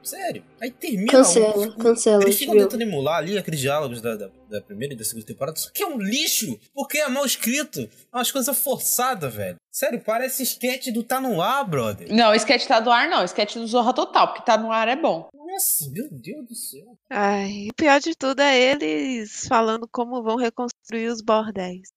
Sério. 0.03 0.43
Aí 0.61 0.69
termina. 0.71 1.11
Cancela, 1.11 1.67
o- 1.67 1.77
cancela, 1.77 2.23
Eles 2.23 2.37
ficam 2.37 2.57
tentando 2.57 2.81
emular 2.83 3.17
ali 3.17 3.37
aqueles 3.37 3.59
diálogos 3.59 4.01
da, 4.01 4.15
da, 4.15 4.29
da 4.49 4.61
primeira 4.61 4.93
e 4.93 4.97
da 4.97 5.03
segunda 5.03 5.25
temporada. 5.25 5.57
Só 5.57 5.69
que 5.71 5.81
é 5.81 5.87
um 5.87 5.97
lixo. 5.97 6.59
Porque 6.73 6.97
é 6.99 7.07
mal 7.07 7.25
escrito. 7.25 7.81
É 7.81 8.17
umas 8.17 8.31
coisas 8.31 8.57
forçadas, 8.59 9.33
velho. 9.33 9.55
Sério, 9.71 10.01
parece 10.05 10.43
sketch 10.43 10.87
do 10.89 11.03
Tá 11.03 11.19
No 11.21 11.41
Ar, 11.41 11.63
brother. 11.67 12.11
Não, 12.13 12.31
o 12.31 12.35
sketch 12.35 12.65
tá 12.67 12.79
do 12.79 12.91
ar, 12.91 13.07
não. 13.09 13.21
O 13.21 13.25
sketch 13.25 13.55
do 13.55 13.65
Zorra 13.65 13.93
Total, 13.93 14.27
porque 14.27 14.45
tá 14.45 14.57
no 14.57 14.71
ar 14.71 14.87
é 14.87 14.95
bom. 14.95 15.29
Nossa, 15.33 15.89
meu 15.91 16.07
Deus 16.11 16.45
do 16.47 16.55
céu. 16.55 16.97
Ai, 17.09 17.67
o 17.69 17.73
pior 17.75 17.99
de 17.99 18.15
tudo 18.15 18.39
é 18.41 18.59
eles 18.59 19.45
falando 19.47 19.87
como 19.91 20.21
vão 20.23 20.35
reconstruir 20.35 21.07
os 21.07 21.21
bordéis. 21.21 21.89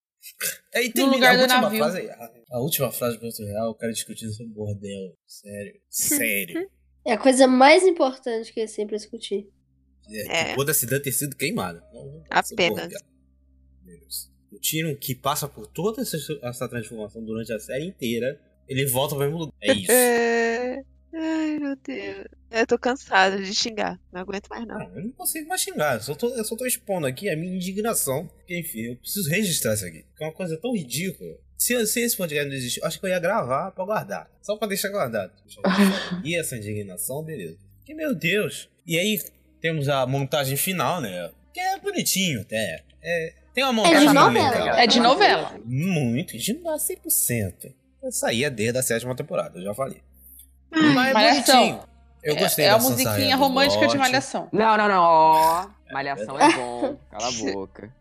Aí 0.74 0.88
No 0.88 0.92
termina 0.94 1.14
lugar 1.16 1.32
a 1.32 1.36
do 1.36 1.42
última 1.42 1.60
navio. 1.62 1.78
frase. 1.78 2.10
A, 2.10 2.30
a 2.56 2.60
última 2.60 2.90
frase 2.92 3.16
do 3.16 3.20
Porto 3.20 3.44
Real, 3.44 3.70
o 3.70 3.74
cara 3.74 3.92
discutindo 3.92 4.32
sobre 4.32 4.52
bordel. 4.52 5.14
Sério. 5.26 5.80
Sério. 5.88 6.70
É 7.06 7.12
a 7.12 7.18
coisa 7.18 7.46
mais 7.46 7.84
importante 7.84 8.52
que 8.52 8.60
é 8.60 8.66
sempre 8.66 8.96
discutir. 8.96 9.48
É, 10.10 10.50
É. 10.50 10.54
Toda 10.54 10.72
a 10.72 10.74
cidade 10.74 11.04
ter 11.04 11.12
sido 11.12 11.36
queimada. 11.36 11.82
Apenas. 12.28 12.92
O 14.50 14.58
Tyrion, 14.58 14.94
que 14.96 15.14
passa 15.14 15.46
por 15.48 15.66
toda 15.66 16.02
essa, 16.02 16.16
essa 16.42 16.68
transformação 16.68 17.22
durante 17.22 17.52
a 17.52 17.58
série 17.58 17.86
inteira, 17.86 18.40
ele 18.68 18.86
volta 18.86 19.14
pro 19.14 19.24
mesmo 19.24 19.38
lugar. 19.38 19.54
É 19.60 19.72
isso. 19.72 19.92
É... 19.92 20.82
Ai, 21.14 21.58
meu 21.58 21.76
Deus. 21.76 22.26
Eu 22.50 22.66
tô 22.66 22.78
cansada 22.78 23.38
de 23.38 23.54
xingar. 23.54 24.00
Não 24.12 24.20
aguento 24.20 24.48
mais, 24.48 24.66
não. 24.66 24.78
Não, 24.78 24.96
eu 24.96 25.04
não 25.04 25.12
consigo 25.12 25.48
mais 25.48 25.60
xingar. 25.60 25.96
Eu 25.96 26.02
só, 26.02 26.14
tô, 26.14 26.28
eu 26.28 26.44
só 26.44 26.56
tô 26.56 26.66
expondo 26.66 27.06
aqui 27.06 27.28
a 27.28 27.36
minha 27.36 27.54
indignação. 27.54 28.26
Porque, 28.28 28.58
enfim, 28.58 28.80
eu 28.80 28.96
preciso 28.96 29.28
registrar 29.30 29.74
isso 29.74 29.86
aqui. 29.86 30.04
Que 30.16 30.24
é 30.24 30.26
uma 30.26 30.32
coisa 30.32 30.56
tão 30.56 30.74
ridícula. 30.74 31.38
Se, 31.58 31.86
se 31.86 32.00
esse 32.00 32.16
podcast 32.16 32.48
não 32.48 32.54
existir, 32.54 32.80
eu 32.80 32.86
acho 32.86 33.00
que 33.00 33.06
eu 33.06 33.10
ia 33.10 33.18
gravar 33.18 33.70
pra 33.72 33.84
guardar. 33.84 34.28
Só 34.42 34.56
pra 34.56 34.68
deixar 34.68 34.88
guardado. 34.90 35.32
E 36.24 36.38
essa 36.38 36.56
indignação, 36.56 37.22
beleza. 37.22 37.58
Que 37.84 37.94
meu 37.94 38.14
Deus. 38.14 38.68
E 38.86 38.98
aí 38.98 39.20
temos 39.60 39.88
a 39.88 40.06
montagem 40.06 40.56
final, 40.56 41.00
né? 41.00 41.30
Que 41.54 41.60
é 41.60 41.78
bonitinho 41.78 42.42
até. 42.42 42.82
É, 43.02 43.32
tem 43.54 43.64
uma 43.64 43.70
É 43.70 43.74
montagem 43.74 44.08
de 44.08 44.14
novela. 44.14 44.50
legal. 44.50 44.76
É 44.76 44.86
de 44.86 45.00
novela. 45.00 45.60
Muito, 45.64 46.36
de 46.36 46.54
100%. 46.54 47.72
Essa 48.04 48.28
aí 48.28 48.44
é 48.44 48.50
desde 48.50 48.78
a 48.78 48.82
sétima 48.82 49.16
temporada, 49.16 49.58
eu 49.58 49.64
já 49.64 49.74
falei. 49.74 50.02
Ai, 50.72 50.92
Mas 50.94 51.10
é 51.10 51.12
Malhação. 51.14 51.56
bonitinho. 51.60 51.88
Eu 52.22 52.34
É- 52.36 52.38
gostei 52.40 52.64
é, 52.64 52.68
da 52.70 52.74
a 52.74 52.78
musiquinha 52.78 53.36
romântica 53.36 53.86
de. 53.86 53.96
Malhação. 53.96 54.48
Não, 54.52 54.76
não, 54.76 54.88
não. 54.88 55.00
Ó, 55.02 55.66
Malhação 55.92 56.38
é 56.40 56.52
bom. 56.54 56.98
Cala 57.10 57.28
a 57.28 57.32
boca. 57.32 57.94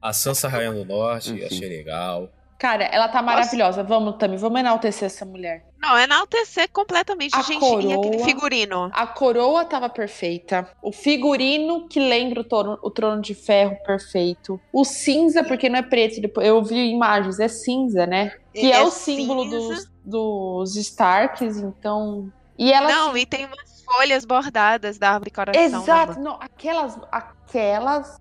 A 0.00 0.12
Sansa 0.12 0.48
Rainha 0.48 0.72
do 0.72 0.84
Norte, 0.84 1.32
Enfim. 1.32 1.44
achei 1.44 1.68
legal. 1.68 2.28
Cara, 2.62 2.84
ela 2.84 3.08
tá 3.08 3.20
maravilhosa. 3.20 3.82
Vamos, 3.82 4.14
Tami, 4.14 4.36
vamos 4.36 4.60
enaltecer 4.60 5.06
essa 5.06 5.24
mulher. 5.24 5.66
Não, 5.80 5.96
é 5.96 6.04
enaltecer 6.04 6.70
completamente, 6.70 7.34
A 7.34 7.42
gente. 7.42 7.60
E 7.60 7.92
aquele 7.92 7.96
coroa. 7.96 8.24
figurino. 8.24 8.90
A 8.94 9.04
coroa 9.04 9.64
tava 9.64 9.88
perfeita. 9.88 10.70
O 10.80 10.92
figurino 10.92 11.88
que 11.88 11.98
lembra 11.98 12.40
o 12.40 12.44
trono, 12.44 12.78
o 12.80 12.88
trono 12.88 13.20
de 13.20 13.34
ferro 13.34 13.76
perfeito. 13.84 14.60
O 14.72 14.84
cinza, 14.84 15.42
porque 15.42 15.68
não 15.68 15.80
é 15.80 15.82
preto. 15.82 16.20
Eu 16.40 16.62
vi 16.62 16.92
imagens, 16.92 17.40
é 17.40 17.48
cinza, 17.48 18.06
né? 18.06 18.30
Que 18.54 18.70
é, 18.70 18.80
o 18.80 18.92
símbolo 18.92 19.42
cinza. 19.42 19.90
dos, 20.04 20.70
dos 20.70 20.76
Starks, 20.76 21.56
então. 21.56 22.32
E 22.56 22.72
ela. 22.72 22.88
Não, 22.88 23.16
e 23.16 23.26
tem 23.26 23.44
umas 23.44 23.82
folhas 23.82 24.24
bordadas 24.24 24.98
da 24.98 25.10
árvore 25.14 25.32
coração. 25.32 25.60
né, 25.60 25.66
Exato, 25.66 26.12
mano? 26.12 26.22
não, 26.22 26.38
aquelas. 26.40 26.96
Aquelas. 27.10 28.20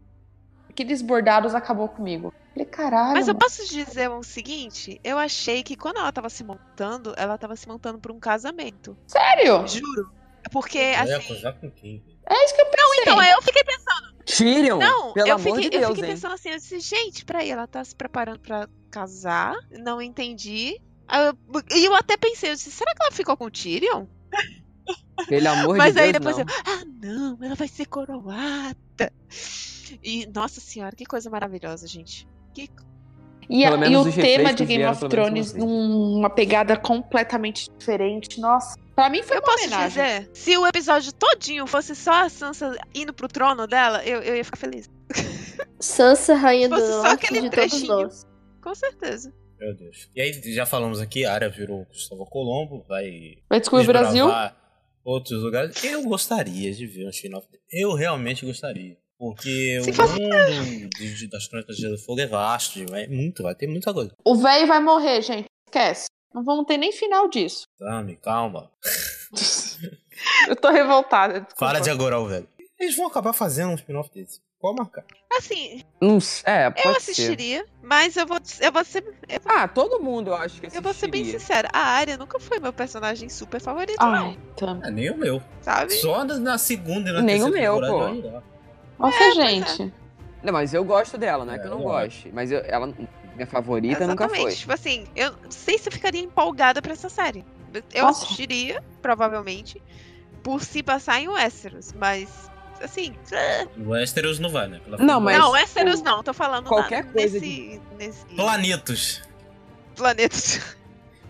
Aqueles 0.67 1.03
bordados 1.03 1.53
acabou 1.53 1.87
comigo. 1.87 2.33
Falei, 2.53 2.65
caralho. 2.65 3.13
Mas 3.13 3.27
eu 3.27 3.33
mano. 3.33 3.39
posso 3.39 3.65
dizer 3.67 4.09
o 4.09 4.23
seguinte? 4.23 4.99
Eu 5.03 5.17
achei 5.17 5.63
que 5.63 5.75
quando 5.77 5.97
ela 5.97 6.11
tava 6.11 6.29
se 6.29 6.43
montando, 6.43 7.13
ela 7.17 7.37
tava 7.37 7.55
se 7.55 7.67
montando 7.67 7.97
pra 7.99 8.11
um 8.11 8.19
casamento. 8.19 8.97
Sério? 9.07 9.65
Juro. 9.67 10.11
Porque, 10.51 10.77
Eu 10.77 10.83
ia 10.83 11.01
assim. 11.17 11.33
É 12.25 12.45
isso 12.45 12.55
que 12.55 12.61
eu 12.61 12.65
pensei. 12.65 13.01
Então, 13.01 13.19
aí 13.19 13.31
eu 13.31 13.41
fiquei 13.41 13.63
pensando. 13.63 14.11
Tyrion, 14.25 14.79
Não, 14.79 15.13
pelo 15.13 15.27
eu 15.27 15.35
amor 15.35 15.55
fiquei, 15.55 15.69
de 15.69 15.75
eu 15.75 15.79
Deus, 15.81 15.91
fiquei 15.93 16.09
hein? 16.09 16.15
pensando 16.15 16.33
assim, 16.33 16.49
eu 16.49 16.57
disse, 16.57 16.79
gente, 16.79 17.25
peraí, 17.25 17.49
ela 17.49 17.67
tá 17.67 17.83
se 17.83 17.95
preparando 17.95 18.39
pra 18.39 18.67
casar, 18.89 19.55
não 19.71 20.01
entendi. 20.01 20.79
Aí 21.07 21.27
eu- 21.27 21.37
E 21.75 21.85
eu 21.85 21.93
até 21.95 22.15
pensei, 22.17 22.51
eu 22.51 22.55
disse, 22.55 22.71
será 22.71 22.93
que 22.95 23.01
ela 23.03 23.11
ficou 23.11 23.35
com 23.35 23.45
o 23.45 23.51
Tyrion? 23.51 24.05
Pelo 25.27 25.47
amor 25.49 25.77
Mas 25.77 25.93
de 25.93 25.99
aí 26.01 26.11
Deus, 26.11 26.23
depois 26.23 26.37
não. 26.37 26.45
eu, 26.45 26.61
ah, 26.73 26.85
não, 27.03 27.37
ela 27.45 27.55
vai 27.55 27.67
ser 27.67 27.85
coroada. 27.85 29.13
E, 30.03 30.25
nossa 30.33 30.61
senhora, 30.61 30.95
que 30.95 31.05
coisa 31.05 31.29
maravilhosa, 31.29 31.85
gente. 31.87 32.27
Que 32.53 32.69
E, 33.49 33.65
a- 33.65 33.75
e 33.87 33.97
o 33.97 34.11
tema 34.13 34.53
de 34.53 34.65
Game 34.65 34.85
of 34.85 35.07
Thrones 35.09 35.53
numa 35.53 36.29
pegada 36.29 36.77
completamente 36.77 37.69
diferente. 37.77 38.39
Nossa, 38.39 38.77
pra 38.95 39.09
mim 39.09 39.21
foi 39.23 39.37
Eu 39.37 39.41
uma 39.41 39.45
posso 39.45 39.65
homenagem. 39.65 39.87
dizer, 39.89 40.29
se 40.33 40.57
o 40.57 40.65
episódio 40.65 41.11
todinho 41.13 41.67
fosse 41.67 41.93
só 41.95 42.25
a 42.25 42.29
Sansa 42.29 42.77
indo 42.95 43.11
pro 43.13 43.27
trono 43.27 43.67
dela, 43.67 44.03
eu, 44.05 44.21
eu 44.21 44.35
ia 44.37 44.45
ficar 44.45 44.57
feliz. 44.57 44.89
Sansa, 45.79 46.35
rainha 46.35 46.69
do 46.69 46.75
Se 46.75 46.81
fosse 46.81 46.93
só 46.93 47.03
norte 47.03 47.25
aquele 47.25 47.41
de 47.41 47.49
todos 47.49 47.69
trechinho. 47.71 47.93
nós. 47.93 48.27
Com 48.61 48.75
certeza. 48.75 49.33
Meu 49.59 49.75
Deus. 49.75 50.09
E 50.15 50.21
aí, 50.21 50.41
já 50.53 50.65
falamos 50.65 50.99
aqui, 50.99 51.25
a 51.25 51.33
área 51.33 51.49
virou 51.49 51.85
Cristóvão 51.87 52.25
Colombo, 52.25 52.85
vai 52.87 53.35
Vai 53.49 53.59
descobrir 53.59 53.85
o 53.85 53.87
Brasil? 53.87 54.25
outros 55.03 55.41
lugares. 55.43 55.83
Eu 55.83 56.03
gostaria 56.03 56.71
de 56.73 56.85
ver 56.87 57.05
um 57.05 57.09
spin-off. 57.09 57.47
Eu 57.71 57.93
realmente 57.95 58.45
gostaria. 58.45 58.97
Porque 59.21 59.79
Se 59.83 59.91
o 59.91 59.93
fosse- 59.93 60.19
mundo 60.19 60.89
de- 60.97 61.13
de- 61.15 61.27
das 61.27 61.47
Crônicas 61.47 61.75
de 61.75 61.83
Gelo 61.83 61.93
e 61.93 61.97
Fogo 61.99 62.19
é 62.21 62.25
vasto, 62.25 62.79
é 62.95 63.07
muito, 63.07 63.43
vai 63.43 63.53
ter 63.53 63.67
muita 63.67 63.93
coisa. 63.93 64.11
O 64.25 64.35
velho 64.35 64.65
vai 64.65 64.79
morrer, 64.81 65.21
gente. 65.21 65.45
Esquece. 65.67 66.07
Não 66.33 66.43
vamos 66.43 66.65
ter 66.65 66.77
nem 66.77 66.91
final 66.91 67.29
disso. 67.29 67.65
Tami, 67.77 68.15
calma. 68.15 68.71
Eu 70.49 70.55
tô 70.55 70.71
revoltada. 70.71 71.33
desculpa. 71.41 71.55
Para 71.55 71.79
de 71.79 71.91
agorar 71.91 72.19
o 72.19 72.25
velho. 72.27 72.47
Eles 72.79 72.95
vão 72.97 73.05
acabar 73.05 73.31
fazendo 73.31 73.69
um 73.69 73.75
spin-off 73.75 74.09
desse. 74.11 74.39
Qual 74.57 74.73
marcar? 74.75 75.03
Assim, 75.37 75.83
Não 76.01 76.17
é, 76.45 76.69
pode 76.71 76.87
eu 76.87 76.91
ser. 76.93 76.97
assistiria, 77.11 77.65
mas 77.83 78.15
eu 78.17 78.25
vou, 78.27 78.37
eu 78.59 78.71
vou 78.71 78.83
ser. 78.83 79.03
Eu, 79.29 79.39
Ah, 79.45 79.67
todo 79.67 79.99
mundo 79.99 80.29
eu 80.31 80.35
acho 80.35 80.59
que 80.61 80.67
eu 80.75 80.81
vou 80.81 80.93
ser 80.95 81.07
bem 81.09 81.21
assistiria. 81.21 81.39
sincera. 81.39 81.69
A 81.73 81.79
Arya 81.79 82.17
nunca 82.17 82.39
foi 82.39 82.59
meu 82.59 82.73
personagem 82.73 83.29
super 83.29 83.61
favorito, 83.61 83.97
Ai, 83.99 84.37
Tami. 84.57 84.81
É, 84.83 84.89
nem 84.91 85.11
o 85.11 85.17
meu. 85.17 85.35
não. 85.35 85.43
Sabe? 85.61 85.93
Só 85.93 86.23
na, 86.23 86.37
na 86.39 86.57
segunda 86.57 87.09
e 87.09 87.13
na 87.13 87.21
Nem 87.21 87.41
o 87.43 87.51
terceira 87.51 87.59
meu, 87.71 87.81
temporada 87.81 88.41
pô. 88.41 88.50
Nossa, 89.01 89.17
pois 89.17 89.33
gente. 89.35 89.93
Não, 90.43 90.53
mas 90.53 90.73
eu 90.73 90.83
gosto 90.83 91.17
dela, 91.17 91.45
não 91.45 91.53
é, 91.53 91.57
É, 91.57 91.59
que 91.59 91.67
eu 91.67 91.71
não 91.71 91.81
goste. 91.81 92.29
Mas 92.33 92.51
eu- 92.51 92.63
ela, 92.65 92.87
minha 93.35 93.47
favorita 93.47 94.07
nunca 94.07 94.25
Exatamente. 94.25 94.41
foi. 94.41 94.55
Tipo 94.55 94.73
assim, 94.73 95.05
eu 95.15 95.31
não 95.43 95.51
sei 95.51 95.77
se 95.77 95.87
eu 95.89 95.93
ficaria 95.93 96.21
empolgada 96.21 96.81
pra 96.81 96.93
essa 96.93 97.09
série. 97.09 97.45
Eu 97.93 98.05
Nossa. 98.05 98.23
assistiria, 98.25 98.83
provavelmente, 99.01 99.81
por 100.43 100.61
se 100.63 100.81
passar 100.83 101.19
em 101.21 101.27
Westeros, 101.29 101.93
mas 101.93 102.27
assim. 102.81 103.13
ah, 103.31 103.67
O 103.77 103.89
Westeros 103.91 104.39
não 104.39 104.49
vai, 104.49 104.67
né? 104.67 104.79
Pela 104.83 104.97
Não, 104.97 105.21
mas- 105.21 105.37
não, 105.37 105.51
Westeros 105.51 106.01
não, 106.01 106.23
tô 106.23 106.33
falando 106.33 106.67
Qualquer 106.67 107.05
na, 107.05 107.11
coisa 107.13 107.39
nesse, 107.39 107.81
nesse 107.97 108.25
Planetos. 108.25 109.21
planeta. 109.95 110.35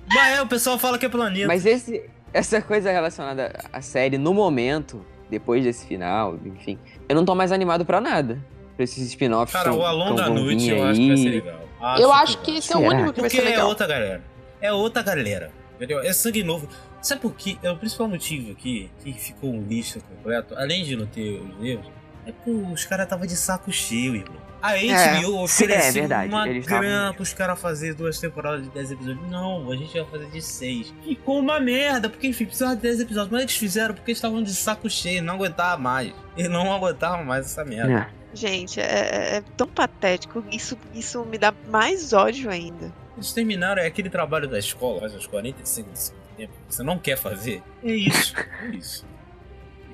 Mas 0.07 0.38
é, 0.38 0.41
o 0.41 0.47
pessoal 0.47 0.80
fala 0.80 0.97
que 0.97 1.05
é 1.05 1.09
planeta. 1.09 1.47
Mas 1.47 1.65
esse, 1.65 2.09
essa 2.34 2.61
coisa 2.61 2.91
relacionada 2.91 3.53
à 3.72 3.82
série, 3.82 4.17
no 4.17 4.34
momento, 4.34 5.05
depois 5.32 5.63
desse 5.63 5.88
final, 5.88 6.38
enfim, 6.45 6.77
eu 7.09 7.15
não 7.15 7.25
tô 7.25 7.34
mais 7.34 7.51
animado 7.51 7.84
pra 7.86 7.99
nada. 7.99 8.38
Pra 8.75 8.84
esses 8.84 9.07
spin-offs 9.07 9.51
Cara, 9.53 9.71
tão- 9.71 9.79
o 9.79 9.86
A 9.86 9.91
Longa 9.91 10.23
tão 10.23 10.36
vão 10.36 10.43
Noite 10.43 10.69
eu 10.69 10.84
acho 10.86 10.99
que 10.99 11.07
vai 11.07 11.17
ser 11.17 11.29
legal. 11.29 11.59
Eu 11.99 12.13
acho 12.13 12.38
que 12.41 12.51
esse 12.57 12.71
é 12.73 12.77
o 12.77 12.79
único 12.82 13.13
que 13.13 13.21
vai 13.21 13.29
Porque 13.29 13.41
ser 13.41 13.47
é 13.47 13.49
legal. 13.49 13.67
outra 13.67 13.88
galera. 13.88 14.21
É 14.61 14.71
outra 14.71 15.01
galera. 15.01 15.51
Entendeu? 15.75 15.99
É 16.01 16.13
sangue 16.13 16.43
novo. 16.43 16.67
Sabe 17.01 17.21
por 17.21 17.34
quê? 17.34 17.57
É 17.63 17.71
o 17.71 17.75
principal 17.77 18.07
motivo 18.07 18.51
aqui 18.51 18.91
que 19.03 19.11
ficou 19.13 19.51
um 19.51 19.63
lixo 19.63 19.99
completo, 20.01 20.53
além 20.55 20.84
de 20.84 20.95
não 20.95 21.07
ter 21.07 21.41
os 21.41 21.59
livros, 21.59 21.88
é 22.26 22.32
porque 22.32 22.49
os 22.51 22.86
caras 22.86 23.05
estavam 23.05 23.26
de 23.26 23.36
saco 23.36 23.72
cheio, 23.72 24.15
irmão. 24.15 24.38
A 24.61 24.74
HBO 24.74 24.78
sim, 24.78 25.24
é 25.24 25.26
ofereceu 25.43 25.93
verdade, 25.93 26.30
uma 26.30 26.47
eles 26.47 26.65
grana 26.67 27.13
pros 27.15 27.34
caras 27.34 27.59
fazer 27.59 27.95
duas 27.95 28.19
temporadas 28.19 28.63
de 28.63 28.69
10 28.69 28.91
episódios. 28.91 29.28
Não, 29.30 29.72
a 29.72 29.76
gente 29.76 29.99
vai 29.99 30.05
fazer 30.07 30.28
de 30.28 30.39
6. 30.41 30.93
Ficou 31.03 31.39
uma 31.39 31.59
merda, 31.59 32.07
porque 32.07 32.28
enfim, 32.28 32.45
precisava 32.45 32.76
de 32.76 32.82
10 32.84 32.99
episódios. 32.99 33.32
Mas 33.32 33.41
eles 33.41 33.55
fizeram 33.55 33.95
porque 33.95 34.11
eles 34.11 34.17
estavam 34.19 34.43
de 34.43 34.53
saco 34.53 34.88
cheio, 34.88 35.24
não 35.24 35.34
aguentavam 35.34 35.82
mais. 35.84 36.13
Eles 36.38 36.51
não 36.51 36.72
aguentavam 36.72 37.26
mais 37.26 37.47
essa 37.47 37.65
merda. 37.65 38.07
É. 38.17 38.22
Gente, 38.36 38.80
é, 38.80 38.84
é- 38.84 39.36
é 39.38 39.43
tão 39.57 39.67
patético. 39.67 40.43
Isso, 40.51 40.78
isso 40.93 41.26
me 41.26 41.39
dá 41.39 41.51
mais 41.69 42.13
ódio 42.13 42.49
ainda. 42.51 42.93
Eles 43.17 43.34
terminaram 43.34 43.82
é 43.82 43.88
aquele 43.88 44.09
trabalho 44.11 44.47
da 44.47 44.59
escola, 44.59 44.99
faz 45.01 45.15
uns 45.15 45.26
45 45.28 45.89
do 45.89 45.97
segundo 45.97 46.22
tempo, 46.38 46.53
que 46.69 46.76
você 46.76 46.84
não 46.84 46.97
quer 46.99 47.17
fazer. 47.17 47.61
É 47.84 47.91
isso, 47.91 48.34
é 48.63 48.67
isso. 48.76 49.05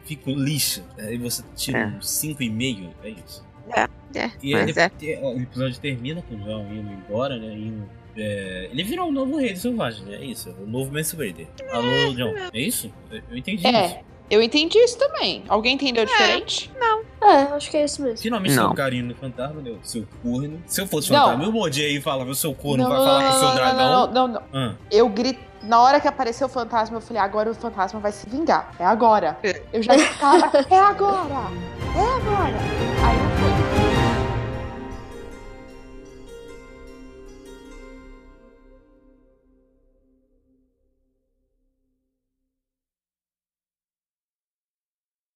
Fica 0.08 0.32
o 0.32 0.34
lixo, 0.36 0.84
aí 0.98 1.18
você 1.18 1.44
tira 1.56 1.80
É. 1.80 1.86
um 1.88 2.00
5,5, 2.00 2.90
é 3.04 3.10
isso. 3.10 3.46
É, 4.16 4.32
E 4.42 4.54
mas 4.54 4.76
ele, 4.78 5.12
é. 5.12 5.20
o 5.22 5.40
episódio 5.42 5.78
termina 5.82 6.22
com 6.22 6.36
o 6.36 6.40
João 6.44 6.64
indo 6.74 6.90
embora, 6.94 7.38
né? 7.38 7.54
indo, 7.54 7.84
é, 8.16 8.70
ele 8.72 8.84
virou 8.84 9.10
o 9.10 9.12
novo 9.12 9.36
rei 9.38 9.52
do 9.54 9.60
selvagem, 9.60 10.06
né? 10.06 10.16
É 10.16 10.26
isso, 10.26 10.50
o 10.62 10.66
novo 10.66 10.92
Mance 10.94 11.16
Raider. 11.16 11.46
Alô, 11.72 12.14
John, 12.16 12.34
é 12.54 12.60
isso? 12.60 12.90
Eu- 13.12 13.22
Eu 13.30 13.38
entendi 13.38 13.68
isso. 13.68 13.76
É, 13.76 14.02
eu 14.30 14.42
entendi 14.42 14.78
isso 14.80 14.98
também. 14.98 15.44
Alguém 15.50 15.76
entendeu 15.76 16.06
diferente? 16.06 16.72
É, 17.20 17.34
acho 17.54 17.70
que 17.70 17.76
é 17.76 17.84
isso 17.84 18.02
mesmo. 18.02 18.18
Finalmente 18.20 18.56
Não. 18.56 18.64
tem 18.66 18.72
um 18.72 18.76
carinho 18.76 19.06
no 19.08 19.16
fantasma, 19.16 19.60
né? 19.62 19.74
Seu 19.84 20.08
corno. 20.24 20.62
Se 20.68 20.80
eu 20.80 20.88
fosse 20.88 21.12
Não. 21.12 21.20
fantasma, 21.20 21.44
eu 21.46 21.52
mordia 21.52 21.86
aí 21.86 21.98
e 21.98 22.02
falava, 22.02 22.30
o 22.30 22.36
seu 22.36 22.54
corno 22.54 22.88
vai 22.88 22.98
falar 22.98 23.24
com 23.24 23.36
o 23.36 23.40
seu 23.40 23.48
não, 23.50 23.56
dragão. 23.56 23.92
não, 23.92 24.14
não, 24.14 24.28
não. 24.28 24.44
Ah. 24.54 24.76
Eu 24.90 25.10
grito. 25.10 25.40
Na 25.68 25.82
hora 25.82 26.00
que 26.00 26.08
apareceu 26.08 26.48
o 26.48 26.50
fantasma, 26.50 26.96
eu 26.96 27.02
falei, 27.02 27.22
agora 27.22 27.52
o 27.52 27.54
fantasma 27.54 28.00
vai 28.00 28.14
se 28.14 28.28
vingar. 28.30 28.74
É 28.80 28.86
agora. 28.86 29.38
Eu 29.74 29.84
já 29.84 30.00
ficava, 30.00 30.50
é 30.72 30.80
agora! 30.80 31.52
É 31.94 32.16
agora! 32.16 32.58
Aí 33.06 33.18
não 33.18 33.30
foi. 33.38 33.68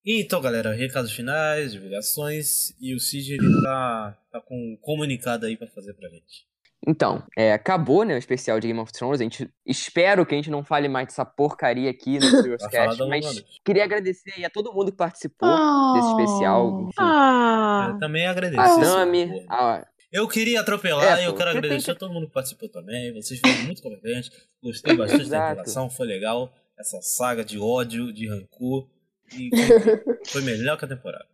Então, 0.04 0.42
galera, 0.42 0.74
recados 0.74 1.12
finais, 1.12 1.74
divulgações. 1.74 2.74
E 2.80 2.96
o 2.96 3.00
Cid, 3.02 3.34
ele 3.34 3.62
tá, 3.62 4.18
tá 4.32 4.40
com 4.40 4.56
um 4.56 4.78
comunicado 4.78 5.46
aí 5.46 5.58
pra 5.58 5.68
fazer 5.68 5.94
pra 5.94 6.08
gente. 6.08 6.51
Então, 6.88 7.24
é, 7.38 7.54
acabou, 7.54 8.04
né, 8.04 8.16
o 8.16 8.18
especial 8.18 8.60
de 8.60 8.68
Game 8.68 8.80
of 8.80 8.92
Thrones. 8.92 9.22
A 9.22 9.24
gente 9.24 9.48
espero 9.66 10.26
que 10.26 10.34
a 10.34 10.38
gente 10.38 10.50
não 10.50 10.64
fale 10.64 10.90
mais 10.90 11.08
dessa 11.08 11.24
porcaria 11.24 11.90
aqui 11.92 12.18
no 12.18 12.22
Serious 12.58 12.62
Vai 12.64 12.72
falar 12.72 12.86
Cast, 12.88 12.98
da 13.00 13.08
mas 13.08 13.44
queria 13.64 13.84
agradecer 13.84 14.34
aí 14.36 14.44
a 14.46 14.50
todo 14.50 14.74
mundo 14.74 14.92
que 14.92 14.98
participou 14.98 15.48
Ah. 15.48 15.94
desse 15.96 16.10
especial. 16.10 16.82
Enfim, 16.82 16.94
Ah, 16.98 17.90
Eu 17.94 18.00
também 18.00 18.26
agradeço. 18.26 18.62
a 18.62 18.68
corno. 18.68 19.46
a, 19.48 19.86
Eu 20.12 20.28
queria 20.28 20.60
atropelar 20.62 21.20
É, 21.20 21.22
e 21.22 21.26
eu 21.26 21.34
quero 21.36 21.52
tem 21.52 21.60
agradecer 21.60 21.92
a 21.92 21.96
todo 21.96 22.12
mundo 22.14 22.28
que 22.28 22.34
participou 22.34 22.68
também. 22.68 23.14
Vocês 23.14 23.40
foram 23.40 23.64
muito 23.64 23.82
competentes. 23.82 24.32
Gostei 24.62 24.96
bastante 24.98 25.30
da 25.30 25.52
interação, 25.52 25.90
foi 25.90 26.08
legal. 26.08 26.52
Essa 26.80 27.00
saga 27.02 27.46
de 27.46 27.60
ódio, 27.60 28.12
de 28.12 28.28
rancor. 28.28 28.88
E 29.38 29.50
foi, 30.28 30.42
melhor 30.42 30.78
que 30.78 30.84
a 30.86 30.88
temporada. 30.88 31.26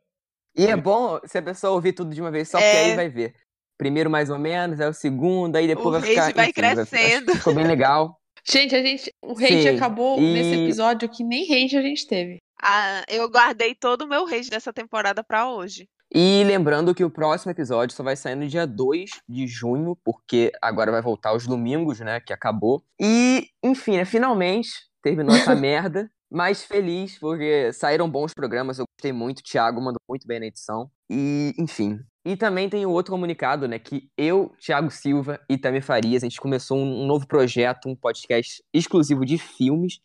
E 0.55 0.67
é 0.67 0.75
bom 0.75 1.19
se 1.25 1.37
a 1.37 1.41
pessoa 1.41 1.73
ouvir 1.73 1.93
tudo 1.93 2.13
de 2.13 2.19
uma 2.21 2.29
vez 2.29 2.49
só, 2.49 2.57
porque 2.59 2.69
É. 2.69 2.85
aí 2.91 2.95
vai 2.95 3.09
ver. 3.09 3.33
Primeiro 3.77 4.09
mais 4.09 4.29
ou 4.29 4.39
menos, 4.39 4.79
aí 4.79 4.89
o 4.89 4.93
segundo, 4.93 5.55
aí 5.55 5.67
depois 5.67 5.87
O 5.87 5.91
vai 5.91 6.01
rage 6.01 6.27
ficar. 6.29 6.33
vai 6.33 6.49
enfim, 6.49 6.53
crescendo. 6.61 7.35
Ficou 7.35 7.53
bem 7.53 7.67
legal. 7.67 8.19
Gente, 8.49 8.73
a 8.75 8.81
gente. 8.81 9.13
O 9.21 9.33
rage 9.33 9.61
Sim, 9.63 9.67
acabou 9.75 10.17
e- 10.19 10.33
nesse 10.33 10.53
episódio 10.63 11.09
que 11.09 11.21
nem 11.23 11.45
rage 11.49 11.75
a 11.77 11.81
gente 11.81 12.07
teve. 12.07 12.37
ah, 12.63 13.03
eu 13.09 13.29
guardei 13.29 13.75
todo 13.75 14.03
o 14.03 14.07
meu 14.07 14.25
rage 14.25 14.49
dessa 14.49 14.71
temporada 14.71 15.21
pra 15.23 15.49
hoje. 15.51 15.85
E 16.15 16.45
lembrando 16.45 16.95
que 16.95 17.03
o 17.03 17.09
próximo 17.09 17.51
episódio 17.51 17.93
só 17.93 18.01
vai 18.01 18.15
sair 18.15 18.35
no 18.35 18.47
dia 18.47 18.65
2 18.65 19.09
de 19.27 19.45
junho, 19.45 19.97
porque 20.01 20.49
agora 20.61 20.89
vai 20.89 21.01
voltar 21.01 21.31
aos 21.31 21.45
domingos, 21.45 21.99
né? 21.99 22.21
Que 22.21 22.31
acabou. 22.31 22.81
E, 22.97 23.49
enfim, 23.61 23.97
né, 23.97 24.05
finalmente 24.05 24.69
terminou 25.03 25.35
essa 25.35 25.53
merda. 25.53 26.09
Mas 26.29 26.63
feliz, 26.63 27.17
porque 27.17 27.71
saíram 27.71 28.09
bons 28.09 28.33
programas, 28.33 28.79
eu 28.79 28.85
gostei 28.97 29.13
muito, 29.13 29.39
o 29.39 29.43
Thiago 29.43 29.79
mandou 29.81 30.01
muito 30.09 30.27
bem 30.27 30.39
na 30.39 30.47
edição. 30.47 30.91
E, 31.09 31.53
enfim. 31.57 31.99
E 32.25 32.35
também 32.35 32.69
tem 32.69 32.85
o 32.85 32.91
outro 32.91 33.13
comunicado, 33.13 33.67
né? 33.67 33.79
Que 33.79 34.09
eu, 34.17 34.53
Thiago 34.59 34.91
Silva 34.91 35.39
e 35.49 35.57
Tami 35.57 35.79
Farias, 35.79 36.23
a 36.23 36.25
gente 36.25 36.41
começou 36.41 36.77
um, 36.77 37.05
novo 37.05 37.25
projeto, 37.25 37.87
um 37.87 37.95
podcast 37.95 38.61
exclusivo 38.73 39.25
de 39.25 39.37
filmes. 39.37 39.99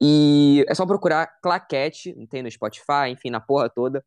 E 0.00 0.64
é 0.68 0.74
só 0.74 0.84
procurar 0.86 1.26
Claquete, 1.40 2.14
tem 2.28 2.42
no 2.42 2.50
Spotify, 2.50 3.08
enfim, 3.10 3.30
na 3.30 3.40
porra 3.40 3.68
toda 3.68 4.04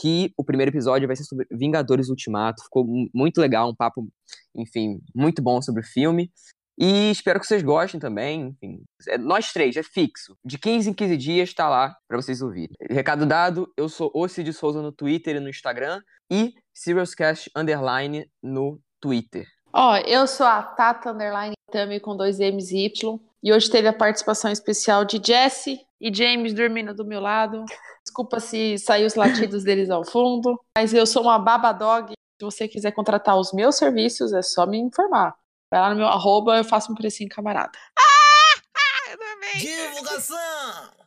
que 0.00 0.32
o 0.36 0.44
primeiro 0.44 0.70
episódio 0.70 1.08
vai 1.08 1.16
ser 1.16 1.24
sobre 1.24 1.46
Vingadores 1.50 2.08
Ultimato. 2.08 2.62
Ficou 2.62 2.84
mu- 2.84 3.08
muito 3.12 3.40
legal, 3.40 3.68
um 3.68 3.74
papo, 3.74 4.08
enfim, 4.54 5.00
muito 5.14 5.42
bom 5.42 5.60
sobre 5.60 5.82
o 5.82 5.84
filme. 5.84 6.30
E 6.78 7.10
espero 7.10 7.40
que 7.40 7.46
vocês 7.46 7.62
gostem 7.62 7.98
também. 7.98 8.56
Enfim, 8.62 8.82
é- 9.08 9.18
nós 9.18 9.52
três, 9.52 9.76
é 9.76 9.82
fixo. 9.82 10.36
De 10.44 10.56
15 10.58 10.90
em 10.90 10.94
15 10.94 11.16
dias 11.16 11.52
tá 11.52 11.68
lá 11.68 11.96
pra 12.06 12.16
vocês 12.16 12.40
ouvirem. 12.40 12.76
Recado 12.88 13.26
dado, 13.26 13.72
eu 13.76 13.88
sou 13.88 14.10
o 14.14 14.28
Cid 14.28 14.52
Souza 14.52 14.80
no 14.80 14.92
Twitter 14.92 15.36
e 15.36 15.40
no 15.40 15.48
Instagram. 15.48 16.00
E 16.30 16.54
SiriusCast 16.72 17.50
Underline 17.56 18.30
no 18.42 18.80
Twitter. 19.00 19.46
Ó, 19.72 19.96
eu 19.98 20.26
sou 20.26 20.46
a 20.46 20.62
Tata 20.62 21.10
Underline 21.10 21.54
Tami 21.70 22.00
com 22.00 22.16
dois 22.16 22.38
M's 22.38 22.70
e 22.70 22.84
Y. 22.84 23.18
E 23.42 23.52
hoje 23.52 23.70
teve 23.70 23.88
a 23.88 23.92
participação 23.92 24.50
especial 24.50 25.04
de 25.04 25.20
Jesse 25.24 25.80
e 26.00 26.14
James 26.14 26.52
dormindo 26.52 26.94
do 26.94 27.04
meu 27.04 27.20
lado. 27.20 27.64
Desculpa 28.04 28.40
se 28.40 28.78
saiu 28.78 29.06
os 29.06 29.14
latidos 29.14 29.64
deles 29.64 29.90
ao 29.90 30.04
fundo. 30.04 30.58
Mas 30.76 30.94
eu 30.94 31.06
sou 31.06 31.22
uma 31.22 31.38
babadog. 31.38 32.12
Se 32.40 32.44
você 32.44 32.68
quiser 32.68 32.92
contratar 32.92 33.36
os 33.36 33.52
meus 33.52 33.76
serviços, 33.76 34.32
é 34.32 34.42
só 34.42 34.66
me 34.66 34.78
informar. 34.78 35.34
Vai 35.70 35.80
lá 35.80 35.90
no 35.90 35.96
meu 35.96 36.06
arroba, 36.06 36.56
eu 36.56 36.64
faço 36.64 36.90
um 36.92 36.94
precinho 36.94 37.28
camarada. 37.28 37.72
Ah, 37.98 39.10
eu 39.12 39.18
também. 39.18 39.60
Divulgação! 39.60 40.38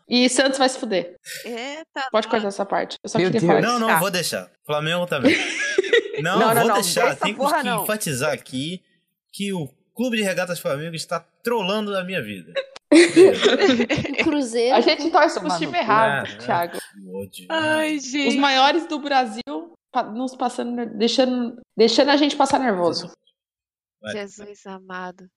E 0.08 0.28
Santos 0.30 0.58
vai 0.60 0.68
se 0.70 0.78
fuder. 0.78 1.16
Eita. 1.46 2.10
Pode 2.12 2.28
cortar 2.28 2.48
essa 2.50 2.66
parte. 2.66 2.98
Eu 3.04 3.10
só 3.10 3.18
Meu 3.18 3.28
queria 3.32 3.40
Deus. 3.42 3.50
falar 3.50 3.62
Não, 3.62 3.72
isso. 3.72 3.80
não, 3.80 3.88
Tá. 3.88 4.00
vou 4.00 4.12
deixar. 4.12 4.52
Flamengo 4.66 5.06
também. 5.06 5.36
Não, 6.22 6.38
Não, 6.38 6.48
não, 6.50 6.56
vou 6.56 6.66
não, 6.68 6.74
deixar. 6.76 7.16
Tem 7.16 7.34
que 7.34 7.64
não. 7.64 7.84
enfatizar 7.84 8.32
aqui 8.32 8.84
que 9.32 9.52
o 9.54 9.68
Clube 9.96 10.18
de 10.18 10.24
Regatas 10.24 10.60
Flamengo 10.60 10.96
está 10.96 11.20
trollando 11.42 11.98
a 11.98 12.04
minha 12.04 12.22
vida. 12.22 12.54
Cruzeiro. 14.24 14.76
A 14.78 14.82
gente 14.82 15.10
torce 15.10 15.40
pro 15.40 15.58
time 15.58 15.78
errado, 15.78 16.28
Ah, 16.28 16.38
Thiago. 16.38 16.78
que 16.78 17.10
ódio. 17.16 17.46
Ai, 17.50 17.96
Os 17.96 18.04
gente. 18.04 18.38
maiores 18.38 18.86
do 18.88 19.00
Brasil 19.00 19.42
nos 20.14 20.36
passando, 20.36 20.86
deixando, 20.96 21.60
deixando 21.76 22.12
a 22.12 22.18
gente 22.18 22.36
passar 22.36 22.60
nervoso. 22.60 23.12
Vai. 24.02 24.14
Jesus 24.14 24.65
amado. 24.65 25.30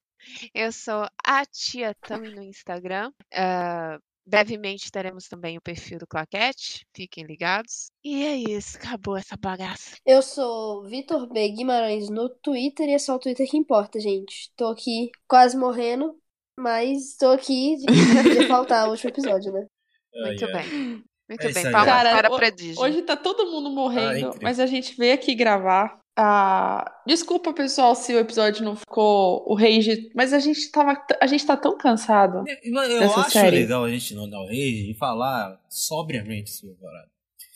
Eu 0.53 0.71
sou 0.71 1.05
a 1.25 1.45
Tia 1.45 1.93
Tami 2.01 2.33
no 2.33 2.41
Instagram. 2.41 3.11
Ah, 3.33 3.99
brevemente 4.25 4.91
teremos 4.91 5.27
também 5.27 5.57
o 5.57 5.61
perfil 5.61 5.99
do 5.99 6.07
Claquete. 6.07 6.85
Fiquem 6.95 7.23
ligados. 7.25 7.91
E 8.03 8.23
é 8.23 8.35
isso. 8.35 8.77
Acabou 8.77 9.15
essa 9.17 9.37
bagaça. 9.37 9.97
Eu 10.05 10.21
sou 10.21 10.83
Vitor 10.85 11.27
B. 11.27 11.49
Guimarães 11.49 12.09
no 12.09 12.29
Twitter 12.29 12.87
e 12.89 12.93
é 12.93 12.99
só 12.99 13.15
o 13.15 13.19
Twitter 13.19 13.47
que 13.49 13.57
importa, 13.57 13.99
gente. 13.99 14.51
Tô 14.55 14.67
aqui 14.67 15.11
quase 15.27 15.55
morrendo, 15.57 16.19
mas 16.57 17.15
tô 17.17 17.31
aqui 17.31 17.75
de 17.77 17.85
faltar 18.47 18.87
o 18.87 18.91
último 18.91 19.09
episódio, 19.11 19.51
né? 19.51 19.67
Muito 20.13 20.45
Ai, 20.45 20.53
ai. 20.53 20.69
bem. 20.69 21.03
Muito 21.29 21.47
É 21.47 21.51
bem. 21.51 21.65
aí, 21.65 21.71
Palmas 21.71 21.85
Cara, 21.85 22.09
para 22.11 22.31
o-. 22.31 22.81
Hoje 22.81 23.01
tá 23.01 23.15
todo 23.17 23.51
mundo 23.51 23.69
Ah, 23.69 23.71
morrendo, 23.71 24.17
incrível. 24.19 24.39
mas 24.41 24.59
a 24.59 24.65
gente 24.65 24.95
veio 24.95 25.13
aqui 25.13 25.35
gravar. 25.35 25.99
Ah, 26.17 27.01
desculpa, 27.05 27.53
pessoal, 27.53 27.93
se 27.93 28.13
o 28.13 28.19
episódio 28.19 28.63
não 28.63 28.75
ficou 28.75 29.43
o 29.47 29.53
rage, 29.55 30.09
mas 30.15 30.31
a 30.31 30.39
gente 30.39 30.71
tava, 30.71 30.97
a 31.21 31.27
gente 31.27 31.45
tá 31.45 31.57
tão 31.57 31.77
cansado. 31.77 32.43
Eu, 32.63 32.73
eu 32.83 32.99
Dessa 33.01 33.19
acho 33.19 33.31
série. 33.31 33.57
legal 33.57 33.83
a 33.83 33.89
gente 33.89 34.13
não 34.15 34.29
dar 34.29 34.39
o 34.39 34.45
rage 34.45 34.91
e 34.91 34.95
falar 34.97 35.59
sobriamente 35.69 36.51
sobre 36.51 36.75
a 36.75 36.77
parada. 36.81 37.09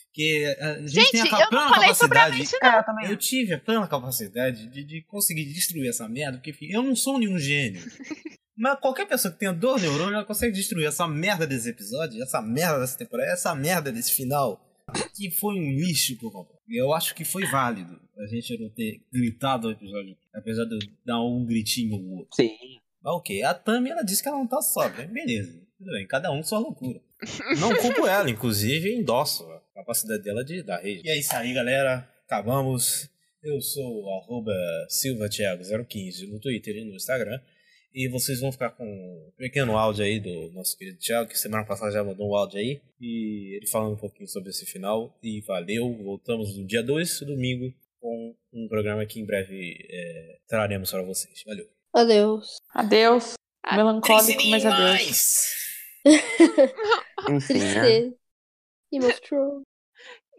Porque 0.06 0.56
a 0.60 0.74
gente, 0.80 0.90
Gente, 0.90 1.10
tem 1.22 1.34
a 1.34 1.44
eu 1.44 1.48
plena 1.48 1.64
não 1.64 1.68
falei 1.70 1.88
capacidade. 1.88 2.48
não. 2.60 3.00
É. 3.00 3.12
Eu 3.12 3.16
tive 3.16 3.54
a 3.54 3.58
plena 3.60 3.86
capacidade 3.86 4.66
de, 4.66 4.84
de 4.84 5.02
conseguir 5.04 5.44
destruir 5.46 5.88
essa 5.88 6.06
merda, 6.08 6.36
porque 6.36 6.50
enfim, 6.50 6.66
eu 6.70 6.82
não 6.82 6.94
sou 6.96 7.18
nenhum 7.18 7.38
gênio. 7.38 7.80
Mas 8.58 8.78
qualquer 8.78 9.06
pessoa 9.06 9.32
que 9.32 9.38
tenha 9.38 9.54
dois 9.54 9.80
neurônios, 9.80 10.12
ela 10.16 10.24
consegue 10.24 10.52
destruir 10.52 10.86
essa 10.86 11.08
merda 11.08 11.46
desse 11.46 11.70
episódio, 11.70 12.22
essa 12.22 12.42
merda 12.42 12.80
dessa 12.80 12.98
temporada, 12.98 13.32
essa 13.32 13.54
merda 13.54 13.90
desse 13.90 14.12
final, 14.12 14.60
que 15.14 15.30
foi 15.30 15.54
um 15.54 15.70
lixo 15.70 16.16
por 16.18 16.32
completo. 16.32 16.60
Eu 16.68 16.92
acho 16.92 17.14
que 17.14 17.24
foi 17.24 17.44
válido 17.46 18.00
a 18.18 18.26
gente 18.26 18.58
não 18.58 18.68
ter 18.70 19.02
gritado 19.12 19.68
o 19.68 19.70
episódio, 19.70 20.16
apesar 20.34 20.64
de 20.64 20.74
eu 20.74 20.78
dar 21.04 21.22
um 21.22 21.44
gritinho 21.44 21.94
ou 21.94 22.18
outro. 22.18 22.36
Sim. 22.36 22.50
Mas 23.02 23.14
ok, 23.14 23.42
a 23.42 23.54
Tami 23.54 23.90
ela 23.90 24.02
disse 24.02 24.22
que 24.22 24.28
ela 24.28 24.38
não 24.38 24.46
tá 24.46 24.60
sóbria. 24.60 25.06
Beleza, 25.06 25.58
tudo 25.78 25.90
bem, 25.90 26.06
cada 26.06 26.30
um 26.30 26.42
sua 26.42 26.58
loucura. 26.58 27.00
Não 27.60 27.76
culpo 27.76 28.06
ela, 28.06 28.30
inclusive 28.30 28.94
endosso 28.94 29.44
a 29.44 29.60
capacidade 29.74 30.22
dela 30.22 30.42
de 30.42 30.62
dar 30.62 30.80
rede. 30.80 31.02
E 31.04 31.10
é 31.10 31.18
isso 31.18 31.36
aí, 31.36 31.52
galera. 31.52 32.08
Acabamos. 32.24 33.10
Eu 33.42 33.60
sou 33.60 34.04
o 34.04 34.10
arroba 34.18 34.54
silvatiago015 34.88 36.28
no 36.28 36.40
Twitter 36.40 36.76
e 36.76 36.84
no 36.84 36.94
Instagram. 36.94 37.38
E 37.92 38.08
vocês 38.08 38.40
vão 38.40 38.52
ficar 38.52 38.70
com 38.70 38.84
um 38.84 39.32
pequeno 39.36 39.76
áudio 39.76 40.04
aí 40.04 40.20
do 40.20 40.52
nosso 40.52 40.76
querido 40.76 40.98
Thiago, 40.98 41.28
que 41.28 41.38
semana 41.38 41.64
passada 41.64 41.90
já 41.90 42.04
mandou 42.04 42.30
um 42.30 42.36
áudio 42.36 42.58
aí. 42.58 42.80
E 43.00 43.56
ele 43.56 43.66
falando 43.66 43.94
um 43.94 43.98
pouquinho 43.98 44.28
sobre 44.28 44.50
esse 44.50 44.64
final. 44.64 45.16
E 45.22 45.40
valeu, 45.40 45.92
voltamos 46.02 46.56
no 46.56 46.64
dia 46.64 46.82
2, 46.82 47.20
domingo, 47.22 47.74
com 48.00 48.34
um 48.52 48.68
programa 48.68 49.04
que 49.04 49.20
em 49.20 49.26
breve 49.26 49.76
é, 49.90 50.38
traremos 50.46 50.90
para 50.90 51.02
vocês. 51.02 51.42
Valeu. 51.44 51.68
Adeus. 51.92 52.56
Adeus. 52.72 53.34
Melancólico, 53.72 54.46
mas 54.48 54.64
adeus. 54.64 55.60
Enfim, 57.28 57.54
né? 57.54 57.74
Tristeza. 57.74 58.16
Game 58.92 59.06
of 59.06 59.20
Thrones. 59.20 59.62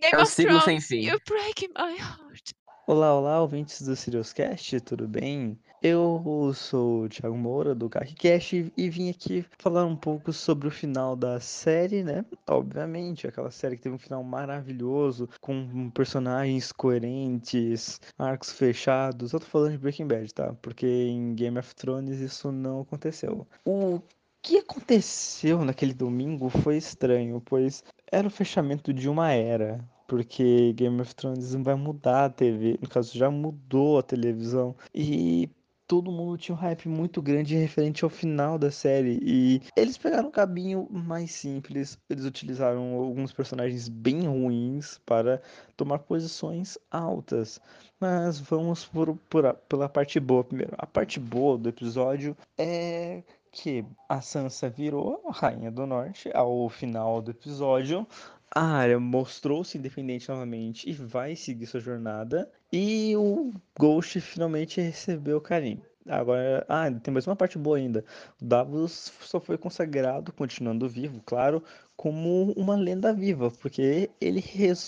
Game 0.02 0.14
É 0.14 0.18
o 0.18 0.22
of 0.22 0.32
ciclo 0.32 0.60
Thrones, 0.60 0.64
sem 0.65 0.82
fim. 0.82 1.07
You 1.07 1.19
break 1.28 1.68
my 1.69 1.98
heart. 1.98 2.52
Olá, 2.88 3.18
olá, 3.18 3.41
ouvintes 3.41 3.82
do 3.82 3.95
Siriuscast, 3.95 4.82
tudo 4.82 5.07
bem? 5.07 5.57
Eu 5.84 6.52
sou 6.53 7.06
o 7.06 7.10
Thiago 7.10 7.36
Moura, 7.36 7.74
do 7.74 7.90
CaquiCast, 7.90 8.72
e 8.78 8.88
vim 8.88 9.10
aqui 9.10 9.44
falar 9.58 9.84
um 9.84 9.95
pouco 9.95 10.32
sobre 10.32 10.68
o 10.68 10.72
final 10.72 11.16
da 11.16 11.40
série, 11.40 12.03
né? 12.03 12.24
Obviamente, 12.48 13.26
aquela 13.26 13.49
série 13.49 13.78
que 13.78 13.82
teve 13.82 13.95
um 13.95 13.98
final 13.98 14.24
maravilhoso, 14.24 15.28
com 15.41 15.90
personagens 15.90 16.72
coerentes, 16.72 17.99
arcos 18.16 18.52
fechados. 18.52 19.34
Eu 19.34 19.40
tô 19.40 19.48
falando 19.48 19.72
de 19.72 19.80
Breaking 19.80 20.06
Bad, 20.06 20.32
tá? 20.32 20.53
Porque 20.62 20.86
em 20.86 21.34
Game 21.34 21.58
of 21.58 21.74
Thrones 21.74 22.20
isso 22.20 22.52
não 22.52 22.82
aconteceu. 22.82 23.48
O 23.66 23.99
que 24.40 24.58
aconteceu 24.60 25.66
naquele 25.66 25.95
domingo 25.95 26.48
foi 26.48 26.78
estranho, 26.78 27.41
pois 27.44 27.84
era 28.12 28.28
o 28.28 28.32
fechamento 28.32 28.94
de 28.94 29.10
uma 29.10 29.32
era 29.32 29.84
porque 30.12 30.74
Game 30.74 30.99
of 30.99 31.16
Thrones 31.16 31.56
vai 31.56 31.74
mudar 31.74 32.26
a 32.26 32.30
TV, 32.30 32.78
no 32.82 32.90
caso 32.90 33.18
já 33.18 33.32
mudou 33.32 33.98
a 33.98 34.03
televisão 34.03 34.76
e 34.94 35.49
todo 35.91 36.09
mundo 36.09 36.38
tinha 36.38 36.55
um 36.55 36.57
hype 36.57 36.88
muito 36.88 37.22
grande 37.22 37.53
referente 37.57 38.05
ao 38.05 38.09
final 38.09 38.57
da 38.57 38.72
série 38.72 39.19
e 39.22 39.61
eles 39.76 39.97
pegaram 39.97 40.30
um 40.30 40.31
caminho 40.31 40.88
mais 40.89 41.31
simples, 41.31 41.99
eles 42.09 42.23
utilizaram 42.23 42.93
alguns 42.93 43.34
personagens 43.34 43.89
bem 43.89 44.26
ruins 44.26 45.01
para 45.05 45.41
tomar 45.76 45.99
posições 45.99 46.77
altas. 46.89 47.59
Mas 47.99 48.39
vamos 48.39 48.85
por, 48.85 49.18
por 49.30 49.53
pela 49.68 49.89
parte 49.89 50.18
boa 50.18 50.45
primeiro. 50.45 50.73
A 50.77 50.88
parte 50.88 51.19
boa 51.19 51.57
do 51.57 51.68
episódio 51.68 52.38
é 52.57 53.22
que 53.51 53.84
a 54.07 54.22
Sansa 54.22 54.69
virou 54.69 55.22
a 55.27 55.34
Rainha 55.34 55.69
do 55.69 55.85
Norte 55.85 56.31
ao 56.34 56.69
final 56.69 57.22
do 57.22 57.31
episódio. 57.31 58.07
A 58.53 58.65
área 58.65 58.99
mostrou-se 58.99 59.78
independente 59.78 60.28
novamente 60.30 60.90
e 60.90 60.94
vai 60.94 61.36
seguir 61.36 61.65
sua 61.68 61.80
jornada. 61.80 62.52
E 62.72 63.15
o 63.15 63.53
Ghost 63.80 64.19
finalmente 64.19 64.82
recebeu 64.82 65.40
carinho. 65.40 65.82
Agora, 66.07 66.65
ah, 66.68 66.91
tem 66.91 67.14
mais 67.14 67.28
uma 67.28 67.36
parte 67.36 67.57
boa 67.57 67.78
ainda. 67.78 68.03
O 68.41 68.45
Davos 68.45 69.14
só 69.22 69.40
foi 69.40 69.57
consagrado, 69.57 70.34
continuando 70.34 70.90
vivo, 70.90 71.22
claro, 71.26 71.64
como 71.95 72.52
uma 72.53 72.76
lenda 72.76 73.14
viva, 73.14 73.52
porque 73.52 74.10
ele, 74.19 74.44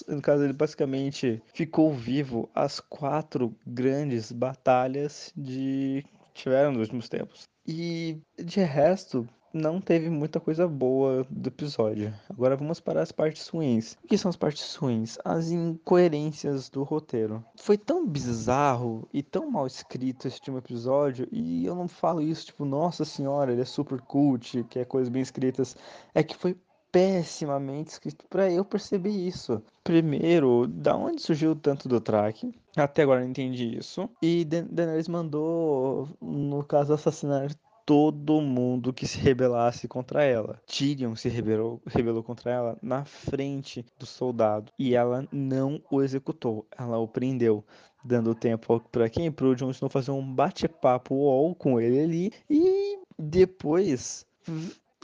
no 0.07 0.21
caso, 0.21 0.43
ele 0.43 0.53
basicamente 0.53 1.41
ficou 1.53 1.93
vivo 1.93 2.49
as 2.55 2.79
quatro 2.79 3.55
grandes 3.65 4.31
batalhas 4.31 5.31
de 5.35 6.03
tiveram 6.33 6.71
nos 6.71 6.81
últimos 6.81 7.07
tempos. 7.07 7.47
E 7.65 8.17
de 8.37 8.59
resto, 8.61 9.27
não 9.53 9.79
teve 9.79 10.09
muita 10.09 10.39
coisa 10.39 10.67
boa 10.67 11.25
do 11.29 11.47
episódio. 11.47 12.13
Agora 12.29 12.55
vamos 12.55 12.79
para 12.79 13.01
as 13.01 13.11
partes 13.11 13.47
ruins. 13.47 13.93
O 14.03 14.07
que 14.07 14.17
são 14.17 14.29
as 14.29 14.35
partes 14.35 14.75
ruins? 14.75 15.17
As 15.23 15.51
incoerências 15.51 16.69
do 16.69 16.83
roteiro. 16.83 17.43
Foi 17.55 17.77
tão 17.77 18.05
bizarro 18.07 19.07
e 19.13 19.21
tão 19.21 19.49
mal 19.51 19.67
escrito 19.67 20.27
esse 20.27 20.37
último 20.37 20.57
episódio, 20.57 21.27
e 21.31 21.65
eu 21.65 21.75
não 21.75 21.87
falo 21.87 22.21
isso 22.21 22.47
tipo, 22.47 22.65
nossa 22.65 23.05
senhora, 23.05 23.51
ele 23.51 23.61
é 23.61 23.65
super 23.65 24.01
cult, 24.01 24.63
que 24.69 24.79
é 24.79 24.85
coisas 24.85 25.09
bem 25.09 25.21
escritas. 25.21 25.77
É 26.13 26.23
que 26.23 26.35
foi 26.35 26.57
pessimamente 26.91 27.91
escrito 27.91 28.23
para 28.29 28.51
eu 28.51 28.63
perceber 28.63 29.09
isso. 29.09 29.61
Primeiro, 29.83 30.67
da 30.67 30.95
onde 30.95 31.21
surgiu 31.21 31.55
tanto 31.55 31.89
do 31.89 31.99
track? 31.99 32.53
Até 32.77 33.01
agora 33.01 33.19
eu 33.19 33.23
não 33.23 33.31
entendi 33.31 33.77
isso. 33.77 34.07
E 34.21 34.45
Da- 34.45 34.61
Daenerys 34.61 35.07
mandou, 35.07 36.07
no 36.21 36.63
caso, 36.63 36.93
assassinar 36.93 37.49
todo 37.85 38.41
mundo 38.41 38.93
que 38.93 39.07
se 39.07 39.17
rebelasse 39.17 39.87
contra 39.87 40.23
ela. 40.23 40.61
Tyrion 40.65 41.15
se 41.15 41.29
rebelou, 41.29 41.81
rebelou 41.85 42.23
contra 42.23 42.51
ela 42.51 42.77
na 42.81 43.05
frente 43.05 43.85
do 43.97 44.05
soldado 44.05 44.71
e 44.77 44.95
ela 44.95 45.27
não 45.31 45.81
o 45.91 46.01
executou, 46.01 46.65
ela 46.77 46.97
o 46.97 47.07
prendeu, 47.07 47.63
dando 48.03 48.35
tempo 48.35 48.79
para 48.91 49.09
quem? 49.09 49.31
Pro 49.31 49.55
Jon 49.55 49.71
Snow 49.71 49.89
fazer 49.89 50.11
um 50.11 50.33
bate-papo 50.33 51.15
wall 51.15 51.55
com 51.55 51.79
ele 51.79 51.99
ali 51.99 52.31
e 52.49 52.99
depois 53.17 54.25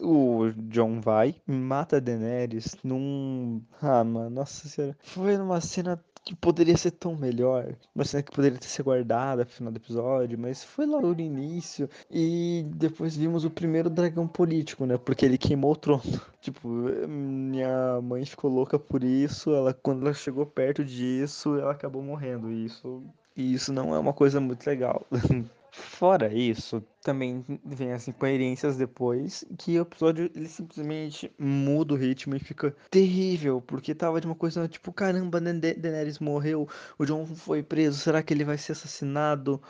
o 0.01 0.51
John 0.69 1.01
vai, 1.01 1.35
mata 1.45 1.99
Daenerys 1.99 2.77
num. 2.83 3.61
Ah, 3.81 4.03
mano, 4.03 4.29
nossa 4.29 4.67
senhora. 4.67 4.97
Foi 5.01 5.37
numa 5.37 5.61
cena 5.61 6.03
que 6.29 6.35
poderia 6.35 6.77
ser 6.77 6.91
tão 6.91 7.15
melhor. 7.15 7.75
Uma 7.95 8.05
cena 8.05 8.21
que 8.21 8.31
poderia 8.31 8.59
ter 8.59 8.67
sido 8.67 8.85
guardada 8.85 9.43
pro 9.43 9.55
final 9.55 9.73
do 9.73 9.77
episódio, 9.77 10.37
mas 10.37 10.63
foi 10.63 10.85
logo 10.85 11.07
no 11.07 11.19
início. 11.19 11.89
E 12.09 12.63
depois 12.75 13.15
vimos 13.15 13.45
o 13.45 13.49
primeiro 13.49 13.89
dragão 13.89 14.27
político, 14.27 14.85
né? 14.85 14.95
Porque 14.95 15.25
ele 15.25 15.39
queimou 15.39 15.71
o 15.71 15.75
trono. 15.75 16.03
Tipo, 16.39 16.69
minha 16.69 17.99
mãe 18.01 18.23
ficou 18.25 18.49
louca 18.49 18.77
por 18.77 19.03
isso. 19.03 19.53
Ela, 19.53 19.73
quando 19.73 20.03
ela 20.05 20.13
chegou 20.13 20.45
perto 20.45 20.85
disso, 20.85 21.57
ela 21.57 21.71
acabou 21.71 22.01
morrendo. 22.03 22.51
E 22.51 22.65
isso, 22.65 23.03
e 23.35 23.53
isso 23.53 23.73
não 23.73 23.95
é 23.95 23.99
uma 23.99 24.13
coisa 24.13 24.39
muito 24.39 24.65
legal. 24.67 25.05
Fora 25.71 26.33
isso, 26.33 26.83
também 27.01 27.43
vem 27.65 27.91
as 27.93 28.07
incoerências 28.07 28.77
depois, 28.77 29.45
que 29.57 29.77
o 29.79 29.81
episódio 29.83 30.29
ele 30.35 30.47
simplesmente 30.47 31.31
muda 31.37 31.93
o 31.93 31.97
ritmo 31.97 32.35
e 32.35 32.39
fica 32.39 32.75
terrível, 32.89 33.61
porque 33.61 33.93
tava 33.95 34.19
de 34.19 34.27
uma 34.27 34.35
coisa 34.35 34.67
tipo, 34.67 34.91
caramba, 34.91 35.39
Da- 35.39 35.53
Da- 35.53 35.73
Daenerys 35.73 36.19
morreu, 36.19 36.67
o 36.97 37.05
Jon 37.05 37.25
foi 37.25 37.63
preso, 37.63 37.99
será 37.99 38.21
que 38.23 38.33
ele 38.33 38.43
vai 38.43 38.57
ser 38.57 38.73
assassinado? 38.73 39.61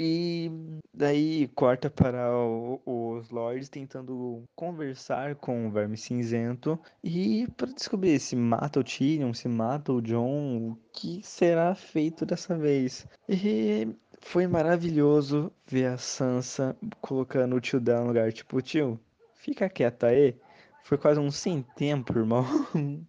E 0.00 0.48
daí 0.94 1.48
corta 1.56 1.90
para 1.90 2.32
o- 2.32 2.80
os 2.86 3.30
lords 3.30 3.68
tentando 3.68 4.44
conversar 4.54 5.34
com 5.34 5.66
o 5.66 5.70
Verme 5.72 5.96
Cinzento 5.96 6.78
e 7.02 7.48
para 7.56 7.72
descobrir 7.72 8.20
se 8.20 8.36
mata 8.36 8.78
o 8.78 8.84
Tyrion, 8.84 9.34
se 9.34 9.48
mata 9.48 9.92
o 9.92 10.00
Jon, 10.00 10.68
o 10.70 10.78
que 10.92 11.20
será 11.24 11.74
feito 11.74 12.24
dessa 12.24 12.56
vez. 12.56 13.08
E 13.28 13.88
foi 14.20 14.46
maravilhoso 14.46 15.52
ver 15.66 15.86
a 15.86 15.98
Sansa 15.98 16.76
colocando 17.00 17.56
o 17.56 17.60
tio 17.60 17.80
dela 17.80 18.02
no 18.02 18.08
lugar. 18.08 18.32
Tipo, 18.32 18.60
tio, 18.60 18.98
fica 19.34 19.68
quieta 19.68 20.08
aí. 20.08 20.36
Foi 20.84 20.96
quase 20.96 21.20
um 21.20 21.30
sem 21.30 21.62
tempo, 21.76 22.16
irmão. 22.18 22.44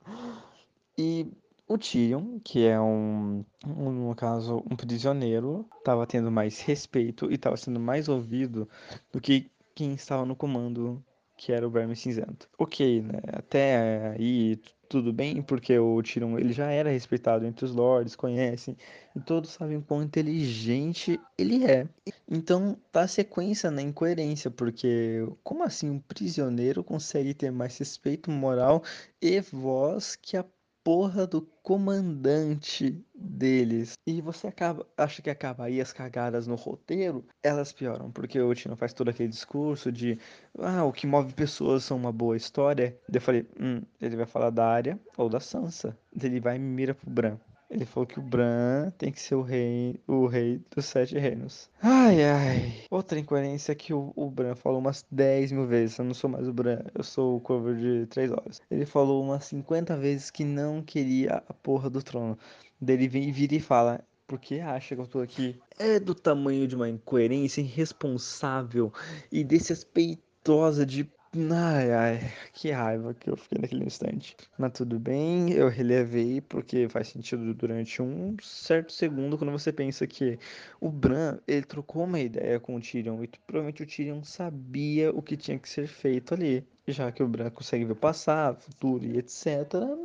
E 1.01 1.31
o 1.65 1.77
Tyrion, 1.77 2.39
que 2.43 2.65
é 2.65 2.77
um, 2.77 3.45
um, 3.65 4.09
no 4.09 4.13
caso, 4.13 4.61
um 4.69 4.75
prisioneiro, 4.75 5.65
estava 5.77 6.05
tendo 6.05 6.29
mais 6.29 6.59
respeito 6.59 7.31
e 7.31 7.35
estava 7.35 7.55
sendo 7.55 7.79
mais 7.79 8.09
ouvido 8.09 8.67
do 9.09 9.21
que 9.21 9.49
quem 9.73 9.93
estava 9.93 10.25
no 10.25 10.35
comando, 10.35 11.01
que 11.37 11.53
era 11.53 11.65
o 11.65 11.71
Verme 11.71 11.95
Cinzento. 11.95 12.49
Ok, 12.57 13.01
né? 13.01 13.21
Até 13.31 14.09
aí 14.09 14.59
tudo 14.89 15.13
bem, 15.13 15.41
porque 15.41 15.77
o 15.77 16.01
Tyrion 16.01 16.37
ele 16.39 16.51
já 16.51 16.71
era 16.71 16.89
respeitado 16.89 17.45
entre 17.45 17.63
os 17.63 17.71
lords, 17.71 18.15
conhecem, 18.15 18.75
e 19.15 19.19
todos 19.19 19.51
sabem 19.51 19.77
o 19.77 19.81
quão 19.83 20.01
inteligente 20.01 21.19
ele 21.37 21.63
é. 21.63 21.87
Então 22.27 22.75
tá 22.91 23.01
a 23.01 23.07
sequência 23.07 23.69
na 23.69 23.83
incoerência, 23.83 24.49
porque 24.49 25.27
como 25.43 25.63
assim 25.63 25.89
um 25.89 25.99
prisioneiro 25.99 26.83
consegue 26.83 27.35
ter 27.35 27.51
mais 27.51 27.77
respeito 27.77 28.31
moral 28.31 28.83
e 29.21 29.39
voz 29.39 30.15
que 30.15 30.35
a 30.35 30.43
porra 30.89 31.27
do 31.27 31.43
comandante 31.61 32.99
deles. 33.13 33.93
E 34.07 34.21
você 34.21 34.47
acaba, 34.47 34.87
acha 34.97 35.21
que 35.21 35.29
acaba 35.29 35.65
aí 35.65 35.79
as 35.79 35.93
cagadas 35.93 36.47
no 36.47 36.55
roteiro, 36.55 37.23
elas 37.43 37.71
pioram, 37.71 38.09
porque 38.09 38.41
o 38.41 38.55
Tino 38.55 38.75
faz 38.75 38.91
todo 38.91 39.09
aquele 39.09 39.29
discurso 39.29 39.91
de 39.91 40.17
ah, 40.57 40.83
o 40.83 40.91
que 40.91 41.05
move 41.05 41.31
pessoas 41.35 41.83
são 41.83 41.95
uma 41.95 42.11
boa 42.11 42.35
história. 42.35 42.99
Daí 43.07 43.17
eu 43.17 43.21
falei, 43.21 43.47
hum, 43.61 43.83
ele 44.01 44.15
vai 44.15 44.25
falar 44.25 44.49
da 44.49 44.65
área 44.65 44.99
ou 45.15 45.29
da 45.29 45.39
Sansa. 45.39 45.95
Daí 46.11 46.31
ele 46.31 46.39
vai 46.39 46.55
e 46.55 46.59
mira 46.59 46.95
pro 46.95 47.07
Bran. 47.07 47.37
Ele 47.69 47.85
falou 47.85 48.07
que 48.07 48.17
o 48.17 48.21
Bran 48.21 48.89
tem 48.97 49.11
que 49.11 49.21
ser 49.21 49.35
o 49.35 49.43
rei, 49.43 49.99
o 50.07 50.25
rei 50.25 50.59
dos 50.75 50.85
sete 50.85 51.17
reinos. 51.19 51.69
Ai, 51.81 52.23
ai. 52.23 52.73
Outra 52.89 53.19
incoerência 53.19 53.75
que 53.75 53.93
o, 53.93 54.11
o 54.15 54.29
Bran 54.29 54.55
falou 54.55 54.79
umas 54.79 55.05
10 55.11 55.51
mil 55.51 55.67
vezes. 55.67 55.99
Eu 55.99 56.05
não 56.05 56.15
sou 56.15 56.29
mais 56.29 56.47
o 56.47 56.53
Bran, 56.53 56.79
eu 56.95 57.03
sou 57.03 57.37
o 57.37 57.39
cover 57.39 57.75
de 57.75 58.07
3 58.07 58.31
horas. 58.31 58.61
Ele 58.71 58.87
falou 58.87 59.23
umas 59.23 59.45
50 59.45 59.95
vezes 59.97 60.31
que 60.31 60.43
não 60.43 60.81
queria 60.81 61.43
a 61.47 61.53
porra 61.53 61.89
do 61.91 62.01
trono. 62.01 62.37
Daí 62.81 62.95
ele 62.95 63.07
vem, 63.07 63.31
vira 63.31 63.53
e 63.53 63.59
fala: 63.59 64.03
por 64.25 64.39
que 64.39 64.59
acha 64.59 64.95
que 64.95 65.01
eu 65.01 65.07
tô 65.07 65.19
aqui? 65.19 65.59
É 65.77 65.99
do 65.99 66.15
tamanho 66.15 66.67
de 66.67 66.75
uma 66.75 66.89
incoerência 66.89 67.61
irresponsável 67.61 68.91
e 69.31 69.43
desrespeitosa 69.43 70.85
de 70.85 71.09
Ai, 71.31 71.91
ai, 71.93 72.19
que 72.53 72.71
raiva 72.71 73.13
que 73.13 73.29
eu 73.29 73.37
fiquei 73.37 73.59
naquele 73.61 73.85
instante. 73.85 74.35
Mas 74.57 74.71
tudo 74.73 74.99
bem, 74.99 75.51
eu 75.51 75.69
relevei 75.69 76.41
porque 76.41 76.89
faz 76.89 77.09
sentido 77.09 77.53
durante 77.53 78.01
um 78.01 78.35
certo 78.41 78.91
segundo 78.91 79.37
quando 79.37 79.51
você 79.51 79.71
pensa 79.71 80.07
que 80.07 80.39
o 80.81 80.89
Bran, 80.89 81.39
ele 81.47 81.65
trocou 81.65 82.03
uma 82.05 82.19
ideia 82.19 82.59
com 82.59 82.75
o 82.75 82.81
Tyrion 82.81 83.23
e 83.23 83.27
provavelmente 83.45 83.83
o 83.83 83.85
Tyrion 83.85 84.23
sabia 84.23 85.11
o 85.11 85.21
que 85.21 85.37
tinha 85.37 85.59
que 85.59 85.69
ser 85.69 85.87
feito 85.87 86.33
ali. 86.33 86.67
Já 86.87 87.11
que 87.11 87.21
o 87.21 87.27
Bran 87.27 87.51
consegue 87.51 87.85
ver 87.85 87.93
o 87.93 87.95
passado, 87.95 88.61
futuro 88.61 89.05
e 89.05 89.17
etc. 89.19 89.45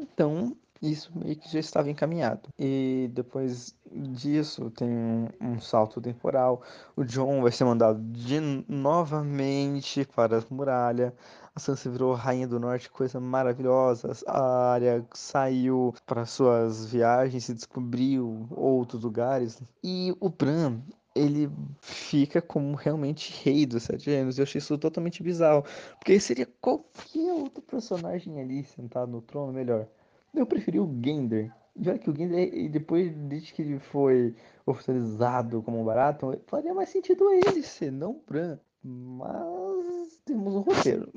Então, 0.02 0.54
isso 0.90 1.10
meio 1.14 1.36
que 1.36 1.50
já 1.50 1.58
estava 1.58 1.90
encaminhado. 1.90 2.48
E 2.58 3.10
depois 3.12 3.74
disso 3.90 4.70
tem 4.70 4.88
um, 4.88 5.28
um, 5.40 5.60
salto 5.60 6.00
temporal. 6.00 6.62
O 6.96 7.04
John 7.04 7.42
vai 7.42 7.52
ser 7.52 7.64
mandado 7.64 8.00
de 8.00 8.40
novamente 8.68 10.06
para 10.14 10.38
a 10.38 10.42
muralha. 10.50 11.14
A 11.54 11.60
Sansa 11.60 11.88
virou 11.90 12.14
rainha 12.14 12.48
do 12.48 12.58
norte, 12.58 12.90
coisa 12.90 13.20
maravilhosa. 13.20 14.12
A 14.26 14.72
área 14.72 15.06
saiu 15.14 15.94
para 16.04 16.26
suas 16.26 16.86
viagens 16.86 17.48
e 17.48 17.54
descobriu 17.54 18.46
outros 18.50 19.02
lugares. 19.02 19.62
E 19.82 20.14
o 20.20 20.28
Bran 20.28 20.80
ele 21.14 21.48
fica 21.80 22.42
como 22.42 22.74
realmente 22.74 23.32
rei 23.44 23.64
dos 23.64 23.84
sete 23.84 24.10
reinos. 24.10 24.38
Eu 24.38 24.42
achei 24.42 24.58
isso 24.58 24.76
totalmente 24.76 25.22
bizarro. 25.22 25.64
Porque 25.98 26.18
seria 26.18 26.48
qualquer 26.60 27.32
outro 27.32 27.62
personagem 27.62 28.40
ali 28.40 28.64
sentado 28.64 29.12
no 29.12 29.22
trono 29.22 29.52
melhor. 29.52 29.86
Eu 30.34 30.46
preferi 30.46 30.80
o 30.80 31.00
Gender. 31.02 31.52
Já 31.80 31.98
que 31.98 32.10
o 32.10 32.16
Gender, 32.16 32.70
depois 32.70 33.12
desde 33.12 33.52
que 33.52 33.62
ele 33.62 33.78
foi 33.78 34.34
oficializado 34.66 35.62
como 35.62 35.84
barato, 35.84 36.38
faria 36.46 36.72
mais 36.74 36.88
sentido 36.88 37.30
ele 37.30 37.62
ser, 37.62 37.90
não 37.90 38.20
Bran. 38.26 38.58
Mas 38.82 39.93
temos 40.24 40.54
um 40.54 40.60
roteiro. 40.60 41.12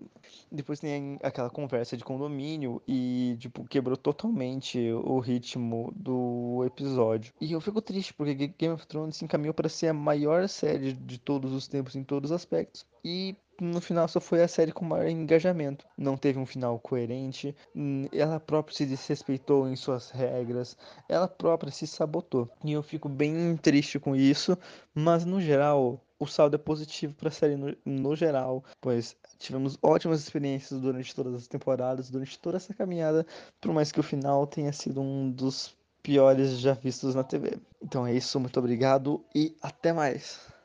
Depois 0.51 0.79
tem 0.79 1.19
aquela 1.21 1.49
conversa 1.49 1.97
de 1.97 2.03
condomínio 2.03 2.81
e, 2.87 3.35
tipo, 3.39 3.65
quebrou 3.65 3.97
totalmente 3.97 4.79
o 4.91 5.19
ritmo 5.19 5.91
do 5.95 6.63
episódio. 6.65 7.33
E 7.39 7.51
eu 7.51 7.61
fico 7.61 7.81
triste 7.81 8.13
porque 8.13 8.47
Game 8.47 8.73
of 8.73 8.85
Thrones 8.87 9.17
se 9.17 9.25
encaminhou 9.25 9.53
para 9.53 9.69
ser 9.69 9.87
a 9.87 9.93
maior 9.93 10.47
série 10.47 10.93
de 10.93 11.17
todos 11.19 11.51
os 11.53 11.67
tempos 11.67 11.95
em 11.95 12.03
todos 12.03 12.31
os 12.31 12.35
aspectos. 12.35 12.85
E 13.03 13.35
no 13.59 13.81
final 13.81 14.07
só 14.07 14.19
foi 14.19 14.43
a 14.43 14.47
série 14.47 14.71
com 14.71 14.85
maior 14.85 15.07
engajamento. 15.07 15.85
Não 15.97 16.15
teve 16.15 16.39
um 16.39 16.45
final 16.45 16.79
coerente, 16.79 17.55
hum, 17.75 18.07
ela 18.11 18.39
própria 18.39 18.75
se 18.75 18.85
desrespeitou 18.85 19.67
em 19.67 19.75
suas 19.75 20.11
regras, 20.11 20.77
ela 21.09 21.27
própria 21.27 21.71
se 21.71 21.87
sabotou. 21.87 22.49
E 22.63 22.71
eu 22.71 22.83
fico 22.83 23.09
bem 23.09 23.57
triste 23.57 23.99
com 23.99 24.15
isso, 24.15 24.57
mas 24.93 25.25
no 25.25 25.41
geral 25.41 25.99
o 26.19 26.25
saldo 26.25 26.55
é 26.55 26.59
positivo 26.59 27.13
para 27.13 27.29
a 27.29 27.31
série 27.31 27.55
no, 27.55 27.75
no, 27.85 28.15
geral, 28.15 28.63
pois 28.81 29.15
tivemos 29.37 29.77
ótimas 29.81 30.21
experiências 30.21 30.79
durante 30.79 31.13
todas 31.15 31.33
as 31.35 31.47
temporadas, 31.47 32.09
durante 32.09 32.39
toda 32.39 32.57
essa 32.57 32.73
caminhada, 32.73 33.25
por 33.61 33.73
mais 33.73 33.91
que 33.91 33.99
o 33.99 34.03
final 34.03 34.45
tenha 34.47 34.73
sido 34.73 35.01
um 35.01 35.29
dos 35.29 35.75
piores 36.01 36.59
já 36.59 36.73
vistos 36.73 37.15
na 37.15 37.23
TV. 37.23 37.59
Então 37.81 38.05
é 38.05 38.13
isso, 38.13 38.39
muito 38.39 38.57
obrigado 38.59 39.23
e 39.35 39.55
até 39.61 39.93
mais. 39.93 40.56